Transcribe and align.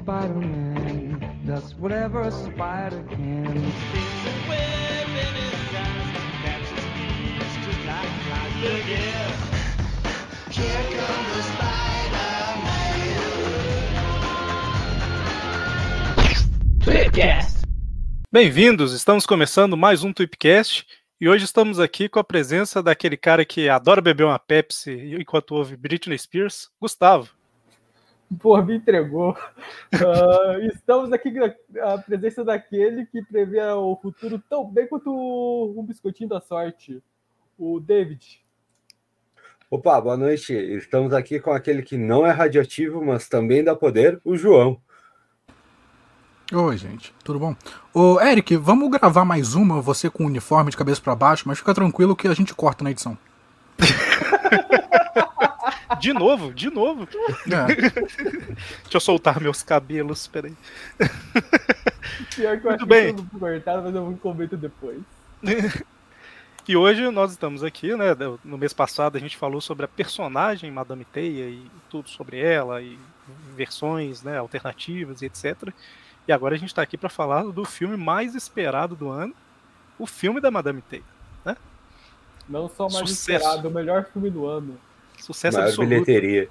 Spider-Man 0.00 1.42
does 1.44 1.74
whatever 1.74 2.22
a 2.22 2.30
spider 2.30 3.04
can. 3.10 3.52
Bem-vindos, 18.32 18.94
estamos 18.94 19.26
começando 19.26 19.76
mais 19.76 20.02
um 20.02 20.14
Tweepcast 20.14 20.86
e 21.20 21.28
hoje 21.28 21.44
estamos 21.44 21.78
aqui 21.78 22.08
com 22.08 22.18
a 22.18 22.24
presença 22.24 22.82
daquele 22.82 23.18
cara 23.18 23.44
que 23.44 23.68
adora 23.68 24.00
beber 24.00 24.24
uma 24.24 24.38
Pepsi 24.38 25.14
enquanto 25.20 25.54
ouve 25.54 25.76
Britney 25.76 26.18
Spears, 26.18 26.70
Gustavo. 26.80 27.39
Pô, 28.38 28.62
me 28.62 28.76
entregou. 28.76 29.36
Uh, 29.92 30.60
estamos 30.72 31.12
aqui 31.12 31.32
com 31.32 31.44
a 31.82 31.98
presença 31.98 32.44
daquele 32.44 33.04
que 33.06 33.22
prevê 33.22 33.60
o 33.62 33.96
futuro 33.96 34.40
tão 34.48 34.64
bem 34.70 34.86
quanto 34.86 35.10
um 35.76 35.84
biscoitinho 35.84 36.28
da 36.28 36.40
sorte, 36.40 37.02
o 37.58 37.80
David. 37.80 38.44
Opa, 39.68 40.00
boa 40.00 40.16
noite. 40.16 40.52
Estamos 40.52 41.12
aqui 41.12 41.40
com 41.40 41.50
aquele 41.50 41.82
que 41.82 41.96
não 41.96 42.24
é 42.24 42.30
radioativo, 42.30 43.04
mas 43.04 43.28
também 43.28 43.64
dá 43.64 43.74
poder, 43.74 44.20
o 44.24 44.36
João. 44.36 44.80
Oi, 46.52 46.76
gente, 46.76 47.12
tudo 47.24 47.38
bom? 47.38 47.54
Ô, 47.92 48.20
Eric, 48.20 48.56
vamos 48.56 48.90
gravar 48.90 49.24
mais 49.24 49.54
uma, 49.54 49.80
você 49.80 50.08
com 50.10 50.24
o 50.24 50.26
uniforme 50.26 50.70
de 50.70 50.76
cabeça 50.76 51.00
para 51.00 51.14
baixo, 51.14 51.44
mas 51.46 51.58
fica 51.58 51.74
tranquilo 51.74 52.16
que 52.16 52.28
a 52.28 52.34
gente 52.34 52.54
corta 52.54 52.84
na 52.84 52.90
edição. 52.90 53.18
De 55.98 56.12
novo, 56.12 56.52
de 56.52 56.70
novo. 56.70 57.08
É. 57.46 57.90
Deixa 58.82 58.94
eu 58.94 59.00
soltar 59.00 59.40
meus 59.40 59.62
cabelos, 59.62 60.26
peraí. 60.26 60.54
Pior 62.34 62.60
que 62.60 62.66
eu 62.66 62.70
Muito 62.70 62.82
acho 62.82 62.86
bem. 62.86 63.14
que 63.14 63.20
eu 63.20 63.26
não 63.32 63.40
cortado, 63.40 63.82
mas 63.82 63.94
eu 63.94 64.18
comento 64.22 64.56
depois. 64.56 65.00
E 66.68 66.76
hoje 66.76 67.10
nós 67.10 67.32
estamos 67.32 67.64
aqui, 67.64 67.96
né? 67.96 68.14
No 68.44 68.56
mês 68.56 68.72
passado 68.72 69.16
a 69.16 69.18
gente 69.18 69.36
falou 69.36 69.60
sobre 69.60 69.86
a 69.86 69.88
personagem 69.88 70.70
Madame 70.70 71.04
Teia 71.04 71.48
e 71.48 71.68
tudo 71.88 72.08
sobre 72.08 72.38
ela, 72.38 72.80
e 72.80 72.96
versões 73.56 74.22
né, 74.22 74.38
alternativas 74.38 75.20
e 75.20 75.26
etc. 75.26 75.72
E 76.28 76.32
agora 76.32 76.54
a 76.54 76.58
gente 76.58 76.68
está 76.68 76.82
aqui 76.82 76.96
para 76.96 77.08
falar 77.08 77.42
do 77.42 77.64
filme 77.64 77.96
mais 77.96 78.36
esperado 78.36 78.94
do 78.94 79.08
ano, 79.08 79.34
o 79.98 80.06
filme 80.06 80.40
da 80.40 80.48
Madame 80.48 80.80
Teia. 80.82 81.02
Não 82.50 82.68
só 82.68 82.88
mais 82.88 83.08
Sucesso. 83.08 83.32
esperado, 83.32 83.68
o 83.68 83.70
melhor 83.70 84.04
filme 84.12 84.28
do 84.28 84.44
ano. 84.44 84.76
Sucesso 85.22 85.56
Maior 85.56 85.68
absoluto. 85.68 85.88
bilheteria. 85.90 86.48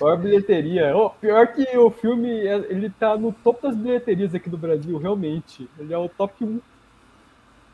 Maior 0.00 0.16
bilheteria. 0.16 0.96
Oh, 0.96 1.10
pior 1.10 1.46
que 1.48 1.76
o 1.76 1.90
filme, 1.90 2.28
é- 2.46 2.66
ele 2.70 2.90
tá 2.90 3.16
no 3.16 3.32
topo 3.32 3.66
das 3.68 3.76
bilheterias 3.76 4.34
aqui 4.34 4.48
do 4.48 4.56
Brasil, 4.58 4.96
realmente. 4.98 5.68
Ele 5.78 5.92
é 5.92 5.98
o 5.98 6.08
top 6.08 6.44
1. 6.44 6.60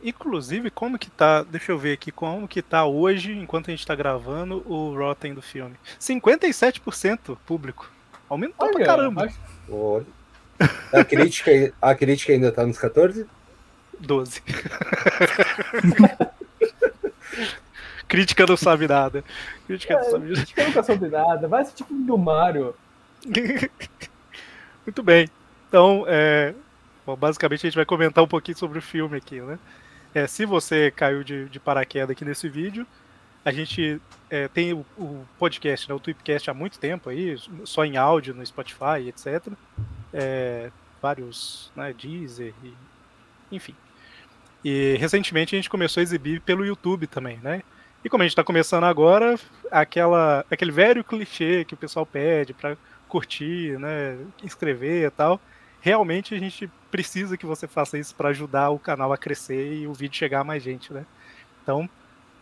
Inclusive, 0.02 0.70
como 0.70 0.98
que 0.98 1.08
tá. 1.10 1.42
Deixa 1.44 1.72
eu 1.72 1.78
ver 1.78 1.92
aqui 1.94 2.10
como 2.12 2.46
que 2.46 2.60
tá 2.60 2.84
hoje, 2.84 3.32
enquanto 3.32 3.68
a 3.68 3.70
gente 3.70 3.86
tá 3.86 3.94
gravando, 3.94 4.62
o 4.66 4.94
Rotten 4.94 5.32
do 5.32 5.40
filme. 5.40 5.76
57% 5.98 7.38
público. 7.46 7.90
Aumentou 8.28 8.70
pra 8.72 8.84
caramba. 8.84 9.24
acho- 9.24 9.38
Olha. 9.70 10.04
A 10.92 11.02
crítica, 11.04 11.72
a 11.80 11.94
crítica 11.94 12.32
ainda 12.32 12.52
tá 12.52 12.66
nos 12.66 12.78
14? 12.78 13.26
12. 13.98 14.42
Crítica 18.14 18.46
não 18.46 18.56
sabe 18.56 18.86
nada. 18.86 19.24
Crítica 19.66 19.94
não 19.96 20.08
sabe 20.08 20.32
Acho 20.34 20.54
que 20.54 20.60
eu 20.60 20.66
nunca 20.66 20.82
soube 20.84 21.08
nada. 21.08 21.48
Vai 21.48 21.62
assistir 21.62 21.82
filme 21.84 22.06
do 22.06 22.16
Mario. 22.16 22.72
Muito 24.86 25.02
bem. 25.02 25.28
Então, 25.68 26.04
é, 26.06 26.54
bom, 27.04 27.16
basicamente 27.16 27.66
a 27.66 27.68
gente 27.68 27.74
vai 27.74 27.84
comentar 27.84 28.22
um 28.22 28.28
pouquinho 28.28 28.56
sobre 28.56 28.78
o 28.78 28.82
filme 28.82 29.16
aqui, 29.16 29.40
né? 29.40 29.58
É, 30.14 30.28
se 30.28 30.46
você 30.46 30.92
caiu 30.92 31.24
de, 31.24 31.48
de 31.48 31.58
paraquedas 31.58 32.10
aqui 32.10 32.24
nesse 32.24 32.48
vídeo, 32.48 32.86
a 33.44 33.50
gente 33.50 34.00
é, 34.30 34.46
tem 34.46 34.72
o, 34.72 34.86
o 34.96 35.26
podcast, 35.36 35.88
né, 35.88 35.94
o 35.96 35.98
Tweepcast 35.98 36.48
há 36.48 36.54
muito 36.54 36.78
tempo 36.78 37.10
aí, 37.10 37.36
só 37.64 37.84
em 37.84 37.96
áudio 37.96 38.32
no 38.32 38.46
Spotify, 38.46 39.08
etc. 39.08 39.48
É, 40.12 40.70
vários, 41.02 41.72
né, 41.74 41.92
Deezer, 41.92 42.54
e, 42.62 42.72
enfim. 43.50 43.74
E 44.64 44.96
recentemente 45.00 45.56
a 45.56 45.58
gente 45.58 45.68
começou 45.68 46.00
a 46.00 46.04
exibir 46.04 46.40
pelo 46.42 46.64
YouTube 46.64 47.08
também, 47.08 47.40
né? 47.42 47.64
E 48.04 48.10
como 48.10 48.22
a 48.22 48.26
gente 48.26 48.32
está 48.32 48.44
começando 48.44 48.84
agora, 48.84 49.34
aquela, 49.70 50.44
aquele 50.50 50.70
velho 50.70 51.02
clichê 51.02 51.64
que 51.64 51.72
o 51.72 51.76
pessoal 51.76 52.04
pede 52.04 52.52
para 52.52 52.76
curtir, 53.08 53.78
né, 53.78 54.18
inscrever 54.42 55.06
e 55.06 55.10
tal. 55.10 55.40
Realmente 55.80 56.34
a 56.34 56.38
gente 56.38 56.70
precisa 56.90 57.36
que 57.36 57.46
você 57.46 57.66
faça 57.66 57.98
isso 57.98 58.14
para 58.14 58.28
ajudar 58.28 58.70
o 58.70 58.78
canal 58.78 59.12
a 59.12 59.18
crescer 59.18 59.72
e 59.72 59.86
o 59.86 59.94
vídeo 59.94 60.16
chegar 60.16 60.40
a 60.40 60.44
mais 60.44 60.62
gente, 60.62 60.92
né? 60.92 61.06
Então, 61.62 61.88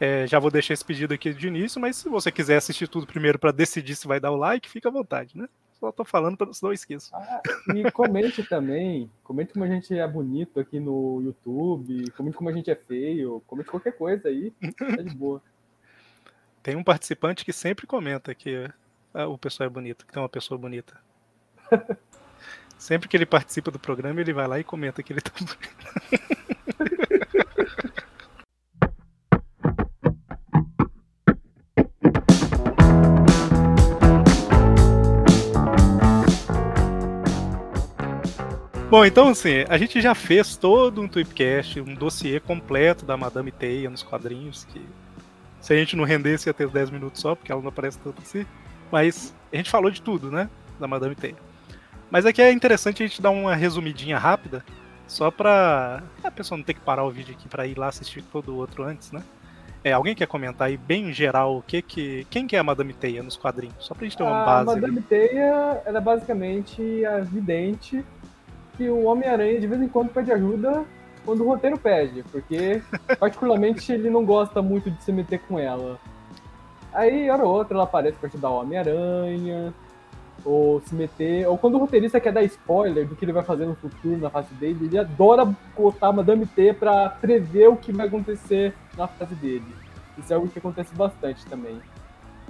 é, 0.00 0.26
já 0.26 0.40
vou 0.40 0.50
deixar 0.50 0.74
esse 0.74 0.84
pedido 0.84 1.14
aqui 1.14 1.32
de 1.32 1.46
início, 1.46 1.80
mas 1.80 1.96
se 1.96 2.08
você 2.08 2.32
quiser 2.32 2.56
assistir 2.56 2.88
tudo 2.88 3.06
primeiro 3.06 3.38
para 3.38 3.52
decidir 3.52 3.94
se 3.94 4.08
vai 4.08 4.18
dar 4.18 4.32
o 4.32 4.36
like, 4.36 4.68
fica 4.68 4.88
à 4.88 4.92
vontade, 4.92 5.38
né? 5.38 5.48
Só 5.82 5.90
tô 5.90 6.04
falando 6.04 6.36
para 6.36 6.48
não 6.62 6.72
esqueça. 6.72 7.10
Ah, 7.12 7.42
e 7.74 7.90
comente 7.90 8.42
também. 8.48 9.10
Comente 9.24 9.52
como 9.52 9.64
a 9.64 9.68
gente 9.68 9.92
é 9.92 10.06
bonito 10.06 10.60
aqui 10.60 10.78
no 10.78 11.20
YouTube. 11.20 12.08
Comente 12.12 12.36
como 12.36 12.48
a 12.48 12.52
gente 12.52 12.70
é 12.70 12.76
feio. 12.76 13.42
Comente 13.48 13.68
qualquer 13.68 13.90
coisa 13.98 14.28
aí. 14.28 14.52
Tá 14.78 15.02
de 15.02 15.12
boa. 15.12 15.42
Tem 16.62 16.76
um 16.76 16.84
participante 16.84 17.44
que 17.44 17.52
sempre 17.52 17.88
comenta 17.88 18.32
que 18.36 18.70
ah, 19.12 19.26
o 19.26 19.36
pessoal 19.36 19.66
é 19.66 19.70
bonito, 19.70 20.06
que 20.06 20.12
tem 20.12 20.22
uma 20.22 20.28
pessoa 20.28 20.56
bonita. 20.56 20.96
Sempre 22.78 23.08
que 23.08 23.16
ele 23.16 23.26
participa 23.26 23.70
do 23.70 23.78
programa, 23.78 24.20
ele 24.20 24.32
vai 24.32 24.46
lá 24.48 24.58
e 24.58 24.64
comenta 24.64 25.02
que 25.02 25.12
ele 25.12 25.20
tá 25.20 25.30
bonito. 25.38 25.58
Bom, 38.88 39.04
então 39.06 39.28
assim, 39.28 39.64
a 39.68 39.78
gente 39.78 40.00
já 40.00 40.14
fez 40.14 40.56
todo 40.56 41.00
um 41.00 41.08
tweetcast, 41.08 41.80
um 41.80 41.94
dossiê 41.94 42.38
completo 42.38 43.06
da 43.06 43.16
Madame 43.16 43.50
Teia 43.50 43.88
nos 43.88 44.02
quadrinhos, 44.02 44.64
que 44.64 44.84
se 45.62 45.72
a 45.72 45.76
gente 45.76 45.96
não 45.96 46.04
rendesse 46.04 46.48
ia 46.48 46.52
ter 46.52 46.68
10 46.68 46.90
minutos 46.90 47.22
só, 47.22 47.34
porque 47.34 47.50
ela 47.50 47.62
não 47.62 47.68
aparece 47.70 47.98
tanto 47.98 48.20
assim. 48.20 48.44
Mas 48.90 49.34
a 49.50 49.56
gente 49.56 49.70
falou 49.70 49.90
de 49.90 50.02
tudo, 50.02 50.30
né? 50.30 50.50
Da 50.78 50.86
Madame 50.86 51.14
Teia. 51.14 51.36
Mas 52.10 52.26
aqui 52.26 52.42
é 52.42 52.52
interessante 52.52 53.02
a 53.02 53.06
gente 53.06 53.22
dar 53.22 53.30
uma 53.30 53.54
resumidinha 53.54 54.18
rápida, 54.18 54.62
só 55.06 55.30
pra 55.30 56.02
a 56.22 56.30
pessoa 56.30 56.58
não 56.58 56.64
ter 56.64 56.74
que 56.74 56.80
parar 56.80 57.04
o 57.04 57.10
vídeo 57.10 57.34
aqui 57.34 57.48
pra 57.48 57.66
ir 57.66 57.78
lá 57.78 57.88
assistir 57.88 58.22
todo 58.22 58.52
o 58.52 58.56
outro 58.56 58.82
antes, 58.82 59.10
né? 59.12 59.22
É, 59.84 59.92
alguém 59.92 60.14
quer 60.14 60.26
comentar 60.26 60.68
aí 60.68 60.76
bem 60.76 61.08
em 61.08 61.12
geral 61.12 61.56
o 61.56 61.62
que 61.62 61.80
que. 61.80 62.26
Quem 62.30 62.46
que 62.46 62.54
é 62.54 62.58
a 62.58 62.62
Madame 62.64 62.92
Teia 62.92 63.22
nos 63.22 63.36
quadrinhos? 63.36 63.74
Só 63.80 63.94
pra 63.94 64.04
gente 64.04 64.16
ter 64.16 64.22
uma 64.22 64.42
A 64.42 64.44
base. 64.44 64.70
ali. 64.72 64.80
Madame 64.82 65.02
Teia, 65.02 65.82
ela 65.86 65.98
é 65.98 66.00
basicamente 66.00 67.04
a 67.06 67.18
vidente 67.20 68.04
que 68.76 68.88
o 68.88 69.04
Homem-Aranha 69.04 69.60
de 69.60 69.66
vez 69.66 69.80
em 69.82 69.88
quando 69.88 70.10
pede 70.10 70.30
ajuda 70.32 70.84
quando 71.24 71.42
o 71.42 71.46
roteiro 71.46 71.78
pede, 71.78 72.22
porque 72.30 72.82
particularmente 73.18 73.92
ele 73.92 74.10
não 74.10 74.24
gosta 74.24 74.62
muito 74.62 74.90
de 74.90 75.02
se 75.02 75.12
meter 75.12 75.40
com 75.40 75.58
ela. 75.58 75.98
Aí, 76.92 77.30
hora 77.30 77.44
ou 77.44 77.54
outra, 77.54 77.74
ela 77.74 77.84
aparece 77.84 78.18
pra 78.18 78.28
ajudar 78.28 78.50
o 78.50 78.60
Homem-Aranha, 78.60 79.72
ou 80.44 80.80
se 80.80 80.94
meter, 80.94 81.46
ou 81.46 81.56
quando 81.56 81.76
o 81.76 81.78
roteirista 81.78 82.20
quer 82.20 82.32
dar 82.32 82.42
spoiler 82.42 83.06
do 83.06 83.14
que 83.14 83.24
ele 83.24 83.32
vai 83.32 83.42
fazer 83.42 83.64
no 83.64 83.74
futuro, 83.74 84.18
na 84.18 84.30
fase 84.30 84.52
dele, 84.54 84.86
ele 84.86 84.98
adora 84.98 85.44
botar 85.76 86.08
a 86.08 86.12
Madame 86.12 86.46
T 86.46 86.74
pra 86.74 87.08
prever 87.08 87.68
o 87.68 87.76
que 87.76 87.92
vai 87.92 88.06
acontecer 88.06 88.74
na 88.96 89.06
fase 89.06 89.34
dele. 89.36 89.74
Isso 90.18 90.32
é 90.32 90.36
algo 90.36 90.48
que 90.48 90.58
acontece 90.58 90.94
bastante 90.94 91.46
também. 91.46 91.80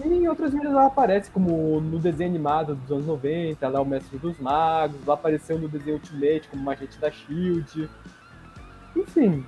E 0.03 0.09
em 0.09 0.27
outras 0.27 0.53
mídias 0.53 0.72
ela 0.72 0.86
aparece, 0.86 1.30
como 1.30 1.80
no 1.80 1.98
desenho 1.98 2.30
animado 2.30 2.74
dos 2.74 2.91
anos 2.91 3.07
90, 3.07 3.65
ela 3.65 3.78
é 3.78 3.83
o 3.83 3.84
Mestre 3.84 4.19
dos 4.19 4.39
Magos, 4.39 4.97
ela 5.04 5.15
apareceu 5.15 5.59
no 5.59 5.69
desenho 5.69 5.97
Ultimate 5.97 6.48
como 6.48 6.63
Magente 6.63 6.98
da 6.98 7.10
SHIELD. 7.10 7.89
Enfim, 8.97 9.44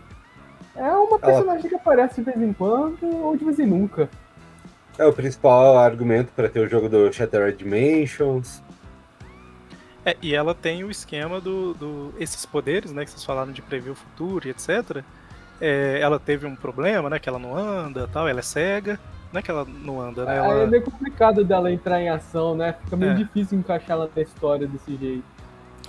é 0.77 0.91
uma 0.93 1.19
personagem 1.19 1.69
que 1.69 1.75
aparece 1.75 2.17
de 2.17 2.23
vez 2.31 2.41
em 2.41 2.53
quando 2.53 2.97
ou 3.05 3.37
de 3.37 3.45
vez 3.45 3.59
em 3.59 3.67
nunca. 3.67 4.09
É 4.99 5.05
o 5.05 5.13
principal 5.13 5.77
argumento 5.79 6.31
para 6.35 6.49
ter 6.49 6.61
o 6.61 6.69
jogo 6.69 6.89
do 6.89 7.13
Shattered 7.13 7.57
Dimensions. 7.59 8.63
É, 10.07 10.17
e 10.21 10.35
ela 10.35 10.55
tem 10.55 10.85
o 10.85 10.91
esquema 10.91 11.41
do, 11.41 11.73
do- 11.75 12.15
esses 12.19 12.45
poderes, 12.45 12.93
né, 12.93 13.05
que 13.05 13.11
vocês 13.11 13.25
falaram 13.25 13.53
de 13.53 13.63
prever 13.63 13.91
o 13.91 13.95
futuro 13.95 14.47
e 14.47 14.51
etc. 14.51 15.03
É, 15.61 15.99
ela 16.01 16.19
teve 16.21 16.47
um 16.47 16.55
problema, 16.55 17.09
né, 17.09 17.19
que 17.19 17.29
ela 17.29 17.39
não 17.39 17.57
anda, 17.57 18.07
tal, 18.13 18.29
ela 18.29 18.41
é 18.41 18.43
cega, 18.43 19.01
não 19.33 19.39
é 19.39 19.43
que 19.43 19.51
ela 19.51 19.65
não 19.67 20.01
anda, 20.01 20.25
né? 20.27 20.37
Ela, 20.37 20.63
é 20.63 20.67
meio 20.67 20.83
complicado 20.83 21.43
dela 21.43 21.73
entrar 21.73 22.01
em 22.01 22.09
ação, 22.11 22.55
né? 22.55 22.75
Fica 22.85 22.97
meio 22.97 23.13
É. 23.13 23.15
difícil 23.15 23.59
encaixar 23.59 23.93
ela 23.93 24.11
na 24.15 24.23
história 24.23 24.67
desse 24.67 24.95
jeito. 24.97 25.25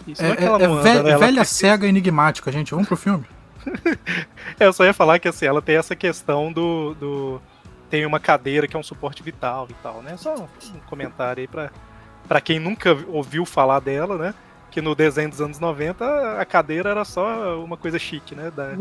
isso 0.08 0.22
É, 0.24 0.28
não 0.28 0.34
é 0.34 0.38
que 0.38 0.44
ela 0.46 0.64
é- 0.64 0.68
não 0.68 0.78
é 0.78 0.80
anda, 0.80 1.04
né? 1.04 1.10
Ela 1.12 1.20
velha 1.20 1.42
precisa- 1.42 1.68
cega 1.68 1.88
enigmática, 1.88 2.52
gente. 2.52 2.72
Vamos 2.72 2.88
pro 2.88 2.96
filme. 2.98 3.26
Eu 4.60 4.74
só 4.74 4.84
ia 4.86 4.94
falar 4.94 5.20
que 5.20 5.28
assim, 5.28 5.46
ela 5.46 5.62
tem 5.62 5.76
essa 5.78 5.96
questão 5.96 6.52
do, 6.52 6.94
do- 6.96 7.42
Tem 7.90 8.06
uma 8.06 8.20
cadeira 8.20 8.68
que 8.68 8.76
é 8.76 8.80
um 8.80 8.84
suporte 8.84 9.22
vital 9.24 9.68
e 9.70 9.74
tal, 9.76 10.02
né? 10.02 10.16
Só 10.18 10.36
um 10.36 10.80
comentário 10.88 11.42
aí 11.42 11.48
pra, 11.48 11.72
pra 12.28 12.42
quem 12.42 12.60
nunca 12.60 12.98
ouviu 13.08 13.46
falar 13.46 13.80
dela, 13.80 14.18
né? 14.18 14.34
que 14.72 14.82
no 14.82 14.94
desenho 14.94 15.30
dos 15.30 15.40
anos 15.40 15.58
90 15.58 16.38
a 16.38 16.44
cadeira 16.44 16.90
era 16.90 17.06
só 17.06 17.64
uma 17.64 17.78
coisa 17.78 17.98
chique, 17.98 18.36
né? 18.36 18.52
Da, 18.54 18.72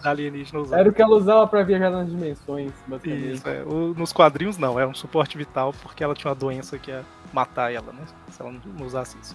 da 0.00 0.10
alienígena 0.10 0.60
usando. 0.60 0.78
Era 0.78 0.88
o 0.88 0.92
que 0.92 1.02
ela 1.02 1.16
usava 1.16 1.44
pra 1.48 1.64
viajar 1.64 1.90
nas 1.90 2.08
dimensões, 2.08 2.70
basicamente. 2.86 3.32
Isso, 3.32 3.48
é. 3.48 3.64
O- 3.64 3.92
nos 3.98 4.12
quadrinhos 4.12 4.56
não, 4.58 4.78
é 4.78 4.86
um 4.86 4.94
suporte 4.94 5.36
vital 5.36 5.74
porque 5.82 6.04
ela 6.04 6.14
tinha 6.14 6.28
uma 6.30 6.36
doença 6.36 6.78
que 6.78 6.92
ia 6.92 7.04
matar 7.32 7.72
ela, 7.72 7.92
né? 7.92 8.04
Se 8.30 8.40
ela 8.40 8.52
não 8.52 8.86
usasse 8.86 9.16
isso. 9.20 9.34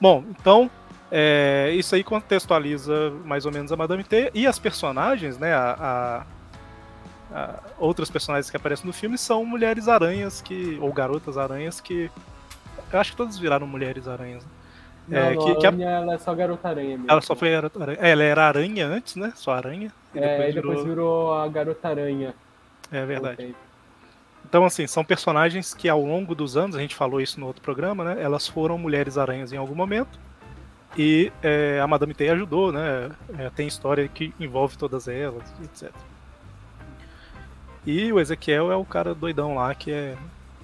Bom, 0.00 0.24
então, 0.28 0.68
é, 1.10 1.70
isso 1.74 1.94
aí 1.94 2.02
contextualiza 2.04 3.10
mais 3.24 3.46
ou 3.46 3.52
menos 3.52 3.70
a 3.72 3.76
Madame 3.76 4.02
Teia 4.04 4.30
e 4.34 4.46
as 4.46 4.58
personagens, 4.58 5.38
né? 5.38 5.54
A, 5.54 5.76
a- 5.80 6.26
a- 7.34 7.60
outras 7.78 8.10
personagens 8.10 8.50
que 8.50 8.56
aparecem 8.56 8.86
no 8.86 8.92
filme 8.92 9.16
são 9.18 9.44
mulheres 9.44 9.88
aranhas 9.88 10.40
que. 10.40 10.78
ou 10.80 10.92
garotas 10.92 11.36
aranhas 11.38 11.80
que. 11.80 12.10
Eu 12.92 13.00
acho 13.00 13.10
que 13.12 13.16
todas 13.16 13.38
viraram 13.38 13.66
mulheres 13.66 14.06
aranhas. 14.08 14.44
né? 14.44 14.50
Não, 15.08 15.18
É, 15.18 15.36
que- 15.36 15.66
a 15.66 15.72
que 15.72 15.84
a- 15.84 15.88
ela 15.90 16.14
é 16.14 16.18
só 16.18 16.34
garota 16.34 16.68
aranha 16.68 16.90
mesmo. 16.96 17.06
Ela 17.08 17.20
só 17.20 17.34
foi 17.36 17.50
garota 17.50 17.80
aranha. 17.82 17.98
É, 18.00 18.10
ela 18.10 18.22
era 18.24 18.46
aranha 18.46 18.86
antes, 18.86 19.14
né? 19.16 19.32
Só 19.36 19.52
aranha. 19.54 19.92
E 20.14 20.18
É, 20.18 20.20
depois 20.28 20.50
e 20.50 20.52
depois 20.54 20.78
virou- 20.80 20.84
virou 20.88 21.34
a 21.34 21.48
garota 21.48 21.88
aranha. 21.88 22.34
É 22.90 23.04
verdade. 23.04 23.54
Então, 24.48 24.64
assim, 24.64 24.86
são 24.86 25.04
personagens 25.04 25.74
que 25.74 25.88
ao 25.88 26.00
longo 26.00 26.34
dos 26.34 26.56
anos, 26.56 26.76
a 26.76 26.80
gente 26.80 26.94
falou 26.94 27.20
isso 27.20 27.38
no 27.40 27.46
outro 27.46 27.60
programa, 27.62 28.04
né? 28.04 28.22
Elas 28.22 28.46
foram 28.46 28.78
mulheres 28.78 29.18
aranhas 29.18 29.52
em 29.52 29.56
algum 29.56 29.74
momento. 29.74 30.18
E 30.98 31.30
é, 31.42 31.78
a 31.80 31.86
Madame 31.86 32.14
Teia 32.14 32.32
ajudou, 32.32 32.72
né? 32.72 33.10
É, 33.38 33.50
tem 33.50 33.66
história 33.68 34.08
que 34.08 34.32
envolve 34.40 34.78
todas 34.78 35.08
elas, 35.08 35.42
etc. 35.62 35.90
E 37.84 38.12
o 38.12 38.18
Ezequiel 38.18 38.72
é 38.72 38.76
o 38.76 38.84
cara 38.84 39.14
doidão 39.14 39.54
lá 39.54 39.74
que 39.74 39.92
é. 39.92 40.16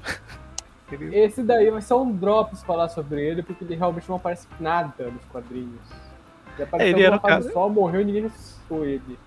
Ele- 0.91 1.17
Esse 1.17 1.43
daí 1.43 1.71
vai 1.71 1.81
ser 1.81 1.95
um 1.95 2.11
drops 2.15 2.63
falar 2.65 2.89
sobre 2.91 3.23
ele, 3.27 3.43
porque 3.43 3.65
ele 3.65 3.75
realmente 3.75 4.07
não 4.09 4.17
aparece 4.17 4.47
nada 4.61 4.93
nos 5.11 5.25
quadrinhos. 5.27 5.81
Ele 6.55 6.63
apareceu 6.65 6.97
Ele 6.99 7.07
era 7.07 7.19
cara- 7.19 7.43
só, 7.51 7.67
morreu 7.69 8.03
e 8.03 8.05
ninguém 8.05 8.23
ressuscitou 8.25 8.85
ele. 8.85 9.19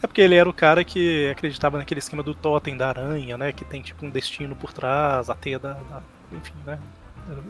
É 0.00 0.06
porque 0.06 0.20
ele 0.20 0.34
era 0.36 0.48
o 0.48 0.52
cara 0.52 0.84
que 0.84 1.28
acreditava 1.30 1.78
naquele 1.78 1.98
esquema 1.98 2.22
do 2.22 2.34
totem 2.34 2.76
da 2.76 2.88
aranha, 2.88 3.36
né? 3.36 3.52
Que 3.52 3.64
tem 3.64 3.82
tipo 3.82 4.04
um 4.06 4.10
destino 4.10 4.54
por 4.54 4.72
trás, 4.72 5.28
a 5.30 5.34
teia 5.34 5.58
da. 5.58 5.72
da- 5.74 6.02
enfim, 6.32 6.54
né? 6.64 6.78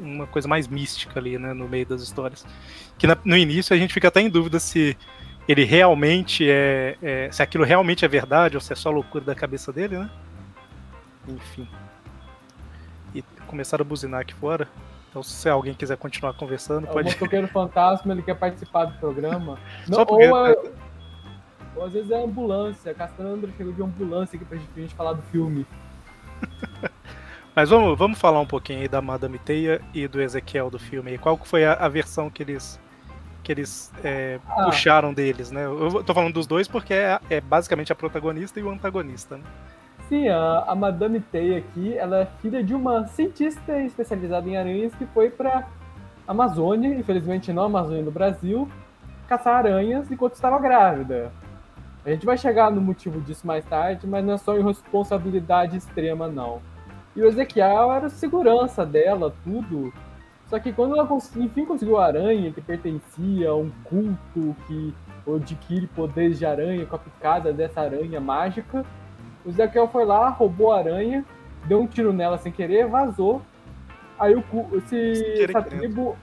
Uma 0.01 0.27
coisa 0.27 0.47
mais 0.47 0.69
mística 0.69 1.19
ali, 1.19 1.39
né? 1.39 1.53
No 1.55 1.69
meio 1.69 1.87
das 1.87 2.03
histórias. 2.03 2.45
Que 2.99 3.07
na- 3.07 3.17
no 3.25 3.37
início 3.37 3.75
a 3.75 3.79
gente 3.79 3.93
fica 3.95 4.09
até 4.09 4.21
em 4.21 4.29
dúvida 4.29 4.59
se 4.61 4.97
ele 5.49 5.65
realmente 5.65 6.49
é, 6.49 6.97
é- 7.03 7.29
Se 7.33 7.43
aquilo 7.43 7.65
realmente 7.65 8.05
é 8.05 8.09
verdade 8.09 8.57
ou 8.57 8.61
se 8.61 8.73
é 8.73 8.77
só 8.77 8.91
loucura 8.91 9.25
da 9.25 9.35
cabeça 9.35 9.73
dele, 9.73 9.99
né? 9.99 10.11
Enfim. 11.29 11.67
E 13.15 13.23
começaram 13.47 13.83
a 13.83 13.89
buzinar 13.89 14.21
aqui 14.21 14.35
fora. 14.35 14.69
Então 15.11 15.23
se 15.23 15.49
alguém 15.49 15.75
quiser 15.75 15.97
continuar 15.97 16.33
conversando, 16.35 16.87
É 16.87 16.91
o 16.91 16.93
pode. 16.93 17.11
motoqueiro 17.11 17.49
fantasma, 17.49 18.13
ele 18.13 18.23
quer 18.23 18.35
participar 18.35 18.87
do 18.87 18.99
programa. 18.99 19.59
Não, 19.89 19.97
Só 19.99 20.05
porque- 20.05 20.27
ou, 20.29 20.47
é- 20.47 20.57
ou 21.77 21.85
às 21.85 21.93
vezes 21.93 22.11
é 22.11 22.23
ambulância. 22.23 22.95
Cassandra 22.95 23.51
chegou 23.57 23.73
de 23.73 23.83
ambulância 23.83 24.37
aqui 24.37 24.45
pra 24.45 24.57
gente, 24.59 24.69
pra 24.69 24.83
gente 24.83 24.95
falar 24.95 25.13
do 25.15 25.23
filme. 25.23 25.67
Mas 27.54 27.69
vamos, 27.69 27.99
vamos 27.99 28.19
falar 28.19 28.40
um 28.40 28.46
pouquinho 28.46 28.81
aí 28.81 28.88
da 28.88 29.02
Madame 29.02 29.38
Teia 29.38 29.81
e 29.93 30.08
do 30.08 30.20
Ezequiel 30.22 30.70
do 30.70 30.78
filme. 30.78 31.19
Qual 31.19 31.37
foi 31.37 31.64
a, 31.64 31.75
a 31.75 31.88
versão 31.88 32.31
que 32.31 32.43
eles, 32.43 32.81
que 33.43 33.52
eles 33.52 33.93
é, 34.02 34.38
Ah. 34.49 34.64
puxaram 34.64 35.12
deles, 35.12 35.50
né? 35.50 35.66
Eu 35.66 36.02
tô 36.02 36.14
falando 36.14 36.32
dos 36.32 36.46
dois 36.46 36.66
porque 36.66 36.94
é, 36.94 37.20
é 37.28 37.40
basicamente 37.40 37.93
a 37.93 37.94
protagonista 37.94 38.58
e 38.58 38.62
o 38.62 38.70
antagonista. 38.70 39.37
Né? 39.37 39.44
Sim, 40.08 40.28
a, 40.28 40.64
a 40.66 40.75
Madame 40.75 41.20
Teia 41.20 41.58
aqui, 41.58 41.96
ela 41.96 42.20
é 42.20 42.26
filha 42.40 42.64
de 42.64 42.75
uma 42.75 43.06
cientista 43.08 43.78
especializada 43.81 44.49
em 44.49 44.56
aranhas 44.56 44.94
que 44.94 45.04
foi 45.06 45.28
pra 45.28 45.69
Amazônia, 46.26 46.94
infelizmente 46.94 47.52
não 47.52 47.64
a 47.64 47.66
Amazônia 47.66 48.02
do 48.02 48.10
Brasil, 48.10 48.66
caçar 49.28 49.56
aranhas 49.56 50.10
enquanto 50.10 50.34
estava 50.34 50.58
grávida. 50.58 51.31
A 52.04 52.10
gente 52.10 52.25
vai 52.25 52.37
chegar 52.38 52.70
no 52.70 52.81
motivo 52.81 53.20
disso 53.20 53.46
mais 53.46 53.64
tarde, 53.66 54.06
mas 54.06 54.25
não 54.25 54.32
é 54.34 54.38
só 54.38 54.56
irresponsabilidade 54.56 55.76
extrema, 55.76 56.28
não. 56.28 56.60
E 57.14 57.20
o 57.20 57.26
Ezequiel 57.26 57.93
era 57.93 58.09
segurança 58.09 58.87
dela, 58.87 59.35
tudo. 59.44 59.93
Só 60.47 60.59
que 60.59 60.73
quando 60.73 60.94
ela 60.97 61.09
enfim 61.37 61.64
conseguiu 61.64 61.99
a 61.99 62.06
aranha, 62.06 62.53
que 62.53 62.61
pertencia 62.61 63.50
a 63.50 63.56
um 63.56 63.70
culto 63.85 64.56
que 64.67 64.94
adquire 65.26 65.87
poderes 65.87 66.38
de 66.38 66.44
aranha 66.44 66.85
com 66.85 66.97
a 66.97 66.99
picada 66.99 67.53
dessa 67.53 67.81
aranha 67.81 68.20
mágica, 68.20 68.85
o 69.44 69.49
Ezequiel 69.49 69.88
foi 69.88 70.05
lá, 70.05 70.29
roubou 70.29 70.73
a 70.73 70.79
aranha, 70.79 71.25
deu 71.67 71.81
um 71.81 71.87
tiro 71.87 72.12
nela 72.12 72.38
sem 72.38 72.53
querer, 72.53 72.87
vazou. 72.87 73.43
Aí 74.19 74.35
o, 74.35 74.44
esse, 74.76 75.43
essa 75.43 75.62
tribo 75.62 76.17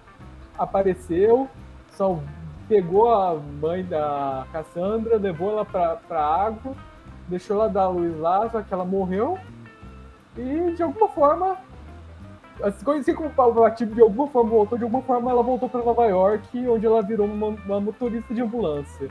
apareceu, 0.57 1.49
só 1.91 2.19
pegou 2.67 3.11
a 3.11 3.35
mãe 3.35 3.83
da 3.83 4.45
Cassandra, 4.51 5.17
levou 5.17 5.51
ela 5.51 5.65
pra, 5.65 5.95
pra 5.95 6.23
água, 6.23 6.75
deixou 7.27 7.55
ela 7.55 7.67
dar 7.67 7.87
luz 7.87 8.17
lá, 8.19 8.47
só 8.49 8.61
que 8.61 8.73
ela 8.73 8.85
morreu. 8.85 9.39
E 10.39 10.73
de 10.73 10.81
alguma 10.83 11.09
forma, 11.09 11.57
assim 12.63 13.13
como 13.13 13.31
o 13.37 13.59
Lativo 13.59 13.93
de 13.93 14.01
alguma 14.01 14.27
forma 14.27 14.49
voltou, 14.49 14.77
de 14.77 14.83
alguma 14.83 15.03
forma 15.03 15.31
ela 15.31 15.43
voltou 15.43 15.69
pra 15.69 15.83
Nova 15.83 16.05
York, 16.05 16.67
onde 16.67 16.85
ela 16.85 17.01
virou 17.01 17.27
uma, 17.27 17.47
uma 17.47 17.79
motorista 17.81 18.33
de 18.33 18.41
ambulância. 18.41 19.09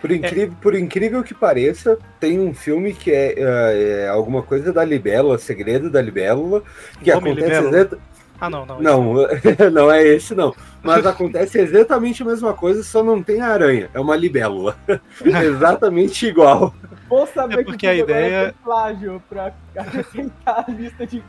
Por 0.00 0.10
incrível, 0.12 0.54
por 0.60 0.74
incrível 0.74 1.22
que 1.22 1.32
pareça, 1.34 1.98
tem 2.20 2.38
um 2.38 2.52
filme 2.54 2.92
que 2.92 3.10
é, 3.10 3.34
é, 3.38 4.00
é 4.04 4.08
alguma 4.08 4.42
coisa 4.42 4.72
da 4.72 4.84
Libélula, 4.84 5.38
Segredo 5.38 5.88
da 5.90 6.00
Libélula, 6.00 6.62
que 7.02 7.12
Nome 7.12 7.30
acontece 7.30 7.48
Libélula? 7.48 7.76
exata- 7.78 7.98
Ah, 8.38 8.50
não, 8.50 8.66
não. 8.66 8.80
Não, 8.80 9.14
não 9.72 9.90
é 9.90 10.04
esse 10.06 10.34
não. 10.34 10.54
Mas 10.82 11.06
acontece 11.06 11.58
exatamente 11.58 12.22
a 12.22 12.26
mesma 12.26 12.52
coisa, 12.52 12.82
só 12.82 13.02
não 13.02 13.22
tem 13.22 13.40
a 13.40 13.48
aranha. 13.48 13.88
É 13.94 13.98
uma 13.98 14.14
libélula. 14.14 14.76
exatamente 15.24 16.26
igual. 16.26 16.74
Bom 17.08 17.26
saber 17.26 17.60
É 17.60 17.64
porque 17.64 17.78
que 17.78 17.86
a 17.86 17.90
agora 17.92 18.04
ideia- 18.26 18.52
tem 18.52 18.62
plágio 18.62 19.22
pra 19.28 19.52
acrescentar 19.76 20.64
a 20.68 20.70
lista 20.70 21.06
de, 21.06 21.22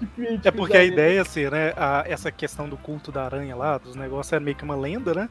de 0.00 0.06
críticos. 0.06 0.46
É 0.46 0.50
porque 0.50 0.76
a 0.76 0.80
aí. 0.80 0.88
ideia, 0.88 1.22
assim, 1.22 1.48
né? 1.48 1.72
a- 1.76 2.04
essa 2.06 2.30
questão 2.30 2.68
do 2.68 2.76
culto 2.76 3.10
da 3.12 3.24
aranha 3.24 3.54
lá, 3.56 3.78
dos 3.78 3.94
negócios, 3.96 4.32
é 4.32 4.40
meio 4.40 4.56
que 4.56 4.64
uma 4.64 4.76
lenda, 4.76 5.12
né? 5.14 5.28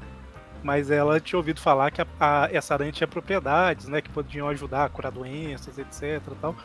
Mas 0.61 0.89
ela 0.89 1.19
tinha 1.19 1.37
ouvido 1.37 1.59
falar 1.59 1.91
que 1.91 2.01
a- 2.01 2.07
a- 2.19 2.49
essa 2.51 2.73
aranha 2.73 2.91
tinha 2.91 3.07
propriedades, 3.07 3.87
né? 3.87 4.01
Que 4.01 4.09
podiam 4.09 4.47
ajudar 4.49 4.85
a 4.85 4.89
curar 4.89 5.11
doenças, 5.11 5.77
etc. 5.77 6.21
e 6.31 6.35
Tal. 6.41 6.55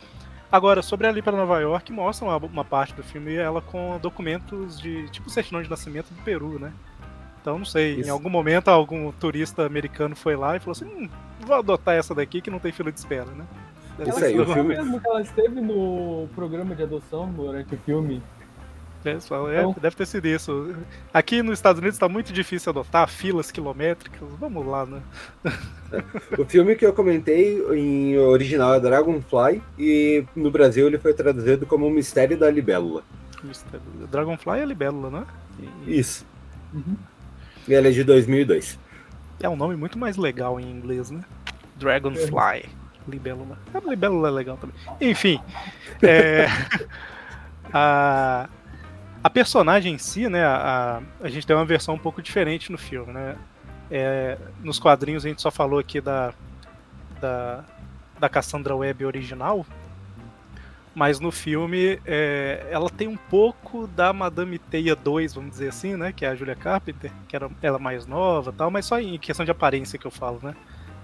Agora, 0.51 0.81
sobre 0.83 1.07
ali 1.07 1.21
para 1.21 1.37
Nova 1.37 1.61
York, 1.61 1.93
mostra 1.93 2.27
uma, 2.27 2.37
uma 2.39 2.65
parte 2.65 2.95
do 2.95 3.03
filme 3.03 3.35
ela 3.35 3.61
com 3.61 3.99
documentos 4.01 4.81
de 4.81 5.09
tipo 5.11 5.29
certidão 5.29 5.61
de 5.63 5.69
nascimento 5.69 6.09
do 6.11 6.23
Peru, 6.23 6.59
né? 6.59 6.73
Então, 7.41 7.59
não 7.59 7.65
sei, 7.67 7.97
em 7.97 8.01
Isso. 8.01 8.11
algum 8.13 8.31
momento 8.31 8.69
algum 8.69 9.13
turista 9.13 9.67
americano 9.67 10.17
foi 10.17 10.37
lá 10.37 10.57
e 10.57 10.61
falou 10.61 10.73
assim: 10.73 10.87
hum, 10.87 11.09
vou 11.49 11.57
adotar 11.57 11.95
essa 11.95 12.15
daqui 12.15 12.41
que 12.41 12.51
não 12.51 12.59
tem 12.61 12.71
fila 12.71 12.93
de 12.93 12.99
espera, 13.01 13.27
né? 13.33 13.45
Deve 13.97 14.11
Isso 14.11 14.25
aí, 14.25 14.39
o 14.39 14.43
Ela 14.43 14.55
filme- 14.55 14.77
mesmo 14.77 15.01
que 15.01 15.09
ela 15.09 15.21
esteve 15.23 15.61
no 15.61 16.29
programa 16.35 16.75
de 16.77 16.83
adoção 16.85 17.29
durante 17.33 17.75
o 17.75 17.79
filme. 17.79 18.23
É, 19.05 19.19
só- 19.21 19.51
é, 19.51 19.61
Então- 19.61 19.75
deve 19.81 19.97
ter 19.97 20.07
sido 20.07 20.27
isso. 20.27 20.75
Aqui 21.15 21.43
nos 21.43 21.55
Estados 21.59 21.79
Unidos 21.81 21.95
está 21.97 22.09
muito 22.09 22.33
difícil 22.33 22.71
adotar 22.71 23.09
filas 23.09 23.51
quilométricas. 23.51 24.29
Vamos 24.39 24.67
lá, 24.67 24.85
né? 24.87 25.01
O 26.39 26.45
filme 26.45 26.77
que 26.77 26.85
eu 26.85 26.93
comentei 26.93 27.61
em 27.77 28.19
original 28.19 28.75
é 28.75 28.81
Dragonfly 28.81 29.63
e 29.79 30.25
no 30.37 30.51
Brasil 30.51 30.87
ele 30.87 30.99
foi 30.99 31.15
traduzido 31.15 31.65
como 31.65 31.87
O 31.87 31.91
Mistério 31.91 32.37
da 32.39 32.51
Libélula. 32.51 33.03
Dragonfly 34.11 34.61
é 34.61 34.65
libélula, 34.65 35.11
não 35.11 35.19
é? 35.21 35.25
E- 35.87 35.99
Isso. 35.99 36.27
E 37.67 37.73
ele 37.73 37.89
é 37.89 37.91
de 37.91 38.03
2002. 38.05 38.79
É 39.41 39.49
um 39.49 39.57
nome 39.57 39.77
muito 39.77 39.97
mais 39.99 40.17
legal 40.17 40.59
em 40.59 40.69
inglês, 40.69 41.11
né? 41.11 41.21
Dragonfly. 41.79 42.69
Libélula. 43.09 43.59
A 43.73 43.89
libélula 43.89 44.29
é 44.29 44.31
legal 44.31 44.57
também. 44.57 44.77
Enfim. 45.01 45.41
é, 46.03 46.47
a, 47.73 48.49
a 49.23 49.31
personagem 49.31 49.95
em 49.95 49.99
si, 49.99 50.29
né? 50.29 50.45
A, 50.45 51.03
a 51.21 51.29
gente 51.29 51.47
tem 51.47 51.57
uma 51.57 51.65
versão 51.65 51.95
um 51.95 51.99
pouco 51.99 52.21
diferente 52.21 52.71
no 52.71 52.79
filme, 52.79 53.13
né? 53.13 53.37
É, 53.91 54.37
nos 54.63 54.79
quadrinhos 54.79 55.25
a 55.25 55.29
gente 55.29 55.41
só 55.41 55.51
falou 55.51 55.79
aqui 55.79 56.01
da, 56.01 56.35
da, 57.21 57.65
da 58.19 58.29
Cassandra 58.29 58.77
Webb 58.77 59.05
original. 59.05 59.65
Mas 60.95 61.21
no 61.21 61.31
filme 61.31 62.01
é, 62.05 62.67
ela 62.71 62.91
tem 62.91 63.07
um 63.07 63.17
pouco 63.17 63.87
da 63.87 64.13
Madame 64.13 64.59
Teia 64.59 64.97
2, 64.97 65.35
vamos 65.35 65.53
dizer 65.53 65.69
assim, 65.69 65.97
né? 65.97 66.13
Que 66.13 66.25
é 66.25 66.29
a 66.29 66.35
Julia 66.35 66.57
Carpenter, 66.57 67.13
que 67.29 67.37
era 67.37 67.49
ela 67.63 67.79
mais 67.79 68.05
nova 68.05 68.51
e 68.51 68.55
tal, 68.55 68.71
mas 68.71 68.85
só 68.85 69.01
em 69.01 69.17
questão 69.17 69.45
de 69.45 69.51
aparência 69.51 69.99
que 69.99 70.07
eu 70.07 70.11
falo, 70.11 70.41
né? 70.43 70.57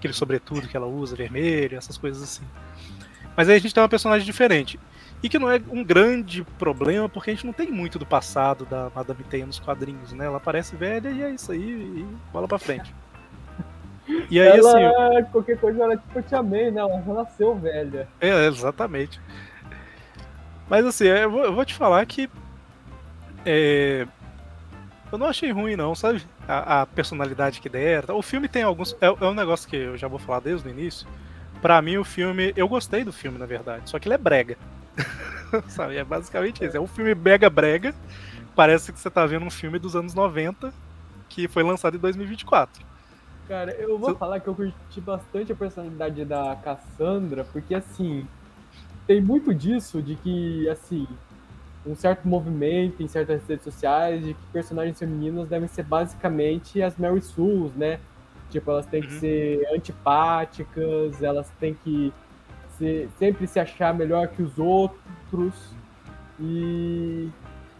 Aquele 0.04 0.12
sobretudo 0.12 0.68
que 0.68 0.76
ela 0.76 0.86
usa, 0.86 1.16
vermelho, 1.16 1.78
essas 1.78 1.96
coisas 1.96 2.22
assim. 2.22 2.44
Mas 3.34 3.48
aí 3.48 3.56
a 3.56 3.58
gente 3.58 3.72
tem 3.72 3.82
uma 3.82 3.88
personagem 3.88 4.26
diferente. 4.26 4.78
E 5.22 5.30
que 5.30 5.38
não 5.38 5.50
é 5.50 5.58
um 5.70 5.82
grande 5.82 6.44
problema, 6.58 7.08
porque 7.08 7.30
a 7.30 7.32
gente 7.32 7.46
não 7.46 7.54
tem 7.54 7.70
muito 7.70 7.98
do 7.98 8.04
passado 8.04 8.66
da 8.66 8.90
Madame 8.94 9.24
Teia 9.24 9.46
nos 9.46 9.58
quadrinhos, 9.58 10.12
né? 10.12 10.26
Ela 10.26 10.38
parece 10.38 10.76
velha 10.76 11.08
e 11.08 11.22
é 11.22 11.30
isso 11.30 11.50
aí, 11.52 11.62
e 11.62 12.06
bola 12.30 12.46
pra 12.46 12.58
frente. 12.58 12.94
E 14.30 14.38
aí, 14.38 14.58
ela, 14.58 15.16
assim, 15.16 15.24
qualquer 15.32 15.58
coisa, 15.58 15.82
ela 15.82 15.94
é 15.94 15.96
tipo 15.96 16.18
a 16.18 16.22
Tia 16.22 16.42
May, 16.42 16.70
né? 16.70 16.82
Ela 16.82 17.02
já 17.06 17.14
nasceu 17.14 17.54
velha. 17.54 18.06
É, 18.20 18.46
exatamente. 18.46 19.18
Mas 20.68 20.84
assim, 20.84 21.06
eu 21.06 21.30
vou, 21.30 21.44
eu 21.44 21.54
vou 21.54 21.64
te 21.64 21.72
falar 21.72 22.04
que. 22.04 22.28
é, 23.46 24.06
Eu 25.14 25.18
não 25.18 25.28
achei 25.28 25.52
ruim, 25.52 25.76
não, 25.76 25.94
sabe? 25.94 26.22
A, 26.48 26.82
a 26.82 26.86
personalidade 26.86 27.60
que 27.60 27.68
deram. 27.68 28.16
O 28.18 28.22
filme 28.22 28.48
tem 28.48 28.64
alguns. 28.64 28.96
É, 29.00 29.06
é 29.06 29.24
um 29.26 29.34
negócio 29.34 29.68
que 29.68 29.76
eu 29.76 29.96
já 29.96 30.08
vou 30.08 30.18
falar 30.18 30.40
desde 30.40 30.66
o 30.66 30.70
início. 30.70 31.06
Pra 31.62 31.80
mim, 31.80 31.96
o 31.98 32.04
filme. 32.04 32.52
Eu 32.56 32.66
gostei 32.66 33.04
do 33.04 33.12
filme, 33.12 33.38
na 33.38 33.46
verdade. 33.46 33.88
Só 33.88 33.98
que 34.00 34.08
ele 34.08 34.14
é 34.16 34.18
brega. 34.18 34.58
sabe? 35.68 35.96
É 35.96 36.02
basicamente 36.04 36.64
isso. 36.64 36.76
É 36.76 36.80
um 36.80 36.86
filme 36.88 37.14
mega 37.14 37.48
brega. 37.48 37.94
Parece 38.56 38.92
que 38.92 38.98
você 38.98 39.08
tá 39.08 39.24
vendo 39.24 39.46
um 39.46 39.50
filme 39.50 39.78
dos 39.78 39.94
anos 39.94 40.14
90 40.14 40.74
que 41.28 41.46
foi 41.46 41.62
lançado 41.62 41.96
em 41.96 42.00
2024. 42.00 42.84
Cara, 43.46 43.70
eu 43.72 43.96
vou 43.96 44.10
Você- 44.10 44.18
falar 44.18 44.40
que 44.40 44.48
eu 44.48 44.54
curti 44.54 45.00
bastante 45.00 45.52
a 45.52 45.54
personalidade 45.54 46.24
da 46.24 46.56
Cassandra, 46.56 47.44
porque 47.44 47.74
assim, 47.74 48.26
tem 49.06 49.20
muito 49.20 49.54
disso 49.54 50.02
de 50.02 50.14
que, 50.16 50.68
assim, 50.68 51.06
um 51.86 51.94
certo 51.94 52.26
movimento 52.26 53.02
em 53.02 53.08
certas 53.08 53.46
redes 53.46 53.64
sociais 53.64 54.24
de 54.24 54.34
que 54.34 54.46
personagens 54.52 54.98
femininas 54.98 55.48
devem 55.48 55.68
ser 55.68 55.82
basicamente 55.82 56.82
as 56.82 56.96
Mary 56.96 57.20
Sues, 57.20 57.74
né? 57.74 58.00
Tipo, 58.50 58.70
elas 58.70 58.86
têm 58.86 59.02
que 59.02 59.12
Uhum. 59.14 59.20
ser 59.20 59.68
antipáticas, 59.74 61.22
elas 61.22 61.50
têm 61.60 61.74
que 61.74 62.12
sempre 63.18 63.46
se 63.46 63.60
achar 63.60 63.94
melhor 63.94 64.28
que 64.28 64.42
os 64.42 64.58
outros. 64.58 65.74
E 66.40 67.28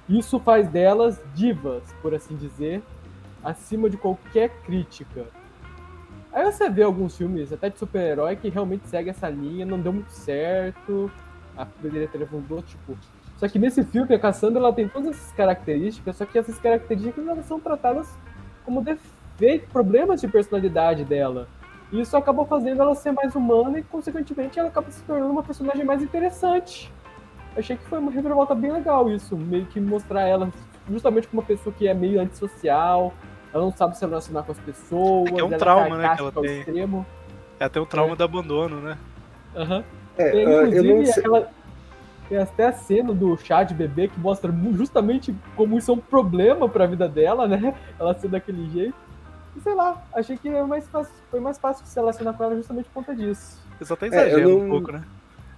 isso 0.08 0.38
faz 0.38 0.68
delas 0.68 1.20
divas, 1.34 1.82
por 2.02 2.14
assim 2.14 2.37
dizer, 2.37 2.82
acima 3.42 3.88
de 3.90 3.96
qualquer 3.96 4.50
crítica. 4.62 5.26
Aí 6.32 6.44
você 6.44 6.68
vê 6.68 6.82
alguns 6.82 7.16
filmes, 7.16 7.52
até 7.52 7.70
de 7.70 7.78
super-herói, 7.78 8.37
que 8.37 8.49
realmente 8.49 8.88
segue 8.88 9.11
essa 9.11 9.28
linha, 9.28 9.64
não 9.64 9.80
deu 9.80 9.92
muito 9.92 10.11
certo, 10.11 11.11
a 11.56 11.64
bilheteria 11.64 12.26
foi 12.26 12.40
do 12.40 12.62
tipo. 12.62 12.96
Só 13.44 13.48
que 13.50 13.58
nesse 13.58 13.84
filme, 13.84 14.14
a 14.14 14.18
Cassandra 14.18 14.58
ela 14.58 14.72
tem 14.72 14.88
todas 14.88 15.10
essas 15.10 15.30
características, 15.32 16.16
só 16.16 16.24
que 16.24 16.38
essas 16.38 16.58
características 16.58 17.28
elas 17.28 17.44
são 17.44 17.60
tratadas 17.60 18.08
como 18.64 18.80
defeito, 18.82 19.68
problemas 19.70 20.22
de 20.22 20.28
personalidade 20.28 21.04
dela. 21.04 21.46
E 21.92 22.00
isso 22.00 22.16
acabou 22.16 22.46
fazendo 22.46 22.80
ela 22.80 22.94
ser 22.94 23.12
mais 23.12 23.34
humana 23.34 23.78
e, 23.78 23.82
consequentemente, 23.82 24.58
ela 24.58 24.68
acaba 24.68 24.90
se 24.90 25.02
tornando 25.02 25.30
uma 25.30 25.42
personagem 25.42 25.84
mais 25.84 26.02
interessante. 26.02 26.90
Achei 27.54 27.76
que 27.76 27.84
foi 27.84 27.98
uma 27.98 28.10
reviravolta 28.10 28.54
bem 28.54 28.72
legal 28.72 29.10
isso, 29.10 29.36
meio 29.36 29.66
que 29.66 29.78
mostrar 29.78 30.22
ela 30.22 30.48
justamente 30.90 31.28
como 31.28 31.42
uma 31.42 31.46
pessoa 31.46 31.74
que 31.76 31.86
é 31.86 31.92
meio 31.92 32.22
antissocial, 32.22 33.12
ela 33.52 33.62
não 33.64 33.72
sabe 33.72 33.94
se 33.98 34.06
relacionar 34.06 34.42
com 34.44 34.52
as 34.52 34.58
pessoas, 34.60 35.28
É 35.28 35.34
que 35.34 35.40
é 35.42 35.44
um 35.44 35.48
ela 35.48 35.58
trauma, 35.58 35.98
né, 35.98 36.14
que 36.14 36.20
ela 36.22 36.32
tem. 36.32 36.58
extremo. 36.60 37.04
É 37.60 37.66
até 37.66 37.78
o 37.78 37.84
trauma 37.84 38.16
do 38.16 38.24
abandono, 38.24 38.80
né? 38.80 38.96
Aham. 39.54 39.84
É, 40.16 40.30
Tem, 40.30 40.46
ah, 40.46 40.50
eu 40.50 40.66
inclusive, 40.68 40.94
não 40.94 41.04
sei. 41.04 41.22
aquela- 41.22 41.50
tem 42.28 42.38
até 42.38 42.66
a 42.66 42.73
cena 42.73 43.12
do 43.12 43.37
chá 43.37 43.62
de 43.62 43.75
bebê 43.75 44.09
que 44.09 44.19
mostra 44.19 44.52
justamente 44.73 45.35
como 45.57 45.76
isso 45.78 45.90
é 45.90 45.95
um 45.95 45.99
problema 45.99 46.69
pra 46.69 46.87
vida 46.87 47.09
dela, 47.09 47.47
né? 47.47 47.75
Ela 47.99 48.14
ser 48.14 48.28
daquele 48.28 48.69
jeito. 48.71 48.95
E 49.57 49.61
sei 49.61 49.75
lá, 49.75 50.02
achei 50.14 50.37
que 50.37 50.49
é 50.49 50.62
mais 50.64 50.87
fácil- 50.88 51.14
foi 51.31 51.40
mais 51.40 51.59
fácil 51.59 51.87
se 51.87 51.95
relacionar 51.95 52.33
com 52.33 52.43
ela 52.45 52.57
justamente 52.57 52.87
por 52.87 52.95
conta 53.04 53.14
disso. 53.14 53.62
Eles 53.78 53.90
até 53.93 54.07
É, 54.07 54.09
eu 54.09 54.12
exageram 54.38 54.49
não- 54.50 54.66
um 54.66 54.69
pouco, 54.69 54.93
né? 54.93 55.04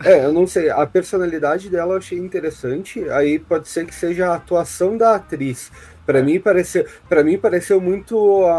É, 0.04 0.26
eu 0.26 0.32
não 0.32 0.46
sei. 0.46 0.68
A 0.68 0.86
personalidade 0.86 1.70
dela 1.70 1.94
eu 1.94 1.98
achei 1.98 2.18
interessante. 2.18 3.08
Aí 3.08 3.38
pode 3.38 3.66
ser 3.68 3.86
que 3.86 3.94
seja 3.94 4.28
a 4.30 4.34
atuação 4.34 4.94
da 4.98 5.14
atriz. 5.14 5.72
Pra 6.06 6.22
mim 6.22 6.38
pareceu, 6.38 6.86
para 7.08 7.24
mim 7.24 7.36
pareceu 7.36 7.80
muito 7.80 8.44
a, 8.44 8.52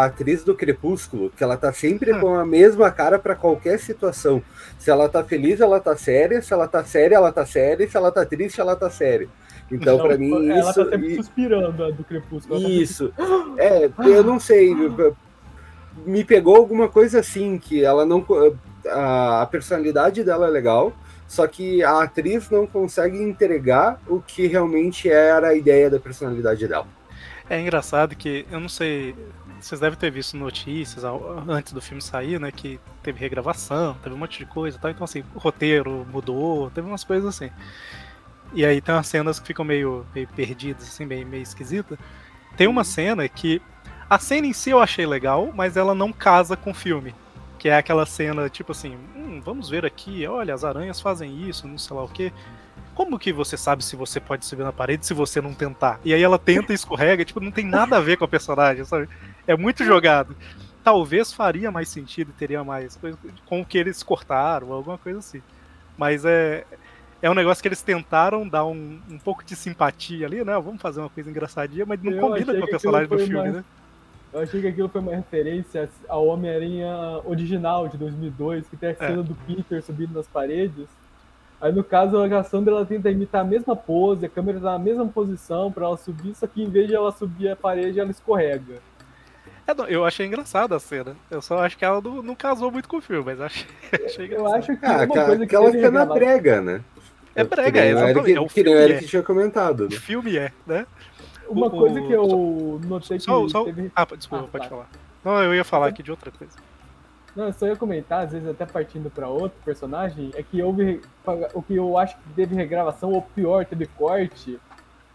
a 0.00 0.04
atriz 0.06 0.42
do 0.42 0.54
Crepúsculo, 0.54 1.30
que 1.30 1.44
ela 1.44 1.56
tá 1.56 1.72
sempre 1.72 2.12
Hum. 2.12 2.20
com 2.20 2.34
a 2.34 2.44
mesma 2.44 2.90
cara 2.90 3.18
pra 3.20 3.36
qualquer 3.36 3.78
situação. 3.78 4.42
Se 4.78 4.90
ela 4.90 5.08
tá 5.08 5.22
feliz, 5.22 5.60
ela 5.60 5.78
tá 5.78 5.96
séria. 5.96 6.42
Se 6.42 6.52
ela 6.52 6.66
tá 6.66 6.82
séria, 6.84 7.14
ela 7.16 7.30
tá 7.32 7.46
séria. 7.46 7.88
Se 7.88 7.96
ela 7.96 8.10
tá 8.10 8.26
triste, 8.26 8.60
ela 8.60 8.74
tá 8.74 8.90
séria. 8.90 9.28
Então, 9.70 9.98
pra 9.98 10.16
mim, 10.18 10.50
ela 10.50 10.70
isso. 10.70 10.84
tá 10.84 10.90
sempre 10.90 11.12
e- 11.12 11.16
suspirando 11.16 11.84
a 11.84 11.90
do 11.90 12.02
Crepúsculo. 12.02 12.58
Ela 12.58 12.64
tá 12.64 12.70
Isso. 12.74 13.12
É, 13.58 13.90
eu 14.04 14.24
não 14.24 14.40
sei. 14.40 14.74
Me 16.06 16.24
pegou 16.24 16.56
alguma 16.56 16.88
coisa 16.88 17.20
assim, 17.20 17.58
que 17.58 17.84
ela 17.84 18.04
não. 18.06 18.24
A, 18.88 19.42
a 19.42 19.46
personalidade 19.46 20.24
dela 20.24 20.46
é 20.46 20.50
legal, 20.50 20.92
só 21.28 21.46
que 21.46 21.84
a 21.84 22.02
atriz 22.02 22.48
não 22.48 22.66
consegue 22.66 23.22
entregar 23.22 24.00
o 24.08 24.20
que 24.20 24.46
realmente 24.46 25.10
era 25.10 25.48
a 25.48 25.54
ideia 25.54 25.90
da 25.90 26.00
personalidade 26.00 26.66
dela. 26.66 26.86
É 27.50 27.60
engraçado 27.60 28.16
que, 28.16 28.46
eu 28.50 28.58
não 28.58 28.68
sei, 28.68 29.14
vocês 29.60 29.80
devem 29.80 29.98
ter 29.98 30.10
visto 30.10 30.36
notícias 30.36 31.04
antes 31.46 31.72
do 31.72 31.82
filme 31.82 32.00
sair, 32.00 32.40
né? 32.40 32.50
Que 32.50 32.80
teve 33.02 33.20
regravação, 33.20 33.94
teve 34.02 34.14
um 34.14 34.18
monte 34.18 34.38
de 34.38 34.46
coisa 34.46 34.78
tal. 34.78 34.90
Então, 34.90 35.04
assim, 35.04 35.22
o 35.34 35.38
roteiro 35.38 36.06
mudou, 36.10 36.70
teve 36.70 36.88
umas 36.88 37.04
coisas 37.04 37.28
assim. 37.28 37.50
E 38.54 38.64
aí 38.64 38.80
tem 38.80 38.94
umas 38.94 39.06
cenas 39.06 39.38
que 39.38 39.46
ficam 39.46 39.64
meio, 39.64 40.06
meio 40.14 40.26
perdidas, 40.28 40.84
assim, 40.84 41.04
meio, 41.04 41.26
meio 41.26 41.42
esquisita. 41.42 41.98
Tem 42.56 42.66
uma 42.66 42.84
cena 42.84 43.28
que. 43.28 43.60
A 44.08 44.18
cena 44.18 44.46
em 44.46 44.54
si 44.54 44.70
eu 44.70 44.80
achei 44.80 45.06
legal, 45.06 45.52
mas 45.54 45.76
ela 45.76 45.94
não 45.94 46.10
casa 46.10 46.56
com 46.56 46.70
o 46.70 46.74
filme. 46.74 47.14
Que 47.58 47.68
é 47.68 47.76
aquela 47.76 48.06
cena, 48.06 48.48
tipo 48.48 48.72
assim, 48.72 48.96
hum, 49.16 49.40
vamos 49.44 49.68
ver 49.68 49.84
aqui, 49.84 50.26
olha, 50.26 50.54
as 50.54 50.64
aranhas 50.64 51.00
fazem 51.00 51.48
isso, 51.48 51.66
não 51.66 51.76
sei 51.78 51.96
lá 51.96 52.04
o 52.04 52.08
quê. 52.08 52.32
Como 52.94 53.18
que 53.18 53.32
você 53.32 53.56
sabe 53.56 53.84
se 53.84 53.94
você 53.96 54.18
pode 54.20 54.44
subir 54.46 54.62
na 54.64 54.72
parede 54.72 55.06
se 55.06 55.14
você 55.14 55.40
não 55.40 55.54
tentar? 55.54 56.00
E 56.04 56.12
aí 56.14 56.22
ela 56.22 56.38
tenta 56.38 56.72
e 56.72 56.74
escorrega, 56.74 57.24
tipo, 57.24 57.40
não 57.40 57.50
tem 57.50 57.64
nada 57.64 57.96
a 57.96 58.00
ver 58.00 58.16
com 58.16 58.24
a 58.24 58.28
personagem, 58.28 58.84
sabe? 58.84 59.08
É 59.46 59.56
muito 59.56 59.84
jogado. 59.84 60.36
Talvez 60.82 61.32
faria 61.32 61.70
mais 61.70 61.88
sentido, 61.88 62.32
teria 62.36 62.64
mais 62.64 62.96
coisa 62.96 63.18
com 63.46 63.60
o 63.60 63.64
que 63.64 63.76
eles 63.78 64.02
cortaram, 64.02 64.72
alguma 64.72 64.98
coisa 64.98 65.18
assim. 65.18 65.42
Mas 65.96 66.24
é, 66.24 66.64
é 67.20 67.28
um 67.30 67.34
negócio 67.34 67.60
que 67.60 67.68
eles 67.68 67.82
tentaram 67.82 68.48
dar 68.48 68.64
um, 68.64 69.00
um 69.10 69.18
pouco 69.18 69.44
de 69.44 69.54
simpatia 69.56 70.26
ali, 70.26 70.44
né? 70.44 70.54
Vamos 70.54 70.80
fazer 70.80 71.00
uma 71.00 71.10
coisa 71.10 71.28
engraçadinha, 71.28 71.84
mas 71.86 72.02
não 72.02 72.12
Eu 72.12 72.20
combina 72.20 72.54
com 72.54 72.64
a 72.64 72.68
personagem 72.68 73.08
do 73.08 73.18
filme, 73.18 73.34
mais- 73.34 73.54
né? 73.54 73.64
Eu 74.32 74.40
achei 74.40 74.60
que 74.60 74.66
aquilo 74.68 74.88
foi 74.88 75.00
uma 75.00 75.14
referência 75.14 75.88
ao 76.08 76.26
Homem-Aranha 76.26 77.20
original 77.24 77.88
de 77.88 77.96
2002, 77.96 78.66
que 78.68 78.76
tem 78.76 78.90
a 78.90 78.92
É. 78.92 78.94
cena 78.94 79.22
do 79.22 79.34
Peter 79.46 79.82
subindo 79.82 80.12
nas 80.14 80.26
paredes. 80.26 80.86
Aí 81.60 81.72
no 81.72 81.82
caso 81.82 82.18
a 82.22 82.28
Cassandra 82.28 82.72
ela 82.74 82.86
tenta 82.86 83.10
imitar 83.10 83.40
a 83.40 83.44
mesma 83.44 83.74
pose, 83.74 84.26
a 84.26 84.28
câmera 84.28 84.60
tá 84.60 84.72
na 84.72 84.78
mesma 84.78 85.06
posição 85.06 85.72
pra 85.72 85.86
ela 85.86 85.96
subir, 85.96 86.34
só 86.34 86.46
que 86.46 86.62
em 86.62 86.68
vez 86.70 86.86
de 86.88 86.94
ela 86.94 87.10
subir 87.10 87.48
a 87.48 87.56
parede, 87.56 87.98
ela 87.98 88.10
escorrega. 88.10 88.74
É, 89.66 89.74
não, 89.74 89.86
eu 89.86 90.04
achei 90.04 90.24
engraçada 90.26 90.76
a 90.76 90.78
cena. 90.80 91.14
Eu 91.30 91.42
só 91.42 91.58
acho 91.58 91.76
que 91.76 91.84
ela 91.84 92.00
não, 92.00 92.22
não 92.22 92.34
casou 92.34 92.70
muito 92.70 92.88
com 92.88 92.98
o 92.98 93.00
filme, 93.02 93.24
mas 93.24 93.40
achei, 93.40 93.66
achei 94.06 94.24
Eu 94.26 94.38
engraçado. 94.40 94.54
acho 94.58 94.76
que 94.76 94.86
Ah, 94.86 94.92
uma 94.92 95.02
aquela, 95.02 95.26
coisa 95.26 95.46
que 95.46 95.56
aquela 95.56 95.70
que 95.72 95.78
é 95.78 96.06
brega, 96.06 96.60
né? 96.60 96.80
É 97.34 97.44
brega, 97.44 97.72
que 97.72 97.78
nem 97.80 97.88
é, 97.90 97.94
o 97.94 97.98
exatamente, 97.98 98.18
Eric, 98.30 98.36
é 98.36 98.40
o 98.40 98.46
que 98.48 98.62
nem 98.62 98.72
o 98.74 98.76
filme 98.78 98.92
Eric 98.92 99.04
é. 99.04 99.08
tinha 99.08 99.22
comentado. 99.22 99.80
O 99.80 99.88
Né? 99.88 99.96
filme 99.96 100.36
é, 100.36 100.52
né? 100.66 100.86
Uma 101.48 101.66
o- 101.66 101.70
coisa 101.70 102.00
que 102.00 102.12
eu 102.12 102.80
notei 102.84 103.18
que 103.18 103.24
Só, 103.24 103.48
só... 103.48 103.64
teve... 103.64 103.90
Ah, 103.94 104.04
desculpa, 104.04 104.44
Ah, 104.44 104.48
pode 104.50 104.64
tá. 104.64 104.70
falar. 104.70 104.88
Não, 105.24 105.42
eu 105.42 105.54
ia 105.54 105.64
falar 105.64 105.88
aqui 105.88 106.02
de 106.02 106.10
outra 106.10 106.30
coisa. 106.30 106.56
Não, 107.36 107.44
eu 107.46 107.52
só 107.52 107.66
ia 107.66 107.76
comentar, 107.76 108.24
às 108.24 108.32
vezes 108.32 108.48
até 108.48 108.66
partindo 108.66 109.10
pra 109.10 109.28
outro 109.28 109.58
personagem, 109.64 110.30
é 110.34 110.42
que 110.42 110.62
houve 110.62 111.00
o 111.54 111.62
que 111.62 111.76
eu 111.76 111.96
acho 111.98 112.16
que 112.16 112.22
teve 112.34 112.54
regravação, 112.54 113.12
ou 113.12 113.22
pior, 113.22 113.64
teve 113.64 113.86
corte, 113.86 114.58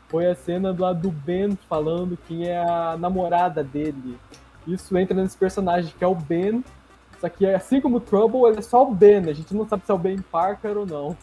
foi 0.08 0.28
a 0.28 0.36
cena 0.36 0.72
do 0.74 0.84
lado 0.84 1.02
do 1.02 1.12
Ben 1.12 1.58
falando 1.68 2.18
quem 2.28 2.48
é 2.48 2.60
a 2.60 2.96
namorada 2.98 3.64
dele. 3.64 4.18
Isso 4.68 4.98
entra 4.98 5.20
nesse 5.22 5.36
personagem 5.38 5.94
que 5.98 6.04
é 6.04 6.08
o 6.08 6.16
Ben, 6.16 6.64
só 7.20 7.28
que 7.28 7.46
assim 7.48 7.82
como 7.82 7.98
o 7.98 8.00
Trouble, 8.00 8.42
ele 8.46 8.60
é 8.60 8.62
só 8.62 8.84
o 8.88 8.94
Ben, 8.94 9.30
a 9.30 9.34
gente 9.34 9.54
não 9.54 9.68
sabe 9.68 9.86
se 9.86 9.92
é 9.92 9.96
o 9.96 9.98
Ben 9.98 10.20
Parker 10.32 10.78
ou 10.78 10.86
não. 10.86 11.18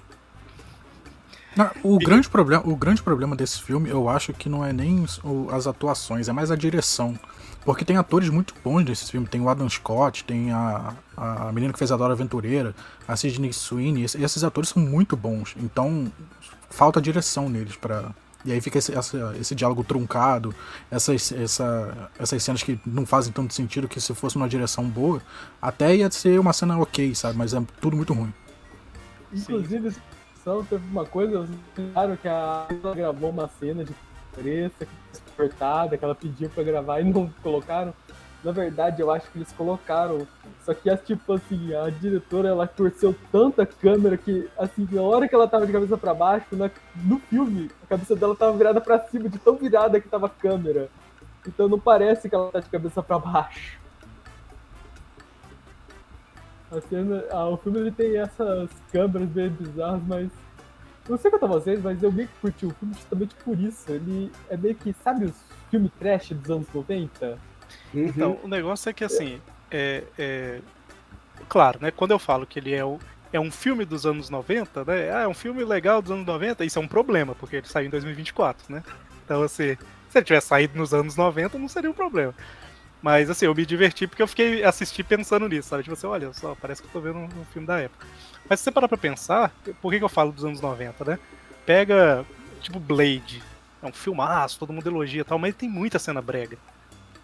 Não, 1.56 1.70
o, 1.82 1.98
grande 1.98 2.28
problema, 2.28 2.62
o 2.66 2.76
grande 2.76 3.02
problema 3.02 3.34
desse 3.34 3.60
filme, 3.62 3.88
eu 3.90 4.08
acho 4.08 4.32
que 4.32 4.48
não 4.48 4.64
é 4.64 4.72
nem 4.72 5.04
o- 5.24 5.48
as 5.50 5.66
atuações, 5.66 6.28
é 6.28 6.32
mais 6.32 6.50
a 6.50 6.56
direção. 6.56 7.18
Porque 7.64 7.84
tem 7.84 7.96
atores 7.96 8.28
muito 8.30 8.54
bons 8.64 8.84
nesse 8.84 9.10
filme. 9.10 9.26
Tem 9.26 9.40
o 9.40 9.48
Adam 9.48 9.68
Scott, 9.68 10.24
tem 10.24 10.50
a, 10.52 10.94
a 11.16 11.52
menina 11.52 11.72
que 11.72 11.78
fez 11.78 11.92
a 11.92 11.96
Dora 11.96 12.14
Aventureira, 12.14 12.74
a 13.06 13.16
Sidney 13.16 13.52
Sweeney. 13.52 14.04
Esse- 14.04 14.22
Esses 14.22 14.42
atores 14.44 14.70
são 14.70 14.82
muito 14.82 15.16
bons. 15.16 15.54
Então, 15.58 16.10
falta 16.70 17.00
direção 17.02 17.48
neles 17.48 17.76
para 17.76 18.14
E 18.42 18.52
aí 18.52 18.60
fica 18.62 18.78
esse, 18.78 18.94
essa- 18.96 19.34
esse 19.38 19.54
diálogo 19.54 19.84
truncado, 19.84 20.54
essas, 20.90 21.30
essa, 21.32 22.08
essas 22.18 22.42
cenas 22.42 22.62
que 22.62 22.80
não 22.86 23.04
fazem 23.04 23.30
tanto 23.34 23.52
sentido 23.52 23.86
que 23.86 24.00
se 24.00 24.14
fosse 24.14 24.36
uma 24.36 24.48
direção 24.48 24.88
boa, 24.88 25.20
até 25.60 25.94
ia 25.94 26.10
ser 26.10 26.40
uma 26.40 26.54
cena 26.54 26.78
ok, 26.78 27.14
sabe? 27.14 27.36
Mas 27.36 27.52
é 27.52 27.60
tudo 27.82 27.94
muito 27.98 28.14
ruim. 28.14 28.32
Inclusive, 29.30 29.94
só 30.58 30.62
teve 30.68 30.86
uma 30.90 31.04
coisa, 31.06 31.46
claro 31.92 32.16
que 32.16 32.28
a 32.28 32.66
ela 32.82 32.94
gravou 32.94 33.30
uma 33.30 33.48
cena 33.48 33.84
de 33.84 33.94
pressa, 34.32 34.86
cortada, 35.36 35.96
que 35.96 36.04
ela 36.04 36.14
pediu 36.14 36.48
pra 36.50 36.62
gravar 36.62 37.00
e 37.00 37.04
não 37.04 37.28
colocaram. 37.42 37.92
Na 38.42 38.52
verdade, 38.52 39.02
eu 39.02 39.10
acho 39.10 39.30
que 39.30 39.38
eles 39.38 39.52
colocaram. 39.52 40.26
Só 40.64 40.72
que, 40.72 40.94
tipo 40.98 41.34
assim, 41.34 41.74
a 41.74 41.90
diretora, 41.90 42.48
ela 42.48 42.66
torceu 42.66 43.14
tanta 43.30 43.66
câmera 43.66 44.16
que, 44.16 44.48
assim, 44.58 44.88
na 44.90 45.02
hora 45.02 45.28
que 45.28 45.34
ela 45.34 45.46
tava 45.46 45.66
de 45.66 45.72
cabeça 45.72 45.96
pra 45.98 46.14
baixo, 46.14 46.46
na- 46.52 46.70
no 47.04 47.18
filme, 47.18 47.70
a 47.84 47.86
cabeça 47.86 48.16
dela 48.16 48.34
tava 48.34 48.56
virada 48.56 48.80
pra 48.80 48.98
cima, 49.08 49.28
de 49.28 49.38
tão 49.38 49.56
virada 49.56 50.00
que 50.00 50.08
tava 50.08 50.26
a 50.26 50.30
câmera. 50.30 50.88
Então 51.46 51.68
não 51.68 51.78
parece 51.78 52.28
que 52.28 52.34
ela 52.34 52.50
tá 52.50 52.60
de 52.60 52.68
cabeça 52.70 53.02
pra 53.02 53.18
baixo. 53.18 53.79
A 56.70 56.80
cena, 56.82 57.24
ah, 57.30 57.48
o 57.48 57.56
filme 57.56 57.78
ele 57.80 57.90
tem 57.90 58.16
essas 58.18 58.70
câmeras 58.92 59.28
bem 59.28 59.48
bizarras, 59.50 60.02
mas 60.06 60.30
Não 61.08 61.16
sei 61.18 61.30
quanto 61.30 61.44
a 61.46 61.48
vocês, 61.48 61.82
mas 61.82 62.00
eu 62.02 62.12
meio 62.12 62.28
que 62.28 62.34
curti 62.40 62.66
o 62.66 62.70
filme 62.70 62.94
justamente 62.94 63.34
por 63.44 63.58
isso. 63.58 63.90
Ele 63.90 64.30
é 64.48 64.56
meio 64.56 64.74
que, 64.76 64.94
sabe 65.02 65.24
os 65.24 65.34
filmes 65.68 65.90
trash 65.98 66.30
dos 66.30 66.50
anos 66.50 66.66
90? 66.72 67.38
Uhum. 67.92 68.04
Então, 68.06 68.38
o 68.44 68.48
negócio 68.48 68.88
é 68.88 68.92
que 68.92 69.02
assim, 69.02 69.40
é, 69.70 70.04
é- 70.18 70.60
claro, 71.48 71.78
né? 71.82 71.90
Quando 71.90 72.12
eu 72.12 72.18
falo 72.18 72.46
que 72.46 72.60
ele 72.60 72.72
é, 72.74 72.84
o- 72.84 72.98
é 73.32 73.40
um 73.40 73.50
filme 73.50 73.84
dos 73.84 74.06
anos 74.06 74.30
90, 74.30 74.84
né? 74.84 75.10
Ah, 75.12 75.22
é 75.22 75.26
um 75.28 75.34
filme 75.34 75.64
legal 75.64 76.00
dos 76.00 76.12
anos 76.12 76.26
90, 76.26 76.64
isso 76.64 76.78
é 76.78 76.82
um 76.82 76.86
problema, 76.88 77.34
porque 77.34 77.56
ele 77.56 77.66
saiu 77.66 77.86
em 77.86 77.90
2024, 77.90 78.72
né? 78.72 78.82
Então, 79.24 79.42
assim, 79.42 79.76
se 80.10 80.18
ele 80.18 80.24
tivesse 80.24 80.46
saído 80.48 80.78
nos 80.78 80.94
anos 80.94 81.16
90, 81.16 81.58
não 81.58 81.68
seria 81.68 81.90
um 81.90 81.94
problema. 81.94 82.34
Mas, 83.02 83.30
assim, 83.30 83.46
eu 83.46 83.54
me 83.54 83.64
diverti 83.64 84.06
porque 84.06 84.22
eu 84.22 84.28
fiquei 84.28 84.62
assisti 84.62 85.02
pensando 85.02 85.48
nisso, 85.48 85.68
sabe? 85.70 85.82
Tipo 85.82 85.94
assim, 85.94 86.06
olha 86.06 86.32
só, 86.32 86.54
parece 86.54 86.82
que 86.82 86.88
eu 86.88 86.92
tô 86.92 87.00
vendo 87.00 87.18
um, 87.18 87.24
um 87.24 87.44
filme 87.52 87.66
da 87.66 87.80
época. 87.80 88.06
Mas 88.48 88.60
se 88.60 88.64
você 88.64 88.70
parar 88.70 88.88
pra 88.88 88.98
pensar, 88.98 89.52
por 89.80 89.90
que, 89.90 89.98
que 89.98 90.04
eu 90.04 90.08
falo 90.08 90.32
dos 90.32 90.44
anos 90.44 90.60
90, 90.60 91.04
né? 91.04 91.18
Pega, 91.64 92.26
tipo, 92.60 92.78
Blade. 92.78 93.42
É 93.82 93.86
um 93.86 93.92
filmaço, 93.92 94.58
todo 94.58 94.72
mundo 94.72 94.86
elogia 94.86 95.22
e 95.22 95.24
tal, 95.24 95.38
mas 95.38 95.54
tem 95.54 95.68
muita 95.68 95.98
cena 95.98 96.20
brega 96.20 96.58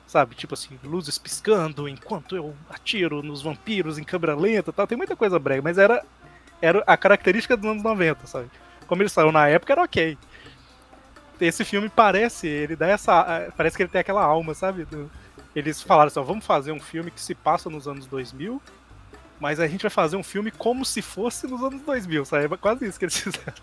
sabe? 0.06 0.34
Tipo 0.34 0.54
assim, 0.54 0.78
luzes 0.84 1.18
piscando 1.18 1.88
enquanto 1.88 2.36
eu 2.36 2.54
atiro 2.70 3.22
nos 3.22 3.42
vampiros 3.42 3.98
em 3.98 4.04
câmera 4.04 4.36
lenta 4.36 4.70
e 4.70 4.72
tal. 4.72 4.86
Tem 4.86 4.96
muita 4.96 5.16
coisa 5.16 5.38
brega, 5.38 5.62
mas 5.62 5.78
era, 5.78 6.02
era 6.62 6.82
a 6.86 6.96
característica 6.96 7.56
dos 7.56 7.68
anos 7.68 7.82
90, 7.82 8.26
sabe? 8.26 8.48
Como 8.86 9.02
ele 9.02 9.08
saiu 9.08 9.32
na 9.32 9.48
época, 9.48 9.72
era 9.72 9.82
ok. 9.82 10.16
Esse 11.40 11.64
filme 11.64 11.88
parece, 11.88 12.46
ele 12.46 12.76
dá 12.76 12.86
essa. 12.86 13.52
Parece 13.56 13.76
que 13.76 13.82
ele 13.82 13.90
tem 13.90 14.00
aquela 14.00 14.22
alma, 14.24 14.54
sabe? 14.54 14.84
Do- 14.84 15.10
eles 15.56 15.82
falaram 15.82 16.08
assim: 16.08 16.20
ó, 16.20 16.22
vamos 16.22 16.44
fazer 16.44 16.70
um 16.72 16.78
filme 16.80 17.10
que 17.10 17.20
se 17.20 17.34
passa 17.34 17.68
nos 17.70 17.88
anos 17.88 18.06
2000, 18.06 18.60
mas 19.40 19.58
a 19.58 19.66
gente 19.66 19.82
vai 19.82 19.90
fazer 19.90 20.16
um 20.16 20.22
filme 20.22 20.50
como 20.50 20.84
se 20.84 21.00
fosse 21.02 21.46
nos 21.46 21.62
anos 21.62 21.82
2000, 21.82 22.24
sabe? 22.24 22.54
É 22.54 22.56
quase 22.56 22.86
isso 22.86 22.98
que 22.98 23.06
eles 23.06 23.16
fizeram. 23.18 23.54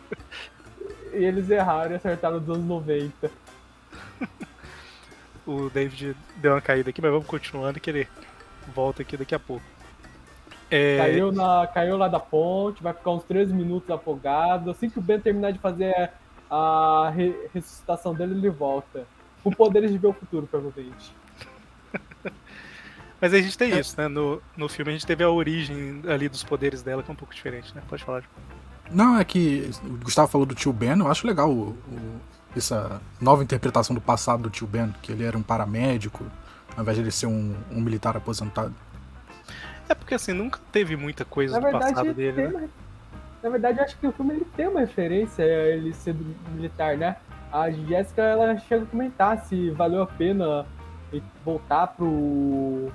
E 1.13 1.23
eles 1.23 1.49
erraram 1.49 1.91
e 1.91 1.95
acertaram 1.95 2.39
nos 2.39 2.49
anos 2.49 2.65
90. 2.65 3.31
o 5.45 5.69
David 5.69 6.15
deu 6.37 6.53
uma 6.53 6.61
caída 6.61 6.89
aqui, 6.89 7.01
mas 7.01 7.11
vamos 7.11 7.27
continuando 7.27 7.79
que 7.79 7.89
ele 7.89 8.07
volta 8.73 9.01
aqui 9.01 9.15
daqui 9.17 9.35
a 9.35 9.39
pouco. 9.39 9.65
É, 10.71 10.97
Caiu, 10.97 11.31
na, 11.31 11.67
caiu 11.71 11.97
lá 11.97 12.07
da 12.07 12.19
ponte, 12.19 12.81
vai 12.81 12.93
ficar 12.93 13.11
uns 13.11 13.23
13 13.25 13.53
minutos 13.53 13.91
afogado. 13.91 14.71
Assim 14.71 14.89
que 14.89 14.97
o 14.97 15.01
Ben 15.01 15.19
terminar 15.19 15.51
de 15.51 15.59
fazer 15.59 16.11
a 16.49 17.11
re- 17.15 17.47
ressuscitação 17.53 18.15
dele, 18.15 18.33
ele 18.33 18.49
volta. 18.49 19.05
Com 19.43 19.51
poderes 19.51 19.91
de 19.91 19.97
ver 19.99 20.07
o 20.07 20.13
futuro, 20.13 20.47
provavelmente. 20.47 21.13
Mas 23.23 23.33
a 23.33 23.37
gente 23.41 23.57
tem 23.57 23.79
isso, 23.79 23.95
né? 23.97 24.09
No, 24.09 24.41
no 24.57 24.67
filme 24.67 24.91
a 24.91 24.93
gente 24.93 25.07
teve 25.07 25.23
a 25.23 25.29
origem 25.29 26.01
ali 26.09 26.27
dos 26.27 26.43
poderes 26.43 26.81
dela, 26.81 27.01
que 27.01 27.09
é 27.09 27.13
um 27.13 27.15
pouco 27.15 27.33
diferente, 27.33 27.73
né? 27.73 27.81
Pode 27.87 28.03
falar. 28.03 28.21
Não, 28.91 29.17
é 29.17 29.23
que 29.23 29.71
o 29.81 29.95
Gustavo 30.03 30.27
falou 30.27 30.45
do 30.45 30.53
tio 30.53 30.73
Ben, 30.73 30.99
eu 30.99 31.07
acho 31.09 31.25
legal 31.25 31.49
o- 31.49 31.69
o- 31.69 32.19
essa 32.53 33.01
nova 33.21 33.41
interpretação 33.41 33.93
do 33.93 34.01
passado 34.01 34.43
do 34.43 34.49
tio 34.49 34.67
Ben, 34.67 34.93
que 35.01 35.09
ele 35.13 35.23
era 35.23 35.37
um 35.37 35.41
paramédico, 35.41 36.25
ao 36.75 36.81
invés 36.83 36.97
de 36.97 37.03
ele 37.05 37.11
ser 37.11 37.27
um, 37.27 37.55
um 37.71 37.79
militar 37.79 38.17
aposentado. 38.17 38.75
É 39.87 39.95
porque 39.95 40.15
assim, 40.15 40.33
nunca 40.33 40.59
teve 40.69 40.97
muita 40.97 41.23
coisa 41.23 41.53
Na 41.53 41.59
do 41.61 41.63
verdade, 41.71 41.93
passado 41.93 42.13
dele, 42.13 42.33
tem 42.33 42.51
né? 42.51 42.69
na 43.41 43.49
verdade, 43.49 43.79
eu 43.79 43.85
acho 43.85 43.97
que 43.99 44.05
o 44.05 44.11
filme 44.11 44.33
ele 44.33 44.45
tem 44.53 44.67
uma 44.67 44.81
referência 44.81 45.45
a 45.45 45.47
ele 45.69 45.93
ser 45.93 46.13
militar, 46.53 46.97
né? 46.97 47.15
A 47.53 47.71
Jéssica 47.71 48.21
ela 48.21 48.57
chega 48.57 48.83
a 48.83 48.85
comentar 48.85 49.45
se 49.45 49.69
valeu 49.69 50.01
a 50.03 50.07
pena 50.07 50.65
voltar 51.45 51.87
pro. 51.87 52.91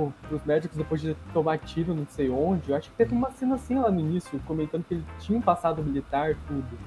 Tipo, 0.00 0.14
pros 0.28 0.44
médicos 0.44 0.76
depois 0.78 1.00
de 1.00 1.14
tomar 1.32 1.58
tiro 1.58 1.94
não 1.94 2.06
sei 2.08 2.30
onde. 2.30 2.70
Eu 2.70 2.76
acho 2.76 2.90
que 2.90 2.96
teve 2.96 3.14
uma 3.14 3.30
cena 3.32 3.56
assim 3.56 3.78
lá 3.78 3.90
no 3.90 4.00
início, 4.00 4.40
comentando 4.46 4.84
que 4.84 4.94
ele 4.94 5.04
tinha 5.18 5.38
um 5.38 5.42
passado 5.42 5.82
militar, 5.82 6.34
tudo. 6.48 6.78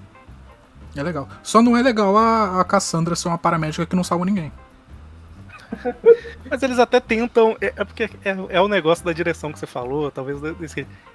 É 0.95 1.03
legal. 1.03 1.27
Só 1.43 1.61
não 1.61 1.77
é 1.77 1.81
legal 1.81 2.17
a, 2.17 2.59
a 2.59 2.63
Cassandra 2.63 3.15
ser 3.15 3.27
uma 3.27 3.37
paramédica 3.37 3.85
que 3.85 3.95
não 3.95 4.03
salva 4.03 4.25
ninguém. 4.25 4.51
Mas 6.49 6.63
eles 6.63 6.79
até 6.79 6.99
tentam. 6.99 7.55
É, 7.61 7.73
é 7.75 7.83
porque 7.83 8.03
é, 8.03 8.35
é 8.49 8.61
o 8.61 8.67
negócio 8.67 9.05
da 9.05 9.13
direção 9.13 9.51
que 9.51 9.59
você 9.59 9.67
falou, 9.67 10.09
talvez. 10.09 10.39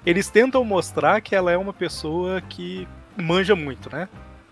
Eles 0.05 0.29
tentam 0.29 0.63
mostrar 0.63 1.21
que 1.21 1.35
ela 1.35 1.51
é 1.51 1.57
uma 1.57 1.73
pessoa 1.73 2.41
que 2.41 2.87
manja 3.17 3.55
muito, 3.55 3.93
né? 3.93 4.07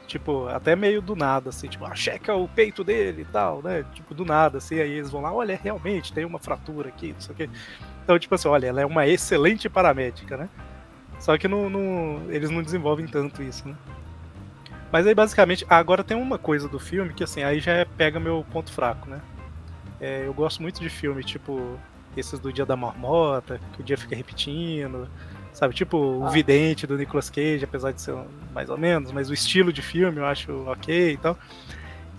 Tipo, 0.07 0.47
até 0.47 0.73
meio 0.75 1.01
do 1.01 1.15
nada, 1.17 1.49
assim, 1.49 1.67
tipo, 1.67 1.85
ah, 1.85 1.93
checa 1.93 2.33
o 2.33 2.47
peito 2.47 2.81
dele 2.81 3.23
e 3.23 3.25
tal, 3.25 3.61
né? 3.61 3.83
Tipo, 3.93 4.15
do 4.15 4.23
nada, 4.23 4.57
assim, 4.57 4.79
aí 4.79 4.91
eles 4.91 5.11
vão 5.11 5.21
lá, 5.21 5.33
olha, 5.33 5.59
realmente 5.61 6.13
tem 6.13 6.23
uma 6.23 6.39
fratura 6.39 6.87
aqui, 6.87 7.11
não 7.11 7.19
sei 7.19 7.33
o 7.33 7.35
quê. 7.35 7.49
Então, 8.03 8.17
tipo 8.17 8.33
assim, 8.33 8.47
olha, 8.47 8.67
ela 8.67 8.79
é 8.81 8.85
uma 8.85 9.05
excelente 9.05 9.67
paramédica, 9.67 10.37
né? 10.37 10.49
Só 11.19 11.37
que 11.37 11.47
não, 11.47 12.21
eles 12.29 12.49
não 12.49 12.63
desenvolvem 12.63 13.05
tanto 13.05 13.43
isso, 13.43 13.67
né? 13.67 13.75
Mas 14.91 15.05
aí, 15.05 15.13
basicamente, 15.13 15.65
agora 15.69 16.03
tem 16.03 16.15
uma 16.15 16.37
coisa 16.37 16.69
do 16.69 16.79
filme 16.79 17.13
que, 17.13 17.23
assim, 17.23 17.43
aí 17.43 17.59
já 17.59 17.73
é- 17.73 17.85
pega 17.85 18.19
meu 18.19 18.45
ponto 18.49 18.71
fraco, 18.71 19.09
né? 19.09 19.19
É, 19.99 20.23
eu 20.25 20.33
gosto 20.33 20.61
muito 20.61 20.79
de 20.79 20.89
filme, 20.89 21.23
tipo, 21.23 21.77
esses 22.15 22.39
do 22.39 22.53
Dia 22.53 22.65
da 22.65 22.77
Marmota, 22.77 23.59
que 23.73 23.81
o 23.81 23.83
dia 23.83 23.97
fica 23.97 24.15
repetindo, 24.15 25.09
sabe? 25.57 25.73
Tipo, 25.73 25.97
o 25.97 26.25
Ah. 26.25 26.29
Vidente 26.29 26.85
do 26.85 26.95
Nicolas 26.97 27.29
Cage, 27.29 27.63
apesar 27.63 27.91
de 27.91 27.99
ser 28.01 28.15
mais 28.53 28.69
ou 28.69 28.77
menos, 28.77 29.11
mas 29.11 29.29
o 29.29 29.33
estilo 29.33 29.73
de 29.73 29.81
filme 29.81 30.19
eu 30.19 30.25
acho 30.25 30.51
ok 30.69 31.13
e 31.13 31.17
tal. 31.17 31.35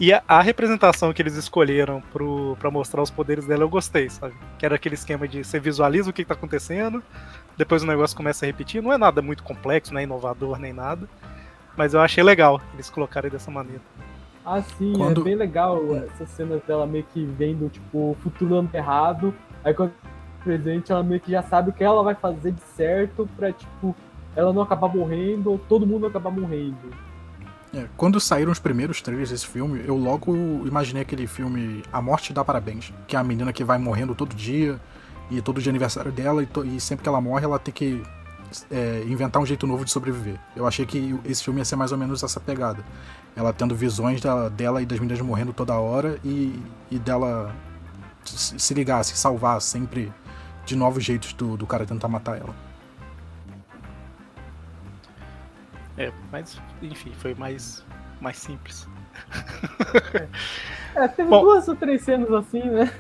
E 0.01 0.13
a, 0.13 0.23
a 0.29 0.41
representação 0.41 1.13
que 1.13 1.21
eles 1.23 1.35
escolheram 1.35 2.01
pro, 2.13 2.57
pra 2.61 2.71
mostrar 2.71 3.03
os 3.03 3.11
poderes 3.11 3.47
dela 3.47 3.63
eu 3.65 3.69
gostei, 3.69 4.09
sabe? 4.09 4.35
Que 4.59 4.65
era 4.67 4.75
aquele 4.77 4.95
esquema 4.95 5.27
de 5.29 5.43
você 5.45 5.59
visualiza 5.61 6.11
o 6.11 6.13
que, 6.13 6.23
que 6.23 6.29
tá 6.29 6.35
acontecendo, 6.35 7.03
depois 7.57 7.83
o 7.83 7.87
negócio 7.87 8.17
começa 8.17 8.45
a 8.45 8.47
repetir. 8.47 8.83
Não 8.83 8.93
é 8.93 8.99
nada 8.99 9.21
muito 9.23 9.43
complexo, 9.43 9.93
não 9.93 10.01
é 10.01 10.05
inovador 10.05 10.59
nem 10.59 10.73
nada, 10.73 11.09
mas 11.77 11.95
eu 11.95 12.01
achei 12.01 12.23
legal 12.25 12.61
eles 12.75 12.91
colocarem 12.91 13.31
dessa 13.31 13.51
maneira. 13.51 13.83
Ah, 14.47 14.63
sim, 14.63 14.95
Quando- 14.97 15.21
é 15.21 15.25
bem 15.25 15.35
legal 15.35 15.81
essas 15.97 16.29
cenas 16.31 16.63
dela 16.63 16.87
meio 16.87 17.05
que 17.13 17.23
vendo, 17.25 17.69
tipo, 17.69 18.13
o 18.13 18.17
futuro 18.23 18.55
dando 18.55 18.75
errado. 18.75 19.35
Aí 19.65 19.75
quando 19.75 19.93
presente, 20.43 20.93
ela 20.93 21.03
meio 21.03 21.21
que 21.21 21.31
já 21.31 21.43
sabe 21.43 21.71
o 21.71 21.73
que 21.73 21.83
ela 21.85 22.03
vai 22.03 22.15
fazer 22.15 22.53
de 22.53 22.61
certo 22.77 23.29
pra, 23.37 23.53
tipo, 23.53 23.95
ela 24.35 24.53
não 24.53 24.63
acabar 24.63 24.89
morrendo 24.89 25.51
ou 25.51 25.59
todo 25.59 25.87
mundo 25.87 26.07
acabar 26.07 26.31
morrendo. 26.31 26.91
É, 27.75 27.87
quando 27.97 28.19
saíram 28.19 28.51
os 28.51 28.59
primeiros 28.59 29.03
trailers 29.03 29.31
desse 29.31 29.47
filme, 29.47 29.83
eu 29.87 29.97
logo 29.97 30.35
imaginei 30.67 31.03
aquele 31.03 31.27
filme 31.27 31.83
A 31.93 32.01
Morte 32.01 32.33
Dá 32.33 32.43
Parabéns, 32.43 32.95
que 33.07 33.15
é 33.15 33.19
a 33.19 33.25
menina 33.25 33.53
que 33.53 33.63
vai 33.63 33.77
morrendo 33.79 34.15
todo 34.15 34.35
dia, 34.35 34.81
e 35.31 35.43
todo 35.43 35.61
dia 35.61 35.69
é 35.69 35.73
aniversário 35.73 36.11
dela, 36.11 36.43
e, 36.43 36.49
e 36.77 36.81
sempre 36.81 37.03
que 37.03 37.09
ela 37.09 37.21
morre, 37.21 37.45
ela 37.45 37.59
tem 37.59 37.75
que 37.75 38.03
é, 38.71 39.05
inventar 39.07 39.43
um 39.43 39.45
jeito 39.45 39.67
novo 39.67 39.85
de 39.85 39.91
sobreviver. 39.91 40.41
Eu 40.57 40.67
achei 40.67 40.87
que 40.87 41.19
esse 41.27 41.45
filme 41.45 41.61
ia 41.61 41.65
ser 41.67 41.77
mais 41.77 41.93
ou 41.93 41.99
menos 41.99 42.23
essa 42.23 42.41
pegada. 42.41 42.83
Ela 43.37 43.53
tendo 43.53 43.75
visões 43.75 44.23
da- 44.23 44.49
dela 44.49 44.81
e 44.81 44.87
das 44.87 44.99
meninas 44.99 45.21
morrendo 45.21 45.53
toda 45.53 45.75
hora, 45.75 46.19
e, 46.25 46.59
e 46.91 46.99
dela 46.99 47.55
se 48.25 48.73
ligar, 48.73 49.05
se 49.05 49.15
salvar 49.17 49.61
sempre 49.61 50.11
de 50.69 50.77
novos 50.77 51.03
jeitos 51.03 51.33
do, 51.33 51.57
do 51.57 51.67
cara 51.67 51.87
tentar 51.87 52.09
matar 52.09 52.39
ela. 52.39 52.55
É, 55.97 56.13
mas 56.31 56.61
enfim, 56.83 57.13
foi 57.15 57.35
mais, 57.35 57.85
mais 58.21 58.37
simples. 58.37 58.87
É, 60.95 61.07
teve 61.07 61.29
Bom. 61.29 61.43
duas 61.43 61.69
ou 61.69 61.77
três 61.77 62.03
cenas 62.03 62.31
assim, 62.33 62.63
né? 62.63 62.93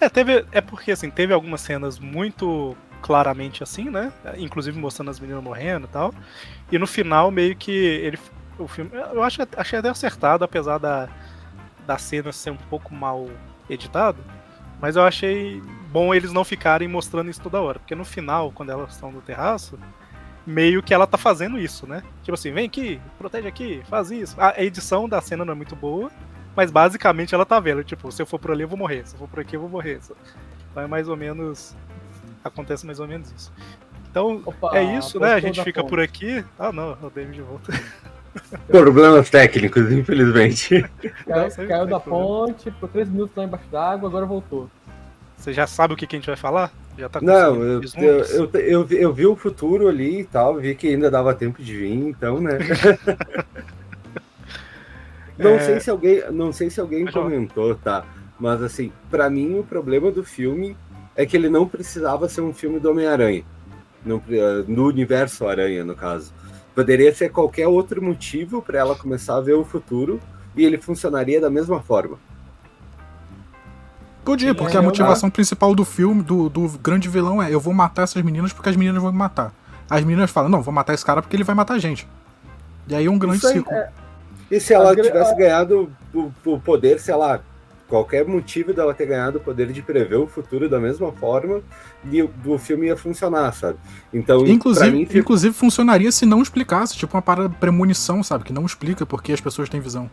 É, 0.00 0.08
teve. 0.08 0.44
É 0.52 0.60
porque 0.60 0.92
assim, 0.92 1.10
teve 1.10 1.32
algumas 1.32 1.60
cenas 1.60 1.98
muito 1.98 2.76
claramente 3.00 3.62
assim, 3.62 3.88
né? 3.88 4.12
Inclusive 4.36 4.78
mostrando 4.78 5.10
as 5.10 5.20
meninas 5.20 5.42
morrendo 5.42 5.86
e 5.86 5.88
tal. 5.88 6.12
E 6.70 6.78
no 6.78 6.86
final, 6.86 7.30
meio 7.30 7.56
que 7.56 7.70
ele. 7.70 8.18
O 8.58 8.66
filme. 8.68 8.90
Eu 8.92 9.22
acho, 9.22 9.40
achei 9.56 9.78
até 9.78 9.88
acertado, 9.88 10.44
apesar 10.44 10.78
da, 10.78 11.08
da 11.86 11.96
cena 11.96 12.32
ser 12.32 12.50
um 12.50 12.56
pouco 12.56 12.94
mal 12.94 13.28
editada. 13.68 14.18
Mas 14.80 14.96
eu 14.96 15.04
achei 15.04 15.62
bom 15.90 16.14
eles 16.14 16.32
não 16.32 16.44
ficarem 16.44 16.86
mostrando 16.88 17.30
isso 17.30 17.40
toda 17.40 17.60
hora. 17.60 17.78
Porque 17.78 17.94
no 17.94 18.04
final, 18.04 18.52
quando 18.52 18.70
elas 18.70 18.92
estão 18.92 19.10
no 19.10 19.22
terraço, 19.22 19.78
meio 20.46 20.82
que 20.82 20.94
ela 20.94 21.06
tá 21.06 21.18
fazendo 21.18 21.58
isso, 21.58 21.86
né? 21.86 22.02
Tipo 22.22 22.34
assim, 22.34 22.52
vem 22.52 22.66
aqui, 22.66 23.00
protege 23.18 23.48
aqui, 23.48 23.82
faz 23.88 24.10
isso. 24.10 24.36
A 24.38 24.62
edição 24.62 25.08
da 25.08 25.20
cena 25.20 25.44
não 25.44 25.52
é 25.52 25.56
muito 25.56 25.74
boa, 25.74 26.10
mas 26.54 26.70
basicamente 26.70 27.34
ela 27.34 27.44
tá 27.44 27.58
vendo, 27.58 27.82
tipo, 27.82 28.10
se 28.12 28.22
eu 28.22 28.26
for 28.26 28.38
por 28.38 28.50
ali 28.50 28.62
eu 28.62 28.68
vou 28.68 28.78
morrer, 28.78 29.06
se 29.06 29.14
eu 29.14 29.18
for 29.18 29.28
por 29.28 29.40
aqui 29.40 29.56
eu 29.56 29.60
vou 29.60 29.68
morrer. 29.68 30.00
Então 30.70 30.82
é 30.82 30.86
mais 30.86 31.08
ou 31.08 31.16
menos. 31.16 31.74
Acontece 32.44 32.86
mais 32.86 33.00
ou 33.00 33.08
menos 33.08 33.32
isso. 33.32 33.52
Então, 34.08 34.40
Opa, 34.46 34.78
é 34.78 34.96
isso, 34.96 35.18
né? 35.18 35.34
A 35.34 35.40
gente 35.40 35.62
fica 35.62 35.80
ponte. 35.80 35.90
por 35.90 36.00
aqui. 36.00 36.44
Ah, 36.58 36.72
não, 36.72 36.96
o 37.02 37.10
David 37.10 37.42
volta. 37.42 37.72
Problemas 38.68 39.30
técnicos, 39.30 39.90
infelizmente. 39.92 40.84
Caiu, 41.26 41.68
caiu 41.68 41.86
da 41.86 42.00
ponte, 42.00 42.70
por 42.72 42.88
três 42.88 43.08
minutos 43.08 43.36
lá 43.36 43.44
embaixo 43.44 43.66
d'água, 43.70 44.08
agora 44.08 44.26
voltou. 44.26 44.68
Você 45.36 45.52
já 45.52 45.66
sabe 45.66 45.94
o 45.94 45.96
que, 45.96 46.06
que 46.06 46.16
a 46.16 46.18
gente 46.18 46.26
vai 46.28 46.36
falar? 46.36 46.72
Já 46.98 47.08
tá 47.08 47.20
Não, 47.20 47.62
eu, 47.62 47.80
eu, 47.96 48.20
eu, 48.24 48.50
eu, 48.54 48.84
vi- 48.84 49.00
eu 49.02 49.12
vi 49.12 49.26
o 49.26 49.36
futuro 49.36 49.88
ali 49.88 50.20
e 50.20 50.24
tal, 50.24 50.56
vi 50.56 50.74
que 50.74 50.88
ainda 50.88 51.10
dava 51.10 51.34
tempo 51.34 51.62
de 51.62 51.76
vir, 51.76 51.92
então, 51.92 52.40
né? 52.40 52.58
não 55.38 55.50
É. 55.50 55.58
sei 55.60 55.80
se 55.80 55.90
alguém, 55.90 56.22
não 56.32 56.52
sei 56.52 56.70
se 56.70 56.80
alguém 56.80 57.04
comentou, 57.06 57.74
tá? 57.74 58.04
Mas 58.38 58.62
assim, 58.62 58.92
pra 59.10 59.28
mim 59.30 59.58
o 59.58 59.64
problema 59.64 60.10
do 60.10 60.24
filme 60.24 60.76
é 61.14 61.24
que 61.26 61.36
ele 61.36 61.48
não 61.48 61.66
precisava 61.66 62.28
ser 62.28 62.40
um 62.40 62.52
filme 62.52 62.78
do 62.80 62.90
Homem-Aranha. 62.90 63.44
Pre- 64.24 64.38
eh, 64.38 64.64
No 64.68 64.86
universo 64.86 65.46
Aranha, 65.48 65.84
no 65.84 65.94
caso. 65.94 66.32
Poderia 66.76 67.12
ser 67.14 67.30
qualquer 67.30 67.66
outro 67.66 68.02
motivo 68.02 68.60
para 68.60 68.78
ela 68.78 68.94
começar 68.94 69.36
a 69.38 69.40
ver 69.40 69.54
o 69.54 69.64
futuro 69.64 70.20
e 70.54 70.62
ele 70.62 70.76
funcionaria 70.76 71.40
da 71.40 71.48
mesma 71.48 71.80
forma. 71.80 72.18
Podia, 74.22 74.54
porque 74.54 74.76
É, 74.76 74.78
a 74.78 74.82
motivação 74.82 75.30
principal 75.30 75.74
do 75.74 75.86
filme, 75.86 76.22
do, 76.22 76.50
do 76.50 76.68
grande 76.78 77.08
vilão 77.08 77.42
é 77.42 77.50
eu 77.52 77.58
vou 77.58 77.72
matar 77.72 78.02
essas 78.02 78.22
meninas 78.22 78.52
porque 78.52 78.68
as 78.68 78.76
meninas 78.76 79.00
vão 79.02 79.10
me 79.10 79.16
matar. 79.16 79.54
As 79.88 80.04
meninas 80.04 80.30
falam, 80.30 80.50
não, 80.50 80.60
vou 80.60 80.74
matar 80.74 80.92
esse 80.92 81.04
cara 81.04 81.22
porque 81.22 81.34
ele 81.34 81.44
vai 81.44 81.54
matar 81.54 81.74
a 81.74 81.78
gente. 81.78 82.06
E 82.86 82.94
aí 82.94 83.06
é 83.06 83.10
um 83.10 83.18
grande 83.18 83.46
aí 83.46 83.52
ciclo. 83.54 83.72
é- 83.72 83.90
E 84.50 84.60
se 84.60 84.74
ela 84.74 84.94
tivesse 84.94 85.34
ganhado 85.34 85.90
o, 86.12 86.30
o 86.44 86.60
poder, 86.60 87.00
sei 87.00 87.14
lá, 87.14 87.40
qualquer 87.88 88.26
motivo 88.26 88.72
dela 88.72 88.92
ter 88.92 89.06
ganhado 89.06 89.38
o 89.38 89.40
poder 89.40 89.72
de 89.72 89.82
prever 89.82 90.16
o 90.16 90.26
futuro 90.26 90.68
da 90.68 90.80
mesma 90.80 91.12
forma, 91.12 91.62
e 92.10 92.22
o, 92.22 92.58
filme 92.58 92.86
ia 92.86 92.96
funcionar, 92.96 93.52
sabe? 93.52 93.78
Então, 94.12 94.46
Inclusive, 94.46 94.90
mim, 94.90 95.06
fica- 95.06 95.18
inclusive 95.18 95.54
funcionaria 95.54 96.10
se 96.10 96.26
não 96.26 96.42
explicasse, 96.42 96.96
tipo 96.96 97.16
uma 97.16 97.22
parada 97.22 97.48
premonição, 97.48 98.22
sabe? 98.22 98.44
Que 98.44 98.52
não 98.52 98.66
explica 98.66 99.06
porque 99.06 99.32
as 99.32 99.40
pessoas 99.40 99.68
têm 99.68 99.80
visão. 99.80 100.10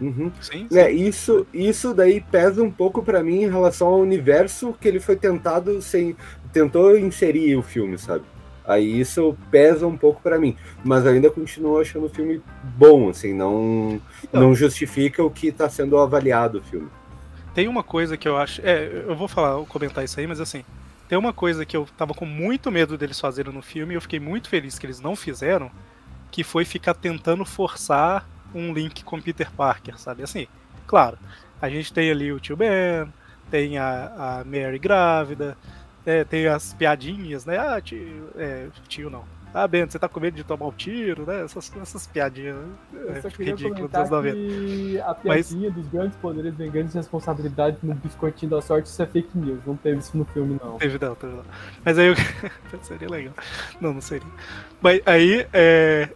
Uhum. 0.00 0.30
Sim, 0.40 0.66
sim. 0.70 0.78
É, 0.78 0.90
isso, 0.90 1.46
isso 1.54 1.94
daí 1.94 2.20
pesa 2.20 2.62
um 2.62 2.70
pouco 2.70 3.02
pra 3.02 3.22
mim 3.22 3.42
em 3.42 3.48
relação 3.50 3.88
ao 3.88 4.00
universo 4.00 4.74
que 4.80 4.88
ele 4.88 4.98
foi 4.98 5.16
tentado 5.16 5.80
sem 5.80 6.16
tentou 6.52 6.96
inserir 6.96 7.56
o 7.56 7.62
filme, 7.62 7.98
sabe? 7.98 8.24
Aí 8.66 8.98
isso 8.98 9.36
pesa 9.50 9.86
um 9.86 9.96
pouco 9.96 10.22
pra 10.22 10.38
mim, 10.38 10.56
mas 10.82 11.06
ainda 11.06 11.30
continuo 11.30 11.80
achando 11.80 12.06
o 12.06 12.08
filme 12.08 12.40
bom, 12.62 13.10
assim, 13.10 13.34
não 13.34 14.00
Então. 14.22 14.40
não 14.40 14.54
justifica 14.54 15.22
o 15.22 15.30
que 15.30 15.52
tá 15.52 15.68
sendo 15.68 15.98
avaliado 15.98 16.58
o 16.58 16.62
filme. 16.62 16.88
Tem 17.54 17.68
uma 17.68 17.82
coisa 17.82 18.16
que 18.16 18.26
eu 18.26 18.36
acho. 18.36 18.60
É, 18.64 19.04
eu 19.06 19.14
vou 19.14 19.28
falar, 19.28 19.62
comentar 19.66 20.02
isso 20.04 20.18
aí, 20.18 20.26
mas 20.26 20.40
assim. 20.40 20.64
Tem 21.06 21.18
uma 21.18 21.34
coisa 21.34 21.66
que 21.66 21.76
eu 21.76 21.86
tava 21.98 22.14
com 22.14 22.24
muito 22.24 22.72
medo 22.72 22.96
deles 22.96 23.20
fazerem 23.20 23.52
no 23.52 23.60
filme 23.60 23.92
e 23.92 23.96
eu 23.96 24.00
fiquei 24.00 24.18
muito 24.18 24.48
feliz 24.48 24.78
que 24.78 24.86
eles 24.86 25.00
não 25.00 25.14
fizeram, 25.14 25.70
que 26.30 26.42
foi 26.42 26.64
ficar 26.64 26.94
tentando 26.94 27.44
forçar 27.44 28.26
um 28.54 28.72
link 28.72 29.04
com 29.04 29.20
Peter 29.20 29.50
Parker, 29.52 29.98
sabe? 30.00 30.22
Assim, 30.22 30.46
claro, 30.86 31.18
a 31.60 31.68
gente 31.68 31.92
tem 31.92 32.10
ali 32.10 32.32
o 32.32 32.40
tio 32.40 32.56
Ben, 32.56 33.06
tem 33.50 33.76
a, 33.76 34.40
a 34.40 34.44
Mary 34.44 34.78
grávida, 34.78 35.58
é, 36.06 36.24
tem 36.24 36.46
as 36.46 36.72
piadinhas, 36.74 37.44
né? 37.44 37.58
Ah, 37.58 37.80
tio, 37.80 38.30
é, 38.36 38.68
tio 38.88 39.10
não. 39.10 39.24
Ah, 39.54 39.68
Ben, 39.68 39.86
você 39.86 40.00
tá 40.00 40.08
com 40.08 40.18
medo 40.18 40.34
de 40.34 40.42
tomar 40.42 40.66
um 40.66 40.72
tiro, 40.72 41.24
né? 41.24 41.44
Essas, 41.44 41.70
essas 41.80 42.08
piadinhas 42.08 42.56
é, 42.92 43.30
queria 43.30 43.54
ridículas 43.54 43.88
dos 43.88 44.10
90. 44.10 44.36
que 44.36 45.00
a 45.00 45.16
Mas- 45.24 45.48
piadinha 45.48 45.70
dos 45.70 45.86
grandes 45.86 46.16
poderes 46.16 46.54
vem 46.56 46.68
grandes 46.72 46.92
responsabilidades 46.92 47.80
no 47.80 47.94
biscoitinho 47.94 48.50
da 48.50 48.60
sorte, 48.60 48.86
isso 48.86 49.00
é 49.00 49.06
fake 49.06 49.38
news. 49.38 49.60
Não 49.64 49.76
teve 49.76 49.98
isso 49.98 50.18
no 50.18 50.24
filme, 50.24 50.58
não. 50.60 50.76
Teve 50.78 50.98
não, 50.98 51.14
teve 51.14 51.34
não. 51.34 51.44
Mas 51.84 51.96
aí 51.96 52.08
eu... 52.08 52.14
seria 52.82 53.08
legal. 53.08 53.34
Não, 53.80 53.94
não 53.94 54.00
seria. 54.00 54.26
Mas 54.80 55.00
aí 55.06 55.46
é... 55.52 56.08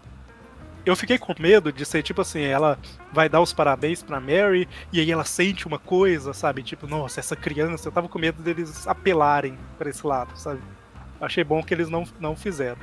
eu 0.84 0.96
fiquei 0.96 1.18
com 1.18 1.34
medo 1.38 1.72
de 1.72 1.84
ser 1.84 2.02
tipo 2.02 2.20
assim, 2.20 2.42
ela 2.42 2.78
vai 3.12 3.28
dar 3.28 3.40
os 3.40 3.52
parabéns 3.52 4.02
pra 4.02 4.20
Mary 4.20 4.68
e 4.92 5.00
aí 5.00 5.10
ela 5.10 5.24
sente 5.24 5.66
uma 5.66 5.78
coisa, 5.78 6.32
sabe? 6.32 6.62
Tipo, 6.62 6.86
nossa, 6.86 7.20
essa 7.20 7.36
criança, 7.36 7.88
eu 7.88 7.92
tava 7.92 8.08
com 8.08 8.18
medo 8.18 8.42
deles 8.42 8.86
apelarem 8.86 9.58
pra 9.76 9.90
esse 9.90 10.06
lado, 10.06 10.36
sabe? 10.36 10.60
Achei 11.20 11.44
bom 11.44 11.62
que 11.62 11.74
eles 11.74 11.88
não, 11.88 12.04
não 12.20 12.36
fizeram. 12.36 12.78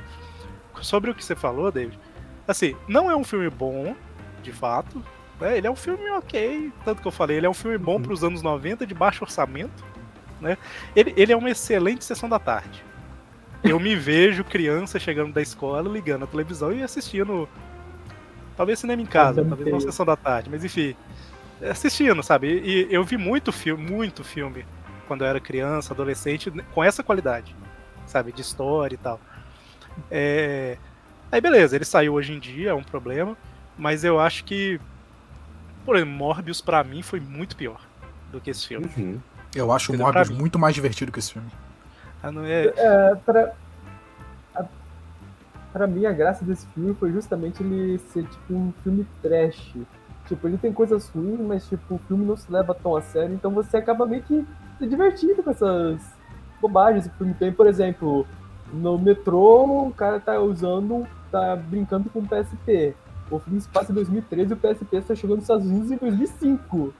Sobre 0.82 1.10
o 1.10 1.14
que 1.14 1.24
você 1.24 1.34
falou, 1.34 1.72
David, 1.72 1.98
assim, 2.46 2.76
não 2.86 3.10
é 3.10 3.16
um 3.16 3.24
filme 3.24 3.48
bom, 3.48 3.96
de 4.42 4.52
fato. 4.52 5.02
Né? 5.40 5.58
Ele 5.58 5.66
é 5.66 5.70
um 5.70 5.76
filme 5.76 6.08
ok, 6.10 6.72
tanto 6.84 7.02
que 7.02 7.08
eu 7.08 7.12
falei, 7.12 7.36
ele 7.36 7.46
é 7.46 7.50
um 7.50 7.54
filme 7.54 7.78
bom 7.78 8.00
pros 8.00 8.22
anos 8.22 8.42
90, 8.42 8.86
de 8.86 8.94
baixo 8.94 9.24
orçamento. 9.24 9.84
Né? 10.40 10.56
Ele, 10.94 11.14
ele 11.16 11.32
é 11.32 11.36
uma 11.36 11.50
excelente 11.50 12.04
sessão 12.04 12.28
da 12.28 12.38
tarde. 12.38 12.84
Eu 13.64 13.80
me 13.80 13.96
vejo 13.96 14.44
criança 14.44 14.98
chegando 14.98 15.32
da 15.32 15.42
escola, 15.42 15.88
ligando 15.88 16.24
a 16.24 16.26
televisão 16.26 16.72
e 16.72 16.82
assistindo. 16.82 17.48
Talvez 18.56 18.78
cinema 18.78 19.02
em 19.02 19.06
casa, 19.06 19.44
talvez 19.44 19.64
Taylor. 19.64 19.80
sessão 19.80 20.06
da 20.06 20.16
tarde, 20.16 20.48
mas 20.50 20.64
enfim. 20.64 20.96
Assistindo, 21.70 22.22
sabe? 22.22 22.48
E 22.48 22.86
eu 22.90 23.02
vi 23.02 23.16
muito 23.16 23.50
filme, 23.50 23.90
muito 23.90 24.22
filme 24.22 24.66
quando 25.06 25.22
eu 25.22 25.28
era 25.28 25.40
criança, 25.40 25.94
adolescente, 25.94 26.50
com 26.74 26.84
essa 26.84 27.02
qualidade, 27.02 27.56
sabe? 28.06 28.32
De 28.32 28.42
história 28.42 28.94
e 28.94 28.98
tal. 28.98 29.20
É... 30.10 30.76
Aí 31.30 31.40
beleza, 31.40 31.76
ele 31.76 31.84
saiu 31.84 32.14
hoje 32.14 32.32
em 32.32 32.38
dia, 32.38 32.70
é 32.70 32.74
um 32.74 32.82
problema, 32.82 33.36
mas 33.76 34.04
eu 34.04 34.20
acho 34.20 34.44
que. 34.44 34.80
Por 35.84 35.96
exemplo, 35.96 36.14
Morbius 36.14 36.60
pra 36.60 36.82
mim 36.82 37.02
foi 37.02 37.20
muito 37.20 37.56
pior 37.56 37.80
do 38.30 38.40
que 38.40 38.50
esse 38.50 38.66
filme. 38.66 38.88
Uhum. 38.96 39.20
Eu 39.54 39.72
acho 39.72 39.92
o? 39.92 39.96
Morbius 39.96 40.30
muito 40.30 40.58
mais 40.58 40.74
divertido 40.74 41.10
que 41.10 41.18
esse 41.18 41.32
filme. 41.32 41.48
Ah, 42.22 42.32
não 42.32 42.44
é... 42.44 42.66
É, 42.76 43.14
pra, 43.24 43.54
pra 45.76 45.86
mim, 45.86 46.06
a 46.06 46.12
graça 46.12 46.42
desse 46.42 46.66
filme 46.68 46.94
foi 46.94 47.12
justamente 47.12 47.62
ele 47.62 47.98
ser 47.98 48.24
tipo 48.24 48.54
um 48.54 48.72
filme 48.82 49.06
trash. 49.20 49.74
Tipo, 50.26 50.48
ele 50.48 50.56
tem 50.56 50.72
coisas 50.72 51.06
ruins, 51.10 51.38
mas 51.38 51.68
tipo, 51.68 51.96
o 51.96 51.98
filme 51.98 52.24
não 52.24 52.34
se 52.34 52.50
leva 52.50 52.74
tão 52.74 52.96
a 52.96 53.02
sério, 53.02 53.34
então 53.34 53.50
você 53.50 53.76
acaba 53.76 54.06
meio 54.06 54.22
que 54.22 54.42
se 54.78 54.86
divertindo 54.86 55.42
com 55.42 55.50
essas 55.50 56.00
bobagens 56.62 57.06
que 57.06 57.12
o 57.12 57.18
filme 57.18 57.34
tem. 57.34 57.52
Por 57.52 57.66
exemplo, 57.66 58.26
no 58.72 58.98
metrô, 58.98 59.88
o 59.88 59.92
cara 59.92 60.18
tá 60.18 60.40
usando, 60.40 61.06
tá 61.30 61.54
brincando 61.54 62.08
com 62.08 62.20
o 62.20 62.26
PSP. 62.26 62.96
O 63.30 63.38
filme 63.38 63.60
se 63.60 63.68
passa 63.68 63.92
em 63.92 63.96
2013 63.96 64.50
e 64.50 64.54
o 64.54 64.56
PSP 64.56 64.96
está 64.96 65.14
chegando 65.14 65.36
nos 65.36 65.44
Estados 65.44 65.66
Unidos 65.66 65.90
em 65.90 65.96
2005. 65.96 66.94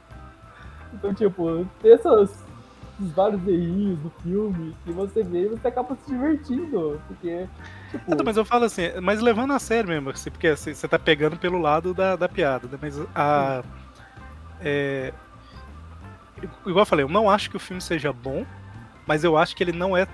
Então, 0.92 1.14
tipo, 1.14 1.66
tem 1.80 1.94
essas, 1.94 2.44
esses 2.98 3.12
vários 3.12 3.46
errinhos 3.46 3.98
do 3.98 4.10
filme 4.22 4.74
que 4.84 4.92
você 4.92 5.22
vê 5.22 5.44
e 5.44 5.48
você 5.48 5.68
acaba 5.68 5.96
se 5.96 6.10
divertindo. 6.10 7.00
Porque, 7.06 7.46
tipo, 7.90 8.12
Ah, 8.12 8.22
mas 8.24 8.36
eu 8.36 8.44
falo 8.44 8.64
assim, 8.64 8.82
mas 9.02 9.20
levando 9.20 9.52
a 9.52 9.58
sério 9.58 9.88
mesmo, 9.88 10.10
assim, 10.10 10.30
porque 10.30 10.48
assim, 10.48 10.74
você 10.74 10.88
tá 10.88 10.98
pegando 10.98 11.36
pelo 11.36 11.58
lado 11.58 11.92
da, 11.92 12.16
da 12.16 12.28
piada, 12.28 12.66
né? 12.68 12.78
Mas 12.80 12.98
a. 13.14 13.62
É, 14.60 15.12
igual 16.64 16.82
eu 16.82 16.86
falei, 16.86 17.04
eu 17.04 17.08
não 17.08 17.30
acho 17.30 17.50
que 17.50 17.56
o 17.56 17.60
filme 17.60 17.80
seja 17.80 18.12
bom, 18.12 18.44
mas 19.06 19.24
eu 19.24 19.36
acho 19.36 19.54
que 19.54 19.62
ele 19.62 19.72
não 19.72 19.96
é. 19.96 20.06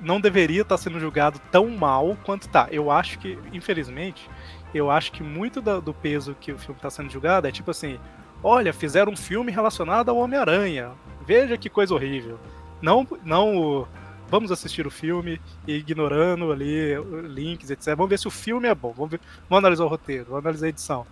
Não 0.00 0.18
deveria 0.18 0.62
estar 0.62 0.78
sendo 0.78 0.98
julgado 0.98 1.38
tão 1.50 1.68
mal 1.68 2.16
quanto 2.24 2.48
tá. 2.48 2.68
Eu 2.70 2.90
acho 2.90 3.18
que, 3.18 3.38
infelizmente, 3.52 4.30
eu 4.72 4.90
acho 4.90 5.12
que 5.12 5.22
muito 5.22 5.60
do 5.60 5.92
peso 5.92 6.34
que 6.40 6.52
o 6.52 6.58
filme 6.58 6.76
está 6.76 6.88
sendo 6.88 7.10
julgado 7.10 7.46
é 7.46 7.52
tipo 7.52 7.70
assim: 7.70 7.98
olha, 8.42 8.72
fizeram 8.72 9.12
um 9.12 9.16
filme 9.16 9.52
relacionado 9.52 10.08
ao 10.08 10.16
Homem-Aranha. 10.16 10.92
Veja 11.30 11.56
que 11.56 11.70
coisa 11.70 11.94
horrível. 11.94 12.40
Não, 12.82 13.06
não 13.22 13.86
vamos 14.28 14.50
assistir 14.50 14.84
o 14.84 14.90
filme 14.90 15.40
ignorando 15.64 16.50
ali 16.50 16.96
links, 17.22 17.70
etc. 17.70 17.94
Vamos 17.94 18.10
ver 18.10 18.18
se 18.18 18.26
o 18.26 18.32
filme 18.32 18.66
é 18.66 18.74
bom. 18.74 18.92
Vamos, 18.92 19.12
ver, 19.12 19.20
vamos 19.48 19.62
analisar 19.62 19.84
o 19.84 19.86
roteiro, 19.86 20.24
vamos 20.24 20.44
analisar 20.44 20.66
a 20.66 20.68
edição. 20.70 21.06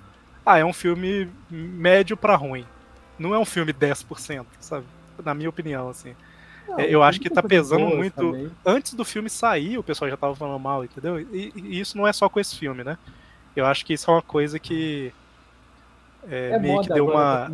Ah, 0.45 0.59
é 0.59 0.65
um 0.65 0.73
filme 0.73 1.31
médio 1.49 2.17
pra 2.17 2.35
ruim. 2.35 2.67
Não 3.17 3.33
é 3.33 3.39
um 3.39 3.45
filme 3.45 3.73
10%, 3.73 4.45
sabe? 4.59 4.87
Na 5.25 5.35
minha 5.35 5.49
opinião, 5.49 5.89
assim. 5.89 6.17
não, 6.67 6.81
eu 6.81 7.01
acho 7.01 7.21
que 7.21 7.31
tá 7.31 7.41
pesando 7.41 7.87
muito. 7.87 8.17
também. 8.17 8.51
Antes 8.67 8.95
do 8.95 9.05
filme 9.05 9.31
sair, 9.31 9.79
o 9.79 9.85
pessoal 9.85 10.11
já 10.11 10.17
tava 10.17 10.35
falando 10.35 10.59
mal, 10.59 10.83
entendeu? 10.85 11.21
E, 11.21 11.53
e 11.55 11.79
isso 11.79 11.97
não 11.97 12.09
é 12.09 12.13
só 12.13 12.29
com 12.29 12.41
esse 12.41 12.57
filme, 12.57 12.83
né? 12.83 12.99
Eu 13.55 13.65
acho 13.67 13.87
que 13.87 13.93
isso 13.93 14.11
é 14.11 14.15
uma 14.15 14.23
coisa 14.23 14.59
que 14.59 15.13
é, 16.29 16.51
É 16.55 16.59
meio 16.59 16.81
que 16.81 16.89
deu 16.89 17.07
uma. 17.07 17.53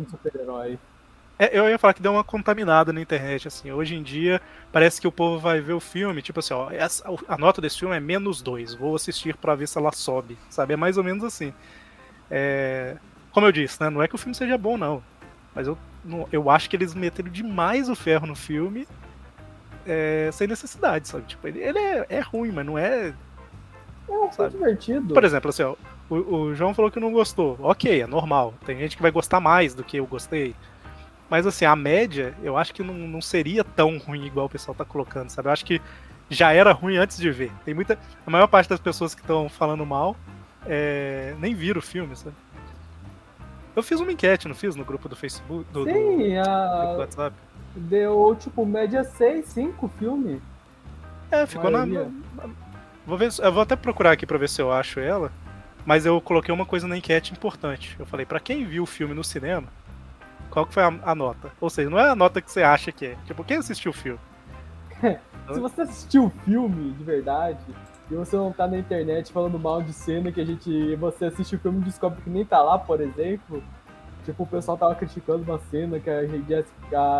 É, 1.37 1.57
eu 1.57 1.67
ia 1.69 1.77
falar 1.77 1.93
que 1.93 2.01
deu 2.01 2.13
uma 2.13 2.23
contaminada 2.23 2.93
na 2.93 3.01
internet, 3.01 3.47
assim. 3.47 3.69
Hoje 3.71 3.93
em 3.95 4.01
dia, 4.01 4.41
parece 4.71 5.01
que 5.01 5.07
o 5.07 5.11
povo 5.11 5.37
vai 5.37 5.59
ver 5.59 5.73
o 5.73 5.79
filme, 5.81 6.21
tipo 6.21 6.39
assim, 6.39 6.53
ó, 6.53 6.69
essa- 6.71 7.03
a 7.27 7.37
nota 7.37 7.61
desse 7.61 7.79
filme 7.79 7.95
é 7.95 7.99
menos 7.99 8.41
dois, 8.41 8.73
vou 8.73 8.95
assistir 8.95 9.35
pra 9.35 9.53
ver 9.53 9.67
se 9.67 9.77
ela 9.77 9.91
sobe, 9.91 10.37
sabe? 10.49 10.73
É 10.73 10.77
mais 10.77 10.97
ou 10.97 11.03
menos 11.03 11.23
assim. 11.25 11.53
É, 12.31 12.95
como 13.31 13.45
eu 13.45 13.51
disse, 13.51 13.81
né? 13.81 13.89
Não 13.89 14.01
é 14.01 14.07
que 14.07 14.15
o 14.15 14.17
filme 14.17 14.33
seja 14.33 14.57
bom, 14.57 14.77
não. 14.77 15.03
Mas 15.53 15.67
eu, 15.67 15.77
não- 16.05 16.27
eu 16.31 16.49
acho 16.49 16.69
que 16.69 16.75
eles 16.77 16.93
meteram 16.93 17.29
demais 17.29 17.89
o 17.89 17.95
ferro 17.95 18.25
no 18.25 18.35
filme 18.35 18.87
é, 19.85 20.29
sem 20.31 20.47
necessidade, 20.47 21.07
sabe? 21.07 21.25
Tipo, 21.25 21.47
ele, 21.47 21.59
ele 21.59 21.77
é, 21.79 22.05
é 22.09 22.19
ruim, 22.21 22.51
mas 22.51 22.65
não 22.65 22.77
é. 22.77 23.13
É 24.07 24.11
um 24.11 24.31
filme 24.31 24.33
Sabe? 24.33 24.49
divertido. 24.51 25.13
Por 25.13 25.23
exemplo, 25.23 25.49
assim, 25.49 25.63
ó, 25.63 25.75
o, 26.09 26.15
o 26.15 26.55
João 26.55 26.73
falou 26.73 26.89
que 26.89 26.99
não 26.99 27.11
gostou. 27.11 27.57
Ok, 27.61 28.01
é 28.01 28.07
normal. 28.07 28.53
Tem 28.65 28.77
gente 28.77 28.95
que 28.95 29.01
vai 29.01 29.11
gostar 29.11 29.39
mais 29.39 29.73
do 29.75 29.83
que 29.83 29.97
eu 29.97 30.05
gostei. 30.07 30.55
Mas 31.29 31.45
assim, 31.47 31.65
a 31.65 31.75
média, 31.75 32.33
eu 32.43 32.55
acho 32.57 32.73
que 32.73 32.83
não, 32.83 32.93
não 32.93 33.21
seria 33.21 33.63
tão 33.63 33.97
ruim 33.97 34.25
igual 34.25 34.45
o 34.45 34.49
pessoal 34.49 34.75
tá 34.75 34.85
colocando, 34.85 35.29
sabe? 35.29 35.47
Eu 35.47 35.53
acho 35.53 35.65
que 35.65 35.81
já 36.29 36.51
era 36.53 36.71
ruim 36.71 36.97
antes 36.97 37.17
de 37.17 37.31
ver. 37.31 37.51
Tem 37.63 37.73
muita. 37.73 37.97
A 38.25 38.29
maior 38.29 38.47
parte 38.47 38.69
das 38.69 38.79
pessoas 38.79 39.15
que 39.15 39.21
estão 39.21 39.49
falando 39.49 39.85
mal 39.85 40.15
é, 40.65 41.35
nem 41.39 41.53
viram 41.55 41.79
o 41.79 41.83
filme, 41.83 42.15
sabe? 42.15 42.35
Eu 43.75 43.83
fiz 43.83 43.99
uma 43.99 44.11
enquete, 44.11 44.47
não 44.47 44.55
fiz? 44.55 44.75
No 44.75 44.85
grupo 44.85 45.09
do 45.09 45.15
Facebook, 45.15 45.65
do, 45.71 45.83
do- 45.83 45.91
Sim, 45.91 46.33
do 46.41 46.49
a... 46.49 46.95
WhatsApp. 46.97 47.35
deu 47.75 48.35
tipo 48.39 48.65
média 48.65 49.03
6, 49.03 49.45
5 49.47 49.91
filme. 49.99 50.41
É, 51.31 51.45
ficou 51.45 51.69
na. 51.69 51.85
Na- 51.85 52.09
Vou 53.05 53.17
ver, 53.19 53.29
eu 53.37 53.51
vou 53.51 53.61
até 53.61 53.75
procurar 53.75 54.11
aqui 54.13 54.25
pra 54.25 54.37
ver 54.37 54.49
se 54.49 54.59
eu 54.61 54.71
acho 54.71 54.99
ela. 54.99 55.31
Mas 55.85 56.05
eu 56.07 56.19
coloquei 56.19 56.51
uma 56.53 56.65
coisa 56.65 56.87
na 56.87 56.97
enquete 56.97 57.31
importante. 57.33 57.95
Eu 57.99 58.05
falei, 58.07 58.25
pra 58.25 58.39
quem 58.39 58.65
viu 58.65 58.81
o 58.81 58.87
filme 58.87 59.13
no 59.13 59.23
cinema, 59.23 59.67
qual 60.55 60.65
que 60.65 60.73
foi 60.73 60.83
a, 60.83 60.93
a 61.03 61.13
nota? 61.13 61.51
Ou 61.59 61.69
seja, 61.69 61.89
não 61.89 61.99
é 61.99 62.09
a 62.09 62.15
nota 62.15 62.41
que 62.41 62.49
você 62.49 62.63
acha 62.63 62.91
que 62.91 63.07
é. 63.07 63.17
Tipo, 63.25 63.43
quem 63.43 63.57
assistiu 63.57 63.91
o 63.91 63.93
filme? 63.93 64.19
Se 65.53 65.59
você 65.59 65.81
assistiu 65.81 66.25
o 66.25 66.29
filme 66.45 66.93
de 66.93 67.03
verdade, 67.03 67.59
e 68.09 68.15
você 68.15 68.35
não 68.37 68.51
tá 68.51 68.65
na 68.67 68.77
internet 68.79 69.31
falando 69.33 69.59
mal 69.59 69.81
de 69.83 69.91
cena 69.93 70.31
que 70.31 70.39
a 70.41 70.45
gente. 70.45 70.95
Você 70.95 71.25
assiste 71.25 71.55
o 71.55 71.59
filme 71.59 71.81
e 71.81 71.83
descobre 71.83 72.21
que 72.21 72.29
nem 72.29 72.45
tá 72.45 72.61
lá, 72.63 72.79
por 72.79 73.01
exemplo. 73.01 73.61
Tipo, 74.23 74.43
o 74.43 74.47
pessoal 74.47 74.75
tava 74.77 74.95
criticando 74.95 75.43
uma 75.43 75.59
cena 75.69 75.99
que 75.99 76.09
a 76.09 76.25
Jessica 76.25 76.69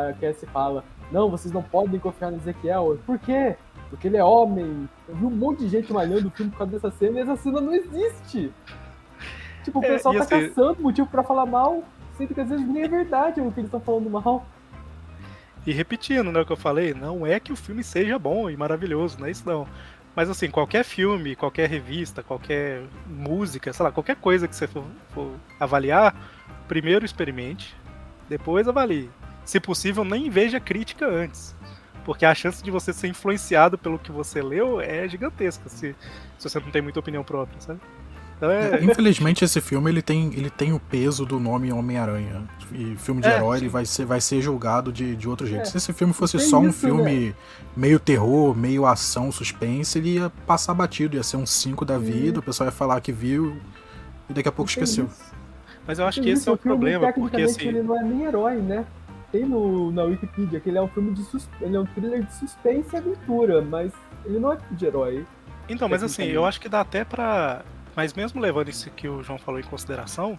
a 0.10 0.14
Cassie 0.20 0.48
fala, 0.48 0.84
não, 1.12 1.30
vocês 1.30 1.54
não 1.54 1.62
podem 1.62 2.00
confiar 2.00 2.32
no 2.32 2.38
Ezequiel. 2.38 2.98
Por 3.06 3.20
quê? 3.20 3.56
Porque 3.92 4.08
ele 4.08 4.18
é 4.18 4.24
homem. 4.24 4.90
Eu 5.08 5.16
vi 5.16 5.26
um 5.26 5.30
monte 5.30 5.60
de 5.60 5.70
gente 5.70 5.94
malhando 5.94 6.30
o 6.30 6.32
filme 6.32 6.50
por 6.52 6.58
causa 6.60 6.72
dessa 6.74 6.90
cena 6.90 7.20
e 7.20 7.22
essa 7.22 7.36
cena 7.36 7.62
não 7.62 7.74
existe. 7.76 8.52
Tipo, 9.64 9.80
o 9.80 9.84
É, 9.84 9.88
pessoal 9.90 10.16
tá 10.16 10.22
assim- 10.22 10.50
caçando 10.50 10.82
motivo 10.82 11.08
pra 11.08 11.22
falar 11.24 11.46
mal, 11.46 11.84
sendo 12.18 12.34
que 12.34 12.42
às 12.42 12.50
vezes 12.50 12.68
nem 12.68 12.84
é 12.84 12.88
verdade 12.88 13.42
o 13.42 13.52
que 13.52 13.60
eles 13.60 13.68
estão 13.68 13.80
falando 13.80 14.10
mal. 14.10 14.46
E 15.66 15.72
repetindo, 15.72 16.32
né, 16.32 16.42
o 16.42 16.46
que 16.46 16.52
eu 16.52 16.58
falei, 16.58 16.94
não 16.94 17.26
é 17.26 17.40
que 17.40 17.52
o 17.52 17.56
filme 17.56 17.84
seja 17.84 18.20
bom 18.20 18.50
e 18.50 18.56
maravilhoso, 18.56 19.20
não 19.20 19.28
é 19.28 19.32
isso 19.32 19.48
não. 19.48 19.68
Mas 20.16 20.30
assim, 20.30 20.50
qualquer 20.50 20.84
filme, 20.84 21.36
qualquer 21.36 21.68
revista, 21.68 22.24
qualquer 22.24 22.84
música, 23.08 23.74
sei 23.74 23.84
lá, 23.84 23.92
qualquer 23.92 24.16
coisa 24.16 24.48
que 24.48 24.56
você 24.56 24.68
for, 24.68 24.86
for 25.10 25.32
avaliar, 25.60 26.16
primeiro 26.68 27.04
experimente, 27.04 27.76
depois 28.30 28.68
avalie. 28.68 29.10
Se 29.44 29.60
possível, 29.60 30.06
nem 30.06 30.30
veja 30.30 30.60
crítica 30.60 31.06
antes. 31.08 31.56
Porque 32.06 32.26
a 32.26 32.36
chance 32.36 32.64
de 32.64 32.72
você 32.72 32.94
ser 32.94 33.08
influenciado 33.08 33.78
pelo 33.78 34.00
que 34.00 34.12
você 34.12 34.42
leu 34.42 34.80
é 34.80 35.08
gigantesca, 35.08 35.68
se, 35.68 35.96
se 36.38 36.50
você 36.50 36.60
não 36.60 36.72
tem 36.72 36.82
muita 36.82 37.00
opinião 37.00 37.24
própria, 37.24 37.60
sabe? 37.60 37.80
Então 38.38 38.52
é, 38.52 38.84
Infelizmente 38.84 39.46
esse 39.46 39.62
filme 39.62 39.90
ele 39.90 40.02
tem, 40.02 40.28
ele 40.34 40.50
tem 40.50 40.74
o 40.74 40.80
peso 40.80 41.26
do 41.26 41.40
nome 41.40 41.72
Homem-Aranha. 41.72 42.44
E 42.74 42.96
filme 42.98 43.22
de 43.22 43.28
É, 43.30 43.38
herói 43.38 43.58
ele 43.60 43.70
vai 43.70 43.86
ser, 43.86 44.06
vai 44.06 44.20
ser 44.20 44.42
julgado 44.42 44.92
de, 44.92 45.16
de 45.16 45.28
outro 45.30 45.48
jeito. 45.48 45.62
É, 45.62 45.66
Se 45.66 45.78
esse 45.78 45.94
filme 45.94 46.14
fosse 46.14 46.38
tem 46.38 46.46
só 46.48 46.60
um 46.60 46.70
isso, 46.70 46.80
filme 46.80 47.34
meio 47.76 48.00
terror, 48.00 48.56
meio 48.56 48.86
ação, 48.86 49.32
suspense, 49.32 49.98
ele 49.98 50.16
ia 50.16 50.30
passar 50.46 50.74
batido, 50.74 51.16
ia 51.16 51.24
ser 51.24 51.38
um 51.38 51.46
5 51.46 51.86
da 51.86 51.98
vida, 51.98 52.40
o 52.40 52.44
pessoal 52.44 52.68
ia 52.68 52.72
falar 52.72 53.00
que 53.02 53.12
viu 53.12 53.62
e 54.30 54.34
daqui 54.34 54.50
a 54.50 54.52
pouco 54.52 54.70
Tem 54.74 54.84
esqueceu. 54.84 55.06
isso. 55.06 55.36
mas 55.88 56.00
eu 56.00 56.06
acho 56.06 56.20
Tem 56.20 56.24
que 56.24 56.32
isso, 56.32 56.42
esse 56.42 56.50
é 56.50 56.52
o 56.52 56.58
filme, 56.58 56.76
problema, 56.76 57.08
porque 57.14 57.38
tecnicamente, 57.38 57.62
assim. 57.62 57.68
ele 57.70 57.84
não 57.84 57.98
é 58.00 58.04
nem 58.04 58.24
herói, 58.24 58.56
né? 58.62 58.86
Tem 59.32 59.46
no, 59.46 59.92
na 59.92 60.04
Wikipedia 60.04 60.60
que 60.60 60.70
ele 60.70 60.78
é 60.78 60.82
um 60.82 60.88
filme 60.88 61.14
de 61.14 61.24
sus... 61.24 61.50
ele 61.62 61.76
é 61.76 61.80
um 61.80 61.86
thriller 61.86 62.24
de 62.24 62.34
suspense 62.36 62.90
e 62.94 62.98
aventura, 62.98 63.62
mas 63.62 63.92
ele 64.26 64.40
não 64.40 64.52
é 64.54 64.58
tipo 64.58 64.76
de 64.76 64.86
herói. 64.86 65.26
Então, 65.68 65.88
mas 65.90 66.04
assim, 66.04 66.24
eu 66.26 66.46
acho 66.46 66.60
que 66.62 66.70
dá 66.70 66.82
até 66.82 67.04
pra. 67.04 67.64
Mas 67.96 68.14
mesmo 68.14 68.42
levando 68.42 68.70
isso 68.70 68.90
que 68.92 69.08
o 69.08 69.24
João 69.24 69.40
falou 69.40 69.60
em 69.60 69.64
consideração, 69.64 70.38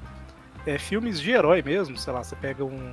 é, 0.67 0.79
filmes 0.79 1.21
de 1.21 1.31
herói 1.31 1.63
mesmo, 1.63 1.97
sei 1.97 2.13
lá, 2.13 2.23
você 2.23 2.37
pega 2.37 2.65
um, 2.65 2.93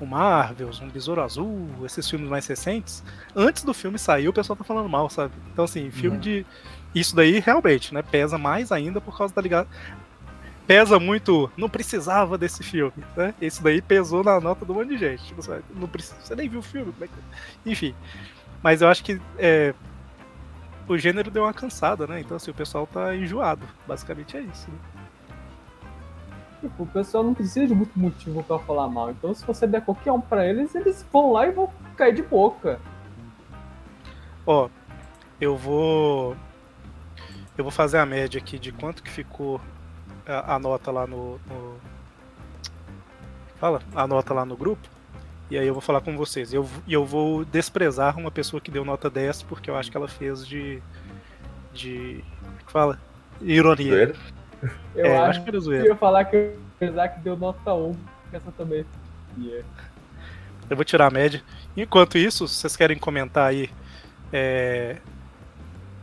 um 0.00 0.06
Marvels, 0.06 0.80
um 0.80 0.88
Besouro 0.88 1.20
Azul, 1.22 1.68
esses 1.84 2.08
filmes 2.08 2.28
mais 2.28 2.46
recentes, 2.46 3.02
antes 3.34 3.64
do 3.64 3.74
filme 3.74 3.98
sair 3.98 4.28
o 4.28 4.32
pessoal 4.32 4.56
tá 4.56 4.64
falando 4.64 4.88
mal, 4.88 5.10
sabe? 5.10 5.34
Então 5.52 5.64
assim, 5.64 5.90
filme 5.90 6.16
Uhum. 6.16 6.22
de. 6.22 6.46
Isso 6.94 7.14
daí 7.14 7.38
realmente, 7.38 7.92
né? 7.92 8.02
Pesa 8.02 8.38
mais 8.38 8.72
ainda 8.72 9.00
por 9.00 9.16
causa 9.16 9.34
da 9.34 9.42
ligada. 9.42 9.68
Pesa 10.66 10.98
muito, 10.98 11.50
não 11.56 11.68
precisava 11.68 12.36
desse 12.36 12.62
filme, 12.62 12.92
né? 13.16 13.34
Isso 13.40 13.62
daí 13.62 13.80
pesou 13.80 14.22
na 14.22 14.38
nota 14.40 14.64
do 14.64 14.74
monte 14.74 14.88
de 14.90 14.98
gente. 14.98 15.24
Tipo, 15.24 15.42
sabe? 15.42 15.62
não 15.74 15.88
precisa, 15.88 16.16
você 16.20 16.34
nem 16.34 16.48
viu 16.48 16.60
o 16.60 16.62
filme, 16.62 16.92
é 17.00 17.06
que... 17.06 17.12
enfim. 17.70 17.94
Mas 18.62 18.82
eu 18.82 18.88
acho 18.88 19.02
que 19.02 19.20
é, 19.38 19.74
o 20.88 20.98
gênero 20.98 21.30
deu 21.30 21.42
uma 21.44 21.52
cansada, 21.54 22.06
né? 22.06 22.20
Então, 22.20 22.36
assim, 22.36 22.50
o 22.50 22.54
pessoal 22.54 22.86
tá 22.86 23.14
enjoado. 23.14 23.66
Basicamente 23.86 24.36
é 24.36 24.40
isso. 24.40 24.70
Né? 24.70 24.78
Tipo, 26.60 26.82
o 26.82 26.86
pessoal 26.86 27.22
não 27.22 27.34
precisa 27.34 27.66
de 27.66 27.74
muito 27.74 27.96
motivo 27.98 28.42
pra 28.42 28.58
falar 28.58 28.88
mal. 28.88 29.10
Então, 29.10 29.32
se 29.34 29.44
você 29.46 29.66
der 29.66 29.82
qualquer 29.84 30.10
um 30.12 30.20
pra 30.20 30.44
eles, 30.46 30.74
eles 30.74 31.06
vão 31.12 31.32
lá 31.32 31.46
e 31.46 31.52
vão 31.52 31.70
cair 31.96 32.14
de 32.14 32.22
boca. 32.22 32.80
Ó, 34.46 34.68
eu 35.40 35.56
vou. 35.56 36.36
Eu 37.56 37.64
vou 37.64 37.70
fazer 37.70 37.98
a 37.98 38.06
média 38.06 38.40
aqui 38.40 38.58
de 38.58 38.72
quanto 38.72 39.02
que 39.02 39.10
ficou 39.10 39.60
a, 40.26 40.54
a 40.54 40.58
nota 40.58 40.90
lá 40.90 41.06
no, 41.06 41.38
no- 41.48 41.76
Fala, 43.56 43.80
a 43.94 44.06
nota 44.06 44.32
lá 44.32 44.44
no 44.44 44.56
grupo. 44.56 44.88
E 45.50 45.56
aí 45.58 45.66
eu 45.66 45.72
vou 45.72 45.80
falar 45.80 46.00
com 46.00 46.16
vocês. 46.16 46.52
E 46.52 46.56
eu, 46.56 46.68
eu 46.86 47.04
vou 47.06 47.44
desprezar 47.44 48.18
uma 48.18 48.30
pessoa 48.30 48.60
que 48.60 48.70
deu 48.70 48.84
nota 48.84 49.08
10, 49.08 49.42
porque 49.44 49.70
eu 49.70 49.76
acho 49.76 49.90
que 49.90 49.96
ela 49.96 50.08
fez 50.08 50.46
de. 50.46 50.82
de. 51.72 52.22
como 52.42 52.56
é 52.58 52.64
que 52.66 52.72
fala? 52.72 52.98
Ironia. 53.40 53.90
Zoeira. 53.92 54.14
Eu 54.94 55.06
é, 55.06 55.16
acho 55.18 55.30
acho 55.30 55.42
que 55.44 55.48
era 55.50 55.60
zoeira. 55.60 55.84
eu 55.84 55.88
ia 55.90 55.96
falar 55.96 56.24
que 56.24 56.36
o 56.80 56.84
Isaac 56.84 57.20
deu 57.20 57.36
nota 57.36 57.72
1, 57.72 57.92
que 58.30 58.36
essa 58.36 58.52
também. 58.52 58.84
Yeah. 59.38 59.64
Eu 60.68 60.76
vou 60.76 60.84
tirar 60.84 61.06
a 61.06 61.10
média. 61.10 61.42
Enquanto 61.76 62.18
isso, 62.18 62.46
vocês 62.48 62.76
querem 62.76 62.98
comentar 62.98 63.48
aí 63.48 63.70
é, 64.32 64.96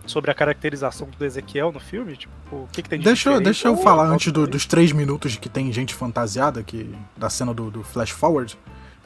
sobre 0.07 0.31
a 0.31 0.33
caracterização 0.33 1.07
do 1.19 1.25
Ezequiel 1.25 1.71
no 1.71 1.79
filme? 1.79 2.15
Tipo, 2.15 2.33
o 2.51 2.69
que, 2.71 2.81
que 2.81 2.89
tem 2.89 2.97
de 2.97 3.05
Deixa, 3.05 3.29
eu- 3.29 3.41
deixa 3.41 3.67
eu 3.67 3.77
falar 3.77 4.05
antes 4.07 4.31
do- 4.31 4.47
dos 4.47 4.65
três 4.65 4.91
minutos 4.91 5.35
que 5.37 5.49
tem 5.49 5.71
gente 5.71 5.93
fantasiada 5.93 6.63
que, 6.63 6.95
da 7.17 7.29
cena 7.29 7.53
do, 7.53 7.69
do 7.69 7.83
Flash 7.83 8.11
Forward, 8.11 8.57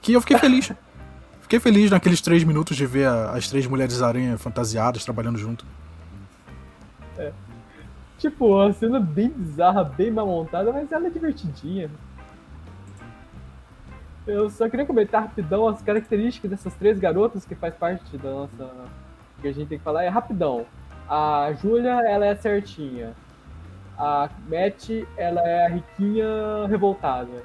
que 0.02 0.14
eu 0.14 0.22
fiquei 0.22 0.38
feliz. 0.38 0.72
fiquei 1.42 1.60
feliz 1.60 1.90
naqueles 1.92 2.22
três 2.22 2.44
minutos 2.44 2.78
de 2.78 2.86
ver 2.86 3.08
a- 3.08 3.32
as 3.32 3.48
três 3.50 3.66
mulheres 3.68 4.02
aranha 4.02 4.38
fantasiadas 4.38 5.04
trabalhando 5.04 5.38
junto. 5.38 5.66
Tipo, 8.18 8.48
uma 8.48 8.74
cena 8.74 9.00
bem 9.00 9.30
bizarra, 9.30 9.84
bem 9.84 10.12
mal 10.12 10.28
montada, 10.28 10.74
mas 10.74 10.92
ela 10.92 11.08
é 11.08 11.10
divertidinha. 11.10 11.90
Eu 14.28 14.50
só 14.50 14.70
queria 14.70 14.86
comentar 14.86 15.22
rapidão 15.24 15.68
as 15.68 15.82
características 15.82 16.52
dessas 16.52 16.74
três 16.76 17.00
garotas 17.00 17.46
que 17.46 17.56
faz 17.56 17.74
parte 17.74 18.18
da 18.18 18.30
nossa. 18.30 18.70
que 19.42 19.48
a 19.48 19.54
gente 19.54 19.70
tem 19.70 19.78
que 19.78 19.84
falar. 19.84 20.04
É 20.04 20.10
rapidão. 20.10 20.66
A 21.10 21.52
Júlia, 21.62 21.92
ela 22.06 22.26
é 22.26 22.36
certinha. 22.36 23.14
A 23.98 24.30
Matt, 24.50 24.90
ela 25.18 25.40
é 25.42 25.66
a 25.66 25.70
riquinha 25.70 26.68
revoltada. 26.68 27.42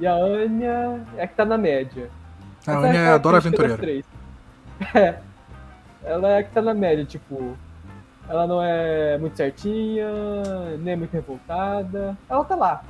E 0.00 0.06
a 0.06 0.14
Anya 0.14 1.06
é 1.18 1.22
a 1.24 1.26
que 1.26 1.34
tá 1.34 1.44
na 1.44 1.58
média. 1.58 2.10
A 2.66 2.72
Essa 2.72 2.80
Anya 2.80 2.98
é 2.98 3.08
a 3.08 3.14
a 3.14 3.18
Dora 3.18 3.36
Aventureira. 3.36 3.78
É. 4.94 5.16
Ela 6.02 6.28
é 6.30 6.38
a 6.38 6.42
que 6.42 6.50
tá 6.52 6.62
na 6.62 6.72
média, 6.72 7.04
tipo. 7.04 7.54
Ela 8.26 8.46
não 8.46 8.62
é 8.62 9.18
muito 9.18 9.36
certinha, 9.36 10.08
nem 10.78 10.94
é 10.94 10.96
muito 10.96 11.12
revoltada. 11.12 12.16
Ela 12.30 12.44
tá 12.44 12.56
lá. 12.56 12.82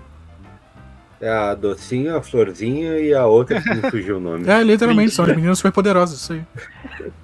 É 1.21 1.29
a 1.29 1.55
docinha, 1.55 2.17
a 2.17 2.23
florzinha 2.23 2.99
e 3.01 3.13
a 3.13 3.27
outra 3.27 3.61
que 3.61 3.75
me 3.75 3.91
fugiu 3.91 4.19
o 4.19 4.21
nome. 4.21 4.47
É, 4.49 4.63
literalmente, 4.63 5.11
são 5.11 5.25
as 5.25 5.35
meninas 5.35 5.59
super 5.59 5.73
poderosas, 5.73 6.21
isso 6.21 6.33
aí. 6.33 6.45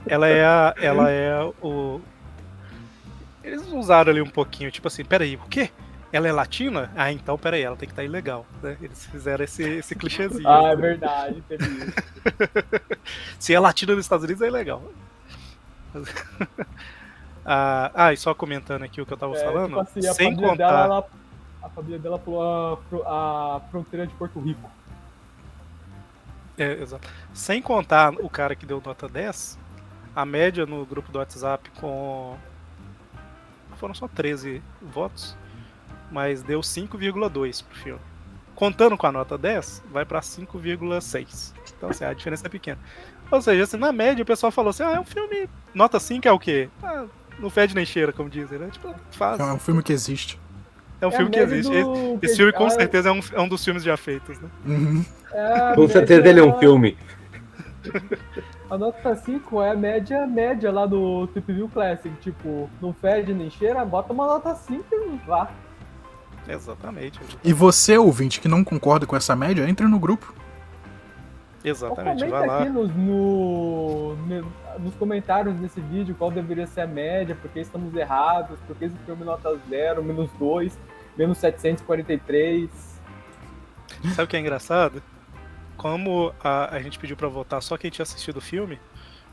Ela 0.06 0.28
é 0.28 0.44
a, 0.44 0.74
ela 0.80 1.10
é 1.10 1.42
o. 1.62 2.00
Eles 3.44 3.66
usaram 3.72 4.10
ali 4.10 4.20
um 4.20 4.28
pouquinho, 4.28 4.70
tipo 4.72 4.88
assim, 4.88 5.04
peraí, 5.04 5.36
o 5.36 5.48
quê? 5.48 5.70
Ela 6.16 6.28
é 6.28 6.32
latina? 6.32 6.90
Ah, 6.96 7.12
então 7.12 7.36
peraí, 7.36 7.60
ela 7.62 7.76
tem 7.76 7.86
que 7.86 7.92
estar 7.92 8.02
ilegal. 8.04 8.46
Né? 8.62 8.76
Eles 8.80 9.04
fizeram 9.06 9.44
esse, 9.44 9.62
esse 9.62 9.94
clichêzinho. 9.94 10.48
Ah, 10.48 10.70
é 10.70 10.76
verdade, 10.76 11.42
teve. 11.42 11.64
Se 13.38 13.52
é 13.52 13.60
latina 13.60 13.94
nos 13.94 14.04
Estados 14.06 14.24
Unidos 14.24 14.40
é 14.42 14.46
ilegal. 14.46 14.82
ah, 17.44 17.90
ah, 17.94 18.12
e 18.12 18.16
só 18.16 18.34
comentando 18.34 18.82
aqui 18.82 19.00
o 19.00 19.06
que 19.06 19.12
eu 19.12 19.16
tava 19.16 19.36
É, 19.36 19.44
falando, 19.44 19.68
tipo 19.68 19.80
assim, 19.80 20.08
a 20.08 20.14
sem 20.14 20.30
família 20.30 20.50
contar. 20.50 20.66
dela, 20.70 20.84
ela- 20.84 21.06
a 21.62 21.68
família 21.68 21.98
dela 21.98 22.18
pulou 22.18 22.80
a, 23.04 23.56
a 23.56 23.60
fronteira 23.70 24.06
de 24.06 24.14
Porto 24.14 24.40
Rico. 24.40 24.70
É, 26.56 26.72
exato. 26.80 27.06
Sem 27.34 27.60
contar 27.60 28.12
o 28.14 28.30
cara 28.30 28.54
que 28.54 28.64
deu 28.64 28.80
nota 28.84 29.06
10, 29.08 29.58
a 30.14 30.24
média 30.24 30.64
no 30.64 30.86
grupo 30.86 31.10
do 31.12 31.18
WhatsApp 31.18 31.68
com. 31.78 32.36
Foram 33.76 33.92
só 33.94 34.08
13 34.08 34.62
votos, 34.80 35.36
mas 36.10 36.42
deu 36.42 36.60
5,2 36.60 37.64
pro 37.64 37.76
filme. 37.78 38.00
Contando 38.54 38.96
com 38.96 39.06
a 39.06 39.12
nota 39.12 39.36
10, 39.36 39.82
vai 39.92 40.04
pra 40.04 40.20
5,6. 40.20 41.52
Então, 41.76 41.90
assim, 41.90 42.04
a 42.04 42.12
diferença 42.14 42.46
é 42.46 42.48
pequena. 42.50 42.78
Ou 43.30 43.42
seja, 43.42 43.64
assim, 43.64 43.76
na 43.76 43.92
média 43.92 44.22
o 44.22 44.26
pessoal 44.26 44.50
falou 44.50 44.70
assim: 44.70 44.82
ah, 44.82 44.92
é 44.92 45.00
um 45.00 45.04
filme. 45.04 45.48
Nota 45.74 46.00
5 46.00 46.26
é 46.26 46.32
o 46.32 46.38
quê? 46.38 46.68
Ah, 46.82 47.04
não 47.38 47.50
fede 47.50 47.74
nem 47.74 47.84
cheira, 47.84 48.12
como 48.12 48.30
dizem, 48.30 48.58
né? 48.58 48.68
Tipo, 48.72 48.94
faz. 49.10 49.38
É 49.38 49.44
um 49.44 49.58
filme 49.58 49.82
que 49.82 49.92
existe. 49.92 50.40
É 51.00 51.06
um 51.06 51.10
É 51.10 51.16
filme 51.16 51.30
que 51.30 51.38
existe. 51.38 51.70
do- 51.70 52.18
Esse, 52.22 52.36
filme 52.36 52.52
com 52.52 52.70
certeza 52.70 53.10
é 53.10 53.12
um, 53.12 53.20
é 53.34 53.40
um 53.40 53.48
dos 53.48 53.62
filmes 53.62 53.82
já 53.82 53.96
feitos, 53.98 54.38
né? 54.40 54.48
Uhum. 54.64 55.04
É 55.32 55.74
Com 55.74 55.86
certeza 55.88 56.26
ele 56.26 56.40
é 56.40 56.42
um 56.42 56.58
filme. 56.58 56.96
A 58.70 58.76
nota 58.78 59.14
5 59.14 59.62
é 59.62 59.70
a 59.70 59.76
média 59.76 60.26
média 60.26 60.72
lá 60.72 60.86
do 60.86 61.26
Tip 61.28 61.52
View 61.52 61.68
Classic. 61.68 62.14
Tipo, 62.20 62.68
não 62.80 62.92
fede 62.94 63.34
nem 63.34 63.50
cheira, 63.50 63.84
bota 63.84 64.12
uma 64.12 64.26
nota 64.26 64.54
5 64.54 64.84
e 64.92 65.20
vá. 65.26 65.50
Exatamente. 66.52 67.20
E 67.44 67.52
você, 67.52 67.96
ouvinte, 67.98 68.40
que 68.40 68.48
não 68.48 68.64
concorda 68.64 69.06
com 69.06 69.16
essa 69.16 69.36
média, 69.36 69.68
entre 69.68 69.86
no 69.86 69.98
grupo. 69.98 70.32
Ou 71.64 71.70
Exatamente, 71.70 72.18
comenta 72.24 72.38
vai 72.38 72.46
lá. 72.46 72.58
aqui 72.60 72.68
nos, 72.68 72.94
no- 72.94 74.14
no- 74.16 74.52
nos 74.78 74.94
comentários 74.94 75.54
desse 75.56 75.80
vídeo 75.80 76.14
qual 76.16 76.30
deveria 76.30 76.66
ser 76.66 76.82
a 76.82 76.86
média, 76.86 77.36
porque 77.40 77.58
estamos 77.60 77.94
errados, 77.94 78.58
porque 78.66 78.84
esse 78.84 78.96
filme 79.04 79.24
nota 79.24 79.58
0, 79.68 80.02
menos 80.04 80.30
2, 80.38 80.78
menos 81.18 81.38
743. 81.38 82.70
Sabe 84.14 84.22
o 84.22 84.26
que 84.28 84.36
é 84.36 84.40
engraçado? 84.40 85.02
Como 85.76 86.32
a, 86.42 86.76
a 86.76 86.80
gente 86.80 86.98
pediu 86.98 87.16
pra 87.16 87.28
votar 87.28 87.60
só 87.62 87.76
quem 87.76 87.90
tinha 87.90 88.04
assistido 88.04 88.36
o 88.36 88.40
filme, 88.40 88.78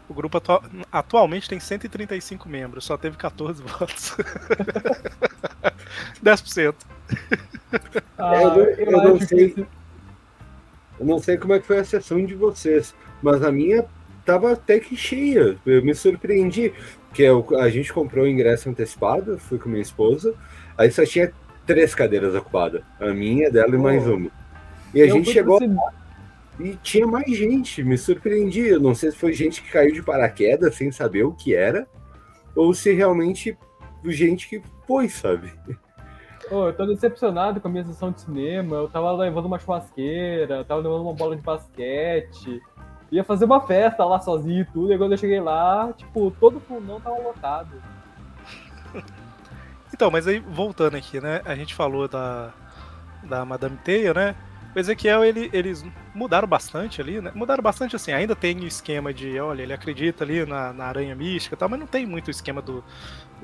O 0.09 0.13
grupo 0.13 0.37
atua- 0.37 0.63
atualmente 0.91 1.47
tem 1.47 1.59
135 1.59 2.49
membros, 2.49 2.83
só 2.85 2.97
teve 2.97 3.15
14 3.15 3.61
votos. 3.63 4.17
10%. 6.23 6.73
Ah, 8.17 8.41
eu 8.43 8.49
não- 8.49 8.63
eu 8.63 8.91
não 9.09 9.19
sei. 9.19 9.49
que 9.49 9.65
Eu 10.99 11.05
não 11.07 11.19
sei 11.19 11.37
como 11.37 11.53
é 11.53 11.59
que 11.59 11.65
foi 11.65 11.79
a 11.79 11.83
sessão 11.83 12.23
de 12.23 12.35
vocês, 12.35 12.93
mas 13.21 13.43
a 13.43 13.51
minha 13.51 13.83
tava 14.23 14.53
até 14.53 14.79
que 14.79 14.95
cheia. 14.95 15.57
Eu 15.65 15.83
me 15.83 15.93
surpreendi, 15.95 16.71
porque 17.09 17.23
eu- 17.23 17.45
a 17.59 17.69
gente 17.69 17.91
comprou 17.91 18.25
o 18.25 18.27
ingresso 18.27 18.69
antecipado, 18.69 19.37
fui 19.39 19.57
com 19.57 19.69
minha 19.69 19.81
esposa, 19.81 20.35
aí 20.77 20.91
só 20.91 21.03
tinha 21.03 21.33
três 21.65 21.95
cadeiras 21.95 22.35
ocupadas. 22.35 22.83
A 22.99 23.07
minha, 23.07 23.49
dela 23.51 23.73
e 23.75 23.77
mais 23.77 24.07
Oh. 24.07 24.13
uma. 24.15 24.31
E 24.93 25.01
a 25.01 25.05
eu 25.07 25.11
gente 25.15 25.31
chegou 25.31 25.57
cinema- 25.59 25.91
e 26.59 26.75
tinha 26.83 27.07
mais 27.07 27.35
gente, 27.35 27.83
me 27.83 27.97
surpreendi. 27.97 28.67
Eu 28.67 28.79
não 28.79 28.93
sei 28.93 29.09
se 29.11 29.17
foi 29.17 29.33
gente 29.33 29.63
que 29.63 29.71
caiu 29.71 29.91
de 29.91 30.03
paraquedas 30.03 30.75
sem 30.75 30.91
saber 30.91 31.23
o 31.23 31.31
que 31.33 31.55
era, 31.55 31.87
ou 32.55 32.71
se 32.73 32.93
realmente 32.93 33.57
gente 34.05 34.47
que 34.47 34.61
foi, 34.85 35.09
sabe? 35.09 35.51
Ô, 36.53 36.67
eu 36.67 36.73
tô 36.73 36.85
decepcionado 36.85 37.59
com 37.59 37.67
a 37.67 37.71
minha 37.71 37.83
sessão 37.83 38.11
de 38.11 38.21
cinema. 38.21 38.75
Eu 38.75 38.87
tava 38.87 39.11
levando 39.11 39.47
uma 39.47 39.57
churrasqueira, 39.57 40.57
eu 40.57 40.65
tava 40.65 40.81
levando 40.81 41.01
uma 41.01 41.13
bola 41.13 41.35
de 41.35 41.41
basquete. 41.41 42.61
Ia 43.11 43.23
fazer 43.23 43.45
uma 43.45 43.59
festa 43.61 44.05
lá 44.05 44.19
sozinho 44.19 44.61
e 44.61 44.65
tudo. 44.65 44.93
E 44.93 44.97
quando 44.97 45.13
eu 45.13 45.17
cheguei 45.17 45.39
lá, 45.39 45.91
tipo, 45.97 46.29
todo 46.39 46.57
o 46.57 46.59
fundão 46.59 47.01
tava 47.01 47.17
lotado. 47.17 47.71
Então, 49.95 50.09
mas 50.09 50.27
aí, 50.27 50.39
voltando 50.39 50.97
aqui, 50.97 51.21
né? 51.21 51.43
A 51.45 51.53
gente 51.53 51.75
falou 51.75 52.07
da, 52.07 52.51
da 53.21 53.45
Madame 53.45 53.77
Teia, 53.77 54.11
né? 54.11 54.35
O 54.75 54.79
Ezequiel, 54.79 55.23
ele, 55.23 55.51
eles 55.53 55.85
mudaram 56.15 56.47
bastante 56.47 56.99
ali, 56.99 57.21
né? 57.21 57.31
Mudaram 57.35 57.61
bastante, 57.61 57.95
assim, 57.95 58.11
ainda 58.11 58.35
tem 58.35 58.57
o 58.59 58.65
esquema 58.65 59.13
de, 59.13 59.39
olha, 59.39 59.61
ele 59.61 59.71
acredita 59.71 60.23
ali 60.23 60.47
na, 60.47 60.73
na 60.73 60.85
aranha 60.85 61.15
mística 61.15 61.53
e 61.53 61.57
tal, 61.59 61.69
mas 61.69 61.79
não 61.79 61.85
tem 61.85 62.07
muito 62.07 62.29
o 62.29 62.31
esquema 62.31 62.59
do. 62.59 62.83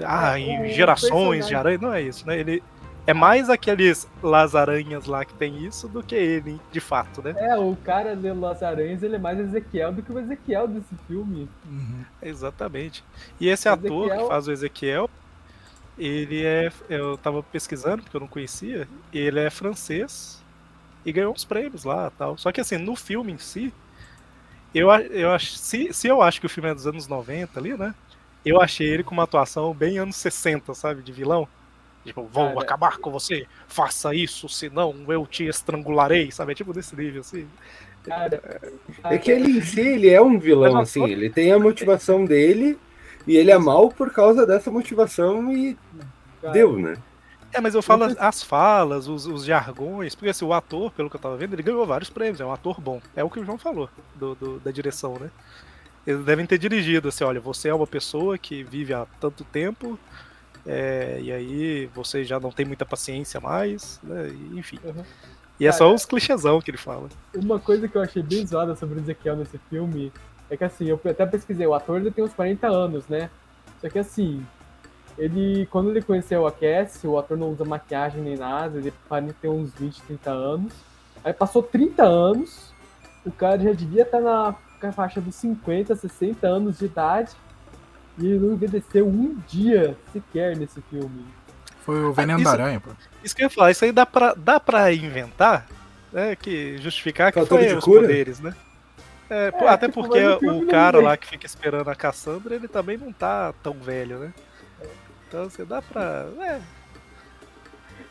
Ah, 0.04 0.40
É, 0.40 0.42
em 0.42 0.64
o 0.64 0.74
gerações 0.74 1.48
de 1.48 1.54
aranha, 1.54 1.78
não 1.80 1.94
é 1.94 2.02
isso, 2.02 2.26
né? 2.26 2.40
Ele 2.40 2.64
é 3.08 3.14
mais 3.14 3.50
aqueles 3.50 4.08
Las 4.22 4.56
Aranhas 4.56 5.06
lá 5.06 5.26
que 5.26 5.34
tem 5.34 5.66
isso 5.66 5.88
do 5.88 6.04
que 6.04 6.16
ele, 6.16 6.60
de 6.72 6.80
fato, 6.80 7.22
né? 7.22 7.34
É, 7.38 7.58
o 7.58 7.76
cara 7.76 8.16
de 8.16 8.32
Las 8.32 8.62
Aranhas, 8.62 9.02
ele 9.02 9.16
é 9.16 9.20
mais 9.20 9.40
Ezequiel 9.40 9.92
do 9.92 10.04
que 10.04 10.12
o 10.12 10.20
Ezequiel 10.20 10.68
desse 10.68 10.96
filme. 11.08 11.50
Uhum. 11.66 12.06
Exatamente. 12.22 13.04
E 13.40 13.48
esse 13.48 13.68
O 13.68 13.74
ator 13.74 14.10
que 14.10 14.28
faz 14.28 14.48
o 14.48 14.52
Ezequiel, 14.52 15.10
ele 15.98 16.46
é. 16.46 16.72
Eu 16.88 17.18
tava 17.18 17.42
pesquisando, 17.44 18.04
porque 18.04 18.16
eu 18.16 18.22
não 18.22 18.28
conhecia, 18.28 18.88
ele 19.12 19.40
é 19.40 19.50
francês 19.50 20.44
e 21.06 21.12
ganhou 21.12 21.34
uns 21.34 21.44
prêmios 21.44 21.84
lá 21.84 22.12
tal. 22.18 22.38
Só 22.38 22.52
que 22.52 22.62
assim, 22.62 22.78
no 22.78 22.96
filme 22.96 23.34
em 23.34 23.38
si, 23.38 23.74
eu, 24.74 24.90
eu 24.90 25.32
acho. 25.32 25.58
Se, 25.58 25.92
se 25.94 26.08
eu 26.08 26.22
acho 26.22 26.40
que 26.40 26.46
o 26.46 26.50
filme 26.50 26.70
é 26.70 26.76
dos 26.76 26.88
anos 26.88 27.08
90 27.08 27.60
ali, 27.60 27.76
né? 27.78 27.94
Eu 28.46 28.62
achei 28.62 28.88
ele 28.88 29.04
com 29.04 29.12
uma 29.12 29.24
atuação 29.24 29.74
bem 29.74 29.98
anos 29.98 30.16
60, 30.16 30.74
sabe? 30.74 31.02
De 31.02 31.12
vilão. 31.12 31.48
Tipo, 32.06 32.28
vou 32.28 32.58
Cara, 32.58 32.60
acabar 32.60 32.98
com 33.00 33.12
você, 33.12 33.48
faça 33.68 34.14
isso, 34.16 34.50
senão 34.50 35.06
eu 35.10 35.28
te 35.28 35.46
estrangularei, 35.48 36.32
sabe? 36.32 36.54
É 36.54 36.56
tipo 36.56 36.74
desse 36.74 36.96
nível, 36.96 37.22
assim. 37.22 37.50
Cara, 38.04 38.42
É 39.10 39.18
que 39.18 39.32
ele 39.32 39.52
em 39.58 39.62
si, 39.62 39.82
ele 39.82 40.10
é 40.10 40.22
um 40.22 40.40
vilão, 40.40 40.80
assim, 40.80 41.08
ele 41.10 41.30
tem 41.30 41.52
a 41.52 41.60
motivação 41.60 42.26
dele 42.26 42.80
e 43.28 43.36
ele 43.38 43.52
é 43.52 43.58
mal 43.58 43.90
por 43.90 44.12
causa 44.14 44.46
dessa 44.48 44.72
motivação 44.72 45.52
e 45.52 45.78
cara, 46.42 46.60
deu, 46.60 46.78
né? 46.80 46.98
É, 47.52 47.62
mas 47.62 47.76
eu 47.76 47.82
falo 47.82 48.04
as, 48.04 48.16
as 48.18 48.44
falas, 48.44 49.08
os, 49.08 49.26
os 49.26 49.44
jargões, 49.46 50.16
porque 50.16 50.30
assim, 50.30 50.46
o 50.46 50.54
ator, 50.54 50.92
pelo 50.94 51.10
que 51.10 51.16
eu 51.16 51.20
tava 51.20 51.38
vendo, 51.38 51.54
ele 51.56 51.64
ganhou 51.64 51.86
vários 51.88 52.10
prêmios, 52.10 52.42
é 52.42 52.46
um 52.46 52.54
ator 52.54 52.80
bom. 52.82 53.02
É 53.16 53.24
o 53.24 53.30
que 53.30 53.40
o 53.40 53.46
João 53.46 53.58
falou, 53.58 53.90
do, 54.16 54.36
do- 54.36 54.60
da 54.60 54.72
direção, 54.72 55.20
né? 55.20 55.32
Eles 56.06 56.26
devem 56.26 56.46
ter 56.48 56.58
dirigido 56.60 57.10
assim, 57.10 57.24
olha, 57.24 57.42
você 57.42 57.70
é 57.70 57.74
uma 57.76 57.88
pessoa 57.88 58.38
que 58.38 58.64
vive 58.64 58.94
há 58.94 59.08
tanto 59.20 59.46
tempo, 59.46 60.00
é, 60.72 61.20
e 61.20 61.32
aí 61.32 61.86
você 61.96 62.24
já 62.24 62.40
não 62.40 62.52
tem 62.52 62.64
muita 62.64 62.86
paciência 62.86 63.40
mais, 63.40 64.00
né? 64.04 64.28
enfim. 64.54 64.78
Uhum. 64.84 65.04
E 65.60 65.66
é 65.66 65.72
só 65.72 65.92
os 65.92 66.06
clichêzão 66.06 66.62
que 66.62 66.70
ele 66.70 66.78
fala. 66.78 67.10
Uma 67.34 67.60
coisa 67.60 67.88
que 67.88 67.96
eu 67.98 68.02
achei 68.04 68.22
bem 68.22 68.46
zoada 68.46 68.76
sobre 68.76 69.00
o 69.00 69.02
Ezequiel 69.02 69.36
nesse 69.36 69.58
filme 69.68 70.14
é 70.48 70.56
que 70.56 70.64
assim, 70.64 70.86
eu 70.86 71.02
até 71.04 71.26
pesquisei, 71.26 71.66
o 71.66 71.74
ator 71.74 72.00
ele 72.00 72.12
tem 72.12 72.24
uns 72.24 72.34
40 72.34 72.68
anos, 72.68 73.08
né? 73.08 73.32
Só 73.82 73.90
que 73.90 73.98
assim, 73.98 74.46
ele, 75.18 75.66
quando 75.72 75.90
ele 75.90 76.04
conheceu 76.04 76.46
a 76.46 76.52
Cassie, 76.52 77.10
o 77.10 77.18
ator 77.18 77.36
não 77.36 77.50
usa 77.50 77.66
maquiagem 77.66 78.22
nem 78.22 78.38
nada, 78.38 78.78
ele 78.78 78.94
parece 79.10 79.34
ter 79.34 79.48
uns 79.48 79.74
20, 79.74 80.04
30 80.04 80.30
anos. 80.30 80.74
Aí 81.24 81.34
passou 81.34 81.64
30 81.64 82.04
anos, 82.04 82.72
o 83.26 83.32
cara 83.32 83.60
já 83.60 83.72
devia 83.74 84.04
estar 84.04 84.22
na 84.22 84.56
faixa 84.94 85.20
dos 85.20 85.34
50, 85.36 85.96
60 85.96 86.48
anos 86.48 86.78
de 86.78 86.86
idade, 86.86 87.32
e 88.20 88.28
ele 88.28 88.40
não 88.40 88.54
envelheceu 88.54 89.08
um 89.08 89.36
dia 89.48 89.96
sequer 90.14 90.56
nesse 90.58 90.82
filme. 90.90 91.26
Foi 91.86 92.04
o 92.04 92.14
Veneno 92.14 92.40
isso- 92.40 92.46
da 92.46 92.52
Aranha, 92.64 92.80
pô. 92.80 92.92
Isso 93.24 93.36
que 93.36 93.42
eu 93.42 93.46
ia 93.46 93.50
falar, 93.50 93.72
isso 93.72 93.84
aí 93.86 93.92
dá 93.92 94.06
pra, 94.06 94.34
dá 94.36 94.60
pra 94.60 94.94
inventar, 94.94 95.68
né? 96.12 96.36
Que 96.36 96.78
justificar 96.78 97.32
que 97.32 97.40
Fator 97.40 97.58
foi 97.60 97.68
de 97.68 97.74
os 97.76 97.84
cura? 97.84 98.02
poderes, 98.02 98.40
né? 98.40 98.54
É, 99.30 99.52
pô, 99.52 99.66
É, 99.66 99.70
até 99.70 99.88
tipo, 99.88 100.02
porque 100.02 100.20
o 100.48 100.68
cara 100.68 101.00
lá 101.00 101.16
que 101.16 101.28
fica 101.28 101.46
esperando 101.46 101.88
a 101.90 101.96
Cassandra, 101.96 102.56
ele 102.56 102.68
também 102.68 102.98
não 102.98 103.12
tá 103.14 103.54
tão 103.62 103.74
velho, 103.74 104.18
né? 104.20 104.34
Então 105.28 105.50
você 105.50 105.64
dá 105.64 105.82
pra. 105.82 106.26
É, 106.42 106.60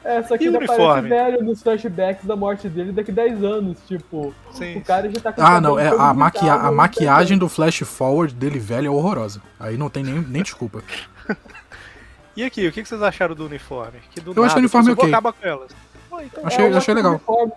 É, 0.04 0.22
só 0.22 0.38
que 0.38 0.44
E 0.44 0.48
aparece 0.48 0.72
uniforme? 0.72 1.08
velho 1.08 1.42
nos 1.44 1.62
flashbacks 1.62 2.24
da 2.24 2.36
morte 2.36 2.68
dele 2.68 2.92
daqui 2.92 3.10
10 3.12 3.42
anos, 3.44 3.78
tipo, 3.86 4.32
sim. 4.52 4.76
o 4.78 4.80
cara 4.84 5.10
já 5.10 5.20
tá 5.20 5.32
com 5.32 5.40
o 5.40 5.44
Ah, 5.44 5.60
não, 5.60 5.78
é 5.78 5.88
a, 5.88 6.14
maquia 6.14 6.40
pintado, 6.42 6.66
a 6.66 6.70
né? 6.70 6.76
maquiagem 6.76 7.36
do 7.36 7.48
flash 7.48 7.80
forward 7.80 8.34
dele 8.34 8.58
velho 8.58 8.86
é 8.86 8.90
horrorosa. 8.90 9.42
Aí 9.58 9.76
não 9.76 9.90
tem 9.90 10.02
nem, 10.04 10.14
nem 10.20 10.42
desculpa. 10.42 10.82
E 12.36 12.44
aqui, 12.44 12.66
o 12.68 12.72
que 12.72 12.84
vocês 12.84 13.02
acharam 13.02 13.34
do 13.34 13.44
uniforme? 13.46 13.98
Que 14.12 14.20
do 14.20 14.32
Eu 14.32 14.44
achei 14.44 14.56
o 14.56 14.60
uniforme 14.60 14.92
ok. 14.92 15.08
acabar 15.08 15.32
com 15.32 15.46
elas. 15.46 15.72
Pô, 16.08 16.20
então, 16.20 16.46
Achei- 16.46 16.72
eu 16.72 16.76
achei 16.78 16.94
legal. 16.94 17.12
uniforme. 17.12 17.52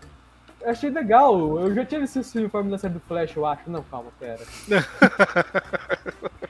Eu 0.62 0.70
achei 0.72 0.90
legal. 0.90 1.60
Eu 1.62 1.74
já 1.76 1.86
tinha 1.86 2.02
visto 2.02 2.20
esse 2.20 2.38
uniforme 2.38 2.70
na 2.72 2.78
série 2.80 2.94
do 2.96 3.00
Flash, 3.02 3.36
eu 3.36 3.46
acho. 3.46 3.62
Não, 3.68 3.84
calma, 3.84 4.10
pera. 4.20 4.40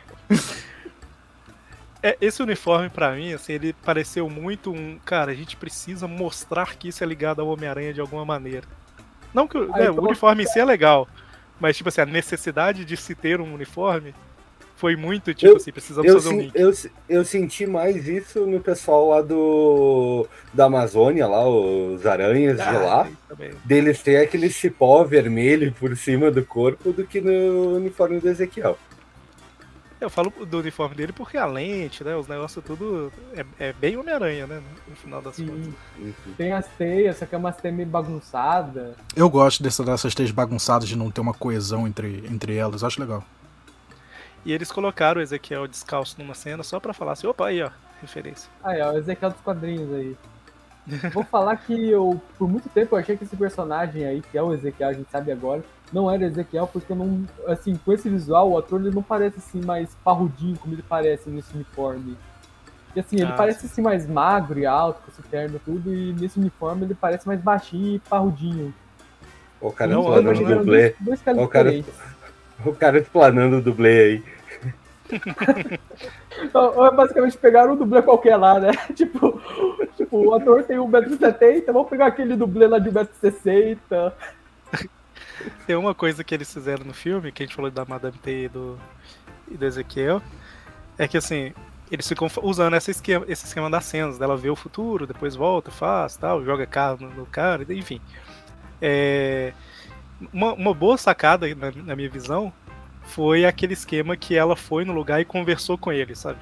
é, 2.04 2.18
esse 2.22 2.42
uniforme 2.42 2.90
pra 2.90 3.12
mim, 3.14 3.34
assim, 3.34 3.54
ele 3.54 3.74
pareceu 3.86 4.30
muito 4.30 4.72
um. 4.72 4.98
Cara, 5.06 5.32
a 5.32 5.36
gente 5.36 5.56
precisa 5.56 6.08
mostrar 6.08 6.76
que 6.76 6.88
isso 6.88 7.04
é 7.04 7.08
ligado 7.08 7.42
ao 7.42 7.48
Homem-Aranha 7.48 7.94
de 7.94 8.02
alguma 8.02 8.26
maneira. 8.26 8.68
Não 9.34 9.48
que 9.48 9.58
né, 9.60 9.90
o 9.90 10.02
uniforme 10.04 10.44
em 10.44 10.48
si 10.48 10.60
é 10.60 10.66
legal, 10.66 11.08
mas 11.60 11.78
tipo 11.78 11.90
assim, 11.90 12.02
a 12.02 12.06
necessidade 12.06 12.84
de 12.84 12.98
se 12.98 13.16
ter 13.16 13.40
um 13.40 13.54
uniforme 13.54 14.14
foi 14.76 14.96
muito 14.96 15.32
tipo 15.34 15.54
Eu- 15.54 15.58
assim, 15.58 15.72
precisamos 15.72 16.10
Eu, 16.10 16.16
fazer 16.20 16.36
um 16.36 16.40
link. 16.42 16.52
eu, 16.56 16.74
eu 17.08 17.24
senti 17.24 17.68
mais 17.68 18.08
isso 18.08 18.46
no 18.48 18.60
pessoal 18.60 19.10
lá 19.10 19.22
do 19.22 20.28
da 20.54 20.66
Amazônia, 20.66 21.28
lá, 21.28 21.48
os 21.48 22.04
aranhas 22.06 22.58
de 22.58 22.64
lá, 22.78 23.08
Ah, 23.30 23.36
deles 23.64 24.02
ter 24.02 24.18
aquele 24.18 24.50
cipó 24.50 25.04
vermelho 25.04 25.72
por 25.80 25.96
cima 25.96 26.32
do 26.32 26.44
corpo 26.44 26.92
do 26.92 27.06
que 27.06 27.22
no 27.22 27.76
uniforme 27.78 28.20
do 28.20 28.28
Ezequiel. 28.28 28.78
Eu 30.02 30.10
falo 30.10 30.32
do 30.32 30.60
uniforme 30.60 30.96
dele 30.96 31.14
porque 31.14 31.38
a 31.38 31.46
lente, 31.46 32.04
né? 32.04 32.16
Os 32.16 32.28
negócios 32.28 32.66
tudo 32.66 33.14
é, 33.36 33.46
é 33.68 33.74
bem 33.74 33.96
Homem-Aranha, 33.96 34.48
né? 34.48 34.60
No 34.88 34.96
final 34.96 35.22
das 35.22 35.38
contas. 35.38 35.56
Sim. 35.56 35.74
Enfim. 36.00 36.34
Tem 36.36 36.52
as 36.52 36.66
teias, 36.70 37.18
só 37.18 37.28
que 37.28 37.36
é 37.36 37.38
umas 37.38 37.56
teias 37.58 37.78
meio 37.78 37.88
bagunçadas. 37.88 38.96
Eu 39.16 39.30
gosto 39.30 39.62
dessa, 39.62 39.84
dessas 39.84 40.16
três 40.16 40.32
bagunçadas 40.32 40.90
de 40.90 40.98
não 40.98 41.12
ter 41.12 41.22
uma 41.22 41.36
coesão 41.36 41.88
entre, 41.88 42.26
entre 42.28 42.56
elas. 42.56 42.84
Acho 42.84 43.00
legal. 43.00 43.24
E 44.44 44.52
eles 44.52 44.72
colocaram 44.72 45.20
o 45.20 45.24
Ezequiel 45.24 45.68
descalço 45.68 46.16
numa 46.18 46.34
cena 46.34 46.64
só 46.64 46.80
pra 46.80 46.94
falar 46.94 47.12
assim, 47.12 47.28
opa, 47.28 47.46
aí 47.46 47.62
ó, 47.62 47.70
referência. 48.02 48.50
Aí, 48.64 48.82
ó, 48.82 48.94
o 48.94 48.98
Ezequiel 48.98 49.30
dos 49.30 49.42
quadrinhos 49.42 49.94
aí. 49.94 50.18
Vou 51.14 51.24
falar 51.24 51.58
que 51.58 51.92
eu, 51.92 52.20
por 52.40 52.50
muito 52.50 52.68
tempo, 52.70 52.96
eu 52.96 53.00
achei 53.00 53.16
que 53.16 53.24
esse 53.24 53.36
personagem 53.36 54.04
aí, 54.04 54.20
que 54.20 54.36
é 54.36 54.42
o 54.42 54.52
Ezequiel, 54.52 54.90
a 54.90 54.94
gente 54.94 55.12
sabe 55.12 55.32
agora, 55.32 55.64
não 55.92 56.10
era 56.10 56.26
Ezequiel, 56.26 56.68
porque 56.68 56.92
eu 56.92 56.96
não, 56.96 57.24
assim, 57.48 57.76
com 57.76 57.92
esse 57.92 58.10
visual, 58.10 58.52
o 58.52 58.58
ator 58.58 58.80
ele 58.80 58.94
não 58.94 59.04
parece 59.04 59.38
assim 59.38 59.62
mais 59.62 59.96
parrudinho 60.04 60.58
como 60.58 60.74
ele 60.74 60.84
parece 60.88 61.30
nesse 61.30 61.54
uniforme. 61.54 62.18
E 62.96 63.00
assim, 63.00 63.18
ele 63.18 63.32
Ah, 63.32 63.36
parece 63.36 63.66
assim 63.66 63.82
mais 63.82 64.08
magro 64.08 64.60
e 64.60 64.66
alto, 64.66 65.02
com 65.02 65.12
esse 65.12 65.22
terno 65.24 65.56
e 65.56 65.60
tudo, 65.60 65.94
e 65.94 66.14
nesse 66.14 66.40
uniforme 66.40 66.86
ele 66.86 66.96
parece 66.96 67.28
mais 67.28 67.42
baixinho 67.42 67.96
e 67.96 68.00
parrudinho. 68.00 68.74
O 69.60 69.72
cara 69.72 69.92
Não, 69.92 70.06
o 70.06 70.22
dublê. 70.22 70.96
Dois, 71.00 71.22
dois 71.22 71.38
o 71.38 71.48
cara-. 71.48 71.84
O 72.66 72.74
cara 72.74 73.00
explanando 73.00 73.58
o 73.58 73.62
dublê 73.62 74.00
aí. 74.00 74.24
Então, 76.42 76.86
é 76.86 76.92
basicamente 76.92 77.38
pegaram 77.38 77.74
um 77.74 77.76
dublê 77.76 78.02
qualquer 78.02 78.38
lá, 78.38 78.60
né? 78.60 78.72
tipo, 78.96 79.40
tipo, 79.98 80.30
o 80.30 80.34
ator 80.34 80.64
tem 80.64 80.78
1,70m, 80.78 81.66
vamos 81.68 81.90
pegar 81.90 82.08
aquele 82.08 82.36
dublê 82.36 82.66
lá 82.68 82.80
de 82.80 82.90
1,60m. 82.90 84.14
Tem 85.66 85.76
uma 85.76 85.94
coisa 85.94 86.24
que 86.24 86.34
eles 86.34 86.52
fizeram 86.52 86.86
no 86.86 86.94
filme, 86.94 87.32
que 87.32 87.44
a 87.44 87.46
gente 87.46 87.56
falou 87.56 87.72
da 87.72 87.86
Madame 87.86 88.18
T 88.18 88.46
e 88.46 88.50
do, 88.50 88.80
e 89.50 89.58
do 89.58 89.66
Ezequiel, 89.66 90.22
é 90.98 91.08
que 91.08 91.18
assim, 91.18 91.54
eles 91.92 92.08
ficam 92.08 92.30
usando 92.42 92.76
esse 92.76 92.92
esquema, 92.92 93.26
esse 93.28 93.46
esquema 93.46 93.70
das 93.70 93.86
cenas, 93.86 94.18
dela 94.18 94.38
vê 94.38 94.50
o 94.50 94.56
futuro, 94.56 95.06
depois 95.06 95.36
volta, 95.36 95.72
faz, 95.72 96.16
tal, 96.16 96.44
joga 96.44 96.66
carro 96.66 96.98
no, 97.02 97.10
no 97.10 97.26
cara, 97.26 97.66
enfim. 97.74 98.00
É, 98.82 99.54
uma, 100.32 100.54
uma 100.54 100.74
boa 100.74 100.98
sacada, 100.98 101.54
na, 101.56 101.72
na 101.72 101.96
minha 101.96 102.10
visão, 102.10 102.54
foi 103.04 103.46
aquele 103.46 103.74
esquema 103.74 104.16
que 104.16 104.36
ela 104.36 104.56
foi 104.56 104.86
no 104.86 104.94
lugar 104.94 105.20
e 105.20 105.26
conversou 105.26 105.78
com 105.78 105.92
ele, 105.92 106.16
sabe? 106.16 106.40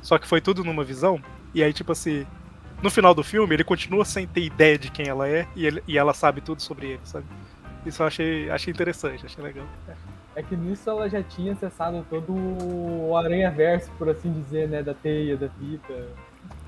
Só 0.00 0.18
que 0.18 0.26
foi 0.26 0.40
tudo 0.40 0.64
numa 0.64 0.84
visão. 0.84 1.20
E 1.52 1.62
aí, 1.62 1.72
tipo 1.72 1.92
assim, 1.92 2.26
no 2.82 2.90
final 2.90 3.14
do 3.14 3.24
filme, 3.24 3.54
ele 3.54 3.64
continua 3.64 4.04
sem 4.04 4.26
ter 4.26 4.42
ideia 4.42 4.78
de 4.78 4.90
quem 4.90 5.08
ela 5.08 5.28
é 5.28 5.46
e, 5.56 5.66
ele, 5.66 5.82
e 5.86 5.98
ela 5.98 6.14
sabe 6.14 6.40
tudo 6.40 6.62
sobre 6.62 6.92
ele, 6.92 7.00
sabe? 7.04 7.26
Isso 7.88 8.02
eu 8.02 8.06
achei, 8.06 8.50
achei 8.50 8.72
interessante, 8.72 9.24
achei 9.26 9.42
legal. 9.42 9.64
É 10.36 10.42
que 10.42 10.56
nisso 10.56 10.88
ela 10.88 11.08
já 11.08 11.22
tinha 11.22 11.52
acessado 11.52 12.04
todo 12.08 12.32
o 12.32 13.16
aranha-verso, 13.16 13.90
por 13.98 14.08
assim 14.08 14.30
dizer, 14.32 14.68
né? 14.68 14.82
Da 14.82 14.94
teia, 14.94 15.36
da 15.36 15.48
fita. 15.48 15.92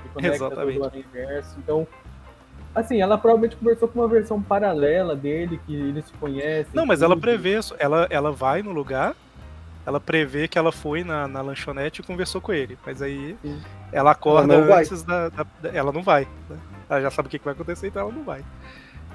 Que 0.03 0.09
conecta 0.09 0.37
Exatamente. 0.37 0.79
todo 0.81 0.97
o. 0.97 1.59
Então, 1.59 1.87
assim, 2.75 3.01
ela 3.01 3.17
provavelmente 3.17 3.57
conversou 3.57 3.87
com 3.87 4.01
uma 4.01 4.09
versão 4.09 4.43
paralela 4.43 5.15
dele, 5.15 5.61
que 5.67 5.75
eles 5.75 6.05
se 6.07 6.13
conhecem. 6.15 6.73
Não, 6.75 6.85
mas 6.87 7.03
ela 7.03 7.17
prevê, 7.17 7.59
isso. 7.59 7.77
ela, 7.79 8.07
ela 8.11 8.33
vai 8.33 8.63
no 8.63 8.73
lugar, 8.73 9.15
ela 9.87 10.01
prevê 10.01 10.49
que 10.49 10.59
ela 10.59 10.73
foi 10.73 11.05
na, 11.05 11.29
na 11.29 11.41
lanchonete 11.41 12.01
e 12.01 12.05
conversou 12.05 12.41
com 12.41 12.53
ele. 12.53 12.77
Mas 12.85 13.01
aí 13.01 13.37
Sim. 13.43 13.61
ela 13.93 14.11
acorda 14.13 14.53
Ela 14.55 14.63
não 14.63 14.69
vai. 14.69 14.83
antes 14.83 15.03
da, 15.03 15.29
da- 15.29 15.47
Ela 15.73 15.93
não 15.93 16.03
vai. 16.03 16.27
né? 16.49 16.59
Ela 16.89 17.03
já 17.03 17.11
sabe 17.11 17.29
o 17.29 17.31
que, 17.31 17.39
que 17.39 17.45
vai 17.45 17.55
acontecer, 17.55 17.87
então 17.89 18.03
ela 18.03 18.13
não 18.13 18.25
vai. 18.25 18.43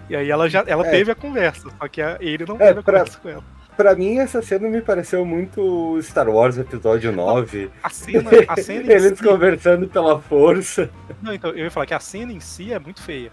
E 0.10 0.16
aí 0.16 0.30
ela 0.30 0.50
já 0.50 0.64
ela 0.68 0.86
É. 0.86 0.92
teve 0.92 1.12
a 1.12 1.16
conversa, 1.16 1.70
só 1.80 1.88
que 1.88 2.02
ele 2.20 2.46
não 2.48 2.56
É, 2.56 2.68
teve 2.68 2.80
a 2.80 2.84
pra- 2.84 3.00
conversa 3.00 3.20
com 3.20 3.30
ela. 3.30 3.44
Pra 3.76 3.94
mim, 3.94 4.20
essa 4.20 4.42
cena 4.42 4.70
me 4.70 4.82
pareceu 4.82 5.26
muito 5.26 6.00
Star 6.02 6.30
Wars 6.30 6.58
Episódio 6.58 7.12
9. 7.12 7.70
A 7.84 7.90
cena, 7.90 8.30
a 8.48 8.56
cena 8.62 8.84
em 8.84 8.90
Eles 8.90 9.18
si, 9.20 9.24
conversando 9.26 9.86
pela 9.88 10.18
força. 10.22 10.90
Não, 11.22 11.34
então, 11.34 11.50
eu 11.52 11.66
ia 11.66 11.72
falar 11.72 11.86
que 11.86 11.94
a 11.94 12.00
cena 12.00 12.32
em 12.32 12.40
si 12.40 12.72
é 12.72 12.80
muito 12.80 13.02
feia. 13.02 13.32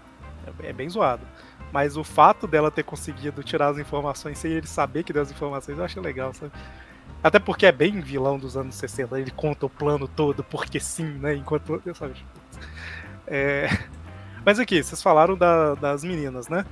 É, 0.61 0.69
é 0.69 0.73
bem 0.73 0.89
zoado. 0.89 1.21
Mas 1.71 1.95
o 1.95 2.03
fato 2.03 2.45
dela 2.45 2.69
ter 2.69 2.83
conseguido 2.83 3.41
tirar 3.41 3.69
as 3.69 3.77
informações 3.77 4.37
sem 4.37 4.51
ele 4.51 4.67
saber 4.67 5.03
que 5.03 5.13
deu 5.13 5.21
as 5.21 5.31
informações, 5.31 5.77
eu 5.77 5.83
achei 5.85 6.01
legal, 6.01 6.33
sabe? 6.33 6.51
Até 7.23 7.39
porque 7.39 7.65
é 7.65 7.71
bem 7.71 8.01
vilão 8.01 8.37
dos 8.37 8.57
anos 8.57 8.75
60, 8.75 9.17
ele 9.17 9.31
conta 9.31 9.65
o 9.65 9.69
plano 9.69 10.09
todo, 10.09 10.43
porque 10.43 10.77
sim, 10.77 11.05
né? 11.05 11.33
Enquanto. 11.35 11.81
Sabe? 11.95 12.15
É... 13.25 13.69
Mas 14.45 14.59
aqui, 14.59 14.83
vocês 14.83 15.01
falaram 15.01 15.37
da- 15.37 15.75
das 15.75 16.03
meninas, 16.03 16.47
né? 16.49 16.65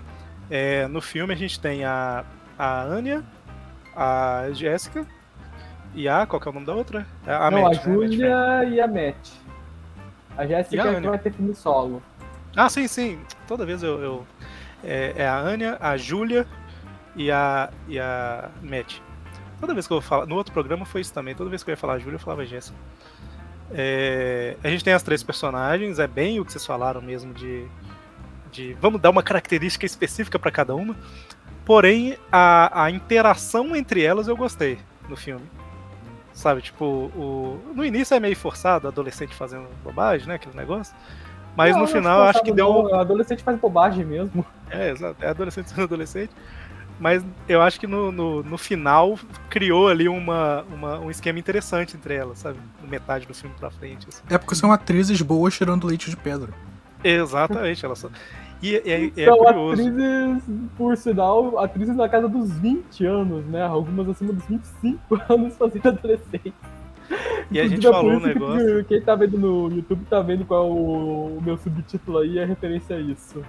É, 0.50 0.88
no 0.88 1.02
filme 1.02 1.34
a 1.34 1.38
gente 1.38 1.60
tem 1.60 1.86
a, 1.86 2.26
a 2.60 2.82
Anya, 2.82 3.24
a 3.96 4.48
Jéssica 4.52 5.06
e 5.96 6.08
a. 6.10 6.26
Qual 6.26 6.40
que 6.42 6.48
é 6.48 6.52
o 6.52 6.54
nome 6.54 6.66
da 6.66 6.74
outra? 6.74 7.06
A 7.26 7.50
Não, 7.50 7.62
Matt, 7.64 7.78
a 7.78 7.88
né? 7.88 7.94
Júlia 7.94 8.64
e 8.66 8.82
a 8.82 8.88
Matt. 8.88 9.30
A 10.38 10.46
Jéssica 10.46 10.84
a 10.84 10.88
é 10.92 11.00
vai 11.02 11.18
ter 11.20 11.32
filme 11.32 11.54
solo. 11.56 12.02
Ah, 12.56 12.70
sim, 12.70 12.88
sim. 12.88 13.20
Toda 13.48 13.66
vez 13.66 13.82
eu. 13.84 14.00
eu- 14.02 14.28
é, 14.84 15.14
é 15.18 15.28
a 15.28 15.38
Anya, 15.38 15.78
a 15.80 15.96
Júlia 15.96 16.46
e 17.16 17.32
a, 17.32 17.70
e 17.88 18.00
a 18.00 18.50
Matt. 18.62 18.98
Toda 19.60 19.74
vez 19.74 19.88
que 19.88 19.94
eu 19.94 20.02
falar. 20.02 20.26
No 20.26 20.36
outro 20.36 20.52
programa 20.52 20.86
foi 20.86 21.02
isso 21.02 21.14
também. 21.14 21.36
Toda 21.36 21.50
vez 21.50 21.64
que 21.64 21.70
eu 21.70 21.74
ia 21.74 21.78
falar 21.78 21.94
a 21.94 22.00
Júlia, 22.00 22.16
eu 22.16 22.20
falava 22.20 22.44
Jéssica. 22.46 22.76
É, 23.74 24.58
a 24.64 24.70
gente 24.70 24.84
tem 24.84 24.94
as 24.94 25.04
três 25.04 25.24
personagens, 25.24 26.00
é 26.00 26.08
bem 26.08 26.40
o 26.40 26.46
que 26.46 26.52
vocês 26.52 26.66
falaram 26.66 27.02
mesmo 27.02 27.34
de. 27.34 27.66
de 28.52 28.74
vamos 28.82 29.02
dar 29.02 29.10
uma 29.10 29.24
característica 29.24 29.86
específica 29.86 30.38
pra 30.38 30.52
cada 30.52 30.76
uma. 30.76 30.96
Porém, 31.66 32.18
a, 32.32 32.86
a 32.86 32.92
interação 32.92 33.76
entre 33.76 34.04
elas 34.04 34.28
eu 34.28 34.36
gostei 34.36 34.78
no 35.08 35.16
filme. 35.16 35.46
Sabe, 36.34 36.62
tipo, 36.62 36.86
o, 36.86 37.62
no 37.76 37.86
início 37.86 38.16
é 38.16 38.20
meio 38.20 38.36
forçado, 38.36 38.88
adolescente 38.88 39.36
fazendo 39.36 39.68
bobagem, 39.84 40.28
né? 40.28 40.36
Aquele 40.36 40.56
negócio. 40.56 40.96
Mas 41.56 41.74
Não, 41.74 41.82
no 41.82 41.88
final 41.88 42.22
acho 42.24 42.42
que 42.42 42.52
deu. 42.52 42.68
não, 42.68 42.84
O 42.84 42.96
adolescente 42.96 43.44
faz 43.44 43.60
bobagem 43.60 44.06
mesmo. 44.06 44.46
É, 44.70 44.90
exato. 44.90 45.24
É 45.24 45.28
adolescente 45.28 45.70
sendo 45.70 45.84
adolescente. 45.84 46.32
Mas 47.02 47.26
eu 47.50 47.62
acho 47.64 47.80
que 47.80 47.88
no, 47.88 48.12
no, 48.12 48.44
no 48.44 48.58
final 48.60 49.18
criou 49.50 49.88
ali 49.88 50.08
uma, 50.08 50.62
uma- 50.72 51.00
um 51.00 51.10
esquema 51.10 51.40
interessante 51.40 51.98
entre 51.98 52.14
elas, 52.14 52.38
sabe? 52.38 52.60
Metade 52.88 53.26
do 53.26 53.34
filme 53.34 53.56
pra 53.60 53.72
frente. 53.72 54.08
assim. 54.08 54.22
É 54.30 54.38
porque 54.38 54.54
são 54.54 54.72
atrizes 54.72 55.20
boas 55.22 55.56
tirando 55.58 55.88
leite 55.88 56.12
de 56.12 56.16
pedra. 56.16 56.50
Exatamente, 57.04 57.84
elas 57.84 57.98
são. 57.98 58.12
E 58.62 58.76
é, 58.76 58.82
é- 58.88 59.12
é 59.18 59.26
São 59.26 59.38
curioso. 59.38 59.82
atrizes, 59.82 60.44
por 60.78 60.96
sinal, 60.96 61.58
atrizes 61.58 61.96
na 61.96 62.08
casa 62.08 62.30
dos 62.30 62.52
20 62.60 63.04
anos, 63.04 63.44
né? 63.48 63.64
Algumas 63.64 64.08
acima 64.08 64.32
dos 64.32 64.46
25 64.46 65.20
anos 65.28 65.58
fazendo 65.58 65.88
adolescente. 65.90 66.54
E 67.50 67.60
a 67.60 67.68
gente 67.68 67.86
é 67.86 67.90
falou 67.92 68.12
por 68.12 68.14
um 68.14 68.18
isso 68.18 68.28
que 68.28 68.34
negócio. 68.40 68.86
Quem 68.86 69.02
tá 69.02 69.16
vendo 69.16 69.40
no 69.40 69.76
YouTube 69.76 70.06
tá 70.08 70.22
vendo 70.22 70.46
qual 70.46 70.64
é 70.64 70.70
o, 70.70 71.38
o 71.38 71.42
meu 71.44 71.58
subtítulo 71.58 72.20
aí, 72.20 72.38
é 72.38 72.46
referência 72.46 72.96
a 72.96 73.00
isso. 73.00 73.44